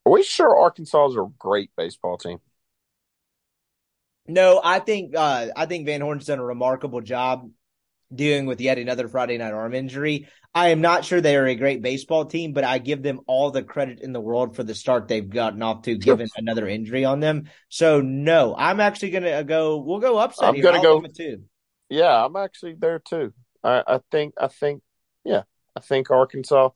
Are 0.06 0.12
we 0.12 0.24
sure 0.24 0.58
Arkansas 0.58 1.10
is 1.10 1.16
a 1.16 1.28
great 1.40 1.72
baseball 1.78 2.18
team? 2.18 2.40
No, 4.28 4.62
I 4.64 4.80
think 4.80 5.16
uh, 5.16 5.48
I 5.56 5.66
think 5.66 5.86
Van 5.86 6.02
Horn's 6.02 6.26
done 6.26 6.40
a 6.40 6.46
remarkable 6.46 7.02
job 7.02 7.50
dealing 8.14 8.46
with 8.46 8.62
yet 8.62 8.78
another 8.78 9.08
Friday 9.08 9.38
night 9.38 9.54
arm 9.54 9.74
injury. 9.74 10.28
I 10.56 10.70
am 10.70 10.82
not 10.82 11.04
sure 11.04 11.20
they 11.20 11.36
are 11.36 11.48
a 11.48 11.56
great 11.56 11.82
baseball 11.82 12.26
team, 12.26 12.54
but 12.54 12.64
I 12.64 12.78
give 12.78 13.02
them 13.02 13.22
all 13.26 13.50
the 13.50 13.64
credit 13.64 14.02
in 14.02 14.14
the 14.14 14.22
world 14.22 14.56
for 14.56 14.64
the 14.64 14.76
start 14.76 15.08
they've 15.08 15.28
gotten 15.28 15.64
off 15.64 15.82
to, 15.84 15.98
given 15.98 16.28
another 16.38 16.68
injury 16.68 17.06
on 17.06 17.20
them. 17.20 17.50
So 17.70 18.02
no, 18.02 18.56
I'm 18.56 18.80
actually 18.80 19.10
gonna 19.12 19.44
go. 19.44 19.78
We'll 19.78 20.00
go 20.00 20.20
upset. 20.20 20.50
I'm 20.50 20.62
gonna 20.62 20.82
go 20.82 21.02
too. 21.02 21.44
Yeah, 21.94 22.26
I'm 22.26 22.36
actually 22.36 22.74
there 22.74 22.98
too. 22.98 23.34
I, 23.64 23.84
I 23.86 24.00
think 24.12 24.34
I 24.42 24.48
think 24.48 24.82
yeah, 25.24 25.44
I 25.76 25.80
think 25.80 26.10
Arkansas 26.10 26.70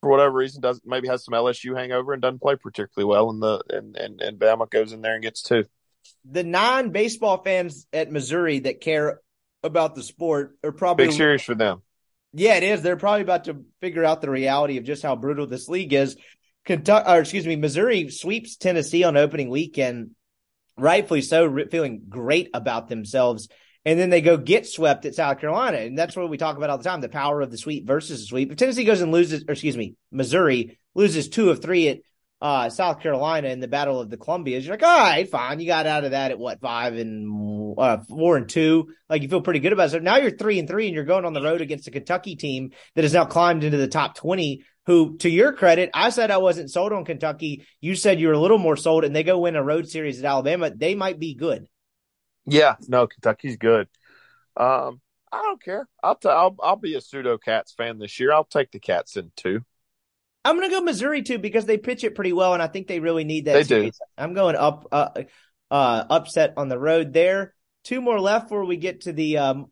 for 0.00 0.10
whatever 0.10 0.32
reason 0.32 0.62
does 0.62 0.80
maybe 0.84 1.08
has 1.08 1.24
some 1.24 1.34
LSU 1.34 1.76
hangover 1.76 2.14
and 2.14 2.22
doesn't 2.22 2.40
play 2.40 2.56
particularly 2.56 3.08
well 3.08 3.28
and 3.28 3.42
the 3.42 3.62
and, 3.68 3.96
and, 3.96 4.22
and 4.22 4.38
Bama 4.38 4.68
goes 4.70 4.94
in 4.94 5.02
there 5.02 5.14
and 5.14 5.22
gets 5.22 5.42
two. 5.42 5.64
The 6.24 6.42
non 6.42 6.90
baseball 6.90 7.42
fans 7.42 7.86
at 7.92 8.10
Missouri 8.10 8.60
that 8.60 8.80
care 8.80 9.20
about 9.62 9.94
the 9.94 10.02
sport 10.02 10.56
are 10.64 10.72
probably 10.72 11.06
big 11.06 11.14
series 11.14 11.42
for 11.42 11.54
them. 11.54 11.82
Yeah, 12.32 12.54
it 12.54 12.62
is. 12.62 12.80
They're 12.80 12.96
probably 12.96 13.22
about 13.22 13.44
to 13.44 13.64
figure 13.82 14.04
out 14.04 14.22
the 14.22 14.30
reality 14.30 14.78
of 14.78 14.84
just 14.84 15.02
how 15.02 15.16
brutal 15.16 15.46
this 15.46 15.68
league 15.68 15.92
is. 15.92 16.16
Kentucky, 16.64 17.10
or 17.10 17.20
excuse 17.20 17.46
me, 17.46 17.56
Missouri 17.56 18.08
sweeps 18.10 18.56
Tennessee 18.56 19.04
on 19.04 19.18
opening 19.18 19.50
weekend, 19.50 20.12
rightfully 20.78 21.20
so, 21.20 21.54
feeling 21.70 22.04
great 22.08 22.48
about 22.54 22.88
themselves 22.88 23.48
and 23.84 23.98
then 23.98 24.10
they 24.10 24.20
go 24.20 24.36
get 24.36 24.66
swept 24.66 25.04
at 25.04 25.14
South 25.14 25.40
Carolina. 25.40 25.78
And 25.78 25.98
that's 25.98 26.16
what 26.16 26.30
we 26.30 26.38
talk 26.38 26.56
about 26.56 26.70
all 26.70 26.78
the 26.78 26.84
time 26.84 27.00
the 27.00 27.08
power 27.08 27.40
of 27.40 27.50
the 27.50 27.58
sweep 27.58 27.86
versus 27.86 28.20
the 28.20 28.26
sweep. 28.26 28.50
If 28.50 28.56
Tennessee 28.56 28.84
goes 28.84 29.00
and 29.00 29.12
loses, 29.12 29.44
or 29.48 29.52
excuse 29.52 29.76
me, 29.76 29.94
Missouri 30.10 30.78
loses 30.94 31.28
two 31.28 31.50
of 31.50 31.60
three 31.60 31.88
at 31.88 31.98
uh, 32.40 32.68
South 32.68 33.00
Carolina 33.00 33.48
in 33.48 33.60
the 33.60 33.68
Battle 33.68 34.00
of 34.00 34.10
the 34.10 34.16
Columbias, 34.16 34.64
you're 34.64 34.74
like, 34.74 34.82
all 34.82 34.98
right, 34.98 35.30
fine. 35.30 35.60
You 35.60 35.66
got 35.66 35.86
out 35.86 36.04
of 36.04 36.10
that 36.10 36.30
at 36.30 36.38
what 36.38 36.60
five 36.60 36.94
and 36.94 37.74
uh, 37.78 37.98
four 38.08 38.36
and 38.36 38.48
two. 38.48 38.88
Like 39.08 39.22
you 39.22 39.28
feel 39.28 39.40
pretty 39.40 39.60
good 39.60 39.72
about 39.72 39.86
it. 39.86 39.90
So 39.92 39.98
now 39.98 40.16
you're 40.16 40.30
three 40.30 40.58
and 40.58 40.68
three, 40.68 40.86
and 40.86 40.94
you're 40.94 41.04
going 41.04 41.24
on 41.24 41.32
the 41.32 41.42
road 41.42 41.60
against 41.60 41.88
a 41.88 41.90
Kentucky 41.90 42.36
team 42.36 42.72
that 42.94 43.04
has 43.04 43.14
now 43.14 43.24
climbed 43.24 43.64
into 43.64 43.78
the 43.78 43.88
top 43.88 44.14
twenty. 44.16 44.64
Who, 44.86 45.16
to 45.18 45.30
your 45.30 45.54
credit, 45.54 45.88
I 45.94 46.10
said 46.10 46.30
I 46.30 46.36
wasn't 46.36 46.70
sold 46.70 46.92
on 46.92 47.06
Kentucky. 47.06 47.64
You 47.80 47.94
said 47.94 48.20
you 48.20 48.26
were 48.28 48.34
a 48.34 48.38
little 48.38 48.58
more 48.58 48.76
sold, 48.76 49.04
and 49.04 49.16
they 49.16 49.22
go 49.22 49.38
win 49.38 49.56
a 49.56 49.62
road 49.62 49.88
series 49.88 50.18
at 50.18 50.26
Alabama. 50.26 50.68
They 50.68 50.94
might 50.94 51.18
be 51.18 51.34
good. 51.34 51.66
Yeah, 52.46 52.76
no, 52.88 53.06
Kentucky's 53.06 53.56
good. 53.56 53.88
Um, 54.56 55.00
I 55.32 55.42
don't 55.42 55.62
care. 55.62 55.88
I'll 56.02 56.16
t- 56.16 56.28
I'll 56.28 56.56
I'll 56.62 56.76
be 56.76 56.94
a 56.94 57.00
pseudo 57.00 57.38
Cats 57.38 57.72
fan 57.72 57.98
this 57.98 58.20
year. 58.20 58.32
I'll 58.32 58.44
take 58.44 58.70
the 58.70 58.78
Cats 58.78 59.16
in 59.16 59.32
two. 59.36 59.64
I'm 60.44 60.56
going 60.56 60.68
to 60.68 60.76
go 60.76 60.82
Missouri 60.82 61.22
too 61.22 61.38
because 61.38 61.64
they 61.64 61.78
pitch 61.78 62.04
it 62.04 62.14
pretty 62.14 62.32
well, 62.32 62.52
and 62.52 62.62
I 62.62 62.66
think 62.66 62.86
they 62.86 63.00
really 63.00 63.24
need 63.24 63.46
that. 63.46 63.54
They 63.54 63.64
series. 63.64 63.98
do. 63.98 64.04
I'm 64.18 64.34
going 64.34 64.56
up, 64.56 64.86
uh, 64.92 65.08
uh, 65.70 66.04
upset 66.10 66.54
on 66.56 66.68
the 66.68 66.78
road 66.78 67.12
there. 67.12 67.54
Two 67.84 68.00
more 68.00 68.20
left 68.20 68.46
before 68.46 68.64
we 68.64 68.76
get 68.76 69.02
to 69.02 69.12
the 69.12 69.38
um, 69.38 69.66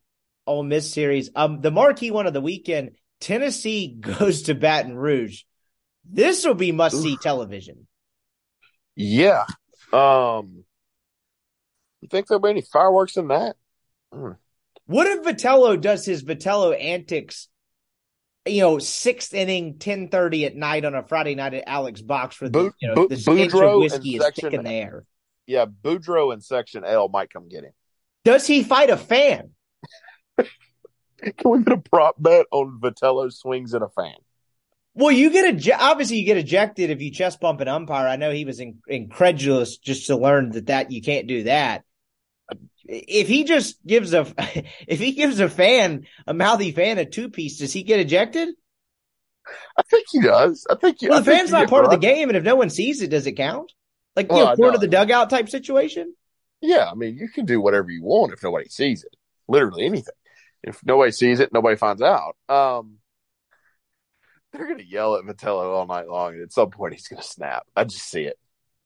Ole 0.47 0.63
Miss 0.63 0.93
series. 0.93 1.31
Um, 1.37 1.61
the 1.61 1.71
marquee 1.71 2.11
one 2.11 2.27
of 2.27 2.33
the 2.33 2.41
weekend: 2.41 2.93
Tennessee 3.21 3.89
goes 4.01 4.43
to 4.43 4.55
Baton 4.55 4.97
Rouge. 4.97 5.43
This 6.05 6.45
will 6.45 6.55
be 6.55 6.73
must 6.73 7.01
see 7.01 7.17
television. 7.17 7.87
Yeah. 8.97 9.45
Um. 9.93 10.65
You 12.03 12.09
think 12.09 12.27
there'll 12.27 12.43
be 12.43 12.51
any 12.51 12.61
fireworks 12.63 13.17
in 13.17 13.29
that? 13.29 13.57
Mm. 14.13 14.37
What 14.87 15.07
if 15.07 15.25
Vitello 15.25 15.81
does 15.81 16.05
his 16.05 16.23
Vitello 16.23 16.79
antics? 16.79 17.49
You 18.45 18.61
know, 18.63 18.79
sixth 18.81 19.33
inning, 19.33 19.79
ten 19.79 20.09
thirty 20.09 20.45
at 20.45 20.57
night 20.57 20.85
on 20.85 20.97
a 20.97 21.05
Friday 21.05 21.37
night 21.37 21.55
at 21.55 21.65
Alex 21.69 22.03
Box 22.03 22.35
for 22.35 22.47
the 22.49 22.59
Bu- 22.59 22.71
you 22.81 22.89
know 22.89 22.95
Bu- 22.97 23.09
the 23.09 23.15
Boudreaux 23.15 23.81
whiskey 23.81 24.17
is 24.17 24.23
section- 24.23 24.51
thick 24.51 24.59
in 24.59 24.65
the 24.65 24.71
air. 24.71 25.05
Yeah, 25.47 25.65
Boudreaux 25.67 26.33
and 26.33 26.43
Section 26.43 26.85
L 26.85 27.09
might 27.09 27.33
come 27.33 27.49
get 27.49 27.63
him. 27.65 27.73
Does 28.25 28.47
he 28.47 28.65
fight 28.65 28.91
a 28.91 28.97
fan? 28.97 29.51
Can 30.39 31.51
we 31.51 31.63
get 31.63 31.73
a 31.75 31.81
prop 31.81 32.17
bet 32.21 32.47
on 32.51 32.81
Vitello 32.81 33.33
swings 33.33 33.75
at 33.75 33.83
a 33.83 33.89
fan? 33.89 34.15
Well, 34.95 35.13
you 35.13 35.31
get 35.31 35.55
ej- 35.57 35.77
obviously 35.79 36.19
you 36.19 36.27
get 36.27 36.37
ejected 36.37 36.91
if 36.91 37.01
you 37.01 37.13
chest 37.13 37.41
bump 37.41 37.61
an 37.61 37.69
umpire. 37.69 38.09
I 38.09 38.17
know 38.17 38.33
he 38.33 38.45
was 38.45 38.59
in- 38.61 38.83
incredulous 38.89 39.79
just 39.79 40.09
to 40.09 40.17
learn 40.17 40.51
that 40.51 40.67
that 40.67 40.91
you 40.91 41.01
can't 41.01 41.29
do 41.29 41.45
that. 41.45 41.85
If 42.85 43.29
he 43.29 43.45
just 43.45 43.85
gives 43.87 44.13
a 44.13 44.27
if 44.87 44.99
he 44.99 45.13
gives 45.13 45.41
a 45.41 45.49
fan 45.49 46.07
a 46.27 46.35
mouthy 46.35 46.73
fan 46.73 46.99
a 46.99 47.05
two 47.05 47.29
piece, 47.31 47.59
does 47.59 47.73
he 47.73 47.83
get 47.83 48.01
ejected? 48.01 48.49
I 49.77 49.83
think 49.83 50.07
he 50.11 50.21
does. 50.21 50.67
I 50.71 50.77
think. 50.77 51.03
You, 51.03 51.11
Well, 51.11 51.21
the 51.21 51.31
fan's 51.31 51.51
not 51.51 51.69
part 51.69 51.85
of 51.85 51.91
the 51.91 51.99
game, 51.99 52.29
and 52.29 52.37
if 52.37 52.45
no 52.45 52.57
one 52.57 52.71
sees 52.71 53.03
it, 53.03 53.11
does 53.11 53.27
it 53.27 53.33
count? 53.33 53.73
Like 54.15 54.31
you 54.31 54.39
know, 54.39 54.55
corner 54.57 54.75
of 54.75 54.81
the 54.81 54.89
dugout 54.89 55.31
type 55.31 55.49
situation. 55.49 56.15
Yeah, 56.61 56.89
I 56.91 56.95
mean, 56.95 57.17
you 57.17 57.29
can 57.29 57.45
do 57.45 57.61
whatever 57.61 57.91
you 57.91 58.05
want 58.05 58.33
if 58.33 58.43
nobody 58.43 58.69
sees 58.69 59.03
it. 59.05 59.17
Literally 59.49 59.85
anything. 59.85 60.15
If 60.63 60.81
nobody 60.85 61.11
sees 61.11 61.41
it, 61.41 61.53
nobody 61.53 61.77
finds 61.77 62.03
out. 62.03 62.37
Um, 62.49 62.99
they're 64.53 64.69
gonna 64.69 64.85
yell 64.85 65.17
at 65.17 65.25
Vitello 65.25 65.75
all 65.75 65.87
night 65.87 66.09
long, 66.09 66.35
and 66.35 66.43
at 66.43 66.53
some 66.53 66.71
point 66.71 66.95
he's 66.95 67.09
gonna 67.09 67.23
snap. 67.23 67.67
I 67.75 67.85
just 67.85 68.09
see 68.09 68.25
it. 68.25 68.39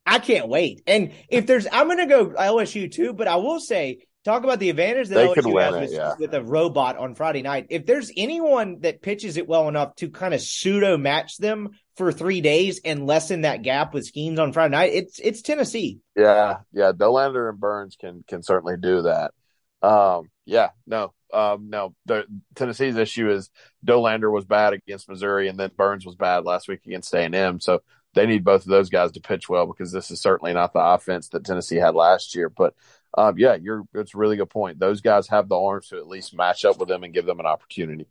I 0.06 0.20
can't 0.20 0.48
wait. 0.48 0.82
And 0.86 1.12
if 1.28 1.46
there's, 1.46 1.66
I'm 1.70 1.88
going 1.88 1.98
to 1.98 2.06
go 2.06 2.26
LSU 2.28 2.90
too, 2.90 3.12
but 3.12 3.26
I 3.26 3.36
will 3.36 3.60
say, 3.60 4.06
talk 4.26 4.42
about 4.42 4.58
the 4.58 4.70
advantage 4.70 5.08
that 5.08 5.14
They 5.14 5.40
LSU 5.40 5.62
has 5.62 5.74
it, 5.74 5.80
with, 5.80 5.92
yeah. 5.92 6.14
with 6.18 6.34
a 6.34 6.42
robot 6.42 6.98
on 6.98 7.14
Friday 7.14 7.42
night. 7.42 7.66
If 7.70 7.86
there's 7.86 8.10
anyone 8.16 8.80
that 8.80 9.00
pitches 9.00 9.36
it 9.36 9.48
well 9.48 9.68
enough 9.68 9.94
to 9.96 10.10
kind 10.10 10.34
of 10.34 10.40
pseudo 10.40 10.98
match 10.98 11.38
them 11.38 11.70
for 11.96 12.12
three 12.12 12.40
days 12.40 12.80
and 12.84 13.06
lessen 13.06 13.42
that 13.42 13.62
gap 13.62 13.94
with 13.94 14.12
Skenes 14.12 14.38
on 14.38 14.52
Friday 14.52 14.72
night, 14.72 14.92
it's 14.92 15.18
it's 15.20 15.42
Tennessee. 15.42 16.00
Yeah, 16.16 16.58
yeah. 16.72 16.92
Dollander 16.92 17.48
and 17.48 17.60
Burns 17.60 17.96
can 17.98 18.24
can 18.26 18.42
certainly 18.42 18.76
do 18.76 19.02
that. 19.02 19.32
Um, 19.80 20.28
yeah, 20.44 20.70
no, 20.86 21.12
um, 21.32 21.70
no. 21.70 21.94
The, 22.06 22.24
Tennessee's 22.56 22.96
issue 22.96 23.30
is 23.30 23.50
Dollander 23.84 24.32
was 24.32 24.44
bad 24.44 24.72
against 24.72 25.08
Missouri, 25.08 25.48
and 25.48 25.58
then 25.58 25.70
Burns 25.76 26.04
was 26.04 26.16
bad 26.16 26.44
last 26.44 26.66
week 26.68 26.80
against 26.84 27.14
A 27.14 27.20
and 27.20 27.34
M. 27.34 27.60
So 27.60 27.80
they 28.16 28.26
need 28.26 28.44
both 28.44 28.62
of 28.62 28.68
those 28.68 28.88
guys 28.88 29.12
to 29.12 29.20
pitch 29.20 29.48
well 29.48 29.66
because 29.66 29.92
this 29.92 30.10
is 30.10 30.20
certainly 30.20 30.54
not 30.54 30.72
the 30.72 30.80
offense 30.80 31.28
that 31.28 31.44
Tennessee 31.44 31.76
had 31.76 31.94
last 31.94 32.34
year. 32.34 32.48
But 32.48 32.74
um, 33.16 33.38
yeah, 33.38 33.54
you're 33.54 33.84
it's 33.94 34.14
a 34.14 34.18
really 34.18 34.36
good 34.36 34.50
point. 34.50 34.80
Those 34.80 35.02
guys 35.02 35.28
have 35.28 35.48
the 35.48 35.58
arms 35.58 35.88
to 35.88 35.98
at 35.98 36.08
least 36.08 36.34
match 36.34 36.64
up 36.64 36.78
with 36.78 36.88
them 36.88 37.04
and 37.04 37.14
give 37.14 37.26
them 37.26 37.38
an 37.38 37.46
opportunity. 37.46 38.06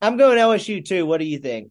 I'm 0.00 0.16
going 0.16 0.38
LSU 0.38 0.84
too. 0.84 1.06
What 1.06 1.18
do 1.18 1.26
you 1.26 1.38
think? 1.38 1.70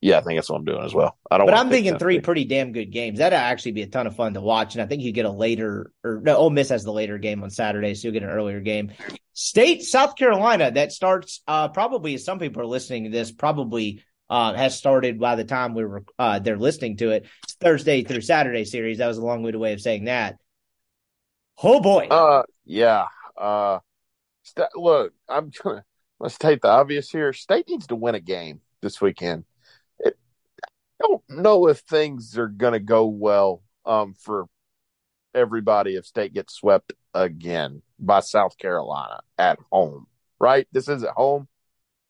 Yeah, 0.00 0.18
I 0.18 0.20
think 0.20 0.36
that's 0.36 0.50
what 0.50 0.58
I'm 0.58 0.64
doing 0.64 0.84
as 0.84 0.94
well. 0.94 1.16
I 1.30 1.38
don't. 1.38 1.46
But 1.46 1.56
I'm 1.56 1.70
thinking 1.70 1.98
three 1.98 2.20
pretty 2.20 2.44
damn 2.44 2.72
good 2.72 2.92
games. 2.92 3.18
That'd 3.18 3.36
actually 3.36 3.72
be 3.72 3.82
a 3.82 3.86
ton 3.86 4.06
of 4.06 4.14
fun 4.14 4.34
to 4.34 4.40
watch. 4.40 4.74
And 4.74 4.82
I 4.82 4.86
think 4.86 5.02
you 5.02 5.12
get 5.12 5.24
a 5.24 5.30
later 5.30 5.92
or 6.04 6.20
no, 6.22 6.36
Ole 6.36 6.50
Miss 6.50 6.68
has 6.68 6.84
the 6.84 6.92
later 6.92 7.18
game 7.18 7.42
on 7.42 7.50
Saturday, 7.50 7.94
so 7.94 8.06
you'll 8.06 8.12
get 8.12 8.22
an 8.22 8.28
earlier 8.28 8.60
game. 8.60 8.92
State, 9.32 9.82
South 9.82 10.14
Carolina, 10.14 10.70
that 10.70 10.92
starts 10.92 11.40
uh 11.48 11.68
probably 11.68 12.18
some 12.18 12.38
people 12.38 12.62
are 12.62 12.66
listening 12.66 13.04
to 13.04 13.10
this, 13.10 13.32
probably 13.32 14.04
uh 14.34 14.52
has 14.52 14.76
started 14.76 15.20
by 15.20 15.36
the 15.36 15.44
time 15.44 15.74
we 15.74 15.84
were 15.84 16.04
uh 16.18 16.40
they're 16.40 16.58
listening 16.58 16.96
to 16.96 17.10
it. 17.10 17.26
It's 17.44 17.54
Thursday 17.54 18.02
through 18.02 18.22
Saturday 18.22 18.64
series. 18.64 18.98
That 18.98 19.06
was 19.06 19.18
a 19.18 19.24
long 19.24 19.42
winded 19.42 19.60
way 19.60 19.72
of 19.72 19.80
saying 19.80 20.06
that. 20.06 20.38
Oh 21.62 21.80
boy. 21.80 22.08
Uh, 22.08 22.42
yeah. 22.64 23.06
Uh, 23.36 23.78
st- 24.42 24.74
look, 24.74 25.12
I'm 25.28 25.52
gonna 25.62 25.84
let's 26.18 26.36
take 26.36 26.62
the 26.62 26.68
obvious 26.68 27.10
here. 27.10 27.32
State 27.32 27.68
needs 27.68 27.86
to 27.86 27.96
win 27.96 28.16
a 28.16 28.20
game 28.20 28.60
this 28.82 29.00
weekend. 29.00 29.44
It, 30.00 30.18
I 30.64 31.06
don't 31.06 31.22
know 31.30 31.68
if 31.68 31.78
things 31.80 32.36
are 32.36 32.48
gonna 32.48 32.80
go 32.80 33.06
well 33.06 33.62
um 33.86 34.14
for 34.18 34.46
everybody 35.32 35.94
if 35.94 36.06
State 36.06 36.34
gets 36.34 36.54
swept 36.54 36.92
again 37.14 37.82
by 38.00 38.18
South 38.18 38.58
Carolina 38.58 39.20
at 39.38 39.60
home. 39.70 40.08
Right? 40.40 40.66
This 40.72 40.88
is 40.88 41.04
at 41.04 41.10
home. 41.10 41.46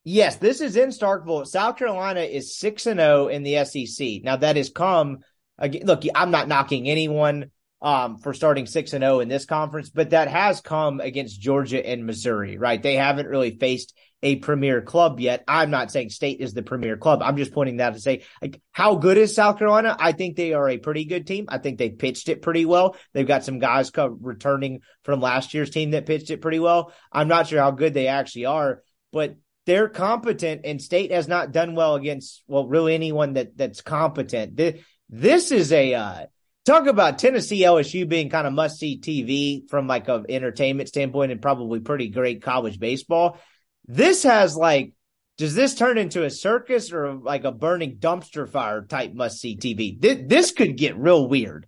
Yes, 0.04 0.36
this 0.36 0.60
is 0.60 0.76
in 0.76 0.90
Starkville. 0.90 1.46
South 1.46 1.78
Carolina 1.78 2.20
is 2.20 2.56
6 2.56 2.86
and 2.86 3.00
0 3.00 3.28
in 3.28 3.42
the 3.42 3.64
SEC. 3.64 4.22
Now 4.22 4.36
that 4.36 4.56
has 4.56 4.68
come 4.68 5.20
look, 5.58 6.02
I'm 6.14 6.30
not 6.30 6.48
knocking 6.48 6.88
anyone 6.88 7.50
um, 7.80 8.18
for 8.18 8.34
starting 8.34 8.66
6 8.66 8.92
and 8.92 9.02
0 9.02 9.20
in 9.20 9.28
this 9.28 9.46
conference, 9.46 9.90
but 9.90 10.10
that 10.10 10.28
has 10.28 10.60
come 10.60 11.00
against 11.00 11.40
Georgia 11.40 11.84
and 11.84 12.06
Missouri, 12.06 12.58
right? 12.58 12.82
They 12.82 12.96
haven't 12.96 13.28
really 13.28 13.56
faced 13.58 13.94
a 14.22 14.36
premier 14.36 14.80
club 14.80 15.20
yet. 15.20 15.44
I'm 15.46 15.70
not 15.70 15.92
saying 15.92 16.08
State 16.08 16.40
is 16.40 16.54
the 16.54 16.62
premier 16.62 16.96
club. 16.96 17.22
I'm 17.22 17.36
just 17.36 17.52
pointing 17.52 17.76
that 17.76 17.92
to 17.92 18.00
say 18.00 18.24
like 18.40 18.60
how 18.72 18.96
good 18.96 19.18
is 19.18 19.34
South 19.34 19.58
Carolina? 19.58 19.96
I 19.98 20.12
think 20.12 20.36
they 20.36 20.54
are 20.54 20.68
a 20.68 20.78
pretty 20.78 21.04
good 21.04 21.26
team. 21.26 21.44
I 21.48 21.58
think 21.58 21.78
they 21.78 21.90
pitched 21.90 22.30
it 22.30 22.40
pretty 22.40 22.64
well. 22.64 22.96
They've 23.12 23.26
got 23.26 23.44
some 23.44 23.58
guys 23.58 23.90
co- 23.90 24.06
returning 24.06 24.80
from 25.02 25.20
last 25.20 25.52
year's 25.52 25.70
team 25.70 25.90
that 25.90 26.06
pitched 26.06 26.30
it 26.30 26.40
pretty 26.40 26.58
well. 26.58 26.92
I'm 27.12 27.28
not 27.28 27.48
sure 27.48 27.60
how 27.60 27.70
good 27.70 27.92
they 27.92 28.06
actually 28.06 28.46
are, 28.46 28.82
but 29.12 29.36
they're 29.66 29.88
competent 29.88 30.62
and 30.64 30.80
state 30.80 31.10
has 31.10 31.28
not 31.28 31.52
done 31.52 31.74
well 31.74 31.94
against 31.94 32.42
well 32.46 32.66
really 32.66 32.94
anyone 32.94 33.34
that 33.34 33.56
that's 33.56 33.80
competent 33.80 34.56
this, 34.56 34.80
this 35.08 35.52
is 35.52 35.72
a 35.72 35.94
uh 35.94 36.26
talk 36.64 36.86
about 36.86 37.18
tennessee 37.18 37.62
lsu 37.62 38.08
being 38.08 38.30
kind 38.30 38.46
of 38.46 38.52
must 38.52 38.78
see 38.78 38.98
tv 38.98 39.68
from 39.68 39.86
like 39.86 40.08
a 40.08 40.22
entertainment 40.28 40.88
standpoint 40.88 41.32
and 41.32 41.42
probably 41.42 41.80
pretty 41.80 42.08
great 42.08 42.42
college 42.42 42.78
baseball 42.78 43.38
this 43.86 44.22
has 44.22 44.56
like 44.56 44.92
does 45.36 45.54
this 45.54 45.74
turn 45.74 45.98
into 45.98 46.24
a 46.24 46.30
circus 46.30 46.92
or 46.92 47.14
like 47.14 47.44
a 47.44 47.52
burning 47.52 47.96
dumpster 47.96 48.48
fire 48.48 48.82
type 48.82 49.12
must 49.14 49.40
see 49.40 49.56
tv 49.56 50.00
this, 50.00 50.18
this 50.26 50.50
could 50.52 50.76
get 50.76 50.96
real 50.96 51.28
weird 51.28 51.66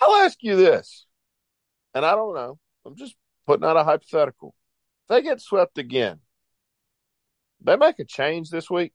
I'll 0.00 0.24
ask 0.24 0.38
you 0.40 0.56
this, 0.56 1.06
and 1.94 2.04
I 2.04 2.14
don't 2.14 2.34
know. 2.34 2.58
I'm 2.84 2.96
just 2.96 3.16
putting 3.46 3.66
out 3.66 3.76
a 3.76 3.84
hypothetical. 3.84 4.54
They 5.08 5.22
get 5.22 5.40
swept 5.40 5.78
again, 5.78 6.20
they 7.62 7.76
make 7.76 7.98
a 7.98 8.04
change 8.04 8.50
this 8.50 8.68
week. 8.70 8.92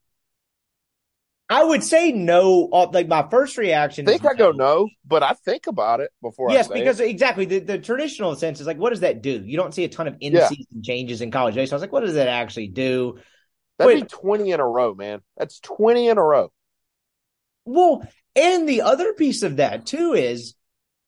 i 1.50 1.62
would 1.62 1.82
say 1.84 2.10
no 2.12 2.68
uh, 2.72 2.88
like 2.92 3.06
my 3.08 3.26
first 3.30 3.58
reaction 3.58 4.08
I 4.08 4.12
think 4.12 4.24
I 4.26 4.34
go 4.34 4.50
no, 4.52 4.88
but 5.04 5.22
I 5.22 5.34
think 5.34 5.66
about 5.66 6.00
it 6.00 6.10
before 6.22 6.50
Yes, 6.52 6.68
because 6.68 7.00
it. 7.00 7.08
exactly 7.10 7.44
the, 7.44 7.58
the 7.58 7.78
traditional 7.78 8.34
sense 8.36 8.60
is 8.60 8.66
like, 8.66 8.78
what 8.78 8.90
does 8.90 9.00
that 9.00 9.22
do? 9.22 9.42
You 9.44 9.56
don't 9.56 9.74
see 9.74 9.84
a 9.84 9.88
ton 9.88 10.06
of 10.08 10.16
in 10.20 10.32
Yeah. 10.32 10.48
season 10.48 10.82
changes 10.82 11.20
in 11.20 11.30
college 11.30 11.54
baseball. 11.54 11.76
I 11.76 11.78
was 11.78 11.82
like, 11.82 11.92
what 11.92 12.00
does 12.04 12.14
that 12.14 12.28
actually 12.28 12.68
do? 12.68 13.18
That'd 13.78 13.94
wait. 13.94 14.02
be 14.02 14.08
20 14.08 14.50
in 14.52 14.60
a 14.60 14.66
row, 14.66 14.94
man. 14.94 15.20
That's 15.36 15.58
20 15.60 16.08
in 16.08 16.16
a 16.16 16.22
row. 16.22 16.50
Well, 17.66 18.06
and 18.36 18.68
the 18.68 18.82
other 18.82 19.12
piece 19.14 19.42
of 19.42 19.56
that 19.56 19.84
too 19.86 20.12
is 20.14 20.54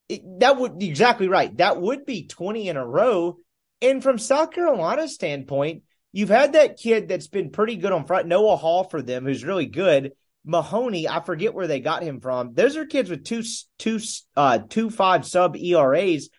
it, 0.09 0.23
that 0.41 0.59
would 0.59 0.83
exactly 0.83 1.29
right. 1.29 1.57
That 1.57 1.81
would 1.81 2.05
be 2.07 2.27
20 2.27 2.69
in 2.69 2.77
a 2.77 2.87
row. 2.87 3.39
And 3.83 4.03
from 4.03 4.19
South 4.19 4.53
Carolina's 4.53 5.15
standpoint, 5.15 5.83
you've 6.13 6.29
had 6.29 6.55
that 6.55 6.79
kid 6.79 7.09
that's 7.09 7.29
been 7.29 7.51
pretty 7.51 7.77
good 7.77 7.93
on 7.93 8.07
front, 8.07 8.27
Noah 8.27 8.57
Hall 8.57 8.85
for 8.85 9.03
them, 9.03 9.25
who's 9.25 9.45
really 9.45 9.67
good. 9.67 10.13
Mahoney, 10.45 11.09
I 11.09 11.21
forget 11.21 11.55
where 11.55 11.67
they 11.67 11.81
got 11.81 12.03
him 12.03 12.21
from. 12.21 12.55
Those 12.55 12.77
are 12.77 12.87
kids 12.87 13.11
with 13.11 13.25
two, 13.25 13.43
two, 13.79 13.99
uh, 14.37 14.61
two 14.61 14.91
five 14.91 15.27
sub 15.27 15.57
ERAs. 15.57 16.31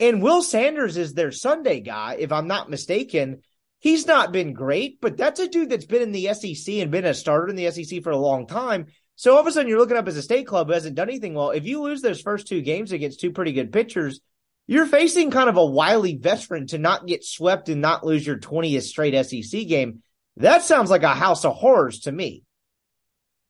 And 0.00 0.22
Will 0.22 0.42
Sanders 0.42 0.96
is 0.96 1.14
their 1.14 1.30
Sunday 1.30 1.80
guy, 1.80 2.16
if 2.18 2.32
I'm 2.32 2.48
not 2.48 2.68
mistaken. 2.68 3.42
he's 3.78 4.06
not 4.06 4.32
been 4.32 4.54
great, 4.54 4.98
but 5.00 5.16
that's 5.16 5.40
a 5.40 5.48
dude 5.48 5.68
that's 5.68 5.84
been 5.84 6.02
in 6.02 6.10
the 6.10 6.32
SEC 6.32 6.76
and 6.76 6.90
been 6.90 7.04
a 7.04 7.14
starter 7.14 7.48
in 7.48 7.56
the 7.56 7.70
SEC 7.70 8.02
for 8.02 8.10
a 8.10 8.16
long 8.16 8.46
time. 8.46 8.86
So 9.14 9.34
all 9.34 9.40
of 9.40 9.46
a 9.46 9.52
sudden 9.52 9.68
you're 9.68 9.78
looking 9.78 9.96
up 9.96 10.08
as 10.08 10.16
a 10.16 10.22
state 10.22 10.46
club 10.46 10.66
who 10.66 10.72
hasn't 10.72 10.96
done 10.96 11.08
anything 11.08 11.34
well. 11.34 11.50
If 11.50 11.66
you 11.66 11.82
lose 11.82 12.00
those 12.00 12.20
first 12.20 12.48
two 12.48 12.62
games 12.62 12.92
against 12.92 13.20
two 13.20 13.30
pretty 13.30 13.52
good 13.52 13.72
pitchers, 13.72 14.20
you're 14.66 14.86
facing 14.86 15.30
kind 15.30 15.48
of 15.48 15.56
a 15.56 15.64
wily 15.64 16.16
veteran 16.16 16.66
to 16.68 16.78
not 16.78 17.06
get 17.06 17.24
swept 17.24 17.68
and 17.68 17.80
not 17.80 18.04
lose 18.04 18.26
your 18.26 18.38
20th 18.38 18.82
straight 18.82 19.26
SEC 19.26 19.66
game. 19.66 20.02
That 20.38 20.62
sounds 20.62 20.90
like 20.90 21.02
a 21.02 21.14
house 21.14 21.44
of 21.44 21.54
horrors 21.54 22.00
to 22.00 22.12
me. 22.12 22.44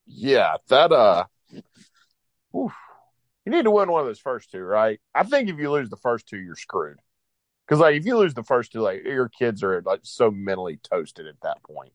Yeah, 0.07 0.57
that 0.69 0.93
uh 0.93 1.25
oof. 2.55 2.73
you 3.45 3.53
need 3.53 3.63
to 3.63 3.71
win 3.71 3.91
one 3.91 4.03
of 4.03 4.07
those 4.07 4.19
first 4.19 4.51
two, 4.51 4.61
right? 4.61 5.01
I 5.15 5.23
think 5.23 5.49
if 5.49 5.59
you 5.59 5.71
lose 5.71 5.89
the 5.89 5.97
first 5.97 6.29
two, 6.29 6.37
you're 6.37 6.57
screwed. 6.57 6.99
Because 7.67 7.81
like 7.81 7.97
if 7.97 8.05
you 8.05 8.19
lose 8.19 8.35
the 8.35 8.43
first 8.43 8.73
two, 8.73 8.81
like 8.81 9.05
your 9.05 9.29
kids 9.29 9.63
are 9.63 9.83
like 9.83 10.01
so 10.03 10.31
mentally 10.31 10.79
toasted 10.91 11.27
at 11.27 11.41
that 11.43 11.63
point. 11.63 11.93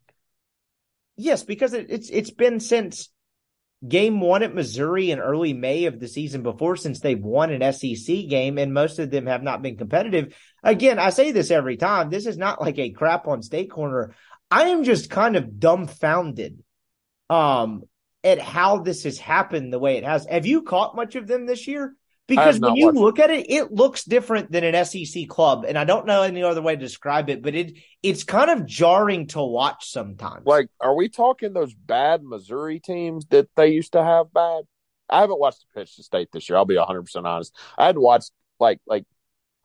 Yes, 1.17 1.43
because 1.43 1.73
it, 1.73 1.87
it's 1.89 2.09
it's 2.09 2.31
been 2.31 2.59
since 2.59 3.09
game 3.87 4.19
one 4.19 4.43
at 4.43 4.53
Missouri 4.53 5.11
in 5.11 5.19
early 5.19 5.53
May 5.53 5.85
of 5.85 5.99
the 5.99 6.07
season 6.07 6.43
before 6.43 6.75
since 6.75 6.99
they've 6.99 7.21
won 7.21 7.51
an 7.51 7.73
SEC 7.73 8.27
game, 8.27 8.57
and 8.57 8.73
most 8.73 8.99
of 8.99 9.09
them 9.09 9.25
have 9.27 9.43
not 9.43 9.61
been 9.61 9.77
competitive. 9.77 10.35
Again, 10.63 10.99
I 10.99 11.11
say 11.11 11.31
this 11.31 11.51
every 11.51 11.77
time. 11.77 12.09
This 12.09 12.25
is 12.25 12.37
not 12.37 12.61
like 12.61 12.77
a 12.77 12.91
crap 12.91 13.27
on 13.27 13.41
state 13.41 13.71
corner. 13.71 14.15
I 14.51 14.69
am 14.69 14.83
just 14.83 15.09
kind 15.09 15.35
of 15.35 15.59
dumbfounded 15.59 16.63
um 17.29 17.83
at 18.23 18.39
how 18.39 18.79
this 18.79 19.03
has 19.03 19.17
happened 19.17 19.71
the 19.71 19.79
way 19.79 19.97
it 19.97 20.03
has. 20.03 20.25
Have 20.25 20.45
you 20.45 20.63
caught 20.63 20.95
much 20.95 21.15
of 21.15 21.27
them 21.27 21.45
this 21.45 21.67
year? 21.67 21.95
Because 22.29 22.59
when 22.59 22.75
you 22.75 22.91
look 22.91 23.19
at 23.19 23.29
it, 23.31 23.49
it 23.49 23.71
looks 23.71 24.03
different 24.03 24.51
than 24.51 24.63
an 24.63 24.85
SEC 24.85 25.27
club, 25.27 25.65
and 25.67 25.77
I 25.77 25.83
don't 25.83 26.05
know 26.05 26.21
any 26.21 26.43
other 26.43 26.61
way 26.61 26.75
to 26.75 26.79
describe 26.79 27.29
it, 27.29 27.41
but 27.41 27.55
it 27.55 27.77
it's 28.03 28.23
kind 28.23 28.51
of 28.51 28.65
jarring 28.65 29.27
to 29.27 29.41
watch 29.41 29.89
sometimes. 29.89 30.45
Like, 30.45 30.67
are 30.79 30.95
we 30.95 31.09
talking 31.09 31.53
those 31.53 31.73
bad 31.73 32.23
Missouri 32.23 32.79
teams 32.79 33.25
that 33.31 33.49
they 33.55 33.69
used 33.69 33.93
to 33.93 34.03
have 34.03 34.31
bad? 34.31 34.63
I 35.09 35.21
haven't 35.21 35.39
watched 35.39 35.65
the 35.73 35.79
pitch 35.79 35.95
to 35.95 36.03
state 36.03 36.29
this 36.31 36.47
year. 36.47 36.57
I'll 36.57 36.65
be 36.65 36.77
100 36.77 37.01
percent 37.01 37.25
honest. 37.25 37.55
I 37.77 37.87
hadn't 37.87 38.01
watched 38.01 38.31
like 38.59 38.79
like 38.85 39.05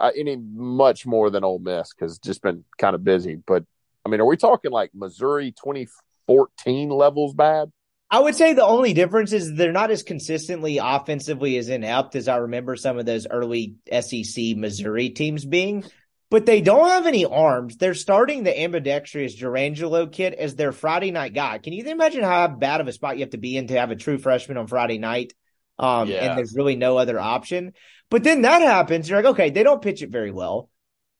uh, 0.00 0.10
any 0.16 0.36
much 0.36 1.06
more 1.06 1.30
than 1.30 1.44
Ole 1.44 1.58
Miss 1.58 1.92
because 1.92 2.18
just 2.18 2.42
been 2.42 2.64
kind 2.78 2.94
of 2.94 3.04
busy. 3.04 3.36
But 3.36 3.64
I 4.04 4.08
mean, 4.08 4.20
are 4.20 4.26
we 4.26 4.36
talking 4.36 4.70
like 4.70 4.90
Missouri 4.94 5.52
2014 5.52 6.88
levels 6.88 7.34
bad? 7.34 7.70
I 8.14 8.20
would 8.20 8.36
say 8.36 8.52
the 8.52 8.64
only 8.64 8.92
difference 8.92 9.32
is 9.32 9.52
they're 9.52 9.72
not 9.72 9.90
as 9.90 10.04
consistently 10.04 10.78
offensively 10.78 11.58
as 11.58 11.68
inept 11.68 12.14
as 12.14 12.28
I 12.28 12.36
remember 12.36 12.76
some 12.76 12.96
of 12.96 13.04
those 13.04 13.26
early 13.28 13.74
SEC 13.90 14.56
Missouri 14.56 15.10
teams 15.10 15.44
being. 15.44 15.82
But 16.30 16.46
they 16.46 16.60
don't 16.60 16.90
have 16.90 17.08
any 17.08 17.24
arms. 17.24 17.76
They're 17.76 17.92
starting 17.92 18.44
the 18.44 18.56
ambidextrous 18.56 19.34
Jurrangelo 19.34 20.12
kid 20.12 20.32
as 20.32 20.54
their 20.54 20.70
Friday 20.70 21.10
night 21.10 21.34
guy. 21.34 21.58
Can 21.58 21.72
you 21.72 21.84
imagine 21.86 22.22
how 22.22 22.46
bad 22.46 22.80
of 22.80 22.86
a 22.86 22.92
spot 22.92 23.16
you 23.16 23.22
have 23.22 23.30
to 23.30 23.36
be 23.36 23.56
in 23.56 23.66
to 23.66 23.80
have 23.80 23.90
a 23.90 23.96
true 23.96 24.18
freshman 24.18 24.58
on 24.58 24.68
Friday 24.68 24.98
night? 24.98 25.34
Um, 25.76 26.08
yeah. 26.08 26.18
and 26.18 26.38
there's 26.38 26.54
really 26.54 26.76
no 26.76 26.96
other 26.98 27.18
option. 27.18 27.72
But 28.10 28.22
then 28.22 28.42
that 28.42 28.62
happens. 28.62 29.08
You're 29.08 29.22
like, 29.22 29.32
okay, 29.32 29.50
they 29.50 29.64
don't 29.64 29.82
pitch 29.82 30.02
it 30.02 30.10
very 30.10 30.30
well. 30.30 30.70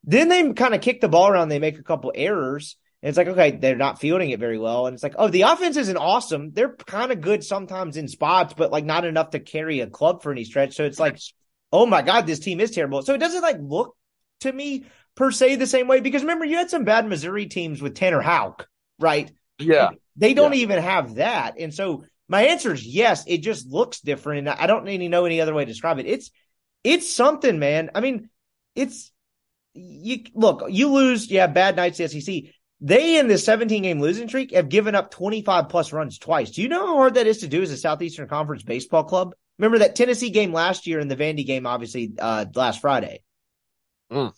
Then 0.04 0.28
they 0.28 0.52
kind 0.52 0.76
of 0.76 0.80
kick 0.80 1.00
the 1.00 1.08
ball 1.08 1.26
around. 1.26 1.48
They 1.48 1.58
make 1.58 1.80
a 1.80 1.82
couple 1.82 2.12
errors. 2.14 2.76
And 3.04 3.10
it's 3.10 3.18
like, 3.18 3.28
okay, 3.28 3.50
they're 3.50 3.76
not 3.76 4.00
fielding 4.00 4.30
it 4.30 4.40
very 4.40 4.58
well. 4.58 4.86
And 4.86 4.94
it's 4.94 5.02
like, 5.02 5.16
oh, 5.18 5.28
the 5.28 5.42
offense 5.42 5.76
isn't 5.76 5.98
awesome. 5.98 6.52
They're 6.54 6.74
kind 6.74 7.12
of 7.12 7.20
good 7.20 7.44
sometimes 7.44 7.98
in 7.98 8.08
spots, 8.08 8.54
but 8.54 8.72
like 8.72 8.86
not 8.86 9.04
enough 9.04 9.30
to 9.30 9.40
carry 9.40 9.80
a 9.80 9.86
club 9.86 10.22
for 10.22 10.32
any 10.32 10.44
stretch. 10.44 10.74
So 10.74 10.86
it's 10.86 10.98
like, 10.98 11.18
oh 11.70 11.84
my 11.84 12.00
God, 12.00 12.26
this 12.26 12.38
team 12.38 12.60
is 12.60 12.70
terrible. 12.70 13.02
So 13.02 13.12
it 13.12 13.18
doesn't 13.18 13.42
like 13.42 13.58
look 13.60 13.94
to 14.40 14.50
me 14.50 14.86
per 15.16 15.30
se 15.30 15.56
the 15.56 15.66
same 15.66 15.86
way 15.86 16.00
because 16.00 16.22
remember, 16.22 16.46
you 16.46 16.56
had 16.56 16.70
some 16.70 16.84
bad 16.84 17.06
Missouri 17.06 17.44
teams 17.44 17.82
with 17.82 17.94
Tanner 17.94 18.22
Houck, 18.22 18.66
right? 18.98 19.30
Yeah. 19.58 19.88
And 19.88 19.98
they 20.16 20.32
don't 20.32 20.54
yeah. 20.54 20.60
even 20.60 20.82
have 20.82 21.16
that. 21.16 21.60
And 21.60 21.74
so 21.74 22.06
my 22.26 22.46
answer 22.46 22.72
is 22.72 22.86
yes, 22.86 23.24
it 23.26 23.42
just 23.42 23.68
looks 23.68 24.00
different. 24.00 24.48
And 24.48 24.48
I 24.48 24.66
don't 24.66 24.84
really 24.84 25.08
know 25.08 25.26
any 25.26 25.42
other 25.42 25.52
way 25.52 25.66
to 25.66 25.70
describe 25.70 25.98
it. 25.98 26.06
It's, 26.06 26.30
it's 26.82 27.12
something, 27.12 27.58
man. 27.58 27.90
I 27.94 28.00
mean, 28.00 28.30
it's, 28.74 29.12
you 29.74 30.24
look, 30.34 30.62
you 30.70 30.88
lose, 30.88 31.30
yeah, 31.30 31.48
bad 31.48 31.76
nights 31.76 31.98
the 31.98 32.08
SEC 32.08 32.44
they 32.80 33.18
in 33.18 33.28
this 33.28 33.44
17 33.44 33.82
game 33.82 34.00
losing 34.00 34.28
streak 34.28 34.52
have 34.52 34.68
given 34.68 34.94
up 34.94 35.10
25 35.10 35.68
plus 35.68 35.92
runs 35.92 36.18
twice. 36.18 36.50
Do 36.50 36.62
you 36.62 36.68
know 36.68 36.86
how 36.86 36.96
hard 36.96 37.14
that 37.14 37.26
is 37.26 37.38
to 37.38 37.48
do 37.48 37.62
as 37.62 37.70
a 37.70 37.76
Southeastern 37.76 38.28
Conference 38.28 38.62
baseball 38.62 39.04
club? 39.04 39.34
Remember 39.58 39.78
that 39.78 39.94
Tennessee 39.94 40.30
game 40.30 40.52
last 40.52 40.86
year 40.86 40.98
and 40.98 41.10
the 41.10 41.16
Vandy 41.16 41.46
game, 41.46 41.66
obviously, 41.66 42.12
uh, 42.18 42.44
last 42.54 42.80
Friday. 42.80 43.22
Mm. 44.10 44.32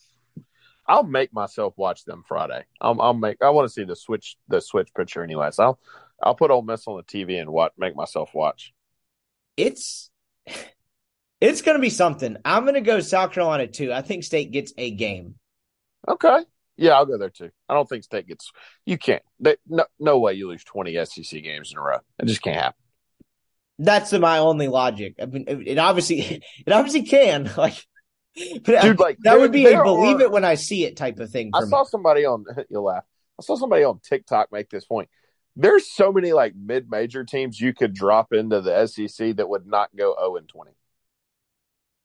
I'll 0.86 1.02
make 1.02 1.32
myself 1.32 1.74
watch 1.76 2.04
them 2.04 2.22
Friday. 2.28 2.64
I'll, 2.80 3.00
I'll 3.00 3.14
make. 3.14 3.38
I 3.42 3.50
want 3.50 3.66
to 3.66 3.72
see 3.72 3.84
the 3.84 3.96
switch, 3.96 4.36
the 4.48 4.60
switch 4.60 4.90
picture, 4.94 5.24
anyways. 5.24 5.58
I'll, 5.58 5.80
I'll 6.22 6.34
put 6.34 6.50
Ole 6.50 6.62
Miss 6.62 6.86
on 6.86 6.96
the 6.96 7.02
TV 7.02 7.40
and 7.40 7.50
what 7.50 7.72
make 7.78 7.96
myself 7.96 8.30
watch. 8.34 8.72
It's, 9.56 10.10
it's 11.40 11.62
going 11.62 11.76
to 11.76 11.82
be 11.82 11.90
something. 11.90 12.36
I'm 12.44 12.64
going 12.64 12.74
to 12.74 12.80
go 12.82 13.00
South 13.00 13.32
Carolina 13.32 13.66
too. 13.66 13.92
I 13.92 14.02
think 14.02 14.22
State 14.22 14.52
gets 14.52 14.72
a 14.76 14.90
game. 14.90 15.36
Okay. 16.06 16.44
Yeah, 16.76 16.92
I'll 16.92 17.06
go 17.06 17.18
there 17.18 17.30
too. 17.30 17.50
I 17.68 17.74
don't 17.74 17.88
think 17.88 18.04
State 18.04 18.28
gets. 18.28 18.52
You 18.84 18.98
can't. 18.98 19.22
They, 19.40 19.56
no, 19.66 19.86
no 19.98 20.18
way 20.18 20.34
you 20.34 20.48
lose 20.48 20.64
twenty 20.64 20.92
SEC 21.04 21.42
games 21.42 21.72
in 21.72 21.78
a 21.78 21.82
row. 21.82 21.98
It 22.18 22.26
just 22.26 22.42
can't 22.42 22.56
happen. 22.56 22.82
That's 23.78 24.12
my 24.12 24.38
only 24.38 24.68
logic. 24.68 25.16
I 25.20 25.26
mean, 25.26 25.44
it 25.48 25.78
obviously, 25.78 26.42
it 26.66 26.72
obviously 26.72 27.02
can. 27.02 27.50
Like, 27.56 27.86
but 28.66 28.82
Dude, 28.82 29.00
like 29.00 29.16
that 29.20 29.38
would 29.38 29.50
be 29.50 29.64
a 29.64 29.82
believe 29.82 30.18
are, 30.18 30.24
it 30.24 30.30
when 30.30 30.44
I 30.44 30.56
see 30.56 30.84
it 30.84 30.98
type 30.98 31.18
of 31.20 31.30
thing. 31.30 31.52
I 31.54 31.62
me. 31.62 31.68
saw 31.68 31.84
somebody 31.84 32.26
on. 32.26 32.44
You'll 32.68 32.84
laugh. 32.84 33.04
I 33.38 33.42
saw 33.42 33.56
somebody 33.56 33.82
on 33.82 33.98
TikTok 34.00 34.52
make 34.52 34.68
this 34.68 34.84
point. 34.84 35.08
There's 35.56 35.90
so 35.90 36.12
many 36.12 36.34
like 36.34 36.54
mid-major 36.54 37.24
teams 37.24 37.58
you 37.58 37.72
could 37.72 37.94
drop 37.94 38.34
into 38.34 38.60
the 38.60 38.86
SEC 38.86 39.36
that 39.36 39.48
would 39.48 39.66
not 39.66 39.88
go 39.96 40.14
zero 40.18 40.36
and 40.36 40.46
twenty. 40.46 40.72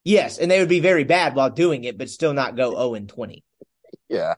Yes, 0.06 0.38
and 0.38 0.50
they 0.50 0.60
would 0.60 0.70
be 0.70 0.80
very 0.80 1.04
bad 1.04 1.36
while 1.36 1.50
doing 1.50 1.84
it, 1.84 1.98
but 1.98 2.10
still 2.10 2.34
not 2.34 2.56
go 2.56 2.72
zero 2.72 2.94
and 2.94 3.10
twenty 3.10 3.44
yeah, 4.12 4.36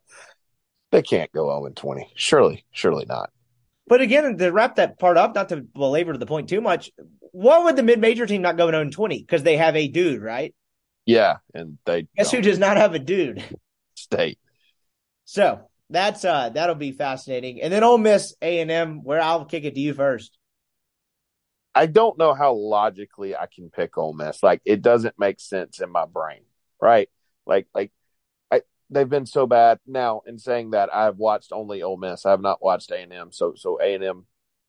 they 0.92 1.02
can't 1.02 1.32
go 1.32 1.48
0 1.50 1.66
and 1.66 1.76
20. 1.76 2.12
Surely, 2.16 2.66
surely 2.72 3.06
not. 3.06 3.32
But 3.88 4.02
again, 4.02 4.38
to 4.38 4.52
wrap 4.52 4.76
that 4.76 5.00
part 5.00 5.18
up, 5.18 5.36
not 5.36 5.50
to 5.50 5.58
belabor 5.58 6.16
the 6.16 6.26
point 6.26 6.48
too 6.48 6.62
much, 6.62 6.92
what 7.32 7.66
would 7.66 7.76
the 7.76 7.84
mid 7.84 8.00
major 8.00 8.26
team 8.26 8.42
not 8.42 8.56
go 8.56 8.68
0 8.68 8.80
and 8.80 8.94
20? 8.94 9.20
Because 9.20 9.44
they 9.44 9.58
have 9.58 9.76
a 9.76 9.88
dude, 9.88 10.22
right? 10.22 10.54
Yeah, 11.06 11.38
and 11.54 11.78
they 11.86 12.08
guess 12.16 12.32
who 12.32 12.42
does 12.42 12.60
not 12.60 12.78
have 12.78 12.94
a 12.94 13.00
dude? 13.00 13.44
State. 13.96 14.40
So 15.26 15.70
that's 15.90 16.24
uh 16.24 16.50
that'll 16.50 16.76
be 16.76 16.92
fascinating. 16.92 17.62
And 17.62 17.74
then 17.74 17.84
Ole 17.84 17.98
Miss 17.98 18.36
A 18.42 18.62
and 18.62 18.72
M, 18.72 19.04
where 19.04 19.22
I'll 19.22 19.46
kick 19.46 19.66
it 19.66 19.76
to 19.76 19.82
you 19.82 19.94
first. 19.94 20.38
I 21.76 21.88
don't 21.88 22.18
know 22.20 22.34
how 22.34 22.54
logically 22.54 23.36
I 23.36 23.48
can 23.54 23.70
pick 23.70 23.98
Ole 23.98 24.14
Miss. 24.14 24.44
Like 24.44 24.62
it 24.64 24.82
doesn't 24.82 25.18
make 25.18 25.40
sense 25.40 25.82
in 25.82 25.92
my 25.92 26.06
brain, 26.06 26.44
right? 26.80 27.10
Like 27.46 27.68
like 27.74 27.92
they've 28.94 29.10
been 29.10 29.26
so 29.26 29.48
bad. 29.48 29.80
Now, 29.86 30.22
in 30.26 30.38
saying 30.40 30.72
that, 30.72 30.94
I've 30.94 31.18
watched 31.18 31.52
only 31.52 31.82
Ole 31.82 31.98
Miss. 31.98 32.26
I 32.26 32.32
have 32.32 32.42
not 32.42 32.64
watched 32.64 32.92
A 32.92 32.98
and 32.98 33.14
M. 33.14 33.32
So, 33.32 33.54
so 33.56 33.80
A 33.82 33.96
and 33.96 34.04
M, 34.04 34.26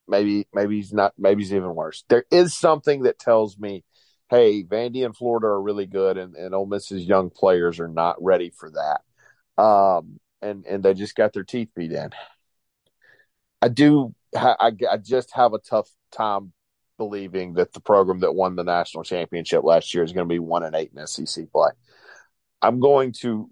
maybe, 0.08 0.46
maybe 0.52 0.76
he's 0.76 0.92
not. 0.92 1.12
Maybe 1.18 1.42
he's 1.42 1.52
even 1.52 1.74
worse. 1.74 2.04
There 2.08 2.24
is 2.30 2.54
something 2.54 3.02
that 3.02 3.18
tells 3.18 3.58
me, 3.58 3.84
hey, 4.30 4.64
Vandy 4.64 5.04
and 5.04 5.16
Florida 5.16 5.46
are 5.46 5.62
really 5.62 5.86
good, 5.86 6.18
and 6.18 6.34
and 6.34 6.54
Ole 6.54 6.66
Miss's 6.66 7.04
young 7.04 7.30
players 7.30 7.80
are 7.80 7.88
not 7.88 8.16
ready 8.22 8.50
for 8.50 8.70
that. 8.70 9.62
Um, 9.62 10.18
and 10.42 10.66
and 10.66 10.82
they 10.82 10.94
just 10.94 11.16
got 11.16 11.32
their 11.32 11.44
teeth 11.44 11.70
beat 11.74 11.92
in. 11.92 12.10
I 13.62 13.68
do. 13.68 14.14
I, 14.36 14.72
I 14.90 14.96
just 14.96 15.32
have 15.34 15.54
a 15.54 15.58
tough 15.58 15.88
time 16.10 16.52
believing 16.98 17.54
that 17.54 17.72
the 17.72 17.80
program 17.80 18.20
that 18.20 18.34
won 18.34 18.56
the 18.56 18.64
national 18.64 19.04
championship 19.04 19.64
last 19.64 19.94
year 19.94 20.04
is 20.04 20.12
going 20.12 20.28
to 20.28 20.32
be 20.32 20.38
one 20.38 20.62
and 20.62 20.74
eight 20.74 20.92
in 20.96 21.06
SEC 21.06 21.50
play. 21.52 21.70
I'm 22.62 22.80
going 22.80 23.12
to 23.20 23.50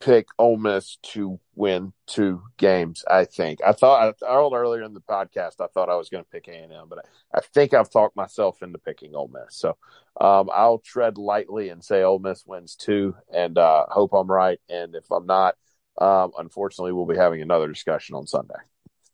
pick 0.00 0.28
Ole 0.38 0.56
Miss 0.56 0.96
to 1.02 1.38
win 1.54 1.92
two 2.06 2.42
games. 2.56 3.04
I 3.08 3.24
think 3.26 3.60
I 3.64 3.72
thought 3.72 4.14
I 4.22 4.26
told 4.26 4.54
earlier 4.54 4.82
in 4.82 4.94
the 4.94 5.00
podcast 5.00 5.60
I 5.60 5.66
thought 5.66 5.90
I 5.90 5.96
was 5.96 6.08
going 6.08 6.24
to 6.24 6.30
pick 6.30 6.48
A 6.48 6.52
and 6.52 6.72
M, 6.72 6.86
but 6.88 7.00
I, 7.00 7.38
I, 7.38 7.40
think 7.40 7.74
I've 7.74 7.90
talked 7.90 8.16
myself 8.16 8.62
into 8.62 8.78
picking 8.78 9.14
Ole 9.14 9.28
Miss. 9.28 9.56
So 9.56 9.76
um, 10.20 10.50
I'll 10.52 10.78
tread 10.78 11.18
lightly 11.18 11.68
and 11.68 11.84
say 11.84 12.02
Ole 12.02 12.18
Miss 12.18 12.44
wins 12.46 12.74
two, 12.74 13.14
and 13.32 13.56
uh, 13.58 13.84
hope 13.88 14.12
I'm 14.14 14.30
right. 14.30 14.60
And 14.68 14.94
if 14.94 15.10
I'm 15.10 15.26
not, 15.26 15.56
um, 16.00 16.32
unfortunately, 16.38 16.92
we'll 16.92 17.06
be 17.06 17.16
having 17.16 17.42
another 17.42 17.68
discussion 17.68 18.16
on 18.16 18.26
Sunday. 18.26 18.54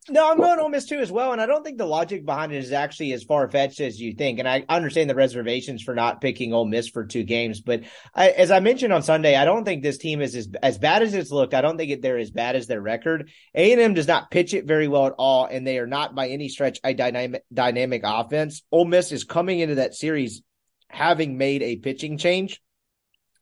No, 0.09 0.31
I'm 0.31 0.37
going 0.37 0.61
Ole 0.61 0.69
Miss 0.69 0.87
too 0.87 1.01
as 1.01 1.11
well, 1.11 1.33
and 1.33 1.41
I 1.41 1.47
don't 1.47 1.65
think 1.65 1.79
the 1.79 1.87
logic 1.87 2.25
behind 2.25 2.53
it 2.53 2.59
is 2.59 2.71
actually 2.71 3.13
as 3.13 3.25
far 3.25 3.51
fetched 3.51 3.81
as 3.81 4.01
you 4.01 4.15
think. 4.15 4.39
And 4.39 4.49
I 4.49 4.65
understand 4.69 5.11
the 5.11 5.17
reservations 5.17 5.83
for 5.83 5.97
not 5.97 6.21
picking 6.21 6.53
Ole 6.53 6.65
Miss 6.65 6.89
for 6.89 7.05
two 7.05 7.25
games, 7.25 7.61
but 7.61 7.83
I, 8.15 8.31
as 8.31 8.53
I 8.53 8.61
mentioned 8.61 8.93
on 8.93 9.03
Sunday, 9.03 9.35
I 9.35 9.45
don't 9.45 9.65
think 9.65 9.83
this 9.83 9.99
team 9.99 10.23
is 10.23 10.37
as 10.37 10.49
as 10.63 10.79
bad 10.79 11.03
as 11.03 11.13
it's 11.13 11.33
looked. 11.33 11.55
I 11.55 11.61
don't 11.61 11.77
think 11.77 11.91
it, 11.91 12.03
they're 12.03 12.19
as 12.19 12.31
bad 12.31 12.55
as 12.55 12.69
their 12.69 12.81
record. 12.81 13.31
A 13.55 13.73
and 13.73 13.81
M 13.81 13.95
does 13.95 14.07
not 14.07 14.31
pitch 14.31 14.55
it 14.55 14.65
very 14.65 14.87
well 14.87 15.09
at 15.09 15.15
all, 15.19 15.47
and 15.47 15.67
they 15.67 15.79
are 15.79 15.89
not 15.89 16.15
by 16.15 16.29
any 16.29 16.49
stretch 16.49 16.79
a 16.85 16.95
dynamic 16.95 17.45
dynamic 17.53 18.03
offense. 18.05 18.63
Ole 18.71 18.85
Miss 18.85 19.11
is 19.11 19.25
coming 19.25 19.59
into 19.59 19.77
that 19.77 19.97
series 19.97 20.43
having 20.89 21.37
made 21.37 21.65
a 21.65 21.77
pitching 21.77 22.17
change, 22.17 22.63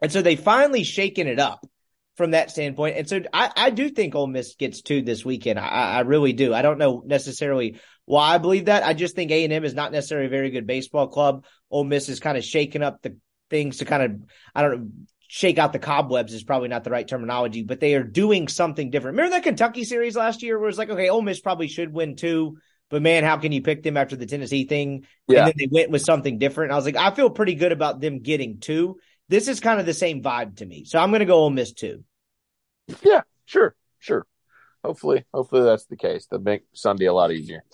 and 0.01 0.11
so 0.11 0.23
they 0.23 0.36
finally 0.36 0.82
shaken 0.82 1.27
it 1.27 1.39
up. 1.39 1.66
From 2.16 2.32
that 2.32 2.51
standpoint. 2.51 2.97
And 2.97 3.09
so 3.09 3.23
I, 3.32 3.51
I 3.57 3.70
do 3.70 3.89
think 3.89 4.15
Ole 4.15 4.27
Miss 4.27 4.55
gets 4.55 4.82
two 4.82 5.03
this 5.03 5.24
weekend. 5.24 5.59
I, 5.59 5.66
I 5.69 6.01
really 6.01 6.32
do. 6.32 6.55
I 6.55 6.62
don't 6.62 6.78
know 6.78 7.03
necessarily 7.05 7.81
why 8.05 8.35
I 8.35 8.39
believe 8.39 8.66
that. 8.66 8.85
I 8.85 8.95
just 8.95 9.16
think 9.16 9.31
A 9.31 9.45
and 9.45 9.53
M 9.53 9.65
is 9.65 9.74
not 9.74 9.93
necessarily 9.93 10.27
a 10.27 10.31
very 10.31 10.51
good 10.51 10.66
baseball 10.66 11.09
club. 11.09 11.45
Ole 11.70 11.85
Miss 11.85 12.09
is 12.09 12.20
kind 12.20 12.39
of 12.39 12.45
shaking 12.45 12.82
up 12.82 13.03
the 13.03 13.16
things 13.51 13.78
to 13.78 13.85
kind 13.85 14.03
of 14.03 14.28
I 14.55 14.62
don't 14.62 14.70
know 14.70 14.89
shake 15.35 15.59
out 15.59 15.73
the 15.73 15.81
cobwebs 15.81 16.32
is 16.32 16.45
probably 16.45 16.69
not 16.69 16.85
the 16.85 16.91
right 16.91 17.09
terminology, 17.09 17.65
but 17.65 17.81
they 17.81 17.97
are 17.97 18.05
doing 18.05 18.47
something 18.47 18.91
different. 18.91 19.16
Remember 19.16 19.35
that 19.35 19.43
Kentucky 19.43 19.82
series 19.82 20.15
last 20.15 20.45
year 20.45 20.57
where 20.57 20.66
it 20.66 20.69
was 20.69 20.78
like, 20.78 20.91
okay, 20.91 21.09
Ole 21.09 21.23
Miss 21.23 21.41
probably 21.41 21.66
should 21.66 21.93
win 21.93 22.15
two, 22.15 22.59
but 22.89 23.03
man, 23.03 23.24
how 23.24 23.39
can 23.39 23.51
you 23.51 23.61
pick 23.61 23.82
them 23.82 23.97
after 23.97 24.15
the 24.15 24.27
Tennessee 24.27 24.65
thing? 24.65 25.07
Yeah. 25.27 25.41
And 25.41 25.49
then 25.49 25.55
they 25.59 25.69
went 25.69 25.91
with 25.91 26.03
something 26.03 26.39
different. 26.39 26.70
I 26.70 26.77
was 26.77 26.85
like, 26.85 26.95
I 26.95 27.11
feel 27.11 27.31
pretty 27.31 27.57
good 27.57 27.73
about 27.73 28.01
them 28.01 28.20
getting 28.20 28.61
two. 28.61 28.99
This 29.29 29.49
is 29.49 29.61
kind 29.61 29.81
of 29.81 29.87
the 29.87 29.95
same 29.95 30.23
vibe 30.23 30.57
to 30.57 30.67
me. 30.67 30.85
So 30.85 30.99
I'm 30.99 31.11
going 31.11 31.21
to 31.21 31.27
go 31.27 31.37
Ole 31.37 31.51
Miss 31.51 31.73
two. 31.73 32.05
Yeah, 33.03 33.23
sure, 33.47 33.75
sure. 33.99 34.27
Hopefully, 34.85 35.25
hopefully 35.33 35.63
that's 35.63 35.87
the 35.87 35.97
case. 35.97 36.27
That 36.31 36.43
make 36.43 36.63
Sunday 36.75 37.07
a 37.07 37.13
lot 37.13 37.33
easier. 37.33 37.65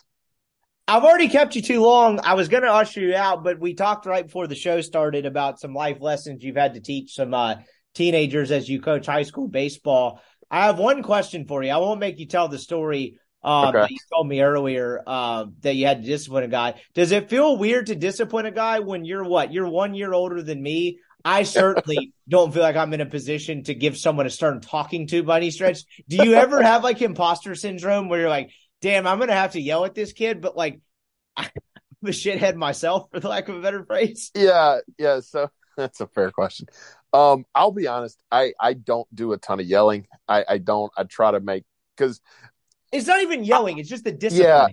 I've 0.86 1.04
already 1.04 1.28
kept 1.28 1.54
you 1.56 1.62
too 1.62 1.80
long. 1.82 2.20
I 2.22 2.34
was 2.34 2.48
going 2.48 2.62
to 2.64 2.72
usher 2.72 3.00
you 3.00 3.14
out, 3.14 3.44
but 3.44 3.60
we 3.60 3.74
talked 3.74 4.06
right 4.06 4.26
before 4.26 4.46
the 4.46 4.54
show 4.56 4.80
started 4.80 5.24
about 5.26 5.60
some 5.60 5.74
life 5.74 6.00
lessons 6.00 6.42
you've 6.42 6.56
had 6.56 6.74
to 6.74 6.80
teach 6.80 7.14
some 7.14 7.32
uh, 7.32 7.56
teenagers 7.94 8.50
as 8.50 8.68
you 8.68 8.80
coach 8.80 9.06
high 9.06 9.22
school 9.22 9.46
baseball. 9.46 10.20
I 10.50 10.66
have 10.66 10.78
one 10.78 11.02
question 11.04 11.46
for 11.46 11.62
you. 11.62 11.70
I 11.70 11.76
won't 11.76 12.00
make 12.00 12.18
you 12.18 12.26
tell 12.26 12.48
the 12.48 12.58
story 12.58 13.18
um, 13.44 13.68
Okay. 13.68 13.82
that 13.82 13.90
you 13.90 13.98
told 14.12 14.26
me 14.26 14.40
earlier 14.40 15.00
uh, 15.06 15.46
that 15.60 15.76
you 15.76 15.86
had 15.86 16.02
to 16.02 16.08
discipline 16.08 16.44
a 16.44 16.48
guy. 16.48 16.80
Does 16.94 17.12
it 17.12 17.30
feel 17.30 17.56
weird 17.56 17.86
to 17.86 17.94
discipline 17.94 18.46
a 18.46 18.50
guy 18.50 18.80
when 18.80 19.04
you're 19.04 19.24
what? 19.24 19.52
You're 19.52 19.68
one 19.68 19.94
year 19.94 20.12
older 20.12 20.42
than 20.42 20.60
me. 20.60 20.98
I 21.24 21.42
certainly 21.42 22.12
don't 22.28 22.52
feel 22.52 22.62
like 22.62 22.76
I'm 22.76 22.92
in 22.94 23.00
a 23.00 23.06
position 23.06 23.64
to 23.64 23.74
give 23.74 23.96
someone 23.96 24.26
a 24.26 24.30
stern 24.30 24.60
talking 24.60 25.06
to 25.08 25.22
by 25.22 25.38
any 25.38 25.50
stretch. 25.50 25.80
Do 26.08 26.16
you 26.16 26.34
ever 26.34 26.62
have 26.62 26.84
like 26.84 27.02
imposter 27.02 27.54
syndrome 27.54 28.08
where 28.08 28.20
you're 28.20 28.28
like, 28.28 28.50
damn, 28.80 29.06
I'm 29.06 29.18
gonna 29.18 29.32
have 29.32 29.52
to 29.52 29.60
yell 29.60 29.84
at 29.84 29.94
this 29.94 30.12
kid, 30.12 30.40
but 30.40 30.56
like 30.56 30.80
I'm 31.36 31.50
a 32.04 32.08
shithead 32.08 32.56
myself, 32.56 33.08
for 33.10 33.20
the 33.20 33.28
lack 33.28 33.48
of 33.48 33.56
a 33.56 33.60
better 33.60 33.84
phrase. 33.84 34.30
Yeah, 34.34 34.78
yeah. 34.98 35.20
So 35.20 35.50
that's 35.76 36.00
a 36.00 36.06
fair 36.06 36.30
question. 36.30 36.66
Um, 37.12 37.44
I'll 37.54 37.72
be 37.72 37.86
honest. 37.86 38.22
I 38.30 38.52
I 38.60 38.74
don't 38.74 39.12
do 39.14 39.32
a 39.32 39.38
ton 39.38 39.60
of 39.60 39.66
yelling. 39.66 40.06
I 40.28 40.44
I 40.48 40.58
don't. 40.58 40.92
I 40.96 41.04
try 41.04 41.30
to 41.32 41.40
make 41.40 41.64
because 41.96 42.20
It's 42.92 43.06
not 43.06 43.20
even 43.22 43.44
yelling; 43.44 43.78
it's 43.78 43.88
just 43.88 44.04
the 44.04 44.12
discipline. 44.12 44.48
Yeah. 44.48 44.68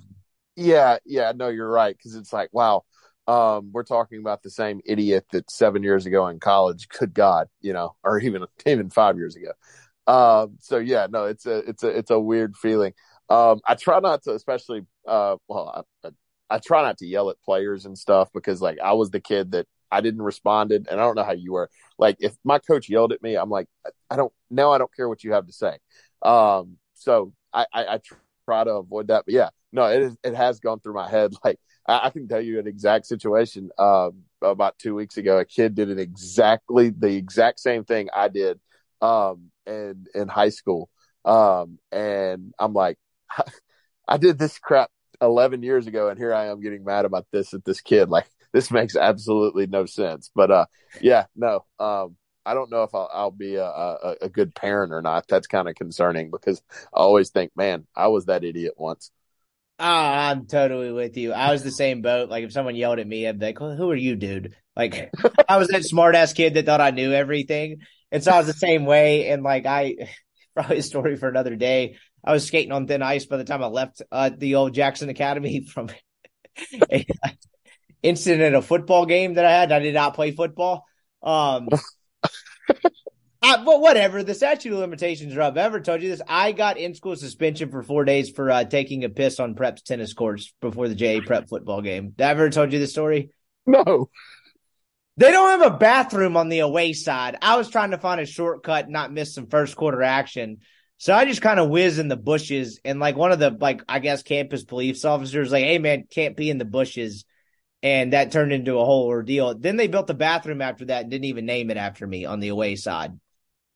Yeah, 0.60 0.98
yeah. 1.06 1.34
No, 1.36 1.50
you're 1.50 1.70
right. 1.70 1.96
Because 1.96 2.16
it's 2.16 2.34
like 2.34 2.50
wow. 2.52 2.84
Um, 3.28 3.72
we're 3.74 3.84
talking 3.84 4.20
about 4.20 4.42
the 4.42 4.50
same 4.50 4.80
idiot 4.86 5.26
that 5.32 5.52
seven 5.52 5.84
years 5.84 6.06
ago 6.06 6.28
in 6.28 6.40
college. 6.40 6.88
Good 6.88 7.14
God, 7.14 7.50
you 7.62 7.74
know, 7.74 7.96
or 8.04 8.20
even 8.20 8.46
even 8.66 8.90
five 8.90 9.18
years 9.18 9.36
ago. 9.36 9.52
Um, 10.08 10.58
so 10.62 10.78
yeah, 10.78 11.08
no, 11.10 11.26
it's 11.26 11.46
a 11.46 11.58
it's 11.58 11.84
a 11.84 11.90
it's 11.90 12.12
a 12.12 12.20
weird 12.20 12.56
feeling. 12.56 12.94
Um, 13.30 13.60
I 13.68 13.76
try 13.76 14.00
not 14.00 14.24
to, 14.24 14.34
especially 14.34 14.86
uh, 15.06 15.36
well, 15.50 15.86
I, 16.04 16.10
I, 16.50 16.60
try 16.60 16.82
not 16.82 17.00
to 17.00 17.06
yell 17.06 17.30
at 17.30 17.42
players 17.42 17.86
and 17.86 17.98
stuff 17.98 18.30
because 18.34 18.62
like 18.62 18.80
I 18.80 18.94
was 18.94 19.12
the 19.12 19.20
kid 19.20 19.52
that 19.52 19.68
I 19.92 20.00
didn't 20.00 20.22
responded, 20.22 20.88
and 20.90 21.00
I 21.00 21.04
don't 21.04 21.16
know 21.16 21.26
how 21.26 21.34
you 21.34 21.52
were. 21.52 21.70
Like 22.00 22.18
if 22.22 22.34
my 22.46 22.60
coach 22.60 22.88
yelled 22.88 23.12
at 23.12 23.22
me, 23.22 23.36
I'm 23.36 23.50
like, 23.50 23.68
I 24.10 24.16
don't 24.16 24.32
now. 24.50 24.72
I 24.72 24.78
don't 24.78 24.94
care 24.96 25.10
what 25.10 25.26
you 25.26 25.34
have 25.34 25.48
to 25.48 25.54
say. 25.54 25.78
Um, 26.22 26.78
so 26.94 27.34
I 27.54 27.66
I, 27.74 27.86
I 27.96 28.00
try 28.48 28.64
to 28.64 28.76
avoid 28.76 29.08
that. 29.08 29.24
But 29.26 29.34
yeah, 29.34 29.50
no, 29.72 29.86
it 29.86 30.02
is, 30.02 30.18
it 30.24 30.36
has 30.36 30.60
gone 30.60 30.80
through 30.80 30.94
my 30.94 31.10
head. 31.10 31.34
Like 31.44 31.60
I, 31.88 32.08
I 32.08 32.10
can 32.10 32.28
tell 32.28 32.42
you 32.42 32.60
an 32.60 32.68
exact 32.68 33.06
situation. 33.06 33.70
Um, 33.78 34.24
about 34.42 34.78
two 34.78 34.94
weeks 34.94 35.18
ago, 35.18 35.40
a 35.40 35.46
kid 35.46 35.76
did 35.76 35.90
an 35.90 36.00
exactly 36.00 36.90
the 36.90 37.16
exact 37.16 37.60
same 37.60 37.84
thing 37.84 38.10
I 38.16 38.28
did. 38.28 38.60
Um, 39.02 39.52
in 39.68 40.06
in 40.16 40.28
high 40.28 40.50
school. 40.50 40.90
Um, 41.26 41.78
and 41.92 42.54
I'm 42.58 42.74
like, 42.74 42.98
I 44.08 44.18
did 44.18 44.40
this 44.40 44.58
crap 44.60 44.90
11 45.22 45.62
years 45.64 45.88
ago, 45.88 46.10
and 46.10 46.18
here 46.18 46.34
I 46.34 46.48
am 46.48 46.62
getting 46.62 46.84
mad 46.84 47.06
about 47.06 47.28
this 47.32 47.54
at 47.54 47.66
this 47.66 47.82
kid. 47.82 48.10
Like 48.10 48.28
this 48.54 48.72
makes 48.72 48.96
absolutely 48.96 49.68
no 49.68 49.86
sense. 49.86 50.32
But 50.34 50.52
uh, 50.52 50.66
yeah, 51.02 51.26
no. 51.36 51.66
Um, 51.80 52.16
I 52.48 52.54
don't 52.54 52.72
know 52.72 52.84
if 52.84 52.96
I'll, 52.96 53.10
I'll 53.14 53.32
be 53.32 53.56
a, 53.56 53.66
a, 53.66 54.16
a 54.22 54.30
good 54.30 54.56
parent 54.56 54.94
or 54.94 55.02
not. 55.02 55.28
That's 55.28 55.48
kind 55.48 55.68
of 55.68 55.76
concerning 55.76 56.32
because 56.32 56.62
I 56.94 57.00
always 57.00 57.30
think, 57.30 57.52
man, 57.58 57.86
I 57.94 58.08
was 58.08 58.26
that 58.26 58.46
idiot 58.46 58.76
once. 58.78 59.12
Ah, 59.80 60.30
I'm 60.30 60.48
totally 60.48 60.92
with 60.92 61.18
you. 61.18 61.34
I 61.34 61.52
was 61.52 61.64
the 61.64 61.72
same 61.72 62.02
boat. 62.02 62.30
Like 62.30 62.46
if 62.46 62.54
someone 62.54 62.76
yelled 62.76 63.00
at 63.00 63.08
me, 63.08 63.28
I'd 63.28 63.38
be 63.38 63.48
like, 63.48 63.60
well, 63.60 63.76
"Who 63.76 63.92
are 63.92 63.96
you, 63.96 64.16
dude?" 64.16 64.56
Like 64.76 65.12
I 65.50 65.58
was 65.58 65.68
that 65.68 65.84
smart 65.84 66.16
ass 66.16 66.34
kid 66.34 66.54
that 66.54 66.66
thought 66.66 66.82
I 66.82 66.92
knew 66.92 67.12
everything, 67.12 67.82
and 68.12 68.24
so 68.24 68.32
I 68.32 68.38
was 68.38 68.48
the 68.48 68.54
same 68.54 68.86
way. 68.86 69.30
And 69.30 69.44
like 69.44 69.66
I, 69.66 70.10
probably 70.56 70.78
a 70.78 70.84
story 70.84 71.18
for 71.18 71.28
another 71.28 71.56
day. 71.56 71.98
I 72.24 72.32
was 72.32 72.48
skating 72.48 72.72
on 72.72 72.88
thin 72.88 73.04
ice 73.04 73.26
by 73.26 73.38
the 73.38 73.44
time 73.44 73.64
I 73.64 73.68
left 73.68 74.02
uh, 74.12 74.32
the 74.36 74.56
old 74.56 74.74
Jackson 74.74 75.10
Academy 75.10 75.62
from 75.74 75.90
a 76.92 77.06
incident 78.02 78.42
at 78.42 78.56
a 78.56 78.62
football 78.62 79.06
game 79.06 79.36
that 79.36 79.46
I 79.46 79.52
had. 79.52 79.72
I 79.72 79.80
did 79.80 79.94
not 79.94 80.16
play 80.16 80.32
football. 80.32 80.86
Um, 81.22 81.70
But 83.42 83.82
whatever. 83.82 84.24
The 84.24 84.34
statute 84.34 84.74
of 84.74 84.80
limitations 84.80 85.36
are 85.36 85.42
up. 85.42 85.58
I 85.58 85.62
ever 85.62 85.80
told 85.80 86.02
you 86.02 86.10
this? 86.10 86.22
I 86.28 86.52
got 86.52 86.78
in 86.78 86.96
school 86.96 87.16
suspension 87.16 87.70
for 87.70 87.84
four 87.84 88.04
days 88.06 88.30
for 88.30 88.50
uh, 88.50 88.64
taking 88.64 89.04
a 89.04 89.10
piss 89.10 89.40
on 89.40 89.56
Prep's 89.56 89.82
tennis 89.82 90.14
courts 90.14 90.54
before 90.62 90.88
the 90.88 90.96
JA 90.96 91.20
Prep 91.26 91.48
football 91.48 91.82
game. 91.82 92.14
Did 92.16 92.26
I 92.26 92.32
ever 92.32 92.50
told 92.50 92.74
you 92.74 92.80
the 92.80 92.88
story? 92.88 93.32
No. 93.66 94.10
They 95.18 95.32
don't 95.32 95.60
have 95.60 95.74
a 95.74 95.78
bathroom 95.78 96.38
on 96.38 96.50
the 96.50 96.60
away 96.60 96.94
side. 96.94 97.38
I 97.42 97.58
was 97.58 97.70
trying 97.70 97.92
to 97.92 97.98
find 97.98 98.22
a 98.22 98.26
shortcut, 98.26 98.90
not 98.90 99.12
miss 99.12 99.34
some 99.34 99.48
first 99.48 99.76
quarter 99.76 100.04
action. 100.04 100.60
So 100.98 101.14
I 101.14 101.26
just 101.26 101.42
kind 101.42 101.60
of 101.60 101.70
whiz 101.70 102.00
in 102.00 102.08
the 102.08 102.18
bushes, 102.18 102.80
and 102.86 103.00
like 103.00 103.16
one 103.16 103.32
of 103.32 103.40
the 103.40 103.52
like 103.52 103.82
I 103.88 104.00
guess 104.00 104.24
campus 104.24 104.64
police 104.64 105.06
officers 105.06 105.52
like, 105.52 105.64
"Hey 105.64 105.78
man, 105.78 106.06
can't 106.10 106.36
be 106.36 106.50
in 106.50 106.58
the 106.58 106.66
bushes," 106.66 107.26
and 107.84 108.14
that 108.14 108.32
turned 108.32 108.52
into 108.52 108.78
a 108.78 108.86
whole 108.86 109.08
ordeal. 109.08 109.54
Then 109.56 109.78
they 109.78 109.88
built 109.88 110.10
a 110.10 110.16
bathroom 110.16 110.62
after 110.62 110.86
that 110.86 111.04
and 111.04 111.12
didn't 111.12 111.26
even 111.26 111.46
name 111.46 111.70
it 111.70 111.78
after 111.78 112.08
me 112.08 112.26
on 112.26 112.40
the 112.40 112.50
away 112.50 112.76
side. 112.76 113.20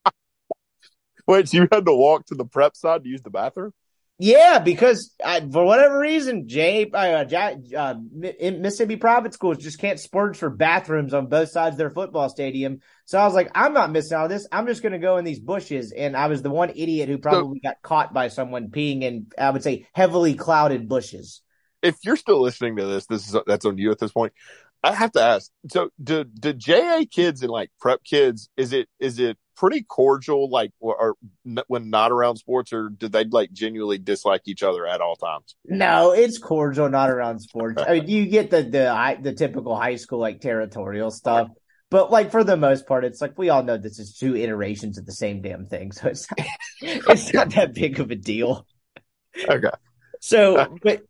Wait, 1.26 1.48
so 1.48 1.58
you 1.58 1.68
had 1.70 1.86
to 1.86 1.94
walk 1.94 2.26
to 2.26 2.34
the 2.34 2.44
prep 2.44 2.76
side 2.76 3.04
to 3.04 3.08
use 3.08 3.22
the 3.22 3.30
bathroom? 3.30 3.72
Yeah, 4.18 4.60
because 4.60 5.12
I, 5.24 5.40
for 5.40 5.64
whatever 5.64 5.98
reason, 5.98 6.46
Jay, 6.46 6.88
uh, 6.92 7.24
J- 7.24 7.74
uh, 7.76 7.94
Mississippi 8.12 8.94
private 8.94 9.34
schools 9.34 9.58
just 9.58 9.80
can't 9.80 9.98
splurge 9.98 10.36
for 10.36 10.48
bathrooms 10.48 11.12
on 11.12 11.26
both 11.26 11.48
sides 11.48 11.74
of 11.74 11.78
their 11.78 11.90
football 11.90 12.28
stadium. 12.28 12.78
So 13.04 13.18
I 13.18 13.24
was 13.24 13.34
like, 13.34 13.50
I'm 13.54 13.72
not 13.72 13.90
missing 13.90 14.16
out 14.16 14.24
on 14.24 14.30
this. 14.30 14.46
I'm 14.52 14.68
just 14.68 14.80
going 14.80 14.92
to 14.92 15.00
go 15.00 15.16
in 15.16 15.24
these 15.24 15.40
bushes. 15.40 15.92
And 15.92 16.16
I 16.16 16.28
was 16.28 16.40
the 16.40 16.50
one 16.50 16.70
idiot 16.70 17.08
who 17.08 17.18
probably 17.18 17.58
got 17.58 17.82
caught 17.82 18.14
by 18.14 18.28
someone 18.28 18.68
peeing 18.68 19.02
in, 19.02 19.26
I 19.36 19.50
would 19.50 19.64
say, 19.64 19.88
heavily 19.92 20.34
clouded 20.34 20.88
bushes. 20.88 21.42
If 21.82 21.96
you're 22.04 22.16
still 22.16 22.40
listening 22.40 22.76
to 22.76 22.86
this, 22.86 23.06
this 23.06 23.28
is 23.28 23.36
that's 23.46 23.64
on 23.64 23.78
you 23.78 23.90
at 23.90 23.98
this 23.98 24.12
point. 24.12 24.32
I 24.84 24.94
have 24.94 25.12
to 25.12 25.22
ask. 25.22 25.50
So, 25.70 25.90
do 26.02 26.24
do 26.24 26.52
JA 26.52 27.04
kids 27.10 27.42
and 27.42 27.50
like 27.50 27.70
prep 27.80 28.02
kids 28.04 28.48
is 28.56 28.72
it 28.72 28.88
is 28.98 29.18
it 29.18 29.38
pretty 29.56 29.82
cordial 29.82 30.50
like 30.50 30.72
or, 30.80 30.96
or 30.96 31.14
n- 31.46 31.62
when 31.68 31.88
not 31.90 32.10
around 32.10 32.36
sports 32.36 32.72
or 32.72 32.88
do 32.88 33.08
they 33.08 33.24
like 33.24 33.52
genuinely 33.52 33.98
dislike 33.98 34.42
each 34.46 34.62
other 34.62 34.86
at 34.86 35.00
all 35.00 35.16
times? 35.16 35.54
No, 35.64 36.12
it's 36.12 36.38
cordial, 36.38 36.88
not 36.88 37.10
around 37.10 37.40
sports. 37.40 37.80
I 37.80 38.00
mean, 38.00 38.04
you 38.08 38.26
get 38.26 38.50
the 38.50 38.62
the 38.62 39.18
the 39.20 39.32
typical 39.32 39.76
high 39.76 39.96
school 39.96 40.18
like 40.18 40.40
territorial 40.40 41.10
stuff, 41.10 41.48
but 41.90 42.10
like 42.10 42.30
for 42.30 42.42
the 42.42 42.56
most 42.56 42.86
part, 42.86 43.04
it's 43.04 43.20
like 43.20 43.38
we 43.38 43.50
all 43.50 43.62
know 43.62 43.76
this 43.76 43.98
is 43.98 44.16
two 44.16 44.34
iterations 44.34 44.98
of 44.98 45.06
the 45.06 45.12
same 45.12 45.42
damn 45.42 45.66
thing, 45.66 45.92
so 45.92 46.08
it's 46.08 46.26
not, 46.30 46.48
it's 46.80 47.32
not 47.32 47.50
that 47.50 47.74
big 47.74 48.00
of 48.00 48.10
a 48.10 48.16
deal. 48.16 48.66
Okay. 49.48 49.70
So, 50.20 50.76
but 50.82 51.02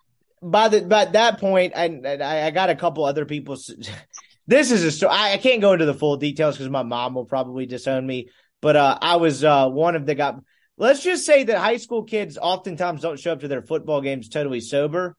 by 0.43 0.69
the 0.69 0.83
by 0.83 1.05
that 1.07 1.39
point, 1.39 1.73
I, 1.77 2.47
I 2.47 2.51
got 2.51 2.71
a 2.71 2.75
couple 2.77 3.05
other 3.05 3.25
people. 3.25 3.57
This 4.45 4.73
is 4.73 4.83
a 4.83 4.91
story. 4.91 5.13
I, 5.15 5.35
I 5.35 5.37
can't 5.37 5.61
go 5.61 5.73
into 5.73 5.87
the 5.87 5.95
full 5.95 6.17
details 6.17 6.57
because 6.57 6.69
my 6.69 6.83
mom 6.83 7.15
will 7.15 7.25
probably 7.27 7.65
disown 7.65 8.05
me. 8.05 8.29
But 8.61 8.75
uh, 8.75 8.99
I 9.01 9.17
was 9.17 9.45
uh, 9.45 9.69
one 9.69 9.95
of 9.95 10.05
the 10.05 10.17
got. 10.17 10.41
Let's 10.77 11.05
just 11.05 11.25
say 11.25 11.45
that 11.45 11.59
high 11.59 11.77
school 11.77 12.03
kids 12.03 12.37
oftentimes 12.43 13.03
don't 13.03 13.21
show 13.21 13.33
up 13.33 13.41
to 13.41 13.49
their 13.49 13.63
football 13.63 14.01
games 14.01 14.29
totally 14.29 14.61
sober. 14.61 15.17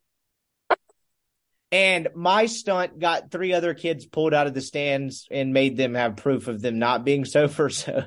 And 1.71 2.09
my 2.13 2.45
stunt 2.45 2.99
got 2.99 3.31
three 3.31 3.53
other 3.53 3.73
kids 3.73 4.05
pulled 4.05 4.33
out 4.33 4.45
of 4.45 4.53
the 4.53 4.61
stands 4.61 5.25
and 5.31 5.53
made 5.53 5.77
them 5.77 5.95
have 5.95 6.17
proof 6.17 6.47
of 6.49 6.61
them 6.61 6.77
not 6.77 7.05
being 7.05 7.23
sober. 7.25 7.69
So 7.69 8.03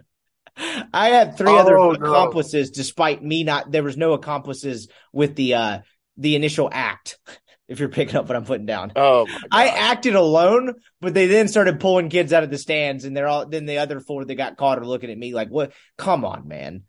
I 0.92 1.08
had 1.08 1.36
three 1.38 1.56
other 1.56 1.78
Oh, 1.78 1.92
no. 1.92 1.96
accomplices, 1.96 2.70
despite 2.70 3.22
me 3.22 3.42
not. 3.42 3.72
There 3.72 3.82
was 3.82 3.96
no 3.96 4.12
accomplices 4.12 4.88
with 5.12 5.34
the 5.34 5.54
uh 5.54 5.78
the 6.16 6.36
initial 6.36 6.68
act. 6.72 7.18
If 7.68 7.80
you're 7.80 7.88
picking 7.88 8.14
up 8.14 8.28
what 8.28 8.36
I'm 8.36 8.44
putting 8.44 8.64
down, 8.66 8.92
Oh. 8.94 9.26
I 9.50 9.66
acted 9.66 10.14
alone, 10.14 10.74
but 11.00 11.14
they 11.14 11.26
then 11.26 11.48
started 11.48 11.80
pulling 11.80 12.10
kids 12.10 12.32
out 12.32 12.44
of 12.44 12.50
the 12.50 12.58
stands, 12.58 13.04
and 13.04 13.16
they're 13.16 13.26
all. 13.26 13.44
Then 13.48 13.66
the 13.66 13.78
other 13.78 13.98
four 13.98 14.24
that 14.24 14.34
got 14.36 14.56
caught 14.56 14.78
are 14.78 14.86
looking 14.86 15.10
at 15.10 15.18
me 15.18 15.34
like, 15.34 15.48
"What? 15.48 15.72
Come 15.98 16.24
on, 16.24 16.46
man." 16.46 16.84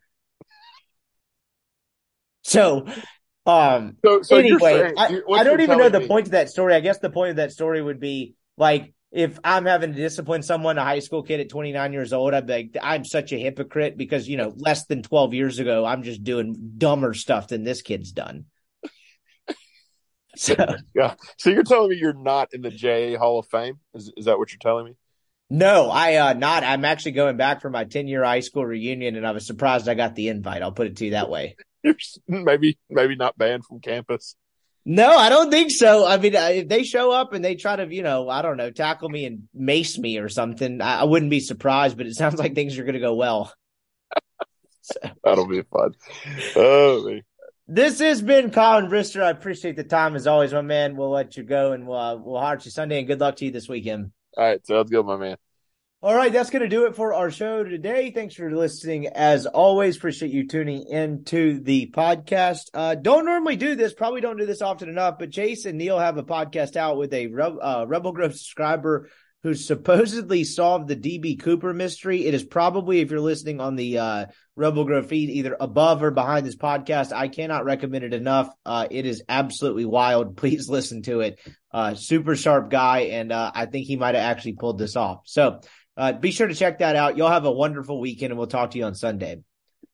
So, 2.44 2.86
um, 3.48 3.98
so, 4.06 4.22
so 4.22 4.38
anyway, 4.38 4.94
saying- 4.94 4.94
I, 4.98 5.22
I 5.34 5.44
don't 5.44 5.62
even 5.62 5.80
know 5.80 5.90
the 5.90 6.02
me- 6.02 6.08
point 6.08 6.28
of 6.28 6.32
that 6.34 6.50
story. 6.50 6.76
I 6.76 6.80
guess 6.80 7.00
the 7.00 7.10
point 7.10 7.32
of 7.32 7.36
that 7.38 7.52
story 7.52 7.82
would 7.82 8.00
be 8.00 8.36
like 8.56 8.94
if 9.12 9.40
I'm 9.44 9.66
having 9.66 9.94
to 9.94 9.98
discipline 9.98 10.44
someone, 10.44 10.78
a 10.78 10.84
high 10.84 11.00
school 11.00 11.24
kid 11.24 11.40
at 11.40 11.50
29 11.50 11.94
years 11.94 12.14
old, 12.14 12.34
I'd 12.34 12.46
be 12.46 12.54
like, 12.54 12.78
I'm 12.82 13.06
such 13.06 13.32
a 13.32 13.38
hypocrite 13.40 13.98
because, 13.98 14.28
you 14.28 14.38
know, 14.38 14.54
less 14.58 14.86
than 14.86 15.02
12 15.02 15.34
years 15.34 15.60
ago, 15.60 15.86
I'm 15.86 16.04
just 16.04 16.24
doing 16.24 16.74
dumber 16.78 17.14
stuff 17.14 17.48
than 17.48 17.64
this 17.64 17.82
kid's 17.82 18.12
done. 18.12 18.46
So, 20.38 20.56
yeah. 20.96 21.16
So 21.38 21.50
you're 21.50 21.64
telling 21.64 21.90
me 21.90 21.98
you're 21.98 22.14
not 22.14 22.54
in 22.54 22.62
the 22.62 22.70
JA 22.70 23.18
Hall 23.18 23.40
of 23.40 23.48
Fame? 23.48 23.80
Is, 23.94 24.12
is 24.16 24.26
that 24.26 24.38
what 24.38 24.52
you're 24.52 24.60
telling 24.60 24.86
me? 24.86 24.94
No, 25.50 25.90
I 25.90 26.16
uh 26.16 26.34
not. 26.34 26.64
I'm 26.64 26.84
actually 26.84 27.14
going 27.14 27.38
back 27.38 27.62
for 27.62 27.70
my 27.70 27.86
10 27.86 28.08
year 28.08 28.24
high 28.24 28.42
school 28.42 28.66
reunion, 28.66 29.16
and 29.16 29.26
I 29.26 29.32
was 29.32 29.48
surprised 29.48 29.88
I 29.88 29.94
got 29.94 30.16
the 30.16 30.28
invite. 30.28 30.62
I'll 30.62 30.74
put 30.74 30.88
it 30.88 30.98
to 30.98 31.06
you 31.06 31.12
that 31.12 31.30
way. 31.30 31.56
Maybe 32.28 32.78
maybe 32.90 33.16
not 33.16 33.38
banned 33.38 33.64
from 33.64 33.80
campus. 33.80 34.36
No, 34.84 35.18
I 35.18 35.30
don't 35.30 35.52
think 35.52 35.72
so. 35.72 36.06
I 36.06 36.18
mean, 36.18 36.34
if 36.34 36.70
they 36.70 36.84
show 36.84 37.12
up 37.12 37.34
and 37.34 37.44
they 37.44 37.56
try 37.56 37.76
to, 37.76 37.94
you 37.94 38.04
know, 38.04 38.30
I 38.30 38.42
don't 38.42 38.56
know, 38.56 38.72
tackle 38.72 39.10
me 39.10 39.26
and 39.26 39.50
mace 39.54 39.98
me 39.98 40.18
or 40.18 40.30
something, 40.30 40.82
I, 40.82 41.02
I 41.02 41.04
wouldn't 41.04 41.30
be 41.30 41.42
surprised. 41.42 41.98
But 41.98 42.08
it 42.08 42.16
sounds 42.16 42.40
like 42.40 42.56
things 42.56 42.78
are 42.78 42.84
going 42.84 42.94
to 42.94 43.02
go 43.02 43.14
well. 43.14 43.54
so. 44.82 45.00
That'll 45.26 45.48
be 45.48 45.62
fun. 45.64 45.92
Oh, 46.56 47.04
man. 47.06 47.22
This 47.70 48.00
has 48.00 48.22
been 48.22 48.52
Collin 48.52 48.88
Brister. 48.90 49.22
I 49.22 49.30
appreciate 49.30 49.76
the 49.76 49.84
time 49.84 50.16
as 50.16 50.26
always, 50.26 50.54
my 50.54 50.62
man. 50.62 50.96
We'll 50.96 51.10
let 51.10 51.36
you 51.36 51.44
go 51.44 51.74
and 51.74 51.86
we'll, 51.86 51.98
uh, 51.98 52.16
we'll 52.16 52.40
heart 52.40 52.64
you 52.64 52.72
Sunday 52.72 53.00
and 53.00 53.08
good 53.08 53.20
luck 53.20 53.36
to 53.38 53.46
you 53.46 53.52
this 53.52 53.68
weekend. 53.68 54.12
All 54.38 54.46
right. 54.46 54.66
Sounds 54.66 54.90
good, 54.90 55.06
my 55.06 55.18
man. 55.18 55.36
All 56.00 56.16
right, 56.16 56.32
that's 56.32 56.52
going 56.52 56.62
to 56.62 56.70
do 56.70 56.86
it 56.86 56.96
for 56.96 57.16
our 57.16 57.32
show 57.32 57.64
today. 57.64 58.12
Thanks 58.12 58.36
for 58.36 58.56
listening. 58.56 59.08
As 59.08 59.48
always, 59.48 59.98
appreciate 59.98 60.32
you 60.32 60.48
tuning 60.48 60.88
into 60.88 61.60
the 61.60 61.92
podcast. 61.92 62.70
Uh, 62.72 62.94
don't 62.94 63.26
normally 63.26 63.56
do 63.56 63.74
this, 63.76 63.96
probably 63.96 64.22
don't 64.22 64.38
do 64.38 64.46
this 64.46 64.62
often 64.62 64.90
enough, 64.90 65.18
but 65.18 65.32
Chase 65.32 65.66
and 65.66 65.80
Neil 65.80 65.98
have 65.98 66.18
a 66.18 66.24
podcast 66.24 66.76
out 66.76 66.98
with 66.98 67.14
a 67.16 67.26
uh, 67.26 67.86
Rebel 67.86 68.12
Grove 68.12 68.34
subscriber 68.34 69.10
who 69.44 69.54
supposedly 69.54 70.44
solved 70.44 70.88
the 70.88 70.96
DB 70.96 71.40
Cooper 71.40 71.74
mystery. 71.74 72.26
It 72.26 72.34
is 72.34 72.44
probably, 72.44 73.00
if 73.00 73.12
you're 73.12 73.20
listening 73.20 73.62
on 73.62 73.76
the 73.76 74.00
uh, 74.00 74.26
Rebel 74.56 75.04
feed, 75.04 75.30
either 75.30 75.56
above 75.60 76.02
or 76.02 76.12
behind 76.12 76.46
this 76.46 76.56
podcast. 76.56 77.14
I 77.14 77.28
cannot 77.28 77.64
recommend 77.64 78.04
it 78.04 78.14
enough. 78.14 78.50
Uh, 78.66 78.88
it 78.90 79.06
is 79.06 79.24
absolutely 79.30 79.86
wild. 79.86 80.36
Please 80.38 80.68
listen 80.68 81.04
to 81.04 81.22
it. 81.22 81.40
Uh, 81.72 81.94
super 81.94 82.36
sharp 82.36 82.70
guy, 82.70 83.02
and 83.12 83.32
uh, 83.32 83.52
I 83.54 83.68
think 83.68 83.86
he 83.86 83.96
might 83.96 84.16
have 84.16 84.24
actually 84.24 84.54
pulled 84.54 84.80
this 84.80 84.96
off. 84.96 85.22
So, 85.26 85.62
uh, 85.96 86.14
be 86.14 86.32
sure 86.32 86.48
to 86.48 86.56
check 86.56 86.80
that 86.80 86.96
out. 86.96 87.18
You'll 87.18 87.30
have 87.30 87.46
a 87.46 87.52
wonderful 87.52 88.00
weekend, 88.00 88.32
and 88.32 88.38
we'll 88.38 88.48
talk 88.48 88.72
to 88.72 88.78
you 88.78 88.86
on 88.86 88.96
Sunday. 88.96 89.38